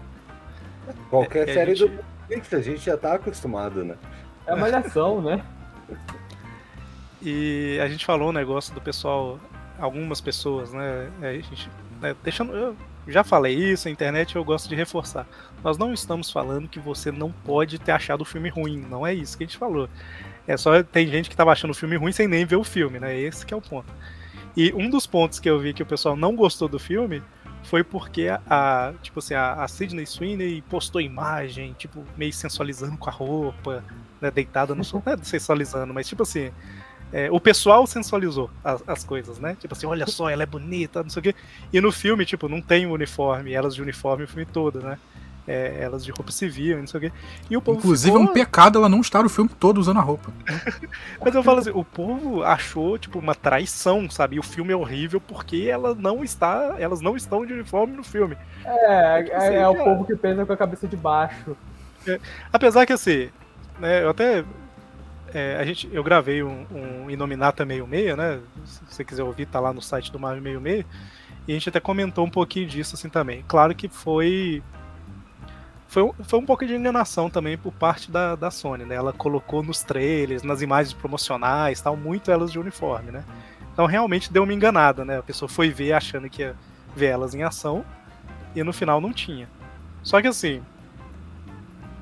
Qualquer 1.11 1.47
É, 1.47 1.51
a 1.51 1.55
série 1.55 1.75
gente- 1.75 1.91
do 1.91 2.12
Netflix, 2.33 2.53
a 2.53 2.61
gente 2.61 2.81
já 2.81 2.97
tá 2.97 3.15
acostumado, 3.15 3.85
né? 3.85 3.97
É 4.47 4.53
a 4.53 4.57
malhação, 4.57 5.21
né? 5.21 5.45
E 7.25 7.79
a 7.81 7.87
gente 7.87 8.05
falou 8.05 8.31
um 8.31 8.33
negócio 8.33 8.75
do 8.75 8.81
pessoal, 8.81 9.39
algumas 9.79 10.21
pessoas, 10.21 10.73
né? 10.73 11.09
é, 11.23 11.29
A 11.29 11.33
gente, 11.35 11.71
né, 12.01 12.17
deixando, 12.21 12.53
eu 12.53 12.77
já 13.07 13.23
falei 13.23 13.55
isso, 13.55 13.87
a 13.87 13.93
internet 13.93 14.35
eu 14.35 14.45
gosto 14.45 14.69
de 14.69 14.75
reforçar. 14.75 15.25
Nós 15.63 15.79
não 15.79 15.95
estamos 15.95 16.33
falando 16.33 16.69
que 16.69 16.81
você 16.81 17.13
não 17.13 17.31
pode 17.31 17.79
ter 17.79 17.93
achado 17.93 18.23
o 18.23 18.25
filme 18.25 18.49
ruim, 18.49 18.85
não 18.91 19.07
é 19.07 19.15
isso 19.15 19.39
que 19.39 19.45
a 19.45 19.47
gente 19.47 19.57
falou. 19.57 19.89
É 20.49 20.57
só 20.57 20.83
tem 20.83 21.07
gente 21.07 21.31
que 21.31 21.37
tava 21.37 21.53
achando 21.53 21.71
o 21.71 21.75
filme 21.75 21.95
ruim 21.95 22.11
sem 22.11 22.27
nem 22.27 22.45
ver 22.45 22.57
o 22.57 22.65
filme, 22.65 22.99
né? 22.99 23.17
Esse 23.17 23.47
que 23.47 23.55
é 23.55 23.57
o 23.57 23.63
ponto. 23.63 23.87
E 24.57 24.73
um 24.75 24.91
dos 24.91 25.07
pontos 25.07 25.39
que 25.39 25.49
eu 25.49 25.61
vi 25.61 25.73
que 25.73 25.83
o 25.85 25.87
pessoal 25.87 26.17
não 26.17 26.35
gostou 26.35 26.69
do 26.69 26.81
filme 26.81 27.23
foi 27.65 27.85
porque 27.85 28.29
a, 28.29 28.93
tipo 29.03 29.19
assim, 29.19 29.35
a, 29.35 29.55
a 29.55 29.69
Sidney 29.69 30.07
Sweeney 30.07 30.63
postou 30.63 31.01
imagem, 31.01 31.75
tipo, 31.79 32.05
meio 32.17 32.33
sensualizando 32.33 32.97
com 32.97 33.09
a 33.09 33.13
roupa, 33.13 33.85
né, 34.21 34.31
deitada 34.31 34.75
no 34.75 34.85
sofá, 34.85 35.17
não 35.17 35.23
é 35.23 35.25
sensualizando, 35.25 35.93
mas 35.95 36.09
tipo 36.09 36.23
assim, 36.23 36.51
é, 37.13 37.31
o 37.31 37.39
pessoal 37.39 37.87
sensualizou 37.87 38.51
as, 38.65 38.83
as 38.87 39.05
coisas, 39.05 39.39
né? 39.39 39.57
Tipo 39.61 39.75
assim, 39.75 39.87
olha 39.87 40.07
só, 40.07 40.31
ela 40.31 40.43
é 40.43 40.47
bonita, 40.47 41.03
não 41.03 41.11
sei 41.11 41.21
o 41.21 41.23
quê. 41.23 41.35
E 41.73 41.81
no 41.81 41.93
filme, 41.93 42.25
tipo, 42.25 42.49
não 42.49 42.63
tem 42.63 42.87
uniforme, 42.87 43.53
elas 43.53 43.75
de 43.75 43.83
uniforme 43.83 44.25
o 44.25 44.29
filme 44.29 44.47
todo, 44.47 44.81
né? 44.81 44.99
É, 45.47 45.79
elas 45.81 46.05
de 46.05 46.13
roupa 46.13 46.31
civil, 46.31 46.79
não 46.79 46.87
sei 46.87 46.99
o 46.99 47.01
quê. 47.01 47.13
E 47.51 47.57
o 47.57 47.61
povo 47.61 47.79
Inclusive, 47.79 48.11
é 48.11 48.13
ficou- 48.17 48.31
um 48.31 48.33
pecado 48.33 48.79
ela 48.79 48.89
não 48.89 49.01
estar 49.01 49.25
o 49.25 49.29
filme 49.29 49.51
todo 49.59 49.79
usando 49.79 49.99
a 49.99 50.01
roupa. 50.03 50.33
Mas 51.21 51.35
eu 51.35 51.43
falo 51.43 51.59
assim, 51.59 51.71
o 51.75 51.85
povo 51.85 52.45
achou, 52.45 52.97
tipo, 52.97 53.19
uma 53.19 53.35
traição, 53.35 54.09
sabe? 54.09 54.37
E 54.37 54.39
o 54.39 54.43
filme 54.43 54.73
é 54.73 54.77
horrível 54.77 55.21
porque 55.21 55.67
ela 55.69 55.97
não 55.97 56.23
está, 56.23 56.77
elas 56.79 57.01
não 57.01 57.17
estão 57.17 57.45
de 57.45 57.53
uniforme 57.53 57.97
no 57.97 58.05
filme. 58.05 58.37
É, 58.65 59.23
Tipo 59.25 59.37
assim, 59.37 59.55
é, 59.55 59.57
é 59.57 59.69
o 59.69 59.75
povo 59.75 60.05
que 60.05 60.15
pensa 60.15 60.47
com 60.47 60.53
a 60.53 60.57
cabeça 60.57 60.87
de 60.87 60.97
baixo. 60.97 61.57
Apesar 62.53 62.87
que 62.87 62.93
assim, 62.93 63.29
né, 63.81 64.03
eu 64.05 64.11
até. 64.11 64.45
é, 65.35 65.57
a 65.59 65.65
gente, 65.65 65.89
eu 65.93 66.05
gravei 66.05 66.43
um, 66.43 66.67
um 66.71 67.11
Inominata 67.11 67.65
66, 67.67 68.17
né? 68.17 68.39
Se 68.65 68.81
você 68.89 69.05
quiser 69.05 69.23
ouvir, 69.25 69.47
tá 69.47 69.59
lá 69.59 69.73
no 69.73 69.83
site 69.83 70.13
do 70.13 70.19
Marvel 70.21 70.43
66. 70.43 70.85
E 71.49 71.51
a 71.51 71.55
gente 71.55 71.69
até 71.69 71.81
comentou 71.81 72.25
um 72.25 72.31
pouquinho 72.31 72.69
disso 72.69 72.95
assim 72.95 73.09
também. 73.09 73.45
Claro 73.49 73.75
que 73.75 73.89
foi. 73.89 74.63
Foi, 75.93 76.03
um- 76.05 76.15
foi 76.25 76.39
um 76.39 76.47
pouco 76.47 76.65
de 76.65 76.75
enganação 76.75 77.29
também 77.29 77.59
por 77.59 77.71
parte 77.71 78.11
da, 78.11 78.35
da 78.35 78.51
Sony, 78.51 78.83
né? 78.83 78.95
Ela 78.95 79.13
colocou 79.13 79.63
nos 79.63 79.83
trailers, 79.83 80.43
nas 80.43 80.63
imagens 80.63 80.95
promocionais, 80.95 81.83
tal, 81.83 81.99
muito 81.99 82.31
elas 82.31 82.51
de 82.51 82.59
uniforme, 82.59 83.11
né? 83.11 83.23
Então 83.75 83.85
realmente 83.85 84.33
deu 84.33 84.45
uma 84.45 84.55
enganada, 84.55 85.05
né? 85.05 85.19
A 85.19 85.23
pessoa 85.23 85.51
foi 85.51 85.69
ver 85.69 85.93
achando 85.93 86.31
que 86.31 86.41
ia 86.41 86.57
ver 86.97 87.09
elas 87.09 87.35
em 87.35 87.43
ação 87.43 87.85
e 88.55 88.63
no 88.65 88.73
final 88.73 89.03
não 89.03 89.13
tinha. 89.13 89.47
Só 90.03 90.23
que 90.23 90.29
assim, 90.29 90.63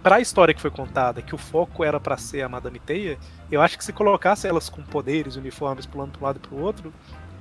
para 0.04 0.16
a 0.16 0.20
história 0.20 0.54
que 0.54 0.60
foi 0.60 0.70
contada, 0.70 1.20
que 1.20 1.34
o 1.34 1.38
foco 1.38 1.82
era 1.82 1.98
para 1.98 2.16
ser 2.16 2.42
a 2.42 2.48
Madame 2.48 2.78
Teia, 2.78 3.18
eu 3.50 3.60
acho 3.60 3.76
que 3.76 3.84
se 3.84 3.92
colocasse 3.92 4.46
elas 4.46 4.68
com 4.68 4.82
poderes, 4.84 5.34
uniformes 5.34 5.84
pulando 5.84 6.12
para 6.12 6.20
um 6.20 6.24
lado 6.26 6.36
e 6.36 6.46
para 6.46 6.56
o 6.56 6.60
outro, 6.62 6.92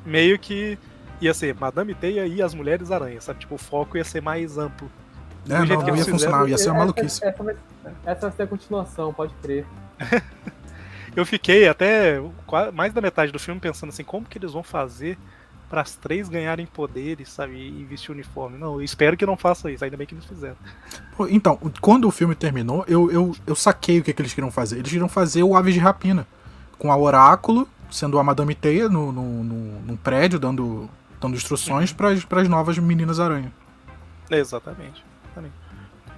meio 0.03 0.39
que 0.39 0.79
ia 1.21 1.31
ser 1.31 1.53
Madame 1.53 1.93
Teia 1.93 2.25
e 2.25 2.41
as 2.41 2.55
Mulheres 2.55 2.89
Aranha, 2.89 3.21
sabe? 3.21 3.41
Tipo, 3.41 3.53
o 3.53 3.59
foco 3.59 3.97
ia 3.97 4.03
ser 4.03 4.19
mais 4.23 4.57
amplo. 4.57 4.89
É, 5.47 5.59
não, 5.65 5.65
que 5.83 5.91
não 5.91 5.95
ia 5.97 6.05
funcionar, 6.05 6.47
ia 6.49 6.57
ser 6.57 6.69
uma 6.69 6.75
Essa- 6.75 6.79
maluquice. 6.79 7.25
Essa, 7.25 7.43
vai, 7.43 7.55
essa 8.05 8.21
vai 8.27 8.31
ser 8.37 8.43
a 8.43 8.47
continuação, 8.47 9.13
pode 9.13 9.33
crer. 9.41 9.65
Eu 11.15 11.25
fiquei 11.25 11.67
até 11.67 12.21
mais 12.73 12.93
da 12.93 13.01
metade 13.01 13.31
do 13.31 13.39
filme 13.39 13.59
pensando 13.59 13.89
assim, 13.89 14.03
como 14.03 14.25
que 14.25 14.37
eles 14.37 14.53
vão 14.53 14.61
fazer 14.63 15.17
para 15.69 15.81
as 15.81 15.95
três 15.95 16.29
ganharem 16.29 16.65
poderes, 16.65 17.29
sabe? 17.31 17.53
E 17.57 17.83
vestir 17.83 18.11
uniforme. 18.11 18.57
Não, 18.57 18.75
eu 18.75 18.81
espero 18.83 19.17
que 19.17 19.25
não 19.25 19.35
façam 19.37 19.69
isso, 19.69 19.83
ainda 19.83 19.97
bem 19.97 20.05
que 20.07 20.13
eles 20.13 20.25
fizeram. 20.25 20.55
Pô, 21.17 21.27
Então, 21.27 21.57
quando 21.81 22.07
o 22.07 22.11
filme 22.11 22.35
terminou, 22.35 22.85
eu, 22.87 23.11
eu, 23.11 23.35
eu 23.45 23.55
saquei 23.55 23.99
o 23.99 24.03
que, 24.03 24.13
que 24.13 24.21
eles 24.21 24.33
queriam 24.33 24.51
fazer. 24.51 24.77
Eles 24.77 24.89
queriam 24.91 25.09
fazer 25.09 25.43
o 25.43 25.55
Aves 25.55 25.73
de 25.73 25.79
Rapina. 25.79 26.25
Com 26.77 26.91
a 26.91 26.97
Oráculo, 26.97 27.67
sendo 27.91 28.17
a 28.17 28.23
Madame 28.23 28.55
Teia 28.55 28.87
no, 28.87 29.11
no, 29.11 29.43
no- 29.43 29.79
num 29.81 29.95
prédio, 29.97 30.39
dando, 30.39 30.89
dando 31.19 31.35
instruções 31.35 31.91
para 31.91 32.11
as 32.11 32.47
novas 32.47 32.77
meninas 32.77 33.19
aranha. 33.19 33.51
Exatamente. 34.29 35.03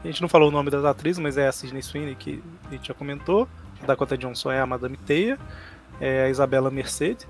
A 0.04 0.08
gente 0.08 0.22
não 0.22 0.30
falou 0.30 0.50
o 0.50 0.52
nome 0.52 0.70
das 0.72 0.84
atrizes, 0.84 1.20
mas 1.20 1.38
é 1.38 1.48
a 1.48 1.52
Sidney 1.52 1.82
Sweeney 1.82 2.16
que 2.16 2.44
a 2.68 2.72
gente 2.72 2.88
já 2.88 2.94
comentou. 2.94 3.48
A 3.84 3.86
Dakota 3.86 4.18
Johnson 4.18 4.52
é 4.52 4.60
a 4.60 4.66
Madame 4.66 4.98
Teia. 4.98 5.38
É 6.00 6.26
a 6.26 6.30
Isabela 6.30 6.72
Mercedes. 6.72 7.28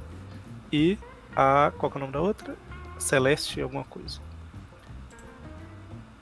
E 0.72 0.98
a. 1.36 1.72
Qual 1.78 1.92
é 1.94 1.98
o 1.98 2.00
nome 2.00 2.14
da 2.14 2.22
outra? 2.22 2.56
Celeste 2.98 3.60
alguma 3.62 3.84
coisa. 3.84 4.20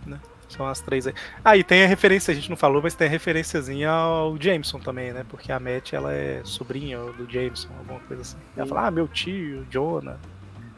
Né? 0.06 0.20
São 0.48 0.68
as 0.68 0.82
três 0.82 1.06
aí. 1.06 1.14
Ah, 1.46 1.56
e 1.56 1.64
tem 1.64 1.84
a 1.84 1.88
referência, 1.88 2.32
a 2.32 2.36
gente 2.36 2.50
não 2.50 2.58
falou, 2.58 2.82
mas 2.82 2.96
tem 2.96 3.08
a 3.08 3.10
referenciazinha 3.12 3.92
ao 3.92 4.36
Jameson 4.42 4.80
também, 4.80 5.14
né? 5.14 5.24
Porque 5.30 5.52
a 5.52 5.60
Matt, 5.60 5.94
ela 5.94 6.12
é 6.12 6.42
sobrinha 6.44 6.98
do 6.98 7.32
Jameson, 7.32 7.70
alguma 7.78 8.00
coisa 8.02 8.24
assim. 8.24 8.38
Ela 8.58 8.66
fala, 8.66 8.88
ah, 8.88 8.92
meu 8.92 9.08
tio, 9.08 9.68
Jonah, 9.70 10.18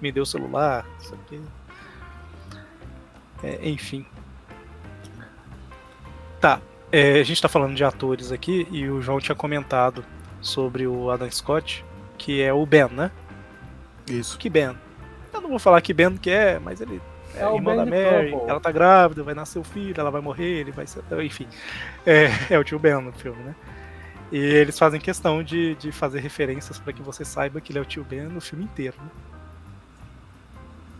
me 0.01 0.11
deu 0.11 0.23
o 0.23 0.25
celular, 0.25 0.85
isso 0.99 1.13
aqui. 1.13 1.41
É, 3.43 3.69
enfim. 3.69 4.05
Tá, 6.41 6.59
é, 6.91 7.19
a 7.19 7.23
gente 7.23 7.39
tá 7.39 7.47
falando 7.47 7.75
de 7.75 7.83
atores 7.83 8.31
aqui 8.31 8.67
e 8.71 8.89
o 8.89 8.99
João 8.99 9.19
tinha 9.19 9.35
comentado 9.35 10.03
sobre 10.41 10.87
o 10.87 11.11
Adam 11.11 11.29
Scott, 11.29 11.85
que 12.17 12.41
é 12.41 12.51
o 12.51 12.65
Ben, 12.65 12.87
né? 12.89 13.11
Isso. 14.09 14.37
Que 14.39 14.49
Ben? 14.49 14.75
Eu 15.31 15.39
não 15.39 15.49
vou 15.49 15.59
falar 15.59 15.79
que 15.81 15.93
Ben 15.93 16.17
que 16.17 16.31
é, 16.31 16.59
mas 16.59 16.81
ele 16.81 16.99
é, 17.35 17.43
É 17.43 17.47
o 17.47 17.55
irmã 17.55 17.75
Ben 17.75 17.85
da 17.85 17.85
Mary, 17.85 18.33
ela 18.47 18.59
tá 18.59 18.71
grávida, 18.71 19.23
vai 19.23 19.35
nascer 19.35 19.59
o 19.59 19.63
filho, 19.63 19.95
ela 19.97 20.09
vai 20.09 20.19
morrer, 20.19 20.61
ele 20.61 20.71
vai 20.71 20.87
ser. 20.87 21.03
Enfim. 21.23 21.47
É, 22.05 22.29
é 22.49 22.59
o 22.59 22.63
tio 22.63 22.79
Ben 22.79 22.99
no 22.99 23.13
filme, 23.13 23.41
né? 23.43 23.55
E 24.31 24.37
eles 24.37 24.79
fazem 24.79 24.99
questão 24.99 25.43
de, 25.43 25.75
de 25.75 25.91
fazer 25.91 26.21
referências 26.21 26.79
pra 26.79 26.91
que 26.91 27.03
você 27.03 27.23
saiba 27.23 27.61
que 27.61 27.71
ele 27.71 27.79
é 27.79 27.81
o 27.81 27.85
tio 27.85 28.03
Ben 28.03 28.23
no 28.23 28.41
filme 28.41 28.63
inteiro, 28.63 28.95
né? 28.99 29.09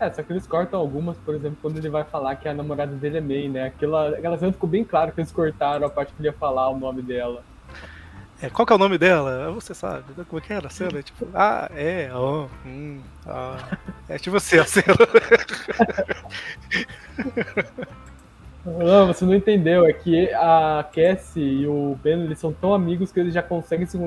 É, 0.02 0.10
só 0.10 0.20
que 0.20 0.32
eles 0.32 0.48
cortam 0.48 0.80
algumas, 0.80 1.16
por 1.18 1.32
exemplo, 1.32 1.56
quando 1.62 1.76
ele 1.76 1.88
vai 1.88 2.02
falar 2.02 2.34
que 2.34 2.48
a 2.48 2.54
namorada 2.54 2.92
dele 2.96 3.18
é 3.18 3.20
May, 3.20 3.48
né? 3.48 3.66
Aquela, 3.66 4.08
aquela 4.08 4.36
cena 4.36 4.52
ficou 4.52 4.68
bem 4.68 4.82
claro 4.82 5.12
que 5.12 5.20
eles 5.20 5.30
cortaram 5.30 5.86
a 5.86 5.90
parte 5.90 6.12
que 6.12 6.20
ele 6.20 6.26
ia 6.26 6.32
falar 6.32 6.70
o 6.70 6.76
nome 6.76 7.02
dela. 7.02 7.44
É, 8.40 8.50
qual 8.50 8.66
que 8.66 8.72
é 8.72 8.76
o 8.76 8.78
nome 8.80 8.98
dela? 8.98 9.52
Você 9.52 9.72
sabe, 9.72 10.02
né? 10.16 10.24
Como 10.28 10.42
é 10.42 10.44
que 10.44 10.52
era 10.52 10.66
a 10.66 10.70
cena? 10.70 10.98
É 10.98 11.02
Tipo, 11.02 11.28
ah, 11.32 11.70
é, 11.72 12.10
ó, 12.12 12.48
hum, 12.66 13.00
ah. 13.24 13.78
É 14.08 14.18
tipo 14.18 14.36
assim, 14.36 14.58
a 14.58 14.64
cena. 14.64 14.86
Não, 18.66 19.06
você 19.06 19.24
não 19.24 19.34
entendeu, 19.34 19.86
é 19.86 19.92
que 19.92 20.32
a 20.34 20.84
Cassie 20.92 21.42
e 21.42 21.66
o 21.68 21.96
Ben, 22.02 22.24
eles 22.24 22.40
são 22.40 22.52
tão 22.52 22.74
amigos 22.74 23.12
que 23.12 23.20
eles 23.20 23.34
já 23.34 23.42
conseguem 23.42 23.86
se, 23.86 23.98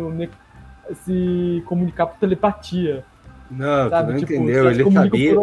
se 1.06 1.64
comunicar 1.66 2.08
por 2.08 2.18
telepatia, 2.18 3.06
Não, 3.50 3.90
sabe? 3.90 4.08
tu 4.08 4.12
não 4.14 4.20
tipo, 4.20 4.34
entendeu. 4.34 4.72
Ele 4.72 4.92
sabia. 4.92 5.36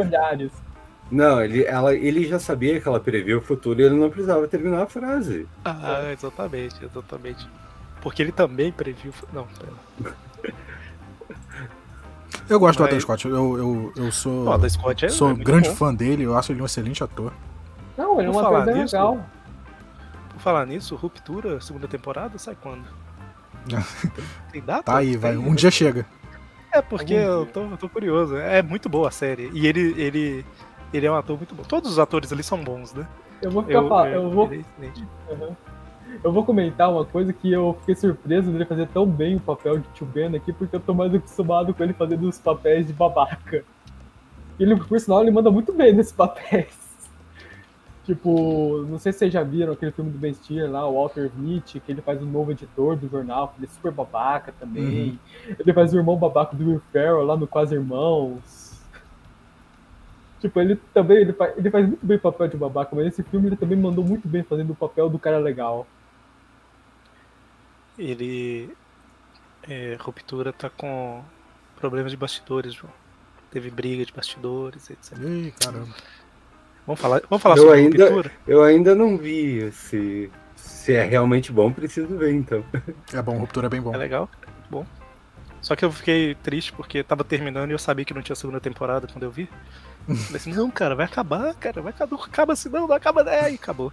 Não, 1.10 1.42
ele, 1.44 1.64
ela, 1.64 1.94
ele 1.94 2.26
já 2.26 2.38
sabia 2.38 2.80
que 2.80 2.88
ela 2.88 2.98
previu 2.98 3.38
o 3.38 3.42
futuro 3.42 3.80
e 3.80 3.84
ele 3.84 3.94
não 3.94 4.08
precisava 4.10 4.48
terminar 4.48 4.82
a 4.82 4.86
frase. 4.86 5.46
Ah, 5.64 6.10
exatamente, 6.12 6.82
exatamente. 6.84 7.46
Porque 8.00 8.22
ele 8.22 8.32
também 8.32 8.72
previu. 8.72 9.12
Não, 9.32 9.46
pera. 9.46 10.14
Eu 12.48 12.58
gosto 12.58 12.78
do 12.78 12.82
Mas- 12.82 12.88
Adam 12.90 13.00
Scott. 13.00 13.28
Eu, 13.28 13.58
eu, 13.58 13.92
eu 13.96 14.12
sou, 14.12 14.44
O 14.44 14.52
Adam 14.52 14.68
Scott 14.68 15.04
é. 15.06 15.08
sou 15.08 15.30
é 15.30 15.34
grande 15.34 15.68
bom. 15.68 15.76
fã 15.76 15.94
dele. 15.94 16.24
Eu 16.24 16.36
acho 16.36 16.52
ele 16.52 16.60
um 16.62 16.66
excelente 16.66 17.02
ator. 17.04 17.32
Não, 17.96 18.18
ele 18.18 18.28
é 18.28 18.30
um 18.32 18.38
ator 18.38 18.64
bem 18.64 18.74
nisso, 18.82 18.96
legal. 18.96 19.24
Por 20.30 20.40
falar 20.40 20.66
nisso, 20.66 20.96
Ruptura, 20.96 21.60
segunda 21.60 21.86
temporada, 21.86 22.36
sai 22.38 22.56
quando? 22.60 22.84
Tem 24.50 24.60
data? 24.62 24.82
Tá 24.82 24.96
aí, 24.96 25.16
vai. 25.16 25.32
Tem- 25.36 25.40
Um 25.46 25.54
dia 25.54 25.70
chega. 25.70 26.04
É, 26.72 26.80
porque 26.80 27.12
eu 27.14 27.46
tô, 27.46 27.60
eu 27.62 27.76
tô 27.76 27.88
curioso. 27.88 28.36
É 28.36 28.62
muito 28.62 28.88
boa 28.88 29.08
a 29.08 29.10
série. 29.10 29.50
E 29.52 29.66
ele, 29.66 29.94
ele, 30.00 30.46
ele 30.92 31.06
é 31.06 31.10
um 31.10 31.14
ator 31.14 31.36
muito 31.36 31.54
bom. 31.54 31.62
Todos 31.62 31.90
os 31.90 31.98
atores 31.98 32.32
ali 32.32 32.42
são 32.42 32.62
bons, 32.62 32.94
né? 32.94 33.06
Eu 33.42 33.50
vou 33.50 33.62
ficar 33.62 33.82
fa- 33.88 34.08
eu, 34.08 34.30
vou, 34.30 34.50
ele 34.52 34.64
é. 34.80 35.32
Uhum. 35.34 35.56
Eu 36.22 36.32
vou 36.32 36.44
comentar 36.44 36.90
uma 36.90 37.04
coisa 37.04 37.32
que 37.32 37.50
eu 37.50 37.76
fiquei 37.80 37.94
surpreso 37.96 38.50
dele 38.50 38.64
fazer 38.64 38.86
tão 38.88 39.06
bem 39.06 39.36
o 39.36 39.40
papel 39.40 39.78
de 39.78 39.88
Tio 39.94 40.06
Ben 40.06 40.34
aqui, 40.36 40.52
porque 40.52 40.76
eu 40.76 40.80
tô 40.80 40.92
mais 40.94 41.14
acostumado 41.14 41.72
com 41.72 41.82
ele 41.82 41.92
fazendo 41.94 42.28
os 42.28 42.38
papéis 42.38 42.86
de 42.86 42.92
babaca. 42.92 43.64
Ele, 44.60 44.76
por 44.76 45.00
sinal, 45.00 45.22
ele 45.22 45.30
manda 45.30 45.50
muito 45.50 45.72
bem 45.72 45.92
nesses 45.92 46.12
papéis. 46.12 46.81
Tipo, 48.12 48.84
não 48.90 48.98
sei 48.98 49.10
se 49.10 49.20
vocês 49.20 49.32
já 49.32 49.42
viram 49.42 49.72
aquele 49.72 49.90
filme 49.90 50.10
do 50.10 50.18
Ben 50.18 50.34
Stiller 50.34 50.70
lá, 50.70 50.86
o 50.86 51.00
Walter 51.00 51.30
Mitty, 51.34 51.80
que 51.80 51.90
ele 51.90 52.02
faz 52.02 52.20
o 52.20 52.26
novo 52.26 52.50
editor 52.50 52.94
do 52.94 53.08
jornal, 53.08 53.48
que 53.48 53.58
ele 53.58 53.64
é 53.66 53.74
super 53.74 53.90
babaca 53.90 54.52
também. 54.60 55.18
Ele 55.58 55.72
faz 55.72 55.94
o 55.94 55.96
irmão 55.96 56.18
babaca 56.18 56.54
do 56.54 56.62
Will 56.62 56.82
Ferrell 56.92 57.24
lá 57.24 57.38
no 57.38 57.46
Quase 57.46 57.74
Irmãos. 57.74 58.78
Tipo, 60.42 60.60
ele 60.60 60.76
também 60.92 61.22
ele 61.22 61.32
faz, 61.32 61.56
ele 61.56 61.70
faz 61.70 61.86
muito 61.86 62.04
bem 62.04 62.18
o 62.18 62.20
papel 62.20 62.48
de 62.48 62.56
babaca, 62.58 62.94
mas 62.94 63.06
nesse 63.06 63.22
filme 63.22 63.48
ele 63.48 63.56
também 63.56 63.78
mandou 63.78 64.04
muito 64.04 64.28
bem 64.28 64.42
fazendo 64.42 64.74
o 64.74 64.76
papel 64.76 65.08
do 65.08 65.18
cara 65.18 65.38
legal. 65.38 65.86
Ele. 67.98 68.76
É, 69.62 69.96
Ruptura 69.98 70.52
tá 70.52 70.68
com 70.68 71.24
problemas 71.76 72.12
de 72.12 72.18
bastidores, 72.18 72.74
João. 72.74 72.92
Teve 73.50 73.70
briga 73.70 74.04
de 74.04 74.12
bastidores, 74.12 74.90
etc. 74.90 75.16
Ih, 75.18 75.54
caramba. 75.58 75.94
Vamos 76.86 77.00
falar, 77.00 77.20
vamos 77.30 77.42
falar 77.42 77.56
Eu 77.56 77.62
sobre 77.64 77.78
ainda- 77.78 78.04
Ruptura? 78.04 78.30
Eu 78.46 78.62
ainda 78.64 78.94
não 78.94 79.16
vi 79.16 79.70
se, 79.72 80.30
se 80.56 80.94
é 80.94 81.04
realmente 81.04 81.52
bom, 81.52 81.72
preciso 81.72 82.16
ver 82.16 82.32
então. 82.32 82.64
É 83.12 83.22
bom, 83.22 83.38
Ruptura 83.38 83.66
é 83.68 83.70
bem 83.70 83.80
bom. 83.80 83.94
É 83.94 83.96
legal, 83.98 84.28
bom. 84.70 84.84
Só 85.60 85.76
que 85.76 85.84
eu 85.84 85.92
fiquei 85.92 86.34
triste 86.34 86.72
porque 86.72 87.04
tava 87.04 87.22
terminando 87.22 87.70
e 87.70 87.72
eu 87.72 87.78
sabia 87.78 88.04
que 88.04 88.12
não 88.12 88.20
tinha 88.22 88.34
segunda 88.34 88.58
temporada 88.60 89.06
quando 89.06 89.22
eu 89.22 89.30
vi. 89.30 89.48
Falei 90.06 90.36
assim, 90.36 90.52
não, 90.52 90.68
cara, 90.70 90.96
vai 90.96 91.06
acabar, 91.06 91.54
cara, 91.54 91.80
vai 91.80 91.90
acabar, 91.92 92.16
não 92.16 92.24
acaba 92.24 92.52
assim, 92.54 92.68
não, 92.68 92.88
não 92.88 92.96
acaba, 92.96 93.22
é, 93.30 93.44
aí 93.44 93.54
acabou. 93.54 93.92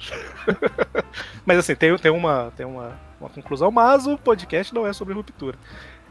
Mas 1.44 1.58
assim, 1.58 1.74
tem, 1.74 1.94
tem, 1.98 2.10
uma, 2.10 2.50
tem 2.56 2.64
uma, 2.64 2.98
uma 3.20 3.28
conclusão, 3.28 3.70
mas 3.70 4.06
o 4.06 4.16
podcast 4.16 4.74
não 4.74 4.86
é 4.86 4.92
sobre 4.94 5.12
ruptura. 5.12 5.58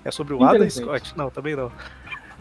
É 0.05 0.11
sobre 0.11 0.33
o 0.33 0.43
Adam. 0.43 0.69
Scott. 0.69 1.17
Não, 1.17 1.29
também 1.31 1.55
não. 1.55 1.71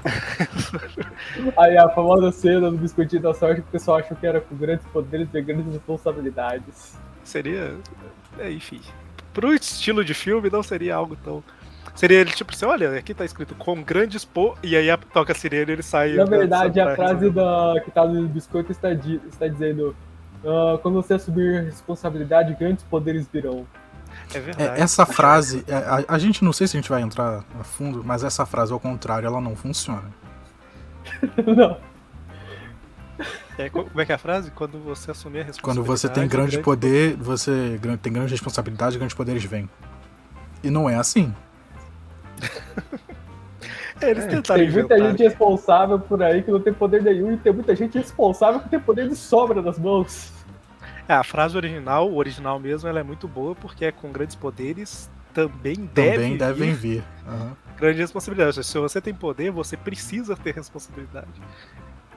Aí 1.58 1.76
a 1.76 1.88
famosa 1.88 2.30
cena 2.32 2.70
do 2.70 2.76
biscoitinho 2.78 3.22
da 3.22 3.34
sorte 3.34 3.62
que 3.62 3.68
o 3.68 3.72
pessoal 3.72 3.98
achou 3.98 4.16
que 4.16 4.26
era 4.26 4.40
com 4.40 4.56
grandes 4.56 4.86
poderes 4.86 5.28
e 5.32 5.42
grandes 5.42 5.72
responsabilidades. 5.72 6.96
Seria. 7.24 7.74
É, 8.38 8.50
enfim. 8.50 8.80
Pro 9.32 9.52
estilo 9.52 10.04
de 10.04 10.14
filme, 10.14 10.48
não 10.50 10.62
seria 10.62 10.94
algo 10.94 11.16
tão. 11.16 11.42
Seria 11.94 12.20
ele 12.20 12.30
tipo 12.30 12.52
assim: 12.52 12.64
olha, 12.64 12.96
aqui 12.96 13.12
tá 13.12 13.24
escrito 13.24 13.54
com 13.54 13.82
grandes 13.82 14.24
po. 14.24 14.56
E 14.62 14.76
aí 14.76 14.86
toca 15.12 15.32
a 15.32 15.34
sirene 15.34 15.70
e 15.70 15.74
ele 15.74 15.82
sai. 15.82 16.12
Na 16.14 16.24
verdade, 16.24 16.80
a 16.80 16.94
frase 16.94 17.30
da, 17.30 17.74
que 17.84 17.90
tá 17.90 18.06
no 18.06 18.28
biscoito 18.28 18.72
está, 18.72 18.94
di- 18.94 19.20
está 19.28 19.48
dizendo: 19.48 19.94
"Ah, 20.44 20.78
quando 20.80 20.94
você 20.94 21.14
assumir 21.14 21.64
responsabilidade, 21.64 22.54
grandes 22.54 22.84
poderes 22.84 23.28
virão. 23.32 23.66
É 24.34 24.40
verdade. 24.40 24.78
É, 24.80 24.82
essa 24.82 25.06
frase, 25.06 25.64
é, 25.66 25.74
a, 25.74 26.04
a 26.14 26.18
gente 26.18 26.44
não 26.44 26.52
sei 26.52 26.66
se 26.66 26.76
a 26.76 26.80
gente 26.80 26.90
vai 26.90 27.00
entrar 27.02 27.44
a 27.58 27.64
fundo, 27.64 28.02
mas 28.04 28.22
essa 28.24 28.44
frase, 28.44 28.72
ao 28.72 28.80
contrário, 28.80 29.26
ela 29.26 29.40
não 29.40 29.56
funciona. 29.56 30.04
não. 31.56 31.76
É, 33.56 33.68
co- 33.68 33.84
como 33.84 34.00
é 34.00 34.06
que 34.06 34.12
é 34.12 34.14
a 34.14 34.18
frase? 34.18 34.50
Quando 34.52 34.78
você 34.78 35.10
assumir 35.10 35.40
a 35.40 35.44
responsabilidade. 35.44 35.62
Quando 35.62 35.84
você 35.84 36.08
tem 36.08 36.28
grande 36.28 36.58
poder, 36.60 37.16
você 37.16 37.76
gran- 37.80 37.96
tem 37.96 38.12
grande 38.12 38.30
responsabilidade, 38.32 38.96
grandes 38.98 39.16
poderes 39.16 39.42
vêm. 39.44 39.68
E 40.62 40.70
não 40.70 40.88
é 40.88 40.96
assim. 40.96 41.34
É, 44.00 44.10
eles 44.10 44.26
tentaram 44.26 44.60
Tem 44.62 44.70
muita 44.70 44.94
inventar. 44.94 45.10
gente 45.10 45.22
responsável 45.24 45.98
por 45.98 46.22
aí 46.22 46.40
que 46.44 46.52
não 46.52 46.60
tem 46.60 46.72
poder 46.72 47.02
nenhum, 47.02 47.32
e 47.32 47.36
tem 47.36 47.52
muita 47.52 47.74
gente 47.74 47.98
responsável 47.98 48.60
que 48.60 48.68
tem 48.68 48.78
poder 48.78 49.08
de 49.08 49.16
sobra 49.16 49.60
nas 49.60 49.76
mãos. 49.76 50.32
É, 51.08 51.14
a 51.14 51.24
frase 51.24 51.56
original, 51.56 52.10
o 52.10 52.16
original 52.16 52.60
mesmo, 52.60 52.88
ela 52.88 53.00
é 53.00 53.02
muito 53.02 53.26
boa 53.26 53.54
porque 53.54 53.84
é 53.86 53.90
com 53.92 54.12
grandes 54.12 54.36
poderes 54.36 55.10
também, 55.32 55.74
Também 55.86 56.36
deve 56.36 56.36
devem 56.36 56.72
vir 56.74 56.98
vir. 56.98 57.04
Aham. 57.26 57.56
grande 57.78 57.98
responsabilidade. 58.00 58.62
Se 58.64 58.78
você 58.78 59.00
tem 59.00 59.14
poder, 59.14 59.50
você 59.50 59.76
precisa 59.76 60.36
ter 60.36 60.54
responsabilidade. 60.54 61.28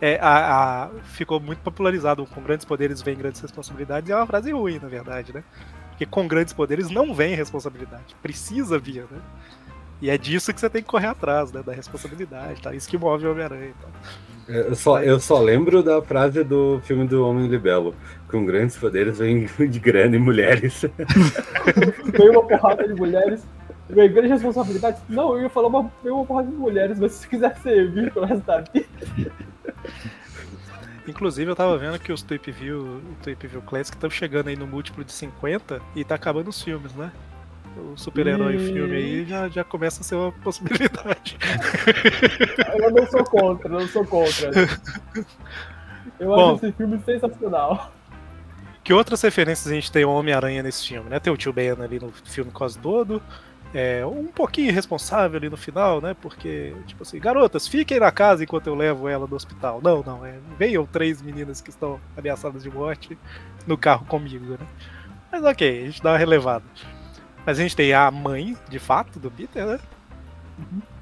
É, 0.01 0.19
a, 0.19 0.85
a- 0.85 0.89
ficou 1.03 1.39
muito 1.39 1.59
popularizado 1.59 2.25
com 2.25 2.41
grandes 2.41 2.65
poderes 2.65 3.01
vem 3.01 3.15
grandes 3.15 3.39
responsabilidades 3.39 4.09
e 4.09 4.11
é 4.11 4.15
uma 4.15 4.25
frase 4.25 4.51
ruim, 4.51 4.79
na 4.79 4.87
verdade, 4.87 5.31
né? 5.33 5.43
Porque 5.91 6.05
com 6.07 6.27
grandes 6.27 6.53
poderes 6.53 6.89
não 6.89 7.13
vem 7.13 7.35
responsabilidade, 7.35 8.15
precisa 8.21 8.79
vir, 8.79 9.05
né? 9.11 9.19
E 10.01 10.09
é 10.09 10.17
disso 10.17 10.51
que 10.51 10.59
você 10.59 10.67
tem 10.69 10.81
que 10.81 10.89
correr 10.89 11.05
atrás, 11.07 11.51
né? 11.51 11.61
Da 11.61 11.71
responsabilidade, 11.73 12.59
tá? 12.61 12.73
Isso 12.73 12.89
que 12.89 12.97
move 12.97 13.27
o 13.27 13.31
Homem-Aranha. 13.31 13.67
Então. 13.77 13.89
Eu 14.47 14.75
só, 14.75 15.01
eu 15.01 15.19
só 15.19 15.39
lembro 15.39 15.83
da 15.83 16.01
frase 16.01 16.43
do 16.43 16.81
filme 16.83 17.07
do 17.07 17.25
Homem 17.25 17.47
Libelo. 17.47 17.95
Com 18.27 18.45
grandes 18.45 18.77
poderes 18.77 19.19
vem 19.19 19.45
de 19.45 19.79
grande 19.79 20.17
mulheres. 20.17 20.83
Veio 22.05 22.31
uma 22.31 22.47
porrada 22.47 22.87
de 22.87 22.93
mulheres. 22.93 23.45
Veio 23.89 24.13
grande 24.13 24.29
responsabilidade. 24.29 24.99
Não, 25.07 25.35
eu 25.35 25.43
ia 25.43 25.49
falar 25.49 25.67
uma, 25.67 25.91
veio 26.01 26.15
uma 26.15 26.25
porrada 26.25 26.49
de 26.49 26.55
mulheres, 26.55 26.99
mas 26.99 27.11
se 27.13 27.27
quiser 27.27 27.55
servir 27.57 28.11
pelo 28.11 28.25
resto 28.25 28.45
da 28.45 28.61
vida. 28.61 28.87
Inclusive, 31.07 31.51
eu 31.51 31.55
tava 31.55 31.77
vendo 31.77 31.99
que 31.99 32.11
os 32.11 32.21
Tweep 32.21 32.51
View, 32.51 32.79
o 32.81 33.47
View 33.47 33.61
Classic 33.63 33.95
estão 33.95 34.09
chegando 34.09 34.47
aí 34.47 34.55
no 34.55 34.67
múltiplo 34.67 35.03
de 35.03 35.11
50 35.11 35.81
e 35.95 36.03
tá 36.03 36.15
acabando 36.15 36.49
os 36.49 36.61
filmes, 36.61 36.93
né? 36.95 37.11
O 37.77 37.97
super-herói 37.97 38.55
E- 38.55 38.73
filme 38.73 38.95
aí 38.95 39.25
já, 39.25 39.47
já 39.49 39.63
começa 39.63 40.01
a 40.01 40.03
ser 40.03 40.15
uma 40.15 40.31
possibilidade. 40.31 41.37
Eu 42.77 42.91
não 42.91 43.05
sou 43.07 43.23
contra, 43.23 43.69
não 43.69 43.87
sou 43.87 44.05
contra. 44.05 44.51
Eu 46.19 46.27
Bom. 46.29 46.55
acho 46.55 46.65
esse 46.65 46.75
filme 46.77 46.99
sensacional. 47.05 47.91
Que 48.83 48.93
outras 48.93 49.21
referências 49.21 49.67
a 49.71 49.75
gente 49.75 49.91
tem 49.91 50.03
ao 50.03 50.11
Homem-Aranha 50.13 50.63
nesse 50.63 50.87
filme, 50.87 51.09
né? 51.09 51.19
Tem 51.19 51.31
o 51.31 51.37
tio 51.37 51.53
Ben 51.53 51.71
ali 51.71 51.99
no 51.99 52.11
filme 52.25 52.51
quase 52.51 52.77
todo. 52.79 53.21
é, 53.73 54.05
um 54.05 54.27
pouquinho 54.27 54.67
irresponsável 54.69 55.37
ali 55.37 55.49
no 55.49 55.55
final, 55.57 56.01
né? 56.01 56.13
Porque, 56.19 56.73
tipo 56.87 57.03
assim, 57.03 57.19
garotas, 57.19 57.67
fiquem 57.67 57.99
na 57.99 58.11
casa 58.11 58.43
enquanto 58.43 58.67
eu 58.67 58.75
levo 58.75 59.07
ela 59.07 59.25
do 59.27 59.35
hospital. 59.35 59.79
Não, 59.83 60.03
não, 60.03 60.25
é, 60.25 60.35
venham 60.57 60.85
três 60.85 61.21
meninas 61.21 61.61
que 61.61 61.69
estão 61.69 61.99
ameaçadas 62.17 62.63
de 62.63 62.69
morte 62.69 63.17
no 63.65 63.77
carro 63.77 64.05
comigo, 64.05 64.43
né? 64.59 64.67
Mas 65.31 65.43
ok, 65.43 65.83
a 65.83 65.85
gente 65.85 66.01
dá 66.03 66.11
uma 66.11 66.17
relevada. 66.17 66.65
Mas 67.45 67.59
a 67.59 67.61
gente 67.61 67.75
tem 67.75 67.93
a 67.93 68.09
mãe, 68.11 68.55
de 68.69 68.79
fato, 68.79 69.19
do 69.19 69.31
Peter, 69.31 69.65
né? 69.65 69.79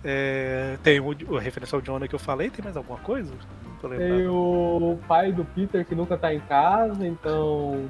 É, 0.04 0.78
tem 0.84 1.00
o, 1.00 1.08
o 1.08 1.38
referência 1.38 1.76
ao 1.76 1.82
Jonah 1.82 2.08
que 2.08 2.16
eu 2.16 2.20
falei, 2.20 2.50
tem 2.50 2.64
mais 2.64 2.78
alguma 2.78 3.00
coisa? 3.00 3.32
Não 3.66 3.76
tô 3.82 3.88
lembrado. 3.88 4.10
Tem 4.10 4.28
o 4.28 5.00
pai 5.08 5.32
do 5.32 5.44
Peter 5.44 5.86
que 5.86 5.94
nunca 5.96 6.18
tá 6.18 6.34
em 6.34 6.40
casa, 6.40 7.06
então. 7.06 7.90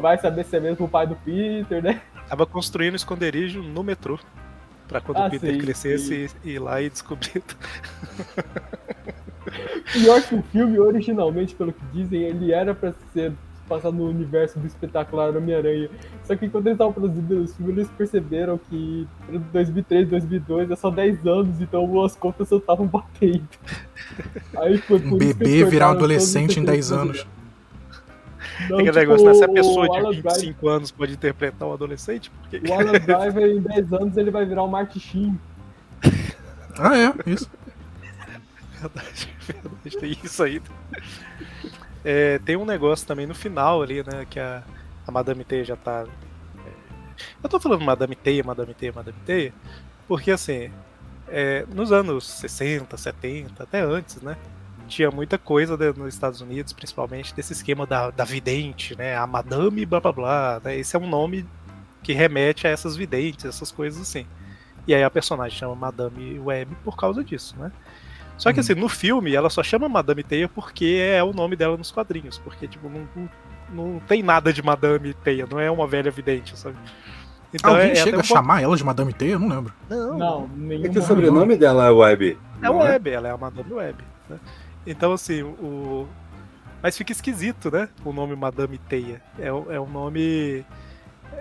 Vai 0.00 0.18
saber 0.18 0.44
se 0.44 0.56
é 0.56 0.60
mesmo 0.60 0.86
o 0.86 0.88
pai 0.88 1.06
do 1.06 1.16
Peter, 1.16 1.82
né? 1.82 2.00
Tava 2.28 2.46
construindo 2.46 2.94
esconderijo 2.94 3.62
no 3.62 3.82
metrô. 3.82 4.18
Pra 4.86 5.00
quando 5.00 5.18
Ah, 5.18 5.26
o 5.26 5.30
Peter 5.30 5.52
sim, 5.52 5.58
crescesse 5.58 6.30
e 6.44 6.50
ir 6.50 6.58
lá 6.58 6.80
e 6.80 6.88
descobrir. 6.88 7.42
Pior 9.92 10.22
que 10.22 10.34
o 10.34 10.42
filme, 10.42 10.78
originalmente, 10.78 11.54
pelo 11.54 11.72
que 11.72 11.84
dizem, 11.92 12.22
ele 12.22 12.52
era 12.52 12.74
pra 12.74 12.92
ser 13.12 13.32
passado 13.68 13.96
no 13.96 14.08
universo 14.08 14.58
do 14.58 14.66
espetacular 14.66 15.36
Homem-Aranha. 15.36 15.90
Só 16.24 16.34
que 16.34 16.48
quando 16.48 16.66
eles 16.66 16.74
estavam 16.74 16.92
produzindo 16.92 17.42
os 17.42 17.54
filmes, 17.54 17.76
eles 17.76 17.90
perceberam 17.90 18.58
que 18.58 19.06
pra 19.26 19.38
2003, 19.52 20.08
2002 20.08 20.70
é 20.70 20.76
só 20.76 20.90
10 20.90 21.26
anos, 21.26 21.60
então 21.60 22.04
as 22.04 22.16
contas 22.16 22.48
só 22.48 22.56
estavam 22.56 22.86
batendo. 22.86 23.48
Aí 24.56 24.78
foi 24.78 24.98
Um 24.98 25.10
por 25.10 25.22
isso 25.22 25.34
que 25.34 25.44
bebê 25.44 25.64
virar 25.64 25.86
cortaram 25.86 25.90
adolescente 25.90 26.58
em 26.58 26.64
todos 26.64 26.72
10 26.72 26.86
os 26.86 26.92
anos. 26.92 27.26
Não, 28.68 28.78
Tem 28.78 28.88
aquele 28.88 28.90
tipo, 28.90 28.98
negócio, 28.98 29.26
né? 29.26 29.34
Se 29.34 29.44
a 29.44 29.48
pessoa 29.48 29.88
de 29.88 29.98
Alan 29.98 30.10
25 30.10 30.68
anos 30.68 30.90
pode 30.90 31.12
interpretar 31.12 31.68
um 31.68 31.72
adolescente, 31.72 32.30
porque. 32.30 32.60
O 32.68 32.74
Alan 32.74 32.92
Driver, 32.98 33.46
em 33.48 33.60
10 33.60 33.92
anos, 33.92 34.16
ele 34.16 34.30
vai 34.30 34.44
virar 34.44 34.64
o 34.64 34.68
Martin 34.68 34.98
Sheen. 34.98 35.40
Ah, 36.76 36.96
é, 36.96 37.30
isso. 37.30 37.48
Verdade, 38.80 39.28
verdade, 39.46 39.98
tem 39.98 40.16
isso 40.22 40.42
aí. 40.42 40.62
É, 42.04 42.38
tem 42.38 42.56
um 42.56 42.64
negócio 42.64 43.06
também 43.06 43.26
no 43.26 43.34
final 43.34 43.82
ali, 43.82 44.02
né? 44.02 44.26
Que 44.28 44.38
a, 44.38 44.62
a 45.06 45.10
Madame 45.10 45.44
Teia 45.44 45.64
já 45.64 45.76
tá. 45.76 46.06
é, 46.66 46.70
Eu 47.42 47.48
tô 47.48 47.58
falando 47.58 47.84
Madame 47.84 48.14
Teia, 48.14 48.44
Madame 48.44 48.74
Teia, 48.74 48.92
Madame 48.92 49.18
Teia, 49.24 49.52
porque 50.06 50.30
assim, 50.30 50.70
é, 51.28 51.66
nos 51.72 51.92
anos 51.92 52.24
60, 52.24 52.96
70, 52.96 53.62
até 53.62 53.80
antes, 53.80 54.20
né? 54.22 54.36
Tinha 54.86 55.10
muita 55.10 55.36
coisa 55.36 55.76
né, 55.76 55.92
nos 55.94 56.14
Estados 56.14 56.40
Unidos, 56.40 56.72
principalmente 56.72 57.34
desse 57.34 57.52
esquema 57.52 57.86
da, 57.86 58.10
da 58.10 58.24
vidente, 58.24 58.96
né? 58.96 59.16
A 59.16 59.26
Madame 59.26 59.84
blá 59.84 60.00
blá 60.00 60.12
blá. 60.12 60.60
Né, 60.64 60.78
esse 60.78 60.96
é 60.96 60.98
um 60.98 61.06
nome 61.06 61.46
que 62.02 62.12
remete 62.14 62.66
a 62.66 62.70
essas 62.70 62.96
videntes, 62.96 63.44
essas 63.44 63.70
coisas 63.70 64.00
assim. 64.00 64.26
E 64.86 64.94
aí 64.94 65.02
a 65.02 65.10
personagem 65.10 65.58
chama 65.58 65.74
Madame 65.74 66.38
Web 66.38 66.74
por 66.82 66.96
causa 66.96 67.22
disso, 67.22 67.54
né? 67.58 67.70
Só 68.38 68.50
que 68.52 68.58
Uhum. 68.58 68.60
assim, 68.60 68.74
no 68.74 68.88
filme 68.88 69.34
ela 69.34 69.50
só 69.50 69.62
chama 69.62 69.88
Madame 69.88 70.22
Teia 70.22 70.48
porque 70.48 70.98
é 71.02 71.22
o 71.22 71.32
nome 71.32 71.56
dela 71.56 71.76
nos 71.76 71.90
quadrinhos. 71.90 72.38
Porque, 72.38 72.66
tipo, 72.68 72.88
não, 72.88 73.06
não, 73.14 73.28
não 73.70 74.00
tem 74.00 74.22
nada 74.22 74.52
de 74.52 74.62
Madame 74.62 75.12
Teia, 75.12 75.46
não 75.50 75.58
é 75.60 75.70
uma 75.70 75.86
velha 75.86 76.10
vidente, 76.10 76.56
sabe? 76.56 76.76
Então 77.52 77.72
Alguém 77.72 77.88
é, 77.88 77.92
é 77.92 77.96
chega 77.96 78.16
a 78.18 78.20
um 78.20 78.24
chamar 78.24 78.62
ela 78.62 78.76
de 78.76 78.84
Madame 78.84 79.12
Teia? 79.12 79.32
Eu 79.32 79.38
não 79.38 79.48
lembro. 79.48 79.72
Não, 79.88 80.18
Não, 80.18 80.48
nenhum. 80.48 80.84
É 80.86 80.88
que 80.88 80.98
o 80.98 81.02
sobrenome 81.02 81.56
dela 81.56 81.86
é 81.86 81.90
Web. 81.90 82.38
é 82.60 82.64
não 82.64 82.78
Web, 82.78 83.10
ela 83.10 83.28
é 83.28 83.30
a 83.32 83.36
Madame 83.36 83.72
Web. 83.72 84.04
Né? 84.28 84.38
Então, 84.86 85.12
assim, 85.12 85.42
o. 85.42 86.06
Mas 86.82 86.96
fica 86.96 87.10
esquisito, 87.10 87.70
né? 87.70 87.88
O 88.04 88.12
nome 88.12 88.36
Madame 88.36 88.78
Teia. 88.78 89.20
É, 89.38 89.48
é 89.48 89.80
um 89.80 89.88
nome 89.90 90.64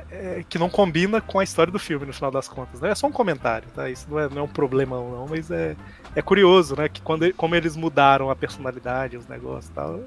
é, 0.10 0.44
que 0.48 0.58
não 0.58 0.70
combina 0.70 1.20
com 1.22 1.40
a 1.40 1.44
história 1.44 1.72
do 1.72 1.80
filme, 1.80 2.06
no 2.06 2.14
final 2.14 2.32
das 2.32 2.48
contas. 2.48 2.80
Né? 2.80 2.92
É 2.92 2.96
só 2.96 3.08
um 3.08 3.12
comentário, 3.12 3.68
tá? 3.76 3.90
Isso 3.90 4.08
não 4.10 4.20
é, 4.20 4.30
não 4.30 4.40
é 4.40 4.42
um 4.44 4.48
problemão, 4.48 5.12
não, 5.12 5.28
mas 5.28 5.52
é, 5.52 5.76
é 6.16 6.22
curioso, 6.22 6.76
né? 6.76 6.88
Que 6.90 7.02
quando, 7.02 7.32
como 7.34 7.56
eles 7.56 7.76
mudaram 7.76 8.30
a 8.30 8.36
personalidade, 8.36 9.18
os 9.18 9.28
negócios 9.28 9.70
e 9.70 9.74
tal, 9.74 10.00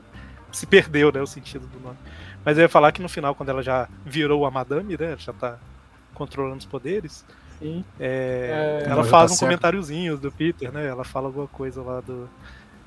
se 0.53 0.67
perdeu, 0.67 1.13
né? 1.13 1.21
O 1.21 1.27
sentido 1.27 1.67
do 1.67 1.81
nome. 1.81 1.99
Mas 2.45 2.57
eu 2.57 2.63
ia 2.63 2.69
falar 2.69 2.93
que 2.93 3.03
no 3.03 3.09
final, 3.09 3.35
quando 3.35 3.51
ela 3.51 3.63
já 3.63 3.89
virou 4.05 4.47
a 4.47 4.51
Madame, 4.51 4.97
né? 4.99 5.17
Já 5.19 5.33
tá 5.33 5.59
controlando 6.15 6.57
os 6.59 6.67
poderes. 6.67 7.25
Sim. 7.59 7.85
É, 7.99 8.83
É. 8.87 8.91
ela 8.91 9.05
faz 9.05 9.11
tá 9.11 9.25
um 9.25 9.29
certa. 9.37 9.45
comentáriozinho 9.47 10.17
do 10.17 10.33
Peter, 10.33 10.73
né? 10.73 10.87
Ela 10.87 11.05
fala 11.05 11.27
alguma 11.27 11.47
coisa 11.47 11.83
lá 11.83 12.01
do. 12.01 12.29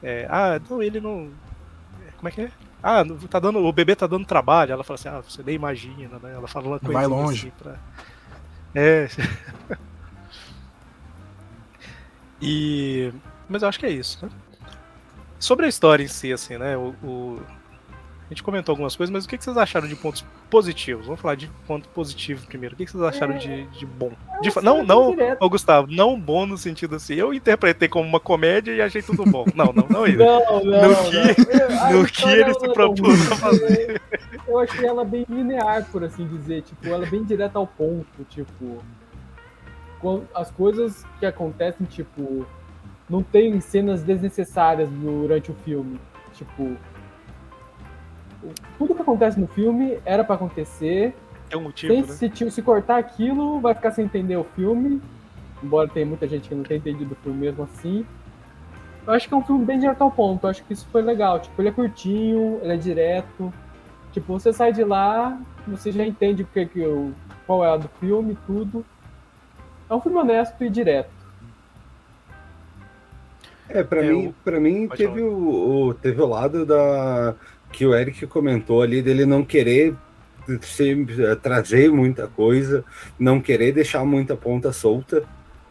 é, 0.02 0.26
ah, 0.30 0.60
não, 0.70 0.82
ele 0.82 1.00
não. 1.00 1.30
Como 2.18 2.28
é 2.28 2.32
que 2.32 2.42
é? 2.42 2.52
Ah, 2.84 3.02
tá 3.30 3.40
dando, 3.40 3.60
o 3.60 3.72
bebê 3.72 3.96
tá 3.96 4.06
dando 4.06 4.26
trabalho. 4.26 4.74
Ela 4.74 4.84
fala 4.84 4.96
assim, 4.96 5.08
ah, 5.08 5.22
você 5.22 5.42
nem 5.42 5.56
imagina, 5.56 6.20
né? 6.22 6.34
Ela 6.34 6.48
fala 6.50 6.68
uma 6.68 6.80
coisa 6.80 6.94
Vai 6.94 7.08
longe. 7.08 7.48
assim 7.48 7.64
pra. 7.64 7.76
É. 8.76 9.08
e. 12.42 13.12
Mas 13.48 13.62
eu 13.62 13.70
acho 13.70 13.80
que 13.80 13.86
é 13.86 13.92
isso, 13.92 14.26
né? 14.26 14.32
Sobre 15.40 15.66
a 15.66 15.70
história 15.70 16.04
em 16.04 16.08
si, 16.08 16.32
assim, 16.32 16.58
né? 16.58 16.78
O, 16.78 16.96
o- 17.04 17.42
A 18.26 18.30
gente 18.30 18.42
comentou 18.42 18.74
algumas 18.74 18.96
coisas, 18.96 19.12
mas 19.12 19.26
o 19.26 19.28
que 19.30 19.38
vocês 19.38 19.56
acharam 19.58 19.88
de 19.88 19.96
pontos 19.96 20.26
positivos? 20.50 21.06
Vamos 21.06 21.22
falar 21.22 21.36
de 21.36 21.48
ponto 21.68 21.88
positivo 21.90 22.46
primeiro. 22.48 22.74
O 22.74 22.78
que 22.78 22.86
vocês 22.90 23.04
acharam 23.04 23.38
de, 23.38 23.66
de 23.68 23.86
bom? 23.86 24.12
De 24.42 24.50
fa- 24.50 24.62
não, 24.62 24.84
não. 24.84 25.16
Ô, 25.40 25.50
Gustavo, 25.50 25.88
não 25.92 26.20
bom 26.20 26.46
no 26.46 26.58
sentido 26.58 26.96
assim. 26.96 27.14
Eu 27.16 27.34
interpretei 27.34 27.88
como 27.88 28.08
uma 28.08 28.20
comédia 28.20 28.72
e 28.72 28.82
achei 28.82 29.02
tudo 29.02 29.24
bom. 29.26 29.46
Não, 29.54 29.74
não, 29.74 29.86
não 29.90 30.06
é 30.06 30.10
isso. 30.10 30.18
Não, 30.18 30.64
não, 30.64 30.64
No 30.64 30.72
não. 30.90 31.10
que- 31.10 31.74
a 31.80 31.92
no 31.92 32.06
que 32.06 32.28
ele 32.30 32.54
se 32.54 32.62
não 32.66 32.72
é 32.72 32.74
propôs 32.74 33.32
a 33.32 33.36
fazer. 33.36 34.02
Eu 34.48 34.58
achei 34.60 34.86
ela 34.86 35.04
bem 35.06 35.26
linear, 35.30 35.86
por 35.92 36.04
assim 36.04 36.26
dizer. 36.28 36.62
Tipo, 36.64 36.88
ela 36.88 37.06
é 37.06 37.10
bem 37.10 37.24
direta 37.24 37.60
ao 37.60 37.68
ponto. 37.68 38.24
Tipo, 38.30 38.82
as 40.34 40.50
coisas 40.52 41.06
que 41.20 41.26
acontecem, 41.26 41.86
tipo, 41.86 42.46
não 43.10 43.22
tem 43.22 43.60
cenas 43.62 44.02
desnecessárias 44.02 44.90
durante 44.90 45.52
o 45.52 45.56
filme. 45.64 46.00
Tipo, 46.34 46.76
tudo 48.78 48.96
que 48.96 49.02
acontece 49.02 49.40
no 49.40 49.48
filme 49.48 50.00
era 50.06 50.24
pra 50.24 50.36
acontecer. 50.36 51.16
É 51.50 51.58
um 51.58 51.62
motivo, 51.64 51.94
né? 51.94 52.04
se, 52.04 52.52
se 52.52 52.62
cortar 52.62 52.98
aquilo, 52.98 53.60
vai 53.60 53.74
ficar 53.76 53.92
sem 53.92 54.06
entender 54.06 54.36
o 54.38 54.44
filme. 54.56 55.02
Embora 55.62 55.88
tenha 55.88 56.06
muita 56.06 56.28
gente 56.28 56.50
que 56.50 56.56
não 56.56 56.64
tenha 56.64 56.78
entendido 56.80 57.14
o 57.14 57.24
filme 57.24 57.40
mesmo 57.40 57.64
assim. 57.64 58.06
Eu 59.06 59.14
acho 59.14 59.28
que 59.28 59.34
é 59.34 59.38
um 59.38 59.44
filme 59.44 59.64
bem 59.66 59.80
direto 59.80 60.02
ao 60.02 60.12
ponto. 60.12 60.46
Eu 60.46 60.50
acho 60.50 60.64
que 60.64 60.74
isso 60.74 60.88
foi 60.92 61.02
legal. 61.02 61.40
Tipo, 61.40 61.62
ele 61.62 61.70
é 61.70 61.72
curtinho, 61.72 62.60
ele 62.62 62.74
é 62.74 62.78
direto. 62.78 63.54
Tipo, 64.12 64.34
você 64.40 64.52
sai 64.54 64.72
de 64.74 64.84
lá, 64.84 65.38
você 65.68 65.92
já 65.92 66.06
entende 66.06 66.44
o 66.44 66.46
que, 66.46 66.80
o, 66.86 67.14
qual 67.46 67.64
é 67.66 67.70
a 67.74 67.78
do 67.78 67.88
filme, 68.00 68.38
tudo. 68.46 68.86
É 69.90 69.94
um 69.94 70.00
filme 70.02 70.18
honesto 70.18 70.64
e 70.64 70.70
direto. 70.70 71.12
É, 73.70 73.84
pra 73.84 74.04
É, 74.04 74.12
mim, 74.12 74.34
pra 74.44 74.60
mim 74.60 74.88
Pode 74.88 74.98
teve 75.06 75.20
falar. 75.20 75.32
o- 75.32 75.94
teve 75.96 76.22
o 76.22 76.26
lado 76.28 76.66
da 76.66 77.36
que 77.74 77.86
o 77.86 77.94
Eric 77.94 78.26
comentou 78.28 78.82
ali 78.82 79.02
dele 79.02 79.26
não 79.26 79.44
querer 79.44 79.94
se- 80.62 81.06
trazer 81.42 81.92
muita 81.92 82.28
coisa, 82.28 82.86
não 83.20 83.42
querer 83.42 83.72
deixar 83.74 84.06
muita 84.06 84.36
ponta 84.36 84.72
solta. 84.72 85.24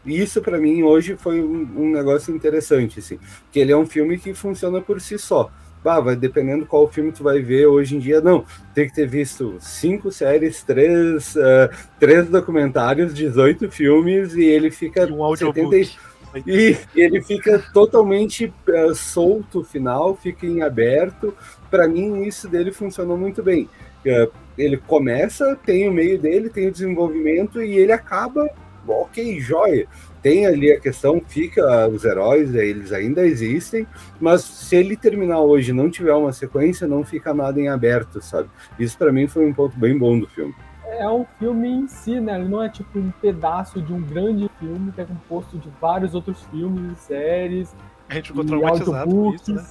Isso 0.05 0.41
pra 0.41 0.57
mim 0.57 0.83
hoje 0.83 1.15
foi 1.17 1.41
um, 1.41 1.67
um 1.77 1.91
negócio 1.91 2.35
interessante, 2.35 2.99
assim, 2.99 3.17
que 3.51 3.59
ele 3.59 3.71
é 3.71 3.77
um 3.77 3.85
filme 3.85 4.17
que 4.17 4.33
funciona 4.33 4.81
por 4.81 4.99
si 4.99 5.17
só. 5.17 5.49
Bah, 5.83 5.99
vai 5.99 6.15
dependendo 6.15 6.65
qual 6.65 6.89
filme 6.89 7.11
tu 7.11 7.23
vai 7.23 7.41
ver 7.41 7.67
hoje 7.67 7.95
em 7.95 7.99
dia, 7.99 8.21
não. 8.21 8.45
Tem 8.73 8.87
que 8.87 8.95
ter 8.95 9.05
visto 9.07 9.57
cinco 9.59 10.11
séries, 10.11 10.63
três, 10.63 11.35
eh, 11.35 11.69
três 11.99 12.27
documentários, 12.29 13.13
18 13.13 13.69
filmes 13.69 14.33
e 14.33 14.43
ele 14.45 14.71
fica 14.71 15.03
E 15.03 15.11
um 15.11 15.21
audiobook. 15.23 15.85
70 15.85 16.12
e 16.45 16.77
ele 16.95 17.21
fica 17.21 17.59
totalmente 17.73 18.53
eh, 18.67 18.93
solto 18.93 19.59
o 19.59 19.63
final, 19.63 20.15
fica 20.15 20.45
em 20.45 20.61
aberto. 20.61 21.35
Para 21.69 21.87
mim, 21.87 22.23
isso 22.23 22.47
dele 22.47 22.71
funcionou 22.71 23.17
muito 23.17 23.43
bem. 23.43 23.69
Eh, 24.05 24.29
ele 24.57 24.77
começa, 24.77 25.55
tem 25.65 25.87
o 25.87 25.91
meio 25.91 26.19
dele, 26.19 26.49
tem 26.49 26.67
o 26.67 26.71
desenvolvimento 26.71 27.61
e 27.61 27.77
ele 27.77 27.91
acaba, 27.91 28.49
ok, 28.87 29.39
joia. 29.39 29.87
Tem 30.21 30.45
ali 30.45 30.71
a 30.71 30.79
questão, 30.79 31.21
fica 31.27 31.87
os 31.87 32.05
heróis, 32.05 32.55
eh, 32.55 32.65
eles 32.65 32.91
ainda 32.91 33.25
existem, 33.25 33.85
mas 34.19 34.41
se 34.43 34.75
ele 34.75 34.95
terminar 34.95 35.41
hoje 35.41 35.71
e 35.71 35.73
não 35.73 35.89
tiver 35.89 36.13
uma 36.13 36.31
sequência, 36.31 36.87
não 36.87 37.03
fica 37.03 37.33
nada 37.33 37.59
em 37.59 37.67
aberto, 37.67 38.21
sabe? 38.21 38.49
Isso 38.79 38.97
para 38.97 39.11
mim 39.11 39.27
foi 39.27 39.45
um 39.45 39.53
ponto 39.53 39.77
bem 39.77 39.97
bom 39.97 40.17
do 40.19 40.27
filme. 40.27 40.53
É 40.99 41.09
um 41.09 41.25
filme 41.39 41.67
em 41.67 41.87
si, 41.87 42.19
né? 42.19 42.39
Ele 42.39 42.47
não 42.49 42.61
é 42.61 42.69
tipo 42.69 42.97
um 42.99 43.11
pedaço 43.11 43.81
de 43.81 43.91
um 43.93 44.01
grande 44.01 44.49
filme 44.59 44.91
que 44.91 45.01
é 45.01 45.05
composto 45.05 45.57
de 45.57 45.69
vários 45.81 46.13
outros 46.15 46.43
filmes, 46.45 46.97
séries, 46.99 47.75
A 48.09 48.15
gente 48.15 48.27
ficou 48.29 48.45
traumatizado 48.45 49.09
com 49.11 49.33
isso, 49.33 49.53
né? 49.53 49.65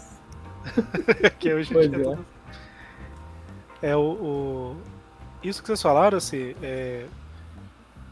que 1.39 1.53
hoje 1.53 1.73
Pois 1.73 1.91
dia 1.91 1.99
é. 1.99 2.03
tudo- 2.03 2.27
É 3.83 3.97
o, 3.97 4.01
o- 4.01 4.77
Isso 5.43 5.61
que 5.61 5.67
vocês 5.69 5.83
falaram, 5.83 6.19
assim, 6.19 6.55
é... 6.63 7.07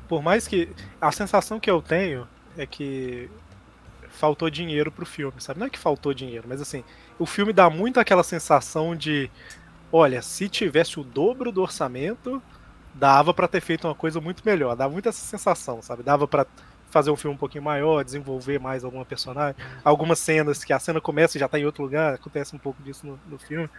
por 0.08 0.22
mais 0.22 0.46
que. 0.48 0.68
A 1.00 1.12
sensação 1.12 1.60
que 1.60 1.70
eu 1.70 1.80
tenho 1.80 2.26
é 2.58 2.66
que 2.66 3.30
faltou 4.08 4.50
dinheiro 4.50 4.90
pro 4.90 5.06
filme, 5.06 5.34
sabe? 5.40 5.60
Não 5.60 5.66
é 5.66 5.70
que 5.70 5.78
faltou 5.78 6.12
dinheiro, 6.12 6.46
mas 6.48 6.60
assim, 6.60 6.82
o 7.18 7.24
filme 7.26 7.52
dá 7.52 7.70
muito 7.70 8.00
aquela 8.00 8.22
sensação 8.24 8.94
de. 8.96 9.30
Olha, 9.92 10.20
se 10.22 10.48
tivesse 10.48 10.98
o 11.00 11.04
dobro 11.04 11.50
do 11.52 11.62
orçamento, 11.62 12.40
dava 12.94 13.32
pra 13.32 13.48
ter 13.48 13.60
feito 13.60 13.86
uma 13.86 13.94
coisa 13.94 14.20
muito 14.20 14.42
melhor. 14.44 14.74
Dava 14.76 14.92
muito 14.92 15.08
essa 15.08 15.24
sensação, 15.24 15.80
sabe? 15.82 16.02
Dava 16.02 16.26
pra 16.26 16.46
fazer 16.90 17.10
um 17.10 17.16
filme 17.16 17.34
um 17.34 17.38
pouquinho 17.38 17.62
maior, 17.64 18.04
desenvolver 18.04 18.58
mais 18.58 18.84
alguma 18.84 19.04
personagem. 19.04 19.54
Algumas 19.84 20.18
cenas 20.18 20.64
que 20.64 20.72
a 20.72 20.78
cena 20.78 21.00
começa 21.00 21.36
e 21.36 21.40
já 21.40 21.48
tá 21.48 21.58
em 21.58 21.64
outro 21.64 21.82
lugar, 21.82 22.14
acontece 22.14 22.54
um 22.54 22.58
pouco 22.58 22.82
disso 22.82 23.06
no, 23.06 23.18
no 23.28 23.38
filme. 23.38 23.70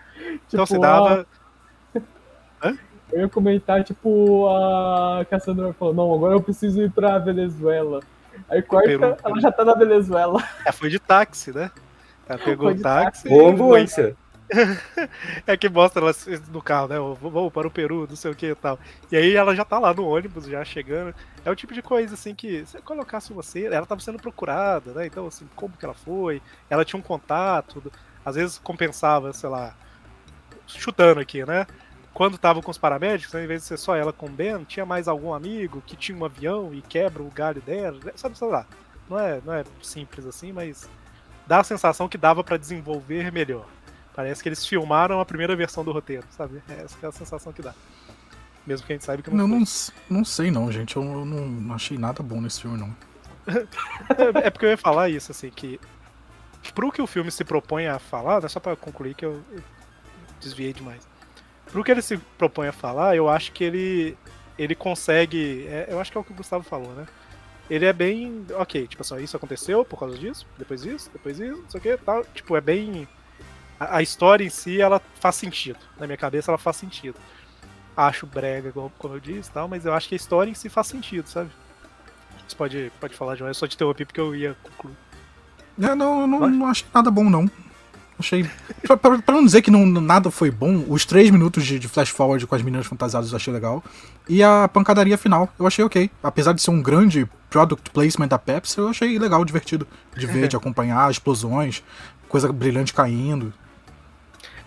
Então 0.47 0.65
se 0.65 0.73
Tipo, 0.73 0.81
dava. 0.81 1.27
Eu 3.11 3.19
ia 3.19 3.27
comentar, 3.29 3.83
tipo, 3.83 4.47
a 4.47 5.25
Cassandra 5.29 5.73
falou, 5.73 5.93
não, 5.93 6.13
agora 6.13 6.35
eu 6.35 6.41
preciso 6.41 6.81
ir 6.81 6.89
pra 6.89 7.19
Venezuela. 7.19 7.99
Aí 8.49 8.61
corta, 8.61 8.87
Peru. 8.87 9.17
ela 9.21 9.41
já 9.41 9.51
tá 9.51 9.65
na 9.65 9.73
Venezuela. 9.73 10.41
É, 10.65 10.71
foi 10.71 10.89
de 10.89 10.97
táxi, 10.97 11.51
né? 11.51 11.69
Ela 12.27 12.39
pegou 12.39 12.69
o 12.69 12.73
de 12.73 12.81
táxi. 12.81 13.27
Ou 13.27 13.49
ambulância. 13.49 14.15
É 15.47 15.55
que 15.57 15.69
mostra 15.69 16.03
ela 16.03 16.13
no 16.49 16.61
carro, 16.61 16.87
né? 16.87 16.99
"Ô, 16.99 17.15
Vamos 17.15 17.53
para 17.53 17.67
o 17.67 17.71
Peru, 17.71 18.05
não 18.07 18.15
sei 18.15 18.31
o 18.31 18.35
que 18.35 18.47
e 18.47 18.55
tal. 18.55 18.79
E 19.11 19.15
aí 19.17 19.35
ela 19.35 19.55
já 19.55 19.63
tá 19.65 19.79
lá 19.79 19.93
no 19.93 20.07
ônibus, 20.07 20.45
já 20.45 20.63
chegando. 20.63 21.15
É 21.45 21.51
o 21.51 21.55
tipo 21.55 21.73
de 21.73 21.81
coisa, 21.81 22.13
assim, 22.13 22.35
que 22.35 22.65
se 22.65 22.81
colocasse 22.81 23.33
você, 23.33 23.65
ela 23.65 23.85
tava 23.85 24.01
sendo 24.01 24.19
procurada, 24.19 24.93
né? 24.93 25.05
Então, 25.05 25.27
assim, 25.27 25.47
como 25.55 25.75
que 25.77 25.85
ela 25.85 25.93
foi? 25.93 26.41
Ela 26.69 26.85
tinha 26.85 26.99
um 26.99 27.03
contato, 27.03 27.91
às 28.25 28.35
vezes 28.35 28.59
compensava, 28.59 29.33
sei 29.33 29.49
lá, 29.49 29.75
chutando 30.67 31.19
aqui, 31.19 31.45
né? 31.45 31.65
Quando 32.13 32.37
tava 32.37 32.61
com 32.61 32.71
os 32.71 32.77
paramédicos, 32.77 33.33
né, 33.33 33.43
em 33.43 33.47
vez 33.47 33.61
de 33.61 33.67
ser 33.69 33.77
só 33.77 33.95
ela 33.95 34.11
com 34.11 34.25
o 34.25 34.29
Ben, 34.29 34.63
tinha 34.65 34.85
mais 34.85 35.07
algum 35.07 35.33
amigo 35.33 35.81
que 35.85 35.95
tinha 35.95 36.17
um 36.17 36.25
avião 36.25 36.73
e 36.73 36.81
quebra 36.81 37.23
o 37.23 37.31
galho 37.31 37.61
dela, 37.61 37.97
né? 38.03 38.11
sabe, 38.15 38.37
sei 38.37 38.47
lá. 38.49 38.65
Não 39.09 39.17
é, 39.19 39.41
não 39.45 39.53
é 39.53 39.63
simples 39.81 40.25
assim, 40.25 40.51
mas 40.51 40.89
dá 41.47 41.59
a 41.59 41.63
sensação 41.63 42.09
que 42.09 42.17
dava 42.17 42.43
pra 42.43 42.57
desenvolver 42.57 43.31
melhor. 43.31 43.65
Parece 44.15 44.43
que 44.43 44.49
eles 44.49 44.65
filmaram 44.65 45.19
a 45.19 45.25
primeira 45.25 45.55
versão 45.55 45.83
do 45.83 45.91
roteiro, 45.91 46.25
sabe? 46.31 46.61
É 46.69 46.83
essa 46.83 46.97
é 47.01 47.07
a 47.07 47.11
sensação 47.11 47.53
que 47.53 47.61
dá. 47.61 47.73
Mesmo 48.65 48.85
que 48.85 48.93
a 48.93 48.95
gente 48.95 49.05
saiba 49.05 49.23
que 49.23 49.29
não 49.29 49.47
Não, 49.47 49.65
foi. 49.65 49.93
não, 50.09 50.17
não 50.17 50.25
sei 50.25 50.51
não, 50.51 50.71
gente. 50.71 50.95
Eu, 50.95 51.03
eu 51.03 51.25
não, 51.25 51.47
não 51.47 51.75
achei 51.75 51.97
nada 51.97 52.21
bom 52.21 52.41
nesse 52.41 52.61
filme, 52.61 52.77
não. 52.77 52.95
É, 54.43 54.49
porque 54.49 54.65
eu 54.65 54.69
ia 54.69 54.77
falar 54.77 55.09
isso, 55.09 55.31
assim, 55.31 55.49
que 55.49 55.79
pro 56.75 56.91
que 56.91 57.01
o 57.01 57.07
filme 57.07 57.31
se 57.31 57.43
propõe 57.43 57.87
a 57.87 57.97
falar, 57.97 58.41
né, 58.41 58.47
só 58.47 58.59
pra 58.59 58.75
concluir 58.75 59.15
que 59.15 59.25
eu, 59.25 59.41
eu 59.51 59.63
desviei 60.39 60.73
demais. 60.73 61.07
Pro 61.65 61.83
que 61.83 61.91
ele 61.91 62.01
se 62.01 62.17
propõe 62.37 62.67
a 62.67 62.71
falar, 62.71 63.15
eu 63.15 63.27
acho 63.29 63.51
que 63.51 63.63
ele 63.63 64.17
ele 64.57 64.75
consegue, 64.75 65.65
é, 65.67 65.87
eu 65.89 65.99
acho 65.99 66.11
que 66.11 66.17
é 66.17 66.21
o 66.21 66.23
que 66.23 66.31
o 66.31 66.35
Gustavo 66.35 66.63
falou, 66.63 66.93
né? 66.93 67.07
Ele 67.69 67.85
é 67.85 67.93
bem, 67.93 68.45
ok, 68.53 68.85
tipo 68.87 69.01
assim, 69.01 69.17
isso 69.23 69.35
aconteceu 69.35 69.83
por 69.83 69.97
causa 69.97 70.17
disso, 70.17 70.45
depois 70.57 70.85
isso, 70.85 71.09
depois 71.11 71.39
isso, 71.39 71.61
não 71.61 71.69
sei 71.69 71.79
o 71.79 71.81
que, 71.81 71.97
tal, 71.97 72.23
tipo, 72.25 72.55
é 72.55 72.61
bem 72.61 73.07
a, 73.81 73.97
a 73.97 74.01
história 74.01 74.43
em 74.45 74.49
si, 74.49 74.79
ela 74.79 75.01
faz 75.19 75.35
sentido. 75.35 75.79
Na 75.99 76.05
minha 76.05 76.17
cabeça 76.17 76.51
ela 76.51 76.57
faz 76.57 76.77
sentido. 76.77 77.15
Acho 77.95 78.25
brega, 78.25 78.71
como 78.71 78.91
como 78.97 79.15
eu 79.15 79.19
disse, 79.19 79.51
tal, 79.51 79.67
mas 79.67 79.85
eu 79.85 79.93
acho 79.93 80.07
que 80.07 80.15
a 80.15 80.17
história 80.17 80.49
em 80.49 80.53
si 80.53 80.69
faz 80.69 80.87
sentido, 80.87 81.27
sabe? 81.27 81.49
Você 82.47 82.55
pode, 82.55 82.91
pode 82.99 83.15
falar, 83.15 83.35
João. 83.35 83.49
Eu 83.49 83.53
só 83.53 83.67
te 83.67 83.75
interrompi 83.75 84.05
porque 84.05 84.19
eu 84.19 84.35
ia 84.35 84.55
concluir. 84.63 84.95
É, 85.81 85.95
não, 85.95 86.21
eu 86.21 86.27
não, 86.27 86.49
não 86.49 86.65
achei 86.67 86.85
nada 86.93 87.09
bom, 87.09 87.29
não. 87.29 87.49
Achei. 88.19 88.47
Pra, 88.83 88.95
pra- 88.97 89.17
pra 89.19 89.35
não 89.35 89.43
dizer 89.45 89.61
que 89.61 89.71
não, 89.71 89.85
nada 89.85 90.29
foi 90.29 90.51
bom, 90.51 90.83
os 90.87 91.05
três 91.05 91.31
minutos 91.31 91.65
de, 91.65 91.79
de 91.79 91.87
flash 91.87 92.09
forward 92.09 92.45
com 92.45 92.53
as 92.53 92.61
meninas 92.61 92.85
fantasiadas 92.85 93.31
eu 93.31 93.35
achei 93.37 93.51
legal. 93.53 93.83
E 94.29 94.43
a 94.43 94.67
pancadaria 94.71 95.17
final, 95.17 95.51
eu 95.57 95.65
achei 95.65 95.83
ok. 95.83 96.09
Apesar 96.21 96.53
de 96.53 96.61
ser 96.61 96.69
um 96.71 96.81
grande 96.81 97.27
product 97.49 97.89
placement 97.89 98.27
da 98.27 98.37
Pepsi, 98.37 98.77
eu 98.77 98.89
achei 98.89 99.17
legal, 99.17 99.43
divertido 99.43 99.87
de 100.15 100.27
ver, 100.27 100.47
de 100.49 100.55
acompanhar, 100.55 101.09
explosões, 101.09 101.83
coisa 102.29 102.51
brilhante 102.51 102.93
caindo. 102.93 103.51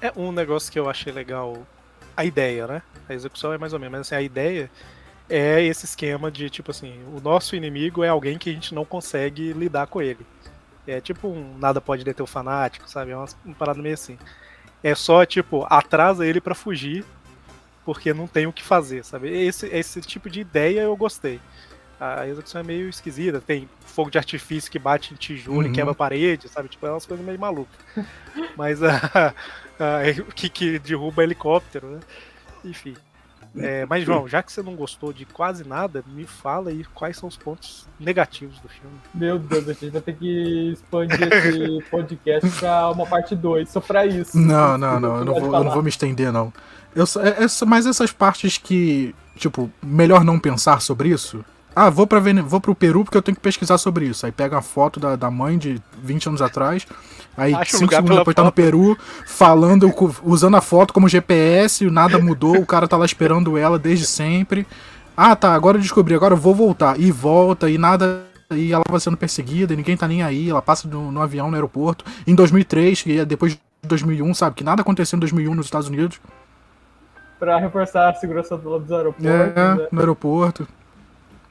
É 0.04 0.12
um 0.16 0.30
negócio 0.30 0.70
que 0.70 0.78
eu 0.78 0.90
achei 0.90 1.10
legal. 1.10 1.66
A 2.14 2.26
ideia, 2.26 2.66
né? 2.66 2.82
A 3.08 3.14
execução 3.14 3.54
é 3.54 3.58
mais 3.58 3.72
ou 3.72 3.78
menos, 3.80 3.92
mas 3.92 4.00
assim, 4.02 4.14
a 4.14 4.20
ideia 4.20 4.70
é 5.30 5.62
esse 5.62 5.86
esquema 5.86 6.30
de 6.30 6.50
tipo 6.50 6.70
assim: 6.70 7.02
o 7.16 7.22
nosso 7.22 7.56
inimigo 7.56 8.04
é 8.04 8.08
alguém 8.08 8.36
que 8.36 8.50
a 8.50 8.52
gente 8.52 8.74
não 8.74 8.84
consegue 8.84 9.54
lidar 9.54 9.86
com 9.86 10.02
ele. 10.02 10.26
É 10.86 11.00
tipo 11.00 11.28
um 11.28 11.56
nada 11.58 11.80
pode 11.80 12.04
deter 12.04 12.22
o 12.22 12.26
fanático, 12.26 12.86
sabe? 12.86 13.12
É 13.12 13.16
uma, 13.16 13.26
uma 13.46 13.54
parada 13.54 13.80
meio 13.80 13.94
assim. 13.94 14.18
É 14.82 14.94
só, 14.94 15.24
tipo, 15.24 15.66
atrasa 15.70 16.26
ele 16.26 16.38
pra 16.38 16.54
fugir, 16.54 17.02
porque 17.82 18.12
não 18.12 18.26
tem 18.26 18.46
o 18.46 18.52
que 18.52 18.62
fazer, 18.62 19.06
sabe? 19.06 19.30
Esse, 19.30 19.66
esse 19.68 20.02
tipo 20.02 20.28
de 20.28 20.40
ideia 20.40 20.82
eu 20.82 20.94
gostei. 20.94 21.40
A 22.20 22.28
execução 22.28 22.60
é 22.60 22.64
meio 22.64 22.88
esquisita, 22.88 23.40
tem 23.40 23.68
fogo 23.86 24.10
de 24.10 24.18
artifício 24.18 24.70
que 24.70 24.78
bate 24.78 25.12
em 25.14 25.16
tijolo 25.16 25.58
Uhum. 25.58 25.66
e 25.66 25.72
quebra 25.72 25.92
a 25.92 25.94
parede, 25.94 26.48
sabe? 26.48 26.68
Tipo, 26.68 26.86
é 26.86 26.90
umas 26.90 27.06
coisas 27.06 27.24
meio 27.24 27.38
malucas. 27.38 27.74
Mas 28.56 28.82
a, 28.82 28.96
a- 28.96 29.32
o 30.28 30.32
que, 30.32 30.48
que 30.48 30.78
derruba 30.78 31.22
helicóptero, 31.22 31.86
né? 31.88 32.00
Enfim. 32.64 32.94
É, 33.56 33.86
mas, 33.86 34.02
João, 34.04 34.26
já 34.26 34.42
que 34.42 34.50
você 34.52 34.60
não 34.64 34.74
gostou 34.74 35.12
de 35.12 35.24
quase 35.24 35.62
nada, 35.64 36.02
me 36.08 36.24
fala 36.24 36.70
aí 36.70 36.84
quais 36.92 37.16
são 37.16 37.28
os 37.28 37.36
pontos 37.36 37.86
negativos 38.00 38.58
do 38.58 38.68
filme. 38.68 38.96
Meu 39.14 39.38
Deus, 39.38 39.68
a 39.68 39.72
gente 39.72 39.90
vai 39.90 40.02
ter 40.02 40.16
que 40.16 40.72
expandir 40.72 41.22
esse 41.32 41.82
podcast 41.88 42.50
pra 42.58 42.90
uma 42.90 43.06
parte 43.06 43.36
2, 43.36 43.68
só 43.68 43.80
pra 43.80 44.04
isso. 44.06 44.36
Não, 44.36 44.76
não, 44.76 44.98
não, 44.98 45.18
eu 45.18 45.24
não 45.24 45.34
vou, 45.34 45.54
eu 45.54 45.64
não 45.64 45.70
vou 45.70 45.84
me 45.84 45.88
estender, 45.88 46.32
não. 46.32 46.52
Eu, 46.96 47.06
só- 47.06 47.22
é- 47.22 47.44
essa, 47.44 47.64
mas 47.64 47.86
essas 47.86 48.10
partes 48.10 48.58
que, 48.58 49.14
tipo, 49.36 49.70
melhor 49.80 50.24
não 50.24 50.40
pensar 50.40 50.80
sobre 50.82 51.10
isso. 51.10 51.44
Ah, 51.76 51.90
vou, 51.90 52.06
pra 52.06 52.20
Vene... 52.20 52.40
vou 52.40 52.60
pro 52.60 52.74
Peru 52.74 53.04
porque 53.04 53.16
eu 53.16 53.22
tenho 53.22 53.34
que 53.34 53.40
pesquisar 53.40 53.78
sobre 53.78 54.06
isso. 54.06 54.24
Aí 54.24 54.32
pega 54.32 54.58
a 54.58 54.62
foto 54.62 55.00
da, 55.00 55.16
da 55.16 55.30
mãe 55.30 55.58
de 55.58 55.80
20 56.02 56.28
anos 56.28 56.42
atrás. 56.42 56.86
Aí, 57.36 57.50
5 57.52 57.82
lugar 57.84 57.96
segundos 57.96 58.18
depois 58.18 58.34
tá 58.34 58.42
no 58.42 58.46
foto. 58.48 58.54
Peru, 58.54 58.96
falando, 59.26 59.92
usando 60.22 60.56
a 60.56 60.60
foto 60.60 60.94
como 60.94 61.08
GPS, 61.08 61.90
nada 61.90 62.18
mudou, 62.18 62.56
o 62.58 62.66
cara 62.66 62.86
tá 62.86 62.96
lá 62.96 63.04
esperando 63.04 63.58
ela 63.58 63.76
desde 63.78 64.06
sempre. 64.06 64.64
Ah, 65.16 65.34
tá, 65.34 65.52
agora 65.52 65.76
eu 65.76 65.80
descobri, 65.82 66.14
agora 66.14 66.34
eu 66.34 66.38
vou 66.38 66.54
voltar. 66.54 66.98
E 67.00 67.10
volta, 67.10 67.68
e 67.68 67.76
nada. 67.76 68.22
E 68.52 68.72
ela 68.72 68.84
vai 68.88 69.00
sendo 69.00 69.16
perseguida, 69.16 69.72
e 69.72 69.76
ninguém 69.76 69.96
tá 69.96 70.06
nem 70.06 70.22
aí. 70.22 70.48
Ela 70.50 70.62
passa 70.62 70.86
no, 70.86 71.10
no 71.10 71.20
avião 71.20 71.48
no 71.48 71.56
aeroporto. 71.56 72.04
Em 72.26 72.34
2003, 72.34 73.02
que 73.02 73.18
é 73.18 73.24
depois 73.24 73.52
de 73.54 73.60
2001, 73.82 74.32
sabe? 74.34 74.54
Que 74.56 74.62
nada 74.64 74.82
aconteceu 74.82 75.16
em 75.16 75.20
2001 75.20 75.54
nos 75.54 75.66
Estados 75.66 75.88
Unidos. 75.88 76.20
Pra 77.38 77.58
reforçar 77.58 78.10
a 78.10 78.14
segurança 78.14 78.56
do- 78.56 78.78
dos 78.78 78.92
aeroportos, 78.92 79.26
É, 79.26 79.46
né? 79.76 79.88
no 79.90 79.98
aeroporto, 80.00 80.68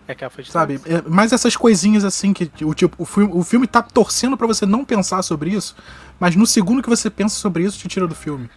É 0.07 0.13
que 0.13 0.23
ela 0.23 0.31
foi 0.31 0.43
de 0.43 0.51
sabe? 0.51 0.81
É, 0.85 1.01
mas 1.07 1.31
essas 1.31 1.55
coisinhas 1.55 2.03
assim 2.03 2.33
que 2.33 2.51
o 2.63 2.73
tipo, 2.73 3.01
o 3.01 3.05
filme, 3.05 3.31
o 3.33 3.43
filme 3.43 3.67
tá 3.67 3.81
torcendo 3.81 4.35
pra 4.35 4.45
você 4.45 4.65
não 4.65 4.83
pensar 4.83 5.21
sobre 5.21 5.51
isso, 5.51 5.75
mas 6.19 6.35
no 6.35 6.45
segundo 6.45 6.81
que 6.81 6.89
você 6.89 7.09
pensa 7.09 7.35
sobre 7.35 7.63
isso, 7.63 7.77
te 7.77 7.87
tira 7.87 8.07
do 8.07 8.15
filme. 8.15 8.49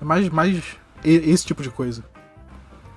É 0.00 0.04
mais, 0.04 0.28
mais 0.28 0.76
esse 1.04 1.46
tipo 1.46 1.62
de 1.62 1.70
coisa. 1.70 2.04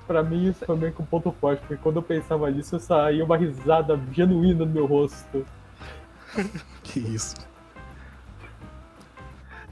Pra 0.07 0.23
mim 0.23 0.49
isso 0.49 0.65
foi 0.65 0.75
meio 0.75 0.91
que 0.91 1.01
um 1.01 1.05
ponto 1.05 1.33
forte, 1.39 1.59
porque 1.59 1.77
quando 1.77 1.97
eu 1.97 2.03
pensava 2.03 2.49
nisso, 2.49 2.75
eu 2.75 2.79
saía 2.79 3.23
uma 3.23 3.37
risada 3.37 3.99
genuína 4.11 4.65
no 4.65 4.71
meu 4.71 4.85
rosto. 4.85 5.45
Que 6.83 6.99
isso. 6.99 7.35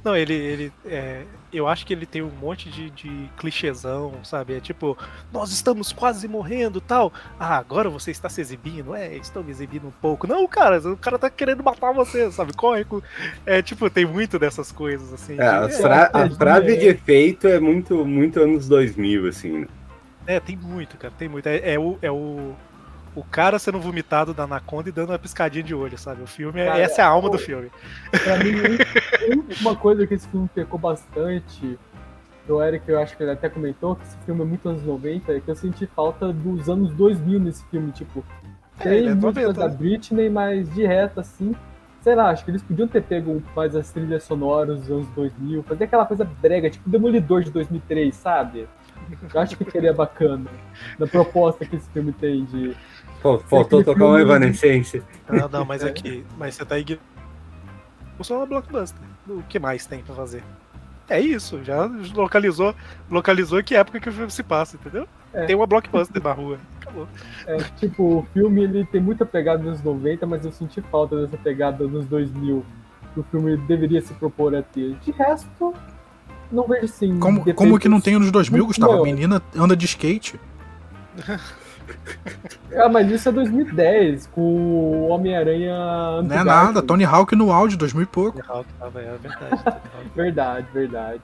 Não, 0.04 0.16
ele. 0.16 0.34
ele 0.34 0.74
é, 0.86 1.24
eu 1.52 1.68
acho 1.68 1.86
que 1.86 1.92
ele 1.94 2.06
tem 2.06 2.22
um 2.22 2.30
monte 2.30 2.70
de, 2.70 2.90
de 2.92 3.30
clichêzão, 3.38 4.14
sabe? 4.24 4.54
É 4.56 4.60
tipo, 4.60 4.98
nós 5.34 5.52
estamos 5.52 5.92
quase 5.92 6.28
morrendo 6.28 6.80
tal. 6.80 7.12
Ah, 7.40 7.58
agora 7.58 7.90
você 7.90 8.12
está 8.12 8.30
se 8.30 8.40
exibindo? 8.40 8.94
É, 8.96 9.16
estou 9.18 9.44
me 9.44 9.50
exibindo 9.52 9.88
um 9.88 9.92
pouco. 9.92 10.28
Não, 10.28 10.48
cara, 10.48 10.78
o 10.80 10.96
cara 10.96 11.18
tá 11.18 11.30
querendo 11.30 11.64
matar 11.64 11.92
você, 11.92 12.32
sabe? 12.32 12.54
Corre. 12.54 12.86
com- 12.86 13.02
É 13.46 13.62
tipo, 13.62 13.90
tem 13.90 14.06
muito 14.06 14.38
dessas 14.38 14.72
coisas, 14.72 15.12
assim. 15.12 15.36
É, 15.40 15.48
a, 15.48 15.68
de- 15.68 15.74
fra 15.74 16.12
a 16.14 16.22
é, 16.26 16.30
frase 16.30 16.74
é. 16.74 16.76
de 16.78 16.88
efeito 16.88 17.48
é 17.48 17.60
muito, 17.60 18.06
muito 18.06 18.40
anos 18.40 18.68
2000, 18.68 19.28
assim. 19.28 19.60
né? 19.62 19.68
É, 20.28 20.40
tem 20.40 20.56
muito, 20.56 20.96
cara, 20.98 21.14
tem 21.18 21.28
muito. 21.28 21.48
É, 21.48 21.74
é 21.74 21.80
o, 21.80 21.98
é 22.02 22.12
o, 22.12 22.56
o 23.16 23.24
cara 23.24 23.58
sendo 23.60 23.80
vomitado 23.80 24.34
da 24.34 24.44
Anaconda 24.44 24.90
e 24.90 24.92
dando 24.92 25.10
uma 25.10 25.20
piscadinha 25.20 25.64
de 25.64 25.74
olho, 25.76 25.98
sabe? 25.98 26.22
O 26.24 26.28
filme, 26.28 26.60
é- 26.60 26.66
Cara, 26.66 26.80
essa 26.80 27.02
é 27.02 27.06
a 27.06 27.08
alma 27.08 27.28
o- 27.28 27.32
do 27.32 27.38
filme. 27.38 27.72
Pra 28.12 28.38
mim, 28.38 28.52
um- 29.36 29.62
uma 29.62 29.76
coisa 29.76 30.06
que 30.08 30.14
esse 30.14 30.28
filme 30.28 30.50
pecou 30.54 30.80
bastante, 30.80 31.78
o 32.48 32.64
Eric, 32.64 32.90
eu 32.90 33.00
acho 33.00 33.16
que 33.16 33.22
ele 33.24 33.32
até 33.32 33.48
comentou, 33.50 33.96
que 33.96 34.04
esse 34.04 34.18
filme 34.26 34.42
é 34.42 34.46
muito 34.46 34.68
anos 34.68 34.84
90, 34.84 35.32
é 35.34 35.40
que 35.40 35.50
eu 35.52 35.56
senti 35.56 35.86
falta 35.88 36.32
dos 36.34 36.68
anos 36.70 36.92
2000 36.94 37.40
nesse 37.40 37.64
filme, 37.66 37.92
tipo, 37.92 38.24
É, 38.80 38.84
tem 38.84 39.08
é 39.08 39.14
música 39.14 39.42
90, 39.48 39.54
da 39.54 39.68
né? 39.68 39.76
Britney, 39.76 40.30
mas 40.30 40.74
de 40.74 40.86
reto, 40.86 41.20
assim, 41.20 41.54
sei 42.02 42.16
lá, 42.16 42.30
acho 42.30 42.44
que 42.46 42.50
eles 42.52 42.64
podiam 42.64 42.88
ter 42.88 43.04
pego 43.04 43.44
mais 43.56 43.76
as 43.76 43.92
trilhas 43.92 44.24
sonoras 44.24 44.80
dos 44.80 44.90
anos 44.90 45.08
2000, 45.10 45.62
fazer 45.64 45.84
aquela 45.84 46.06
coisa 46.06 46.24
brega, 46.26 46.70
tipo 46.70 46.90
Demolidor 46.90 47.44
de 47.44 47.52
2003, 47.52 48.16
sabe? 48.16 48.68
Eu 49.34 49.42
acho 49.42 49.58
que 49.58 49.70
seria 49.70 49.94
bacana, 49.94 50.50
na 50.98 51.06
proposta 51.08 51.66
que 51.66 51.76
esse 51.76 51.90
filme 51.90 52.12
tem 52.14 52.46
de... 52.46 52.76
Faltou 53.22 53.84
tocar 53.84 54.06
uma 54.06 54.22
evanescência. 54.22 55.04
Não, 55.30 55.50
não, 55.50 55.66
mas 55.66 55.84
aqui. 55.84 56.26
Mas 56.38 56.56
você 56.56 56.66
tá 56.66 56.78
ignorando. 56.78 57.04
Só 58.22 58.38
uma 58.38 58.46
blockbuster. 58.46 59.00
O 59.28 59.44
que 59.44 59.60
mais 59.60 59.86
tem 59.86 60.02
pra 60.02 60.16
fazer? 60.16 60.44
É 61.10 61.20
isso, 61.20 61.64
já 61.64 61.90
localizou, 62.14 62.76
localizou 63.10 63.64
que 63.64 63.76
época 63.76 64.00
que 64.00 64.10
o 64.10 64.12
filme 64.12 64.30
se 64.30 64.44
passa, 64.44 64.76
entendeu? 64.76 65.08
É. 65.34 65.46
Tem 65.46 65.56
uma 65.56 65.66
blockbuster 65.66 66.22
na 66.22 66.32
rua. 66.32 66.60
Acabou. 66.82 67.08
É, 67.48 67.58
tipo, 67.78 68.20
o 68.20 68.28
filme 68.32 68.64
ele 68.64 68.86
tem 68.86 69.02
muita 69.02 69.26
pegada 69.26 69.64
nos 69.64 69.82
90, 69.82 70.26
mas 70.28 70.46
eu 70.46 70.52
senti 70.52 70.82
falta 70.82 71.26
dessa 71.26 71.38
pegada 71.38 71.88
nos 71.88 72.06
2000 72.06 72.64
que 73.14 73.20
o 73.20 73.24
filme 73.24 73.58
deveria 73.58 74.02
se 74.02 74.14
propor 74.14 74.56
a 74.56 74.62
ter. 74.62 74.96
De 75.00 75.12
resto, 75.12 75.74
não 76.52 76.68
vejo 76.68 76.86
assim. 76.86 77.20
Como, 77.20 77.54
como 77.56 77.80
que 77.80 77.90
não 77.90 78.00
tem 78.00 78.18
nos 78.20 78.32
2000, 78.32 78.58
muito 78.58 78.68
Gustavo? 78.68 78.92
A 78.92 78.96
maiores. 78.98 79.14
menina 79.14 79.42
anda 79.56 79.76
de 79.76 79.86
skate. 79.86 80.40
Ah, 82.76 82.88
mas 82.90 83.10
isso 83.12 83.28
é 83.30 83.32
2010, 83.32 84.28
com 84.28 84.42
o 84.42 85.08
Homem-Aranha. 85.10 86.22
Não 86.24 86.36
é 86.40 86.44
nada. 86.44 86.82
Tony 86.82 87.04
Hawk 87.04 87.36
no 87.36 87.52
áudio, 87.52 87.78
2000 87.78 88.04
e 88.04 88.06
pouco. 88.06 88.38
Tony 88.42 88.48
Hawk 88.48 88.70
tava, 88.80 89.02
é 89.02 89.18
verdade. 89.18 89.82
Verdade, 90.16 90.68
verdade. 90.74 91.22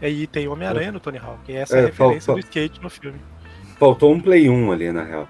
É, 0.00 0.10
E 0.10 0.26
tem 0.26 0.46
Homem-Aranha 0.48 0.92
no 0.92 1.00
Tony 1.00 1.18
Hawk. 1.18 1.40
E 1.50 1.56
essa 1.56 1.76
é, 1.76 1.80
É, 1.80 1.82
a 1.84 1.86
referência 1.86 2.20
faltou. 2.20 2.34
do 2.34 2.40
skate 2.40 2.82
no 2.82 2.90
filme. 2.90 3.18
Faltou 3.78 4.12
um 4.12 4.20
Play 4.20 4.48
1 4.48 4.72
ali, 4.72 4.90
na 4.92 5.02
real. 5.04 5.28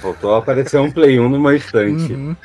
Faltou 0.00 0.34
aparecer 0.34 0.80
um 0.80 0.90
Play 0.90 1.18
1 1.20 1.28
numa 1.28 1.54
estante. 1.54 2.12
Uhum. 2.12 2.36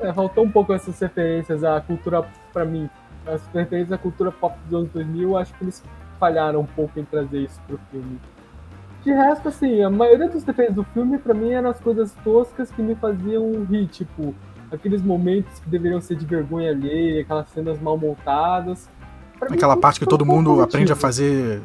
É, 0.00 0.12
faltou 0.12 0.44
um 0.44 0.50
pouco 0.50 0.72
essas 0.72 0.98
referências 1.00 1.64
à 1.64 1.80
cultura, 1.80 2.24
pra 2.52 2.64
mim, 2.64 2.88
as 3.26 3.40
referências 3.54 3.92
à 3.92 3.98
cultura 3.98 4.30
pop 4.30 4.56
dos 4.66 4.80
anos 4.80 4.90
2000, 4.92 5.30
eu 5.30 5.36
acho 5.36 5.52
que 5.54 5.64
eles 5.64 5.82
falharam 6.20 6.60
um 6.60 6.66
pouco 6.66 7.00
em 7.00 7.04
trazer 7.04 7.40
isso 7.40 7.60
pro 7.66 7.78
filme. 7.90 8.18
De 9.04 9.12
resto, 9.12 9.48
assim, 9.48 9.82
a 9.82 9.90
maioria 9.90 10.28
dos 10.28 10.44
defeitos 10.44 10.76
do 10.76 10.84
filme, 10.84 11.18
pra 11.18 11.34
mim, 11.34 11.50
eram 11.50 11.70
as 11.70 11.80
coisas 11.80 12.12
toscas 12.22 12.70
que 12.70 12.80
me 12.80 12.94
faziam 12.94 13.64
rir, 13.64 13.88
tipo, 13.88 14.34
aqueles 14.70 15.02
momentos 15.02 15.58
que 15.58 15.68
deveriam 15.68 16.00
ser 16.00 16.16
de 16.16 16.24
vergonha 16.24 16.70
alheia, 16.70 17.22
aquelas 17.22 17.48
cenas 17.50 17.80
mal 17.80 17.98
montadas. 17.98 18.88
Pra 19.38 19.50
mim, 19.50 19.56
Aquela 19.56 19.74
tudo 19.74 19.82
parte 19.82 20.00
que 20.00 20.06
todo 20.06 20.24
mundo 20.24 20.62
aprende 20.62 20.92
a 20.92 20.96
fazer 20.96 21.60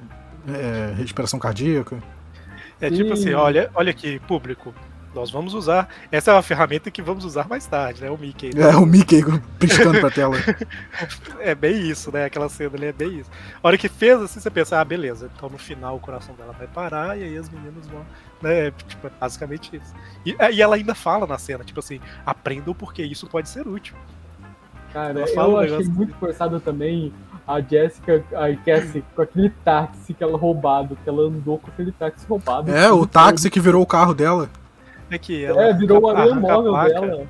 é, 0.48 0.94
respiração 0.96 1.40
cardíaca. 1.40 1.98
É 2.82 2.90
tipo 2.90 3.16
Sim. 3.16 3.22
assim, 3.22 3.34
olha, 3.34 3.70
olha 3.76 3.92
aqui, 3.92 4.20
público. 4.28 4.74
Nós 5.18 5.32
vamos 5.32 5.56
usar. 5.56 5.90
Essa 6.12 6.32
é 6.32 6.34
uma 6.36 6.44
ferramenta 6.44 6.92
que 6.92 7.02
vamos 7.02 7.26
usar 7.26 7.48
mais 7.48 7.66
tarde, 7.66 8.02
né? 8.02 8.12
O 8.12 8.18
Mickey. 8.18 8.52
É, 8.56 8.76
o 8.76 8.86
Mickey 8.86 9.24
piscando 9.60 10.00
pra 10.00 10.12
tela. 10.12 10.38
É 11.40 11.56
bem 11.56 11.90
isso, 11.90 12.12
né? 12.12 12.26
Aquela 12.26 12.50
cena 12.50 12.76
ali 12.76 12.86
é 12.88 12.92
bem 12.92 13.20
isso. 13.20 13.30
A 13.62 13.68
hora 13.68 13.78
que 13.78 13.88
fez 13.88 14.22
assim, 14.22 14.40
você 14.40 14.50
pensa, 14.50 14.80
ah, 14.80 14.86
beleza. 14.86 15.30
Então 15.36 15.50
no 15.50 15.58
final 15.58 15.96
o 15.96 16.00
coração 16.00 16.36
dela 16.36 16.54
vai 16.58 16.68
parar 16.68 17.18
e 17.18 17.24
aí 17.24 17.38
as 17.38 17.50
meninas 17.50 17.88
vão. 17.88 18.06
Né? 18.42 18.72
Tipo, 18.72 19.08
é 19.08 19.12
basicamente 19.20 19.76
isso. 19.76 19.94
E, 20.26 20.36
e 20.54 20.62
ela 20.62 20.76
ainda 20.76 20.94
fala 20.94 21.26
na 21.26 21.38
cena, 21.38 21.64
tipo 21.64 21.80
assim, 21.80 22.00
aprendam 22.26 22.74
porque 22.74 23.02
isso 23.04 23.28
pode 23.28 23.50
ser 23.50 23.68
útil. 23.68 23.96
Cara, 24.94 25.20
Ela 25.20 25.28
fala 25.28 25.50
um 25.50 25.52
eu 25.52 25.58
achei 25.58 25.72
negócio 25.72 25.94
muito 25.94 26.14
forçado 26.16 26.60
também 26.60 27.14
a 27.48 27.62
Jessica, 27.62 28.24
a 28.34 28.54
Cassie, 28.58 29.04
com 29.16 29.22
aquele 29.22 29.50
táxi 29.64 30.14
que 30.14 30.22
ela 30.22 30.38
roubado, 30.38 30.98
que 31.02 31.10
ela 31.10 31.24
andou 31.24 31.58
com 31.58 31.72
aquele 31.72 31.94
táxi 31.94 32.26
roubado. 32.28 32.72
É, 32.72 32.92
o 32.92 33.08
táxi 33.08 33.50
que 33.50 33.60
virou 33.60 33.82
o 33.82 33.86
carro 33.86 34.14
dela. 34.14 34.50
É 35.10 35.18
que 35.18 35.44
ela 35.46 35.64
É, 35.64 35.74
virou 35.74 36.02
o 36.02 36.08
arranca- 36.10 36.22
aranha 36.22 36.54
arranca 36.54 36.54
a 36.54 36.72
móvel 36.72 37.02
dela. 37.12 37.28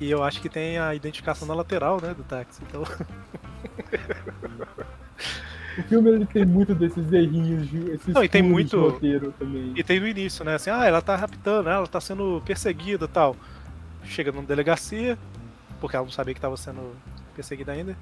E 0.00 0.10
eu 0.10 0.22
acho 0.22 0.40
que 0.40 0.48
tem 0.48 0.78
a 0.78 0.94
identificação 0.94 1.46
na 1.46 1.52
lateral, 1.54 2.00
né, 2.00 2.14
do 2.14 2.22
táxi. 2.22 2.62
Então, 2.66 2.82
O 5.78 5.82
filme 5.84 6.10
ele 6.10 6.26
tem 6.26 6.44
muito 6.44 6.74
desses 6.74 7.10
errinhos, 7.12 7.68
de- 7.68 7.90
esses 7.92 8.12
Não, 8.14 8.24
e 8.24 8.28
tem 8.28 8.42
muito- 8.42 8.98
também. 9.38 9.72
E 9.76 9.82
tem 9.84 10.00
no 10.00 10.06
início, 10.08 10.44
né? 10.44 10.54
Assim, 10.56 10.68
ah, 10.70 10.84
ela 10.84 11.00
tá 11.00 11.14
raptando, 11.16 11.68
ela 11.68 11.86
tá 11.86 12.00
sendo 12.00 12.42
perseguida 12.44 13.04
e 13.04 13.08
tal. 13.08 13.36
Chega 14.04 14.32
numa 14.32 14.42
delegacia, 14.42 15.16
porque 15.80 15.94
ela 15.96 16.04
não 16.04 16.12
sabia 16.12 16.34
que 16.34 16.40
tava 16.40 16.56
sendo 16.56 16.80
perseguida 17.36 17.72
ainda. 17.72 17.96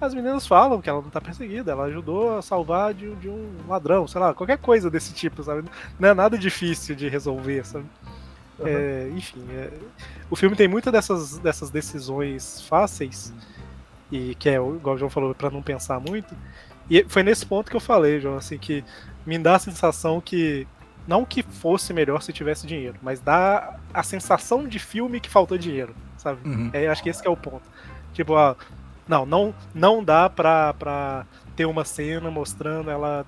As 0.00 0.14
meninas 0.14 0.46
falam 0.46 0.80
que 0.80 0.88
ela 0.88 1.00
não 1.02 1.10
tá 1.10 1.20
perseguida, 1.20 1.70
ela 1.72 1.84
ajudou 1.84 2.38
a 2.38 2.42
salvar 2.42 2.92
de, 2.94 3.14
de 3.16 3.28
um 3.28 3.50
ladrão, 3.68 4.08
sei 4.08 4.20
lá, 4.20 4.34
qualquer 4.34 4.58
coisa 4.58 4.90
desse 4.90 5.12
tipo, 5.14 5.42
sabe? 5.44 5.68
Não 6.00 6.08
é 6.08 6.14
nada 6.14 6.36
difícil 6.38 6.96
de 6.96 7.08
resolver, 7.08 7.64
sabe? 7.64 7.84
É, 8.66 9.08
enfim, 9.14 9.44
é, 9.50 9.70
o 10.30 10.36
filme 10.36 10.56
tem 10.56 10.68
muitas 10.68 10.92
dessas, 10.92 11.38
dessas 11.38 11.70
decisões 11.70 12.62
fáceis, 12.62 13.32
e 14.10 14.34
que 14.34 14.48
é, 14.48 14.54
igual 14.54 14.94
o 14.94 14.98
João 14.98 15.10
falou, 15.10 15.34
pra 15.34 15.50
não 15.50 15.62
pensar 15.62 15.98
muito. 16.00 16.36
E 16.90 17.04
foi 17.08 17.22
nesse 17.22 17.46
ponto 17.46 17.70
que 17.70 17.76
eu 17.76 17.80
falei, 17.80 18.20
João, 18.20 18.36
assim, 18.36 18.58
que 18.58 18.84
me 19.24 19.38
dá 19.38 19.56
a 19.56 19.58
sensação 19.58 20.20
que. 20.20 20.66
Não 21.04 21.24
que 21.24 21.42
fosse 21.42 21.92
melhor 21.92 22.22
se 22.22 22.32
tivesse 22.32 22.64
dinheiro, 22.64 22.96
mas 23.02 23.20
dá 23.20 23.76
a 23.92 24.04
sensação 24.04 24.68
de 24.68 24.78
filme 24.78 25.18
que 25.18 25.28
faltou 25.28 25.58
dinheiro, 25.58 25.96
sabe? 26.16 26.48
Uhum. 26.48 26.70
É, 26.72 26.86
acho 26.86 27.02
que 27.02 27.08
esse 27.08 27.20
que 27.20 27.26
é 27.26 27.30
o 27.30 27.36
ponto. 27.36 27.68
Tipo, 28.12 28.34
ó, 28.34 28.54
não, 29.08 29.26
não, 29.26 29.54
não 29.74 30.04
dá 30.04 30.30
pra, 30.30 30.72
pra 30.74 31.26
ter 31.56 31.64
uma 31.64 31.84
cena 31.84 32.30
mostrando 32.30 32.88
ela 32.88 33.26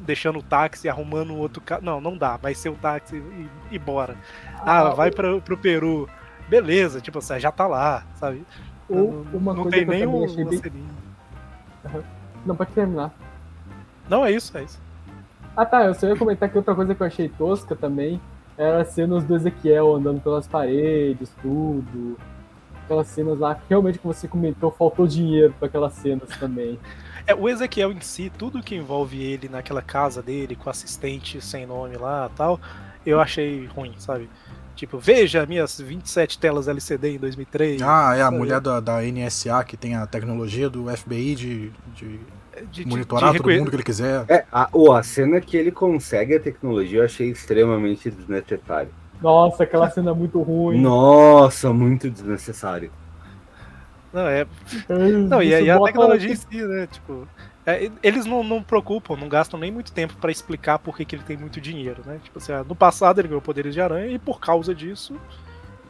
deixando 0.00 0.38
o 0.38 0.42
táxi, 0.42 0.88
arrumando 0.88 1.32
um 1.32 1.38
outro 1.38 1.60
carro. 1.60 1.82
Não, 1.82 2.00
não 2.00 2.16
dá. 2.16 2.36
Vai 2.36 2.54
ser 2.54 2.68
o 2.68 2.74
táxi 2.74 3.16
e, 3.16 3.48
e 3.74 3.78
bora. 3.78 4.16
Ah, 4.60 4.90
vai 4.90 5.10
pra, 5.10 5.40
pro 5.40 5.56
Peru. 5.56 6.08
Beleza, 6.48 7.00
tipo, 7.00 7.20
você 7.20 7.38
já 7.40 7.50
tá 7.50 7.66
lá, 7.66 8.04
sabe? 8.16 8.44
Ou 8.88 9.24
não, 9.24 9.38
uma 9.38 9.54
não 9.54 9.62
coisa 9.62 9.78
tem 9.78 9.86
que 9.86 9.92
eu 9.92 9.96
nem 9.96 10.06
um, 10.06 10.24
achei 10.24 10.44
bem... 10.44 10.58
ceninha. 10.58 10.90
Não, 12.44 12.56
pode 12.56 12.72
terminar. 12.72 13.12
Não, 14.08 14.24
é 14.24 14.32
isso, 14.32 14.56
é 14.56 14.64
isso. 14.64 14.80
Ah 15.56 15.64
tá, 15.64 15.84
eu 15.84 15.94
só 15.94 16.06
ia 16.06 16.16
comentar 16.16 16.48
que 16.48 16.56
outra 16.56 16.74
coisa 16.74 16.94
que 16.94 17.02
eu 17.02 17.06
achei 17.06 17.28
tosca 17.28 17.76
também 17.76 18.20
era 18.56 18.82
as 18.82 18.88
cenas 18.88 19.24
do 19.24 19.34
Ezequiel 19.34 19.94
andando 19.94 20.20
pelas 20.20 20.46
paredes, 20.46 21.30
tudo. 21.40 22.18
Aquelas 22.84 23.06
cenas 23.08 23.38
lá 23.38 23.54
que 23.54 23.62
realmente 23.68 23.98
que 23.98 24.06
você 24.06 24.26
comentou, 24.26 24.70
faltou 24.70 25.06
dinheiro 25.06 25.54
pra 25.58 25.68
aquelas 25.68 25.92
cenas 25.94 26.28
também. 26.38 26.78
É, 27.26 27.34
o 27.34 27.48
Ezequiel 27.48 27.92
em 27.92 28.00
si, 28.00 28.30
tudo 28.30 28.62
que 28.62 28.74
envolve 28.74 29.22
ele 29.22 29.48
naquela 29.48 29.82
casa 29.82 30.22
dele, 30.22 30.56
com 30.56 30.70
assistente 30.70 31.40
sem 31.40 31.66
nome 31.66 31.96
lá 31.96 32.28
tal, 32.30 32.60
eu 33.04 33.20
achei 33.20 33.66
ruim, 33.66 33.94
sabe? 33.98 34.28
Tipo, 34.74 34.98
veja 34.98 35.46
minhas 35.46 35.78
27 35.80 36.38
telas 36.38 36.68
LCD 36.68 37.10
em 37.16 37.18
2003. 37.18 37.82
Ah, 37.82 38.14
é 38.16 38.22
a 38.22 38.30
sabe? 38.30 38.36
mulher 38.38 38.60
da, 38.60 38.80
da 38.80 39.02
NSA 39.02 39.64
que 39.64 39.76
tem 39.76 39.94
a 39.96 40.06
tecnologia 40.06 40.68
do 40.70 40.88
FBI 40.88 41.34
de, 41.34 41.70
de 41.86 42.20
de, 42.70 42.84
de- 42.84 42.86
monitorar 42.88 43.32
de 43.32 43.34
todo 43.34 43.50
mundo 43.50 43.70
que 43.70 43.76
ele 43.76 43.82
quiser. 43.84 44.24
É, 44.28 44.46
a, 44.52 44.68
ô, 44.72 44.92
a 44.92 45.02
cena 45.02 45.40
que 45.40 45.56
ele 45.56 45.72
consegue 45.72 46.34
a 46.36 46.40
tecnologia 46.40 47.00
eu 47.00 47.04
achei 47.04 47.30
extremamente 47.30 48.10
desnecessário. 48.10 48.92
Nossa, 49.20 49.62
aquela 49.64 49.88
cena 49.88 50.10
é 50.10 50.14
muito 50.14 50.40
ruim. 50.42 50.78
Nossa, 50.80 51.72
muito 51.72 52.10
desnecessário. 52.10 52.92
Não, 54.12 54.26
é, 54.26 54.46
Não, 55.28 55.42
e, 55.42 55.54
aí 55.54 55.70
a 55.70 55.80
tecnologia 55.80 56.30
em 56.30 56.36
si, 56.36 56.62
né? 56.62 56.86
Tipo, 56.86 57.26
é, 57.64 57.90
eles 58.02 58.26
não, 58.26 58.42
não 58.42 58.62
preocupam, 58.62 59.16
não 59.16 59.28
gastam 59.28 59.58
nem 59.58 59.70
muito 59.70 59.92
tempo 59.92 60.14
pra 60.16 60.30
explicar 60.30 60.78
por 60.78 60.96
que, 60.96 61.04
que 61.04 61.16
ele 61.16 61.22
tem 61.22 61.36
muito 61.36 61.60
dinheiro, 61.60 62.02
né? 62.04 62.20
Tipo 62.22 62.38
assim, 62.38 62.52
ah, 62.52 62.64
no 62.64 62.74
passado 62.74 63.20
ele 63.20 63.28
ganhou 63.28 63.40
poderes 63.40 63.72
de 63.72 63.80
aranha 63.80 64.12
e 64.12 64.18
por 64.18 64.40
causa 64.40 64.74
disso 64.74 65.16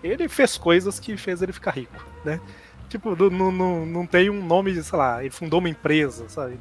ele 0.02 0.28
fez 0.28 0.58
coisas 0.58 1.00
que 1.00 1.16
fez 1.16 1.42
ele 1.42 1.52
ficar 1.52 1.72
rico, 1.72 2.04
né? 2.24 2.40
Tipo, 2.88 3.16
não, 3.16 3.30
não, 3.30 3.52
não, 3.52 3.86
não 3.86 4.06
tem 4.06 4.28
um 4.28 4.44
nome, 4.44 4.72
de, 4.72 4.84
sei 4.84 4.98
lá, 4.98 5.20
ele 5.20 5.30
fundou 5.30 5.60
uma 5.60 5.68
empresa, 5.68 6.28
sabe? 6.28 6.58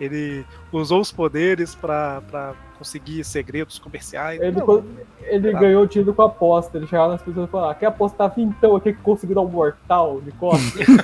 Ele 0.00 0.44
usou 0.72 1.00
os 1.00 1.12
poderes 1.12 1.74
pra, 1.74 2.20
pra 2.30 2.54
conseguir 2.78 3.22
segredos 3.24 3.78
comerciais. 3.78 4.40
Ele, 4.40 4.50
Não, 4.58 4.84
ele 5.22 5.52
Tá. 5.52 5.58
ganhou 5.60 5.84
o 5.84 5.86
tiro 5.86 6.12
com 6.12 6.22
a 6.22 6.26
aposta. 6.26 6.76
Ele 6.76 6.86
chegava 6.86 7.12
nas 7.12 7.22
pessoas 7.22 7.48
e 7.48 7.50
falava: 7.52 7.70
ah, 7.72 7.74
quer 7.76 7.86
apostar 7.86 8.34
vintão 8.34 8.74
aqui 8.74 8.92
que 8.92 9.00
conseguiu 9.02 9.36
dar 9.36 9.42
um 9.42 9.48
mortal 9.48 10.20
de 10.20 10.32
costas? 10.32 10.86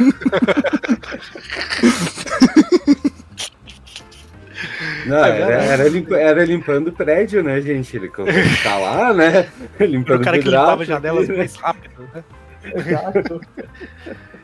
Não, 5.06 5.24
É 5.24 5.40
era, 5.40 5.54
era, 5.64 5.88
limpa- 5.88 6.16
era 6.18 6.44
limpando 6.44 6.88
o 6.88 6.92
prédio, 6.92 7.42
né, 7.42 7.60
gente? 7.60 7.96
Ele 7.96 8.08
ficar 8.32 8.76
lá, 8.78 9.12
né? 9.14 9.48
era 9.78 9.86
Limpando 9.86 10.20
o 10.20 10.24
cara 10.24 10.38
que 10.38 10.48
limpava 10.48 10.84
janelas 10.84 11.28
mais 11.28 11.54
rápido, 11.62 12.08
né? 12.14 12.24
Exato. 12.62 13.40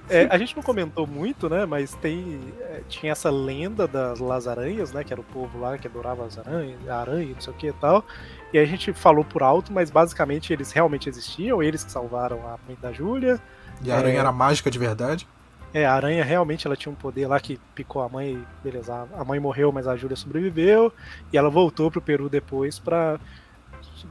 É, 0.09 0.27
a 0.31 0.39
gente 0.39 0.55
não 0.55 0.63
comentou 0.63 1.07
muito, 1.07 1.49
né? 1.51 1.67
Mas 1.67 1.95
tem. 1.95 2.41
é, 2.61 2.83
tinha 2.89 3.11
essa 3.13 3.29
lenda 3.31 3.89
das 3.89 4.19
Lasaranhas, 4.21 4.93
né? 4.93 5.03
Que 5.03 5.13
era 5.13 5.21
o 5.21 5.25
povo 5.25 5.59
lá 5.59 5.77
que 5.77 5.87
adorava 5.89 6.25
as 6.25 6.39
aranhas, 6.39 6.77
a 6.89 7.01
aranha, 7.01 7.33
não 7.35 7.41
sei 7.41 7.53
o 7.53 7.57
que 7.57 7.69
e 7.69 7.73
tal. 7.73 8.05
E 8.53 8.59
a 8.59 8.65
gente 8.65 8.93
falou 8.93 9.25
por 9.25 9.43
alto, 9.43 9.73
mas 9.73 9.91
basicamente 9.91 10.53
eles 10.53 10.71
realmente 10.73 11.09
existiam, 11.09 11.63
eles 11.63 11.83
que 11.85 11.91
salvaram 11.91 12.39
a 12.47 12.57
mãe 12.67 12.77
da 12.81 12.93
Júlia. 12.93 13.41
E 13.83 13.91
a 13.91 13.97
aranha 13.97 14.17
É. 14.17 14.21
era 14.21 14.31
mágica 14.33 14.71
de 14.71 14.79
verdade. 14.79 15.27
É, 15.75 15.85
a 15.85 15.93
aranha 15.93 16.25
realmente 16.25 16.67
ela 16.67 16.77
tinha 16.77 16.91
um 16.91 16.95
poder 16.95 17.27
lá 17.27 17.39
que 17.41 17.59
picou 17.75 18.01
a 18.01 18.09
mãe, 18.09 18.33
e 18.35 18.45
beleza, 18.65 18.95
a- 18.95 19.21
a 19.21 19.25
mãe 19.25 19.39
morreu, 19.41 19.71
mas 19.73 19.87
a 19.87 19.97
Júlia 19.97 20.17
sobreviveu. 20.17 20.93
E 21.33 21.37
ela 21.37 21.51
voltou 21.51 21.91
pro 21.91 22.01
Peru 22.01 22.29
depois 22.31 22.79
pra 22.79 23.19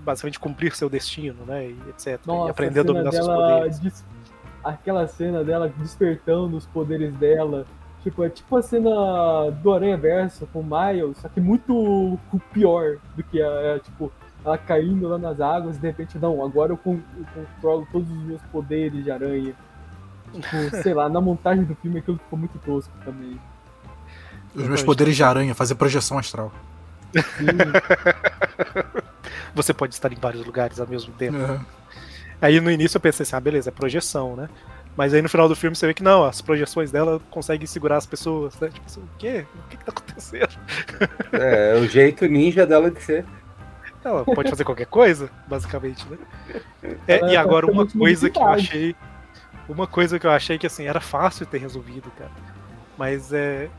basicamente 0.04 0.40
cumprir 0.40 0.76
seu 0.76 0.90
destino, 0.90 1.46
né? 1.46 1.68
E 1.70 1.78
etc. 1.90 2.20
Nossa, 2.26 2.48
e 2.48 2.52
aprender 2.52 2.80
a 2.82 2.84
cena 2.84 2.94
dominar 2.94 3.12
seus 3.12 3.28
poderes. 3.28 4.06
Aquela 4.66 5.08
cena 5.08 5.44
dela 5.44 5.72
despertando 5.78 6.58
os 6.58 6.66
poderes 6.66 7.14
dela. 7.16 7.66
Tipo, 8.04 8.24
é 8.24 8.30
tipo 8.30 8.58
a 8.58 8.62
cena 8.62 8.90
do 9.62 9.74
Aranha 9.74 9.96
Verso 9.98 10.48
com 10.52 10.60
o 10.60 10.64
Miles, 10.64 11.18
só 11.20 11.30
que 11.30 11.40
muito 11.40 12.20
pior 12.54 12.98
do 13.16 13.24
que 13.24 13.42
a, 13.42 13.48
é, 13.48 13.80
tipo, 13.80 14.12
ela 14.44 14.58
caindo 14.58 15.08
lá 15.08 15.18
nas 15.18 15.40
águas 15.42 15.76
e 15.76 15.80
de 15.80 15.88
repente, 15.88 16.18
não, 16.20 16.44
agora 16.46 16.72
eu, 16.74 16.78
con- 16.78 17.00
eu 17.18 17.26
controlo 17.34 17.88
todos 17.92 18.10
os 18.10 18.24
meus 18.24 18.42
poderes 18.52 19.04
de 19.04 19.10
aranha. 19.10 19.54
Tipo, 20.34 20.76
sei 20.84 20.94
lá, 20.94 21.08
na 21.10 21.20
montagem 21.22 21.64
do 21.64 21.76
filme 21.76 22.00
aquilo 22.00 22.18
ficou 22.18 22.38
muito 22.38 22.60
tosco 22.60 22.94
também. 23.04 23.40
Os 24.54 24.64
meus 24.68 24.82
Pode. 24.82 24.86
poderes 24.86 25.16
de 25.16 25.24
aranha, 25.24 25.54
fazer 25.56 25.76
projeção 25.76 26.18
astral. 26.20 26.52
Sim, 27.14 27.46
Você 29.54 29.74
pode 29.74 29.94
estar 29.94 30.12
em 30.12 30.16
vários 30.16 30.46
lugares 30.46 30.80
ao 30.80 30.88
mesmo 30.88 31.14
tempo. 31.14 31.38
É. 31.38 31.60
Aí 32.46 32.62
no 32.62 32.70
início 32.70 32.98
eu 32.98 33.02
pensei 33.02 33.24
assim, 33.24 33.36
ah, 33.36 33.40
beleza, 33.40 33.72
é 33.72 33.74
projeção, 33.74 34.36
né? 34.36 34.48
Mas 34.96 35.16
aí 35.16 35.22
no 35.22 35.28
final 35.28 35.50
do 35.50 35.56
filme 35.56 35.76
você 35.76 35.88
vê 35.88 35.96
que 35.96 36.04
não, 36.04 36.24
as 36.24 36.42
projeções 36.42 36.92
dela 36.92 37.20
conseguem 37.32 37.66
segurar 37.66 37.98
as 37.98 38.06
pessoas, 38.06 38.56
né? 38.60 38.70
Tipo 38.70 38.86
assim, 38.86 39.02
o 39.02 39.10
quê? 39.18 39.48
O 39.56 39.68
que 39.68 39.78
que 39.78 39.84
tá 39.84 39.92
acontecendo? 39.92 40.56
É, 41.32 41.74
o 41.80 41.88
jeito 41.88 42.28
ninja 42.28 42.64
dela 42.68 42.92
de 42.92 43.02
ser. 43.02 43.26
Ela 44.04 44.24
pode 44.24 44.52
fazer 44.52 44.64
qualquer 44.64 44.86
coisa, 44.86 45.28
basicamente, 45.48 46.06
né? 46.08 46.20
É, 47.08 47.32
e 47.32 47.36
é 47.36 47.38
agora 47.38 47.66
uma 47.66 47.78
praticamente 47.78 47.98
coisa 47.98 48.30
que 48.30 48.38
eu 48.38 48.48
achei. 48.48 48.96
Uma 49.68 49.88
coisa 49.88 50.20
que 50.20 50.28
eu 50.28 50.32
achei 50.32 50.60
que 50.60 50.68
assim, 50.68 50.86
era 50.86 51.02
fácil 51.02 51.48
ter 51.48 51.58
resolvido, 51.58 52.12
cara. 52.12 52.32
Mas 52.96 53.34
é. 53.34 53.72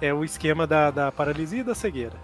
É 0.00 0.12
o 0.12 0.24
esquema 0.24 0.66
da, 0.66 0.90
da 0.90 1.12
paralisia 1.12 1.60
e 1.60 1.64
da 1.64 1.76
cegueira. 1.76 2.16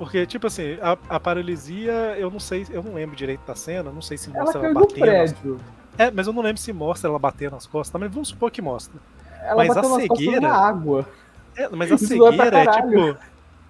Porque, 0.00 0.24
tipo 0.24 0.46
assim, 0.46 0.78
a, 0.80 0.96
a 1.10 1.20
paralisia, 1.20 1.92
eu 2.16 2.30
não 2.30 2.40
sei, 2.40 2.66
eu 2.70 2.82
não 2.82 2.94
lembro 2.94 3.14
direito 3.14 3.42
da 3.46 3.54
cena, 3.54 3.92
não 3.92 4.00
sei 4.00 4.16
se 4.16 4.30
Ela 4.34 4.44
mostra 4.44 4.60
ela 4.64 4.72
do 4.72 4.80
batendo. 4.80 4.98
nas- 4.98 5.32
prédio. 5.34 5.60
É, 5.98 6.10
mas 6.10 6.26
eu 6.26 6.32
não 6.32 6.42
lembro 6.42 6.58
se 6.58 6.72
mostra 6.72 7.10
ela 7.10 7.18
batendo 7.18 7.52
nas 7.52 7.66
costas, 7.66 8.00
mas 8.00 8.10
vamos 8.10 8.28
supor 8.28 8.50
que 8.50 8.62
mostra. 8.62 8.98
Ela 9.42 9.56
Mas 9.56 9.68
bateu 9.68 9.94
a 9.94 9.98
nas 9.98 10.06
costas 10.08 10.18
cegueira- 10.24 10.40
na 10.48 10.54
água. 10.54 11.06
É, 11.54 11.68
mas 11.68 11.92
a 11.92 11.94
Isso 11.96 12.06
pra 12.08 12.30
cegueira 12.32 12.58
é 12.60 12.66
tipo. 12.70 13.18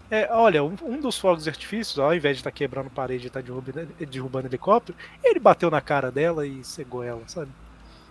É, 0.09 0.29
olha, 0.33 0.63
um, 0.63 0.77
um 0.85 1.01
dos 1.01 1.19
fogos 1.19 1.43
de 1.43 1.51
artifício, 1.51 2.01
ao 2.01 2.15
invés 2.15 2.37
de 2.37 2.41
estar 2.43 2.53
quebrando 2.53 2.91
parede 2.91 3.25
e 3.25 3.27
estar 3.27 3.43
derrubando, 3.43 3.89
derrubando 4.09 4.47
helicóptero, 4.47 4.97
ele 5.25 5.41
bateu 5.41 5.69
na 5.69 5.81
cara 5.81 6.13
dela 6.13 6.47
e 6.47 6.63
cegou 6.63 7.03
ela, 7.03 7.23
sabe? 7.27 7.51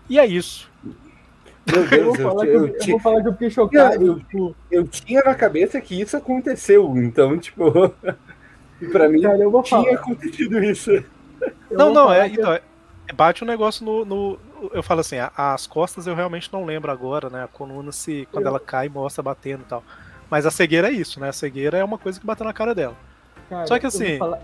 E 0.10 0.20
é 0.20 0.26
isso. 0.26 0.70
Meu 1.72 1.84
Eu 1.84 2.06
vou, 2.06 2.14
Deus, 2.16 2.20
eu, 2.20 2.30
falar 2.30 2.46
que 2.46 2.52
eu, 2.52 2.68
eu, 2.68 2.76
eu 2.76 2.88
vou 2.88 3.00
falar 3.00 3.22
que 3.22 3.28
eu 3.28 3.34
fiquei 3.34 3.50
chocado. 3.50 4.06
Eu- 4.06 4.20
tipo, 4.20 4.56
eu 4.72 4.88
tinha 4.88 5.22
na 5.24 5.36
cabeça 5.36 5.80
que 5.82 6.00
isso 6.00 6.16
aconteceu, 6.18 6.96
então, 6.98 7.38
tipo, 7.38 7.72
pra 8.92 9.10
mim 9.10 9.22
cara, 9.22 9.38
eu 9.38 9.52
vou 9.52 9.64
tinha 9.64 9.82
falar. 9.84 9.96
acontecido 9.96 10.64
isso. 10.64 10.92
não, 11.72 11.94
não, 11.94 12.12
é, 12.14 12.30
que- 12.30 12.36
então, 12.40 12.54
é- 12.54 12.62
bate 13.14 13.44
um 13.44 13.48
negócio 13.48 13.84
no, 13.86 14.06
no- 14.06 14.40
Eu 14.74 14.84
falo 14.84 15.00
assim, 15.00 15.16
as 15.38 15.66
costas 15.66 16.06
eu 16.06 16.14
realmente 16.16 16.50
não 16.52 16.66
lembro 16.66 16.92
agora, 16.92 17.30
né? 17.30 17.44
A 17.44 17.48
coluna 17.48 17.92
se. 17.94 18.28
Quando 18.32 18.46
ela 18.48 18.60
cai, 18.60 18.90
mostra 18.90 19.24
batendo 19.24 19.62
e 19.62 19.66
tal. 19.70 19.84
Mas 20.30 20.46
a 20.46 20.52
cegueira 20.52 20.90
é 20.90 20.92
isso, 20.92 21.20
né? 21.20 21.30
A 21.30 21.34
cegueira 21.34 21.78
é 21.78 21.84
uma 21.84 21.98
coisa 21.98 22.20
que 22.20 22.26
bateu 22.26 22.46
na 22.46 22.54
cara 22.54 22.76
dela. 22.76 22.94
cara, 23.50 23.66
só 23.66 23.80
que 23.80 23.86
assim, 23.88 24.18
falar- 24.18 24.42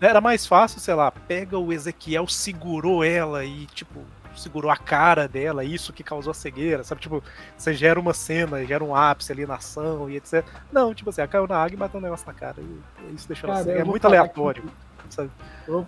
Era 0.00 0.18
mais 0.20 0.46
fácil, 0.46 0.80
sei 0.80 0.94
lá, 0.94 1.10
pega 1.10 1.58
o 1.58 1.70
Ezequiel, 1.72 2.26
segurou 2.26 3.04
ela 3.04 3.44
e, 3.44 3.66
tipo, 3.66 4.00
segurou 4.36 4.70
a 4.70 4.76
cara 4.76 5.26
dela, 5.28 5.64
isso 5.64 5.92
que 5.92 6.02
causou 6.02 6.30
a 6.30 6.34
cegueira, 6.34 6.82
sabe? 6.84 7.00
Tipo, 7.00 7.22
você 7.56 7.74
gera 7.74 7.98
uma 7.98 8.14
cena, 8.14 8.64
gera 8.64 8.82
um 8.84 8.94
ápice 8.94 9.32
ali 9.32 9.46
na 9.46 9.54
ação 9.56 10.08
e 10.08 10.16
etc. 10.16 10.44
Não, 10.72 10.94
tipo 10.94 11.10
assim, 11.10 11.20
ela 11.20 11.28
caiu 11.28 11.46
na 11.46 11.56
água 11.56 11.74
e 11.74 11.76
bateu 11.76 11.98
um 11.98 12.02
negócio 12.02 12.26
na 12.26 12.34
cara. 12.34 12.56
E 12.60 13.14
isso 13.14 13.26
deixou 13.28 13.48
ela 13.48 13.58
Cara, 13.58 13.64
cega. 13.66 13.78
eu 13.78 13.82
É 13.82 13.84
muito 13.84 14.04
aleatório, 14.06 14.62
que- 14.62 15.14
sabe? 15.14 15.30
Eu 15.66 15.86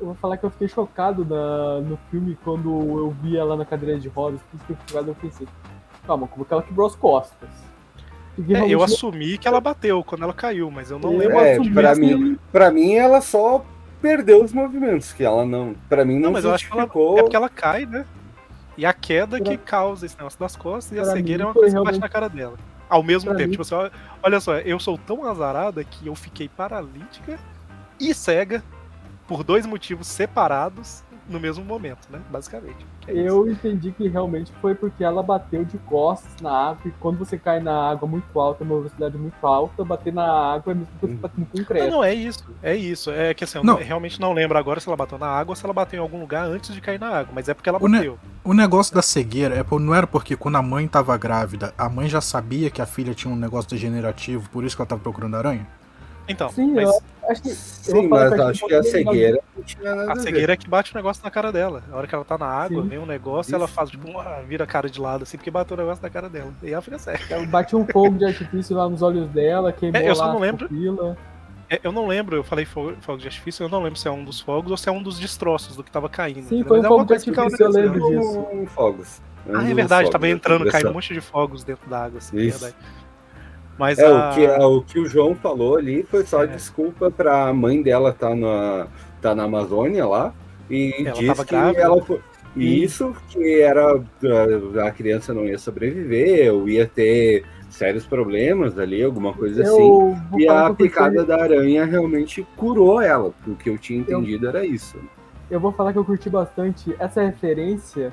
vou 0.00 0.14
falar 0.16 0.36
que 0.36 0.44
eu 0.44 0.50
fiquei 0.50 0.68
chocado 0.68 1.24
na- 1.24 1.80
no 1.80 1.96
filme 2.10 2.36
quando 2.42 2.68
eu 2.98 3.10
vi 3.22 3.36
ela 3.36 3.56
na 3.56 3.64
cadeira 3.64 3.98
de 3.98 4.08
rodas. 4.08 4.40
Por 4.50 4.56
isso 4.56 4.66
que 4.66 4.72
eu 4.72 4.76
fiquei 4.76 4.88
chocado, 4.92 5.10
eu 5.10 5.14
pensei, 5.14 5.46
calma, 6.06 6.26
como 6.26 6.44
que 6.44 6.52
ela 6.52 6.62
quebrou 6.62 6.86
as 6.86 6.96
costas? 6.96 7.48
É, 8.50 8.68
eu 8.68 8.82
assumi 8.82 9.38
que 9.38 9.46
ela 9.46 9.60
bateu 9.60 10.02
quando 10.02 10.24
ela 10.24 10.32
caiu, 10.32 10.68
mas 10.68 10.90
eu 10.90 10.98
não 10.98 11.12
Eu 11.12 11.18
lembro. 11.18 11.38
É, 11.38 11.56
pra 11.72 11.94
que- 11.94 12.00
mim, 12.00 12.38
pra 12.50 12.70
mim 12.72 12.94
ela 12.94 13.20
só 13.20 13.64
perdeu 14.04 14.44
os 14.44 14.52
movimentos, 14.52 15.12
que 15.14 15.24
ela 15.24 15.46
não, 15.46 15.74
pra 15.88 16.04
mim 16.04 16.14
não, 16.16 16.24
Não, 16.24 16.32
mas 16.32 16.44
eu 16.44 16.52
acho 16.52 16.66
que 16.66 16.72
ela, 16.74 16.82
é 16.82 16.86
porque 17.22 17.34
ela 17.36 17.48
cai, 17.48 17.86
né? 17.86 18.04
E 18.76 18.84
a 18.84 18.92
queda 18.92 19.38
Pra- 19.40 19.46
que 19.50 19.56
causa 19.56 20.04
esse 20.04 20.16
negócio 20.16 20.38
das 20.38 20.54
costas 20.54 20.96
e 20.96 21.00
a 21.00 21.04
pra 21.04 21.12
cegueira 21.12 21.38
mim 21.44 21.44
é 21.44 21.46
uma 21.46 21.54
coisa 21.54 21.76
que 21.78 21.84
bate 21.84 21.98
na 21.98 22.08
cara 22.08 22.28
dela. 22.28 22.58
Ao 22.88 23.02
mesmo 23.02 23.30
Pra 23.30 23.38
tempo, 23.38 23.48
mim- 23.48 23.56
tipo 23.56 23.62
assim, 23.62 23.90
olha 24.22 24.40
só, 24.40 24.58
eu 24.58 24.78
sou 24.78 24.98
tão 24.98 25.24
azarada 25.24 25.82
que 25.82 26.06
eu 26.06 26.14
fiquei 26.14 26.48
paralítica 26.48 27.38
e 27.98 28.12
cega 28.12 28.62
por 29.26 29.42
dois 29.42 29.64
motivos 29.64 30.06
separados 30.06 31.02
no 31.28 31.40
mesmo 31.40 31.64
momento, 31.64 32.06
né? 32.10 32.20
Basicamente. 32.30 32.84
É 33.06 33.12
isso. 33.12 33.20
Eu 33.20 33.48
entendi 33.50 33.90
que 33.92 34.08
realmente 34.08 34.52
foi 34.60 34.74
porque 34.74 35.02
ela 35.02 35.22
bateu 35.22 35.64
de 35.64 35.78
costas 35.78 36.30
na 36.40 36.50
água 36.70 36.82
e 36.86 36.90
quando 37.00 37.18
você 37.18 37.38
cai 37.38 37.60
na 37.60 37.90
água 37.90 38.08
muito 38.08 38.38
alta, 38.38 38.62
uma 38.64 38.76
velocidade 38.76 39.16
muito 39.16 39.46
alta, 39.46 39.84
bater 39.84 40.12
na 40.12 40.24
água 40.54 40.72
é 40.72 40.74
mesmo 40.74 40.92
que 41.00 41.06
você 41.06 41.14
batendo 41.14 41.46
com 41.46 41.58
Não, 41.58 41.64
concreto. 41.64 41.90
não, 41.90 42.04
é 42.04 42.14
isso. 42.14 42.44
É 42.62 42.74
isso. 42.76 43.10
É 43.10 43.32
que 43.34 43.44
assim, 43.44 43.58
eu 43.58 43.64
Não. 43.64 43.74
não- 43.74 43.82
realmente 43.82 44.20
não 44.20 44.32
lembro 44.32 44.58
agora 44.58 44.80
se 44.80 44.88
ela 44.88 44.96
bateu 44.96 45.18
na 45.18 45.26
água 45.26 45.52
ou 45.52 45.56
se 45.56 45.64
ela 45.64 45.72
bateu 45.74 45.98
em 45.98 46.02
algum 46.02 46.20
lugar 46.20 46.46
antes 46.46 46.74
de 46.74 46.80
cair 46.80 46.98
na 47.00 47.08
água, 47.08 47.32
mas 47.34 47.48
é 47.48 47.54
porque 47.54 47.68
ela 47.68 47.78
O 47.80 47.88
ne- 47.88 47.98
bateu. 47.98 48.18
O 48.44 48.52
negócio 48.52 48.94
da 48.94 49.00
cegueira 49.02 49.54
é, 49.54 49.62
por- 49.62 49.80
não 49.80 49.94
era 49.94 50.06
porque 50.06 50.36
quando 50.36 50.56
a 50.56 50.62
mãe 50.62 50.86
tava 50.86 51.16
grávida, 51.16 51.72
a 51.78 51.88
mãe 51.88 52.08
já 52.08 52.20
sabia 52.20 52.70
que 52.70 52.82
a 52.82 52.86
filha 52.86 53.14
tinha 53.14 53.32
um 53.32 53.36
negócio 53.36 53.70
degenerativo, 53.70 54.48
por 54.50 54.64
isso 54.64 54.76
que 54.76 54.82
ela 54.82 54.88
tava 54.88 55.00
procurando 55.00 55.36
aranha? 55.36 55.66
Então, 56.28 56.48
Sim, 56.50 56.72
mas 56.72 56.88
eu 56.88 57.00
acho 57.28 57.42
que. 57.42 57.48
eu 57.50 57.54
Sim, 57.54 58.08
mas 58.08 58.32
acho 58.32 58.66
que 58.66 58.74
a 58.74 58.78
porque- 58.78 58.90
cegueira 58.90 59.40
a 60.08 60.12
a 60.12 60.16
cegueira 60.16 60.52
é 60.54 60.56
que 60.56 60.68
bate 60.68 60.92
o 60.92 60.96
negócio 60.96 61.22
na 61.22 61.30
cara 61.30 61.52
dela. 61.52 61.82
A 61.92 61.96
hora 61.96 62.06
que 62.06 62.14
ela 62.14 62.24
tá 62.24 62.38
na 62.38 62.46
água, 62.46 62.82
Sim. 62.82 62.88
vem 62.88 62.98
um 62.98 63.04
negócio 63.06 63.50
e 63.50 63.52
Isso. 63.52 63.56
ela 63.56 63.68
faz, 63.68 63.90
tipo, 63.90 64.08
uma- 64.08 64.40
vira 64.42 64.64
a 64.64 64.66
cara 64.66 64.88
de 64.88 64.98
lado 65.00 65.22
assim, 65.22 65.36
porque 65.36 65.50
bateu 65.50 65.76
o 65.76 65.80
negócio 65.80 66.02
na 66.02 66.08
cara 66.10 66.28
dela. 66.30 66.50
E 66.62 66.72
ela 66.72 66.80
fica 66.82 66.98
cega. 66.98 67.20
Ela 67.28 67.46
bate 67.46 67.76
um 67.76 67.86
fogo 67.86 68.16
de 68.16 68.24
artifício 68.24 68.76
lá 68.76 68.88
nos 68.88 69.02
olhos 69.02 69.28
dela, 69.28 69.70
queimou 69.72 70.00
É, 70.00 70.08
eu 70.08 70.14
só 70.14 70.28
não 70.28 70.38
a 70.38 70.40
lembro. 70.40 70.66
pupila. 70.68 71.16
É, 71.68 71.80
Eu 71.82 71.92
não 71.92 72.06
lembro, 72.06 72.36
eu 72.36 72.44
falei 72.44 72.64
fogo, 72.64 72.94
fogo 73.00 73.18
de 73.18 73.26
artifício, 73.26 73.64
eu 73.64 73.68
não 73.68 73.82
lembro 73.82 73.98
se 73.98 74.06
é 74.06 74.10
um 74.10 74.22
dos 74.24 74.38
fogos 74.40 74.70
ou 74.70 74.76
se 74.76 74.88
é 74.88 74.92
um 74.92 75.02
dos 75.02 75.18
destroços 75.18 75.74
do 75.76 75.82
que 75.82 75.90
tava 75.90 76.08
caindo. 76.08 76.42
Sim, 76.48 76.60
entendeu? 76.60 76.68
foi 76.68 76.78
um 76.78 76.82
Mas 76.82 76.84
é 76.84 76.88
fogo 76.88 77.04
de 77.18 77.24
que 77.24 77.32
caiu 77.32 77.44
artifício, 77.46 77.64
eu 77.66 77.70
lembro 77.70 78.10
negócio. 78.10 78.18
disso. 78.20 78.46
Um 78.52 78.66
fogos. 78.66 79.22
Um 79.46 79.56
Ah, 79.56 79.62
é 79.70 79.74
verdade, 79.74 80.02
fogos 80.04 80.10
tava 80.10 80.28
entrando, 80.28 80.70
caindo 80.70 80.90
um 80.90 80.92
monte 80.94 81.12
de 81.14 81.20
fogos 81.20 81.64
dentro 81.64 81.88
da 81.88 82.04
água, 82.04 82.18
assim, 82.18 82.36
é 82.38 82.50
verdade. 82.50 82.74
Mas 83.78 83.98
É, 83.98 84.06
a... 84.06 84.30
o 84.30 84.34
que, 84.34 84.46
o 84.46 84.82
que 84.82 84.98
o 85.00 85.06
João 85.06 85.34
falou 85.34 85.76
ali 85.76 86.02
foi 86.04 86.24
só 86.24 86.44
É. 86.44 86.46
desculpa 86.46 87.10
pra 87.10 87.52
mãe 87.52 87.82
dela 87.82 88.12
tá 88.12 88.34
na, 88.34 88.86
tá 89.20 89.34
na 89.34 89.44
Amazônia 89.44 90.06
lá 90.06 90.32
e 90.70 90.94
Ela 91.04 91.10
diz 91.12 91.38
que 91.40 91.44
grávida. 91.46 91.80
ela 91.82 92.02
foi. 92.02 92.20
E 92.56 92.84
isso 92.84 93.12
que 93.30 93.60
era 93.60 93.96
a, 93.96 94.86
a 94.86 94.90
criança 94.92 95.34
não 95.34 95.44
ia 95.44 95.58
sobreviver, 95.58 96.54
ou 96.54 96.68
ia 96.68 96.86
ter 96.86 97.44
sérios 97.68 98.06
problemas 98.06 98.78
ali, 98.78 99.02
alguma 99.02 99.32
coisa 99.32 99.64
Eu 99.64 99.74
assim. 99.74 100.40
E 100.40 100.48
a 100.48 100.52
eu 100.60 100.66
curti- 100.68 100.82
picada 100.84 101.24
da 101.24 101.42
aranha 101.42 101.84
realmente 101.84 102.46
curou 102.56 103.00
ela. 103.00 103.32
O 103.44 103.56
que 103.56 103.68
eu 103.70 103.76
tinha 103.76 103.98
entendido 103.98 104.46
era 104.46 104.64
isso. 104.64 104.96
Eu 105.50 105.58
vou 105.58 105.72
falar 105.72 105.92
que 105.92 105.98
eu 105.98 106.04
curti 106.04 106.30
bastante 106.30 106.94
essa 107.00 107.22
referência, 107.22 108.12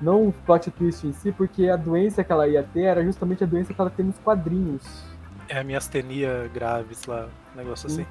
não 0.00 0.28
o 0.28 0.32
plot 0.32 0.70
twist 0.70 1.06
em 1.06 1.12
si, 1.12 1.32
porque 1.32 1.68
a 1.68 1.76
doença 1.76 2.22
que 2.24 2.30
ela 2.32 2.46
ia 2.48 2.62
ter 2.62 2.82
era 2.82 3.02
justamente 3.04 3.42
a 3.44 3.46
doença 3.46 3.72
que 3.72 3.80
ela 3.80 3.90
tem 3.90 4.04
nos 4.06 4.18
quadrinhos. 4.18 4.82
É 5.48 5.58
a 5.58 5.64
miastenia 5.64 6.50
graves 6.52 7.04
lá, 7.06 7.28
um 7.54 7.56
negócio 7.58 7.88
Hum. 7.88 7.92
assim. 7.92 8.06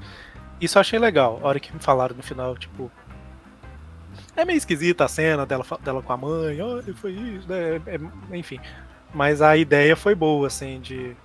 Isso 0.62 0.78
eu 0.78 0.82
achei 0.82 0.98
legal, 1.00 1.40
a 1.44 1.48
hora 1.48 1.60
que 1.60 1.74
me 1.74 1.80
falaram 1.80 2.16
no 2.16 2.24
final, 2.24 2.56
tipo. 2.58 2.92
É 4.36 4.46
meio 4.46 4.58
esquisita 4.58 5.06
a 5.06 5.08
cena 5.08 5.46
dela, 5.46 5.66
dela 5.84 6.02
com 6.02 6.14
a 6.14 6.18
mãe, 6.18 6.62
olha, 6.62 6.94
foi 6.96 7.12
isso, 7.12 7.48
né? 7.50 7.82
é- 7.88 7.96
é- 7.96 8.38
enfim. 8.38 8.60
Mas 9.14 9.42
a 9.42 9.56
ideia 9.58 9.96
foi 9.96 10.16
boa, 10.16 10.48
assim, 10.48 10.80
de. 10.80 11.16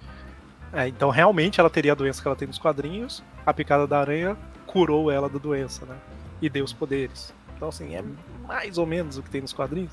É, 0.73 0.87
então 0.89 1.09
realmente 1.09 1.59
ela 1.61 1.71
teria 1.71 1.93
a 1.93 1.95
doença 1.95 2.21
que 2.21 2.29
ela 2.29 2.37
tem 2.37 2.47
nos 2.49 2.59
quadrinhos, 2.59 3.23
a 3.47 3.55
picada 3.55 3.87
da 3.87 3.99
aranha 4.01 4.37
curou 4.67 5.11
ela 5.11 5.29
da 5.29 5.39
doença, 5.39 5.87
né? 5.87 5.97
E 6.43 6.49
deu 6.51 6.65
os 6.65 6.73
poderes. 6.75 7.33
Então, 7.57 7.69
assim, 7.69 7.95
é 7.95 8.05
mais 8.47 8.77
ou 8.77 8.85
menos 8.87 9.17
o 9.17 9.23
que 9.23 9.31
tem 9.31 9.41
nos 9.41 9.53
quadrinhos. 9.53 9.91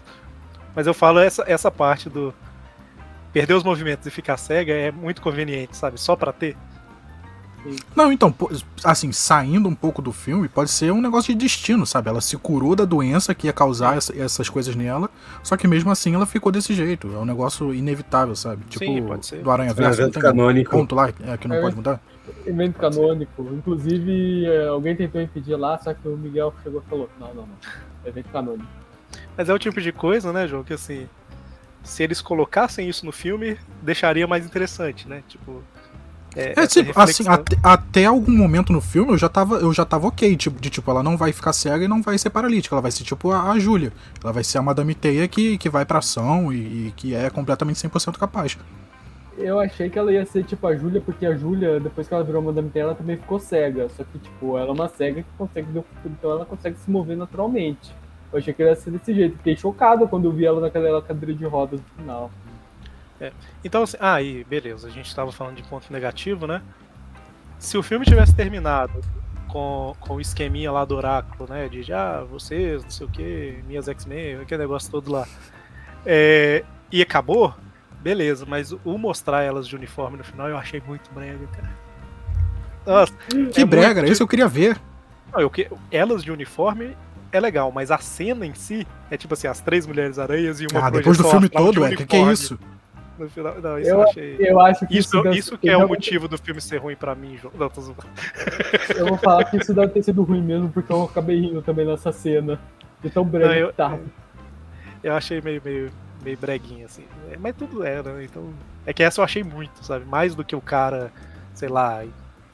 Mas 0.75 0.85
eu 0.87 0.93
falo 0.93 1.19
essa, 1.19 1.43
essa 1.47 1.71
parte 1.71 2.09
do. 2.09 2.33
Perder 3.31 3.53
os 3.53 3.63
movimentos 3.63 4.05
e 4.07 4.11
ficar 4.11 4.37
cega 4.37 4.71
é 4.73 4.91
muito 4.91 5.21
conveniente, 5.21 5.75
sabe? 5.75 5.99
Só 5.99 6.15
pra 6.15 6.31
ter. 6.31 6.55
Não, 7.95 8.11
então, 8.11 8.33
assim, 8.83 9.11
saindo 9.11 9.67
um 9.67 9.73
pouco 9.73 9.99
do 9.99 10.11
filme, 10.13 10.47
pode 10.47 10.69
ser 10.69 10.91
um 10.91 11.01
negócio 11.01 11.33
de 11.33 11.39
destino, 11.39 11.83
sabe? 11.83 12.07
Ela 12.09 12.21
se 12.21 12.37
curou 12.37 12.75
da 12.75 12.85
doença 12.85 13.33
que 13.33 13.47
ia 13.47 13.53
causar 13.53 13.97
essa- 13.97 14.15
essas 14.15 14.47
coisas 14.47 14.75
nela, 14.75 15.09
só 15.41 15.57
que 15.57 15.67
mesmo 15.67 15.89
assim 15.89 16.13
ela 16.13 16.27
ficou 16.27 16.51
desse 16.51 16.75
jeito. 16.75 17.11
É 17.11 17.17
um 17.17 17.25
negócio 17.25 17.73
inevitável, 17.73 18.35
sabe? 18.35 18.63
Tipo, 18.69 18.85
Sim, 18.85 19.03
pode 19.07 19.25
ser. 19.25 19.41
do 19.41 19.49
Aranha 19.49 19.71
É 19.71 19.73
Verso, 19.73 19.99
evento 19.99 20.19
canônico. 20.19 20.69
ponto 20.69 20.93
lá 20.93 21.09
é, 21.25 21.37
que 21.37 21.47
não 21.47 21.55
É. 21.55 21.61
pode 21.61 21.75
mudar? 21.75 21.99
Evento 22.45 22.77
canônico. 22.77 23.49
Inclusive, 23.51 24.45
eh, 24.45 24.67
alguém 24.67 24.95
tentou 24.95 25.19
impedir 25.19 25.55
lá, 25.55 25.79
só 25.79 25.91
que 25.93 26.07
o 26.07 26.15
Miguel 26.15 26.53
chegou 26.63 26.83
e 26.85 26.89
falou: 26.89 27.09
não, 27.19 27.27
não, 27.33 27.47
não. 27.47 27.57
Evento 28.05 28.29
canônico. 28.29 28.67
Mas 29.37 29.49
é 29.49 29.53
o 29.53 29.59
tipo 29.59 29.81
de 29.81 29.91
coisa, 29.91 30.31
né, 30.31 30.47
João, 30.47 30.63
que 30.63 30.73
assim. 30.73 31.07
Se 31.83 32.01
eles 32.01 32.19
colocassem 32.19 32.89
isso 32.89 33.05
no 33.05 33.11
filme, 33.11 33.57
deixaria 33.81 34.25
mais 34.25 34.45
interessante, 34.45 35.07
né? 35.07 35.21
Tipo. 35.27 35.63
É, 36.35 36.51
essa 36.57 36.83
tipo, 36.83 36.99
assim, 36.99 37.23
até, 37.29 37.55
até 37.63 38.05
algum 38.05 38.35
momento 38.35 38.73
no 38.73 38.81
filme 38.81 39.13
eu 39.13 39.17
já 39.17 39.29
tava, 39.29 39.55
eu 39.55 39.71
já 39.71 39.85
tava 39.85 40.07
ok, 40.07 40.35
tipo, 40.35 40.59
de 40.59 40.69
tipo, 40.69 40.91
ela 40.91 41.01
não 41.01 41.15
vai 41.15 41.31
ficar 41.31 41.53
cega 41.53 41.85
e 41.85 41.87
não 41.87 42.01
vai 42.01 42.17
ser 42.17 42.29
paralítica, 42.29 42.75
ela 42.75 42.81
vai 42.81 42.91
ser 42.91 43.05
tipo 43.05 43.31
a, 43.31 43.51
a 43.51 43.59
Júlia. 43.59 43.93
Ela 44.21 44.33
vai 44.33 44.43
ser 44.43 44.57
a 44.57 44.61
Madame 44.61 44.93
Teia 44.93 45.27
que, 45.29 45.57
que 45.57 45.69
vai 45.69 45.85
pra 45.85 45.99
ação 45.99 46.51
e, 46.51 46.87
e 46.87 46.93
que 46.95 47.15
é 47.15 47.29
completamente 47.29 47.77
100% 47.87 48.17
capaz. 48.17 48.57
Eu 49.37 49.59
achei 49.59 49.89
que 49.89 49.99
ela 49.99 50.11
ia 50.11 50.25
ser 50.25 50.43
tipo 50.43 50.65
a 50.65 50.75
Júlia, 50.75 51.01
porque 51.01 51.25
a 51.25 51.35
Júlia, 51.35 51.79
depois 51.79 52.07
que 52.07 52.13
ela 52.13 52.23
virou 52.23 52.41
Madame 52.41 52.69
Terra, 52.69 52.87
ela 52.87 52.95
também 52.95 53.17
ficou 53.17 53.39
cega. 53.39 53.89
Só 53.89 54.03
que, 54.03 54.17
tipo, 54.17 54.57
ela 54.57 54.69
é 54.69 54.71
uma 54.71 54.87
cega 54.87 55.23
que 55.23 55.29
consegue 55.37 55.71
ver 55.71 55.79
o 55.79 55.83
futuro, 55.83 56.15
então 56.17 56.31
ela 56.31 56.45
consegue 56.45 56.77
se 56.77 56.89
mover 56.89 57.17
naturalmente. 57.17 57.93
Eu 58.31 58.39
achei 58.39 58.53
que 58.53 58.61
ela 58.61 58.71
ia 58.71 58.75
ser 58.75 58.91
desse 58.91 59.13
jeito. 59.13 59.37
Fiquei 59.37 59.55
chocado 59.55 60.07
quando 60.07 60.25
eu 60.25 60.31
vi 60.31 60.45
ela 60.45 60.59
naquela 60.59 61.01
cadeira 61.01 61.33
de 61.33 61.45
rodas 61.45 61.79
no 61.79 62.01
final. 62.03 62.31
Então, 63.63 63.83
assim, 63.83 63.97
ah, 63.99 64.21
e 64.21 64.43
beleza, 64.43 64.87
a 64.87 64.91
gente 64.91 65.13
tava 65.15 65.31
falando 65.31 65.55
de 65.55 65.63
ponto 65.63 65.91
negativo, 65.91 66.45
né? 66.45 66.61
Se 67.57 67.77
o 67.77 67.81
filme 67.83 68.05
tivesse 68.05 68.35
terminado 68.35 69.01
com, 69.47 69.95
com 69.99 70.15
o 70.15 70.21
esqueminha 70.21 70.71
lá 70.71 70.83
do 70.83 70.95
oráculo, 70.95 71.49
né? 71.49 71.67
De 71.69 71.91
ah, 71.93 72.25
vocês, 72.29 72.83
não 72.83 72.89
sei 72.91 73.07
o 73.07 73.09
que, 73.09 73.63
minhas 73.67 73.87
X-Men, 73.87 74.41
aquele 74.41 74.61
negócio 74.63 74.91
todo 74.91 75.11
lá. 75.11 75.25
É, 76.05 76.63
e 76.91 77.01
acabou, 77.01 77.53
beleza, 78.01 78.45
mas 78.45 78.71
o 78.71 78.97
mostrar 78.97 79.41
elas 79.43 79.67
de 79.67 79.75
uniforme 79.75 80.17
no 80.17 80.23
final 80.23 80.49
eu 80.49 80.57
achei 80.57 80.81
muito 80.85 81.09
brega, 81.11 81.47
cara. 81.47 81.71
Nossa, 82.85 83.13
Que 83.53 83.61
é 83.61 83.65
brega, 83.65 84.01
muito 84.01 84.11
isso 84.11 84.21
eu 84.21 84.27
queria 84.27 84.47
ver. 84.47 84.77
Não, 85.33 85.39
eu 85.39 85.49
que- 85.49 85.69
elas 85.89 86.21
de 86.23 86.31
uniforme 86.31 86.95
é 87.35 87.39
legal, 87.39 87.71
mas 87.71 87.91
a 87.91 87.97
cena 87.97 88.45
em 88.45 88.53
si 88.53 88.85
é 89.11 89.17
tipo 89.17 89.33
assim, 89.33 89.47
as 89.47 89.59
três 89.59 89.85
mulheres 89.85 90.17
aranhas 90.19 90.59
e 90.61 90.67
uma 90.71 90.85
Ah, 90.87 90.89
depois 90.89 91.17
do 91.17 91.23
filme 91.29 91.49
todo, 91.49 91.85
é, 91.85 91.95
que 91.95 92.05
que 92.05 92.15
é 92.15 92.31
isso? 92.31 92.57
no 93.17 93.29
final. 93.29 93.55
Não, 93.61 93.79
isso 93.79 93.89
eu, 93.89 93.95
Eu, 93.97 94.03
achei. 94.03 94.35
eu 94.39 94.59
acho 94.59 94.85
que 94.87 94.97
Isso, 94.97 95.23
deve- 95.23 95.37
isso 95.37 95.57
que 95.57 95.69
é 95.69 95.77
o 95.77 95.87
motivo 95.87 96.27
do 96.27 96.37
filme 96.37 96.59
ser 96.59 96.77
ruim 96.77 96.95
pra 96.97 97.15
mim, 97.15 97.37
João. 97.41 97.53
Não, 97.57 97.69
tô 97.69 97.79
zoando. 97.81 98.03
Eu 98.95 99.05
vou 99.07 99.17
falar 99.17 99.45
que 99.45 99.55
isso 99.57 99.73
deve 99.73 99.93
ter 99.93 100.03
sido 100.03 100.21
ruim 100.23 100.41
mesmo, 100.41 100.69
porque 100.69 100.91
eu 100.91 101.03
acabei 101.03 101.39
rindo 101.39 101.61
também 101.61 101.85
nessa 101.85 102.11
cena. 102.11 102.59
De 103.01 103.09
tão 103.09 103.23
breve 103.23 103.47
Não, 103.47 103.53
eu- 103.55 103.69
que 103.69 103.75
tava. 103.75 103.99
Eu 105.03 105.13
achei 105.13 105.39
meio, 105.39 105.61
meio, 105.63 105.91
meio 106.23 106.37
breguinha, 106.37 106.85
assim. 106.87 107.03
É, 107.31 107.37
Mas 107.37 107.55
tudo 107.55 107.83
era, 107.83 108.11
né? 108.13 108.23
Então. 108.25 108.49
É 108.85 108.91
que 108.93 109.01
essa 109.03 109.21
eu 109.21 109.25
achei 109.25 109.43
muito, 109.43 109.83
sabe? 109.85 110.03
Mais 110.05 110.35
do 110.35 110.43
que 110.43 110.55
o 110.55 110.61
cara, 110.61 111.11
sei 111.53 111.69
lá, 111.69 112.03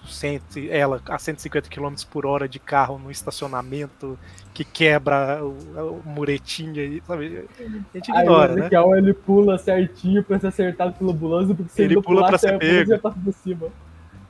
cento, 0.05 0.59
ela 0.69 1.01
a 1.07 1.17
150 1.17 1.69
km 1.69 1.93
por 2.11 2.25
hora 2.25 2.47
de 2.47 2.59
carro 2.59 2.99
no 2.99 3.09
estacionamento 3.09 4.17
que 4.53 4.63
quebra 4.65 5.43
o, 5.43 6.01
o 6.03 6.03
muretinho 6.05 6.81
aí, 6.81 7.01
sabe? 7.05 7.47
A 7.59 7.97
gente 7.97 8.11
Aí 8.11 8.19
ignora, 8.23 8.51
o 8.51 8.55
né? 8.55 8.61
Ezequiel 8.61 8.95
ele 8.95 9.13
pula 9.13 9.57
certinho 9.57 10.23
pra 10.23 10.39
ser 10.39 10.47
acertado 10.47 10.93
pela 10.93 11.11
ambulância, 11.11 11.55
porque 11.55 11.71
se 11.71 11.81
Ele 11.81 11.95
pula 12.01 12.25
pra 12.27 12.37
pulasse, 12.37 12.47
ser 12.47 12.57
pego. 12.59 12.91
ia 12.91 12.99
passar 12.99 13.19
por 13.23 13.33
cima. 13.33 13.67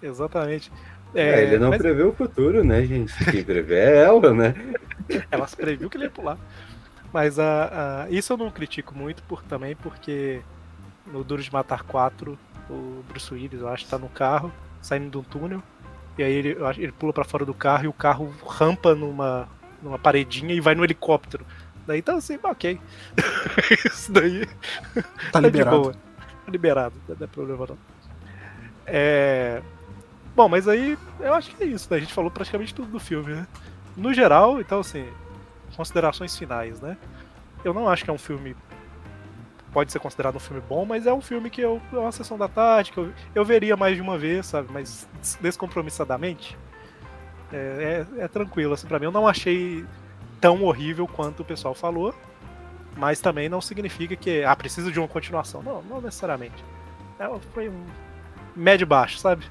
Exatamente. 0.01 0.71
É, 1.13 1.43
ele 1.43 1.59
não 1.59 1.69
mas 1.69 1.81
prevê 1.81 2.03
o 2.03 2.13
futuro, 2.13 2.63
né, 2.63 2.83
gente? 2.85 3.13
Quem 3.25 3.43
prevê 3.43 3.75
é 3.75 3.97
ela, 4.03 4.33
né? 4.33 4.53
ela 5.29 5.45
previu 5.47 5.89
que 5.89 5.97
ele 5.97 6.05
ia 6.05 6.09
pular. 6.11 6.37
Mas 7.11 7.37
a, 7.37 8.07
isso 8.09 8.31
eu 8.31 8.37
não 8.37 8.49
critico 8.49 8.95
muito 8.97 9.21
por, 9.23 9.43
também, 9.43 9.75
porque 9.75 10.41
no 11.05 11.23
Duro 11.23 11.41
de 11.41 11.51
Matar 11.51 11.83
4, 11.83 12.37
o 12.69 13.03
Bruce 13.09 13.33
Willis, 13.33 13.59
eu 13.59 13.67
acho, 13.67 13.85
tá 13.87 13.97
no 13.97 14.07
carro, 14.07 14.51
saindo 14.81 15.09
de 15.09 15.17
um 15.17 15.23
túnel, 15.23 15.61
e 16.17 16.23
aí 16.23 16.31
ele, 16.31 16.55
eu 16.57 16.65
acho- 16.65 16.79
ele 16.79 16.93
pula 16.93 17.11
pra 17.11 17.25
fora 17.25 17.43
do 17.45 17.53
carro 17.53 17.83
e 17.83 17.87
o 17.89 17.93
carro 17.93 18.33
rampa 18.47 18.95
numa, 18.95 19.49
numa 19.81 19.97
paredinha 19.99 20.53
e 20.53 20.59
vai 20.61 20.75
no 20.75 20.83
helicóptero. 20.83 21.45
Daí 21.87 21.99
então 21.99 22.17
assim, 22.17 22.37
ok. 22.43 22.79
Isso 23.85 24.11
daí 24.11 24.45
Tá 24.95 25.03
tá 25.31 25.39
de 25.41 25.45
liberado. 25.47 25.91
Tá 25.91 26.51
liberado, 26.51 26.95
não 27.07 27.17
é 27.19 27.27
problema 27.27 27.65
não. 27.67 27.77
É... 28.85 29.61
Bom, 30.35 30.47
mas 30.47 30.67
aí 30.67 30.97
eu 31.19 31.33
acho 31.33 31.53
que 31.55 31.63
é 31.63 31.67
isso, 31.67 31.87
né? 31.91 31.97
A 31.97 31.99
gente 31.99 32.13
falou 32.13 32.31
praticamente 32.31 32.73
tudo 32.73 32.89
do 32.91 32.99
filme, 32.99 33.33
né? 33.33 33.47
No 33.97 34.13
geral, 34.13 34.61
então 34.61 34.79
assim, 34.79 35.05
considerações 35.75 36.35
finais, 36.37 36.79
né? 36.79 36.97
Eu 37.63 37.73
não 37.73 37.87
acho 37.89 38.03
que 38.03 38.09
é 38.09 38.13
um 38.13 38.17
filme. 38.17 38.55
Pode 39.73 39.91
ser 39.91 39.99
considerado 39.99 40.35
um 40.35 40.39
filme 40.39 40.61
bom, 40.67 40.85
mas 40.85 41.05
é 41.05 41.13
um 41.13 41.21
filme 41.21 41.49
que 41.49 41.61
eu. 41.61 41.81
É 41.93 41.97
uma 41.97 42.11
sessão 42.11 42.37
da 42.37 42.47
tarde, 42.47 42.91
que 42.91 42.97
eu, 42.97 43.11
eu 43.35 43.45
veria 43.45 43.77
mais 43.77 43.95
de 43.95 44.01
uma 44.01 44.17
vez, 44.17 44.45
sabe? 44.47 44.69
Mas 44.71 45.07
des- 45.19 45.37
descompromissadamente. 45.41 46.57
É, 47.53 48.05
é, 48.17 48.23
é 48.23 48.27
tranquilo, 48.27 48.73
assim, 48.73 48.87
pra 48.87 48.99
mim. 48.99 49.05
Eu 49.05 49.11
não 49.11 49.27
achei 49.27 49.85
tão 50.39 50.63
horrível 50.63 51.07
quanto 51.07 51.41
o 51.41 51.45
pessoal 51.45 51.73
falou. 51.73 52.13
Mas 52.97 53.21
também 53.21 53.47
não 53.47 53.61
significa 53.61 54.15
que. 54.15 54.43
Ah, 54.43 54.55
precisa 54.55 54.91
de 54.91 54.99
uma 54.99 55.07
continuação. 55.07 55.63
Não, 55.63 55.81
não 55.83 56.01
necessariamente. 56.01 56.63
É, 57.19 57.29
foi 57.53 57.69
um 57.69 57.85
médio 58.55 58.85
baixo, 58.85 59.17
sabe? 59.17 59.45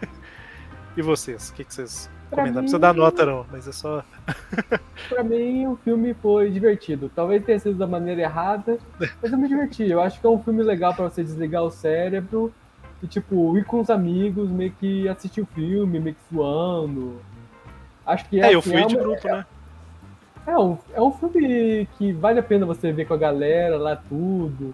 e 0.96 1.02
vocês? 1.02 1.48
O 1.48 1.54
que, 1.54 1.64
que 1.64 1.74
vocês 1.74 2.08
Pra 2.28 2.38
comentam? 2.38 2.54
Não 2.54 2.62
precisa 2.62 2.78
dar 2.78 2.94
nota, 2.94 3.24
não, 3.24 3.46
mas 3.50 3.66
é 3.66 3.72
só. 3.72 4.04
Pra 5.08 5.22
mim, 5.22 5.66
o 5.66 5.76
filme 5.76 6.14
foi 6.14 6.50
divertido. 6.50 7.10
Talvez 7.14 7.44
tenha 7.44 7.58
sido 7.58 7.76
da 7.76 7.86
maneira 7.86 8.22
errada, 8.22 8.78
mas 9.22 9.32
eu 9.32 9.38
me 9.38 9.48
diverti. 9.48 9.88
Eu 9.88 10.00
acho 10.00 10.20
que 10.20 10.26
é 10.26 10.30
um 10.30 10.42
filme 10.42 10.62
legal 10.62 10.94
pra 10.94 11.08
você 11.08 11.22
desligar 11.22 11.62
o 11.62 11.70
cérebro 11.70 12.52
e, 13.02 13.06
tipo, 13.06 13.56
ir 13.56 13.64
com 13.64 13.80
os 13.80 13.90
amigos, 13.90 14.50
meio 14.50 14.72
que 14.72 15.08
assistir 15.08 15.40
o 15.40 15.46
filme, 15.46 16.00
meio 16.00 16.16
que 16.16 16.34
suando. 16.34 17.20
Acho 18.06 18.24
que 18.28 18.40
É, 18.40 18.54
eu 18.54 18.60
assim, 18.60 18.70
fui 18.70 18.80
é 18.82 18.86
de 18.86 18.94
uma- 18.96 19.02
grupo, 19.02 19.28
né? 19.28 19.44
É 20.46 20.56
um, 20.58 20.78
é 20.94 21.02
um 21.02 21.10
filme 21.10 21.88
que 21.98 22.12
vale 22.12 22.38
a 22.38 22.42
pena 22.42 22.64
você 22.64 22.92
ver 22.92 23.04
com 23.06 23.14
a 23.14 23.16
galera 23.16 23.76
lá 23.76 23.96
tudo, 23.96 24.72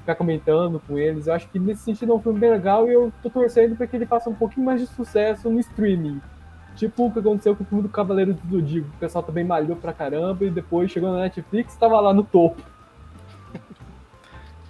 ficar 0.00 0.14
comentando 0.14 0.80
com 0.86 0.96
eles. 0.98 1.26
Eu 1.26 1.34
acho 1.34 1.46
que 1.48 1.58
nesse 1.58 1.82
sentido 1.82 2.12
é 2.12 2.14
um 2.14 2.20
filme 2.22 2.38
bem 2.38 2.50
legal 2.50 2.88
e 2.88 2.94
eu 2.94 3.12
tô 3.22 3.28
torcendo 3.28 3.76
pra 3.76 3.86
que 3.86 3.94
ele 3.94 4.06
faça 4.06 4.30
um 4.30 4.34
pouquinho 4.34 4.64
mais 4.64 4.80
de 4.80 4.86
sucesso 4.86 5.50
no 5.50 5.60
streaming. 5.60 6.22
Tipo 6.74 7.06
o 7.06 7.12
que 7.12 7.18
aconteceu 7.18 7.54
com 7.54 7.62
o 7.62 7.66
filme 7.66 7.82
do 7.82 7.88
Cavaleiro 7.90 8.32
do 8.32 8.50
Zodíaco. 8.60 8.88
O 8.88 8.98
pessoal 8.98 9.22
também 9.22 9.44
malhou 9.44 9.76
pra 9.76 9.92
caramba 9.92 10.42
e 10.44 10.50
depois 10.50 10.90
chegou 10.90 11.12
na 11.12 11.18
Netflix 11.20 11.76
tava 11.76 12.00
lá 12.00 12.12
no 12.14 12.24
topo. 12.24 12.62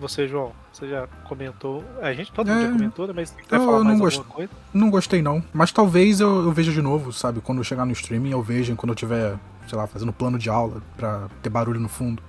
Você, 0.00 0.26
João, 0.26 0.50
você 0.84 0.90
já 0.90 1.06
comentou. 1.24 1.84
A 2.00 2.12
gente 2.12 2.32
todo 2.32 2.48
mundo 2.48 2.60
É, 2.60 2.66
já 2.66 2.72
comentou, 2.72 3.06
né? 3.06 3.12
Mas 3.16 3.30
quer 3.30 3.56
eu 3.56 3.64
falar 3.64 3.78
não 3.78 3.84
mais 3.84 4.00
gosto. 4.00 4.18
alguma 4.18 4.34
coisa? 4.34 4.50
Não 4.72 4.90
gostei 4.90 5.22
não. 5.22 5.42
Mas 5.52 5.72
talvez 5.72 6.20
eu, 6.20 6.44
eu 6.44 6.52
veja 6.52 6.72
de 6.72 6.82
novo, 6.82 7.12
sabe? 7.12 7.40
Quando 7.40 7.58
eu 7.58 7.64
chegar 7.64 7.84
no 7.84 7.92
streaming, 7.92 8.30
eu 8.30 8.42
veja 8.42 8.74
quando 8.74 8.90
eu 8.90 8.96
tiver, 8.96 9.36
sei 9.68 9.78
lá, 9.78 9.86
fazendo 9.86 10.12
plano 10.12 10.38
de 10.38 10.50
aula 10.50 10.82
pra 10.96 11.28
ter 11.42 11.50
barulho 11.50 11.80
no 11.80 11.88
fundo. 11.88 12.22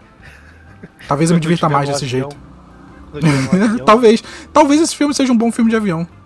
Talvez 1.08 1.30
eu 1.30 1.34
me 1.34 1.40
divirta 1.40 1.68
mais 1.68 1.88
desse 1.88 2.04
avião, 2.04 2.30
jeito. 2.30 2.46
talvez. 3.86 4.22
Talvez 4.52 4.80
esse 4.80 4.94
filme 4.94 5.14
seja 5.14 5.32
um 5.32 5.36
bom 5.36 5.50
filme 5.50 5.70
de 5.70 5.76
avião. 5.76 6.06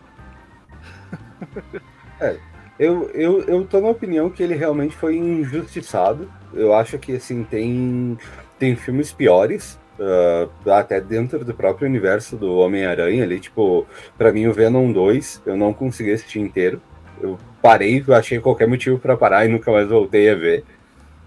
Eu, 2.79 3.11
eu, 3.11 3.41
eu 3.43 3.67
tô 3.67 3.79
na 3.79 3.89
opinião 3.89 4.31
que 4.31 4.43
ele 4.43 4.55
realmente 4.55 4.97
foi 4.97 5.17
injustiçado. 5.17 6.31
Eu 6.53 6.75
acho 6.75 6.99
que, 6.99 7.13
assim, 7.13 7.45
tem, 7.45 8.19
tem 8.59 8.75
filmes 8.75 9.13
piores, 9.13 9.79
ah, 10.01 10.79
até 10.79 11.01
dentro 11.01 11.45
do 11.45 11.55
próprio 11.55 11.87
universo 11.87 12.37
do 12.37 12.57
Homem-Aranha 12.57 13.23
ali. 13.23 13.39
Tipo, 13.39 13.87
pra 14.17 14.33
mim, 14.33 14.47
o 14.47 14.53
Venom 14.53 14.91
2, 14.91 15.43
eu 15.45 15.57
não 15.57 15.75
consegui 15.75 16.13
assistir 16.13 16.41
inteiro. 16.41 16.81
Eu 17.21 17.39
parei, 17.61 18.03
eu 18.07 18.15
achei 18.15 18.41
qualquer 18.41 18.67
motivo 18.67 18.99
pra 18.99 19.17
parar 19.17 19.45
e 19.45 19.49
nunca 19.49 19.71
mais 19.71 19.89
voltei 19.89 20.31
a 20.31 20.35
ver. 20.35 20.65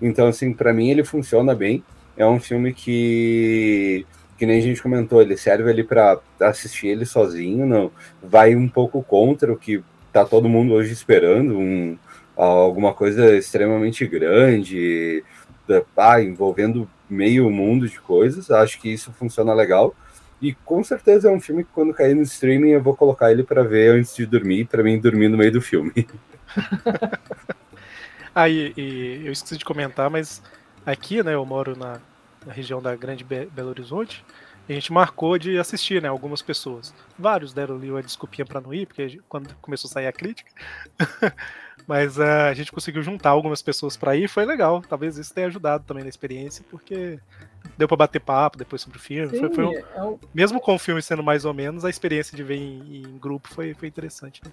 Então, 0.02 0.28
assim, 0.28 0.54
pra 0.54 0.74
mim 0.74 0.90
ele 0.90 1.04
funciona 1.04 1.54
bem. 1.54 1.84
É 2.18 2.26
um 2.26 2.40
filme 2.40 2.74
que, 2.74 4.06
que 4.38 4.46
nem 4.46 4.60
a 4.60 4.62
gente 4.62 4.82
comentou, 4.82 5.22
ele 5.22 5.38
serve 5.38 5.70
ali 5.70 5.84
pra 5.84 6.20
assistir 6.40 6.88
ele 6.88 7.06
sozinho, 7.06 7.66
não 7.66 7.92
vai 8.22 8.56
um 8.56 8.68
pouco 8.68 9.02
contra 9.04 9.52
o 9.52 9.58
que 9.58 9.84
tá 10.12 10.24
todo 10.24 10.50
mundo 10.50 10.74
hoje 10.74 10.94
esperando, 10.94 11.58
um, 11.58 11.98
alguma 12.36 12.94
coisa 12.94 13.36
extremamente 13.36 14.06
grande, 14.06 15.24
ah, 15.98 16.22
envolvendo 16.22 16.88
meio 17.14 17.50
mundo 17.50 17.88
de 17.88 18.00
coisas. 18.02 18.52
Acho 18.52 18.80
que 18.82 18.90
isso 18.92 19.14
funciona 19.14 19.54
legal. 19.54 19.96
E 20.42 20.54
com 20.54 20.84
certeza 20.84 21.30
é 21.30 21.32
um 21.32 21.40
filme 21.40 21.64
que 21.64 21.70
quando 21.74 21.94
cair 21.94 22.14
no 22.16 22.22
streaming 22.24 22.72
eu 22.72 22.82
vou 22.84 22.96
colocar 22.96 23.32
ele 23.32 23.44
pra 23.44 23.64
ver 23.64 23.92
antes 23.92 24.14
de 24.16 24.26
dormir, 24.26 24.66
pra 24.66 24.84
mim 24.84 25.00
dormir 25.00 25.30
no 25.30 25.38
meio 25.38 25.52
do 25.54 25.62
filme. 25.62 25.94
Ah, 28.36 28.50
e, 28.50 28.74
e 28.76 29.22
eu 29.26 29.32
esqueci 29.32 29.58
de 29.58 29.64
comentar, 29.66 30.10
mas 30.10 30.42
aqui, 30.84 31.22
né, 31.22 31.36
eu 31.36 31.46
moro 31.46 31.78
na, 31.78 32.00
na 32.46 32.52
região 32.52 32.82
da 32.82 32.96
Grande 32.96 33.24
Be- 33.24 33.46
Belo 33.46 33.70
Horizonte. 33.70 34.26
A 34.68 34.74
gente 34.74 34.92
marcou 34.92 35.38
de 35.38 35.60
assistir, 35.60 36.02
né, 36.02 36.08
algumas 36.08 36.42
pessoas. 36.42 36.94
Vários 37.20 37.54
deram 37.54 37.76
ali 37.76 37.92
uma 37.92 38.02
desculpinha 38.02 38.46
pra 38.46 38.60
não 38.60 38.74
ir, 38.74 38.88
porque 38.88 39.20
quando 39.30 39.54
começou 39.62 39.88
a 39.88 39.92
sair 39.92 40.08
a 40.08 40.12
crítica. 40.12 40.50
mas 41.88 42.20
ah, 42.20 42.48
a 42.50 42.54
gente 42.54 42.72
conseguiu 42.72 43.02
juntar 43.04 43.30
algumas 43.30 43.62
pessoas 43.62 43.96
pra 43.98 44.16
ir, 44.16 44.28
foi 44.28 44.46
legal. 44.46 44.82
Talvez 44.88 45.18
isso 45.18 45.34
tenha 45.34 45.48
ajudado 45.48 45.84
também 45.86 46.04
na 46.04 46.10
experiência, 46.10 46.64
porque 46.70 47.20
deu 47.78 47.88
pra 47.88 47.98
bater 47.98 48.20
papo 48.20 48.58
depois 48.58 48.82
sobre 48.82 48.98
o 48.98 49.02
filme. 49.02 49.30
Sim, 49.32 49.40
Foi- 49.40 49.54
foi 49.54 49.66
um- 49.66 49.74
é 49.74 50.04
um- 50.04 50.20
mesmo 50.34 50.60
com 50.60 50.76
o 50.76 50.80
filme 50.80 51.02
sendo 51.02 51.24
mais 51.24 51.46
ou 51.46 51.54
menos, 51.54 51.84
a 51.86 51.90
experiência 51.90 52.36
de 52.36 52.44
ver 52.44 52.56
em, 52.58 53.04
em 53.06 53.18
grupo 53.18 53.48
foi, 53.50 53.74
foi 53.74 53.88
interessante. 53.88 54.42
Né? 54.46 54.52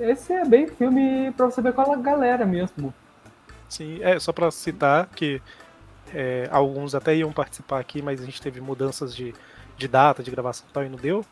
esse 0.00 0.32
é 0.32 0.44
bem 0.44 0.66
filme 0.66 1.30
pra 1.32 1.46
você 1.46 1.60
ver 1.60 1.72
com 1.72 1.80
a 1.82 1.96
galera 1.96 2.44
mesmo. 2.46 2.92
Sim, 3.68 3.98
é 4.02 4.18
só 4.18 4.32
pra 4.32 4.50
citar 4.50 5.06
que 5.14 5.40
é, 6.14 6.48
alguns 6.50 6.94
até 6.94 7.14
iam 7.16 7.32
participar 7.32 7.78
aqui, 7.80 8.02
mas 8.02 8.20
a 8.20 8.24
gente 8.24 8.40
teve 8.40 8.60
mudanças 8.60 9.14
de, 9.14 9.34
de 9.76 9.88
data, 9.88 10.22
de 10.22 10.30
gravação 10.30 10.66
e 10.68 10.72
tal, 10.72 10.84
e 10.84 10.88
não 10.88 10.96
deu. 10.98 11.24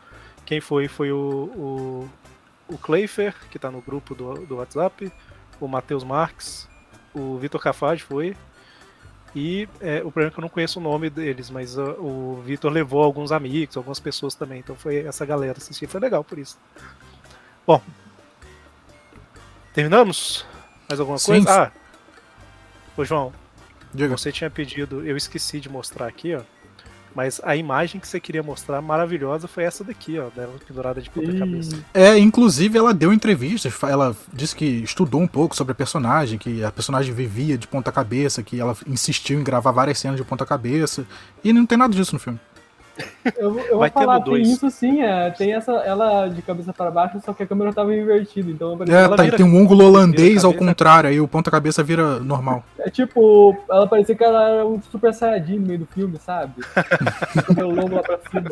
Quem 0.44 0.60
foi 0.60 0.88
foi 0.88 1.10
o, 1.12 1.18
o, 1.18 2.08
o 2.70 2.78
Cleifer, 2.78 3.34
que 3.50 3.58
tá 3.58 3.70
no 3.70 3.80
grupo 3.80 4.14
do, 4.14 4.46
do 4.46 4.56
WhatsApp, 4.56 5.12
o 5.60 5.68
Matheus 5.68 6.04
Marques, 6.04 6.68
o 7.12 7.36
Vitor 7.36 7.60
Cafage 7.60 8.02
foi, 8.02 8.36
e 9.34 9.68
é, 9.80 9.98
o 9.98 10.10
problema 10.10 10.28
é 10.28 10.30
que 10.30 10.38
eu 10.38 10.42
não 10.42 10.48
conheço 10.48 10.80
o 10.80 10.82
nome 10.82 11.10
deles, 11.10 11.50
mas 11.50 11.76
uh, 11.76 11.92
o 12.00 12.42
Vitor 12.44 12.70
levou 12.70 13.02
alguns 13.02 13.30
amigos, 13.30 13.76
algumas 13.76 14.00
pessoas 14.00 14.34
também, 14.34 14.60
então 14.60 14.74
foi 14.74 14.98
essa 14.98 15.26
galera 15.26 15.58
assistir, 15.58 15.86
foi 15.86 16.00
legal 16.00 16.24
por 16.24 16.38
isso. 16.38 16.58
Bom, 17.66 17.80
terminamos? 19.74 20.46
Mais 20.88 20.98
alguma 20.98 21.18
Sim. 21.18 21.32
coisa? 21.32 21.64
Ah, 21.64 21.72
ô 22.96 23.04
João, 23.04 23.32
Diga. 23.92 24.16
você 24.16 24.32
tinha 24.32 24.50
pedido, 24.50 25.06
eu 25.06 25.16
esqueci 25.16 25.60
de 25.60 25.68
mostrar 25.68 26.06
aqui, 26.06 26.34
ó. 26.34 26.42
Mas 27.14 27.40
a 27.44 27.56
imagem 27.56 28.00
que 28.00 28.06
você 28.06 28.20
queria 28.20 28.42
mostrar 28.42 28.80
maravilhosa 28.80 29.48
foi 29.48 29.64
essa 29.64 29.82
daqui, 29.82 30.18
ó, 30.18 30.28
dela 30.34 30.52
pendurada 30.66 31.00
de 31.02 31.10
ponta 31.10 31.32
cabeça. 31.36 31.76
E- 31.76 31.82
É, 31.98 32.18
inclusive 32.18 32.78
ela 32.78 32.94
deu 32.94 33.12
entrevistas, 33.12 33.72
ela 33.82 34.14
disse 34.32 34.54
que 34.54 34.64
estudou 34.64 35.20
um 35.20 35.26
pouco 35.26 35.56
sobre 35.56 35.72
a 35.72 35.74
personagem, 35.74 36.38
que 36.38 36.62
a 36.62 36.70
personagem 36.70 37.12
vivia 37.12 37.58
de 37.58 37.66
ponta 37.66 37.90
cabeça, 37.90 38.42
que 38.42 38.60
ela 38.60 38.76
insistiu 38.86 39.40
em 39.40 39.44
gravar 39.44 39.72
várias 39.72 39.98
cenas 39.98 40.16
de 40.16 40.24
ponta 40.24 40.46
cabeça, 40.46 41.04
e 41.42 41.52
não 41.52 41.66
tem 41.66 41.76
nada 41.76 41.94
disso 41.94 42.14
no 42.14 42.18
filme. 42.20 42.38
Eu, 43.36 43.58
eu 43.60 43.78
vou 43.78 43.90
falar, 43.90 44.16
tem 44.20 44.24
dois. 44.32 44.48
isso 44.48 44.70
sim, 44.70 45.02
é, 45.02 45.30
tem 45.30 45.52
essa, 45.54 45.72
ela 45.72 46.28
de 46.28 46.40
cabeça 46.42 46.72
para 46.72 46.90
baixo, 46.90 47.20
só 47.24 47.32
que 47.32 47.42
a 47.42 47.46
câmera 47.46 47.72
tava 47.72 47.94
invertida, 47.94 48.50
então 48.50 48.72
É, 48.82 49.08
tá, 49.08 49.22
vira- 49.22 49.36
tem 49.36 49.46
um 49.46 49.58
ângulo 49.60 49.84
holandês 49.86 50.44
ao 50.44 50.52
contrário, 50.54 51.10
aí 51.10 51.20
o 51.20 51.28
ponta-cabeça 51.28 51.82
vira 51.82 52.18
normal. 52.20 52.64
É 52.78 52.88
tipo, 52.90 53.56
ela 53.70 53.86
parecia 53.86 54.14
que 54.14 54.24
ela 54.24 54.48
era 54.48 54.66
um 54.66 54.80
super 54.82 55.12
saiyajin 55.14 55.58
no 55.58 55.66
meio 55.66 55.78
do 55.80 55.86
filme, 55.86 56.18
sabe? 56.18 56.62
Cabelo 57.46 57.74
longo 57.74 57.96
lá 57.96 58.02
pra 58.02 58.18
cima. 58.30 58.50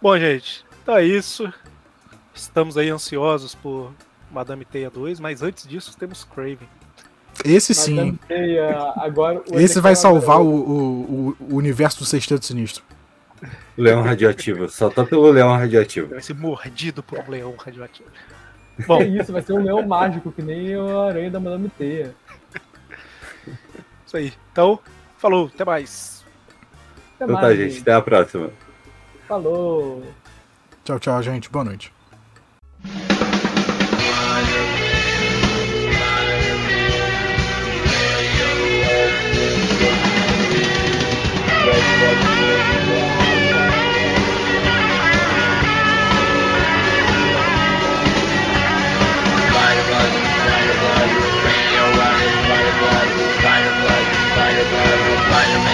Bom, 0.00 0.18
gente, 0.18 0.64
então 0.82 0.96
é 0.96 1.04
isso. 1.04 1.52
Estamos 2.34 2.76
aí 2.76 2.90
ansiosos 2.90 3.54
por 3.54 3.92
Madame 4.30 4.64
Teia 4.64 4.90
2, 4.90 5.20
mas 5.20 5.42
antes 5.42 5.66
disso 5.66 5.96
temos 5.96 6.24
Craven. 6.24 6.68
Esse 7.44 7.72
Mas 7.72 7.78
sim, 7.78 8.18
ah, 8.58 8.94
agora, 8.96 9.42
o 9.50 9.58
Esse 9.58 9.80
vai 9.80 9.96
salvar 9.96 10.40
o, 10.40 10.46
o, 10.46 11.36
o 11.40 11.56
universo 11.56 11.98
do 11.98 12.04
Sexteto 12.04 12.44
Sinistro. 12.44 12.82
Leão 13.76 14.02
radioativo. 14.02 14.68
Só 14.68 14.88
tá 14.88 15.04
pelo 15.04 15.30
leão 15.30 15.50
radioativo. 15.56 16.08
Vai 16.08 16.22
ser 16.22 16.34
mordido 16.34 17.02
por 17.02 17.18
um 17.18 17.30
leão 17.30 17.54
radioativo. 17.56 18.08
É 18.76 18.82
Bom, 18.86 19.00
isso, 19.02 19.32
vai 19.32 19.40
ser 19.40 19.52
um 19.52 19.62
leão 19.62 19.86
mágico, 19.86 20.32
que 20.32 20.42
nem 20.42 20.76
o 20.76 21.00
aranha 21.02 21.30
da 21.30 21.38
Madame 21.38 21.68
Teia. 21.68 22.12
isso 24.04 24.16
aí. 24.16 24.32
Então, 24.50 24.80
falou, 25.16 25.48
até 25.54 25.64
mais. 25.64 26.24
Até 27.14 27.24
Então 27.24 27.36
mais, 27.36 27.46
tá, 27.46 27.54
gente. 27.54 27.80
Até 27.82 27.92
a 27.92 28.02
próxima. 28.02 28.50
Falou! 29.28 30.02
Tchau, 30.84 30.98
tchau, 30.98 31.22
gente. 31.22 31.48
Boa 31.48 31.64
noite. 31.64 31.93
Spider-Man. 55.34 55.73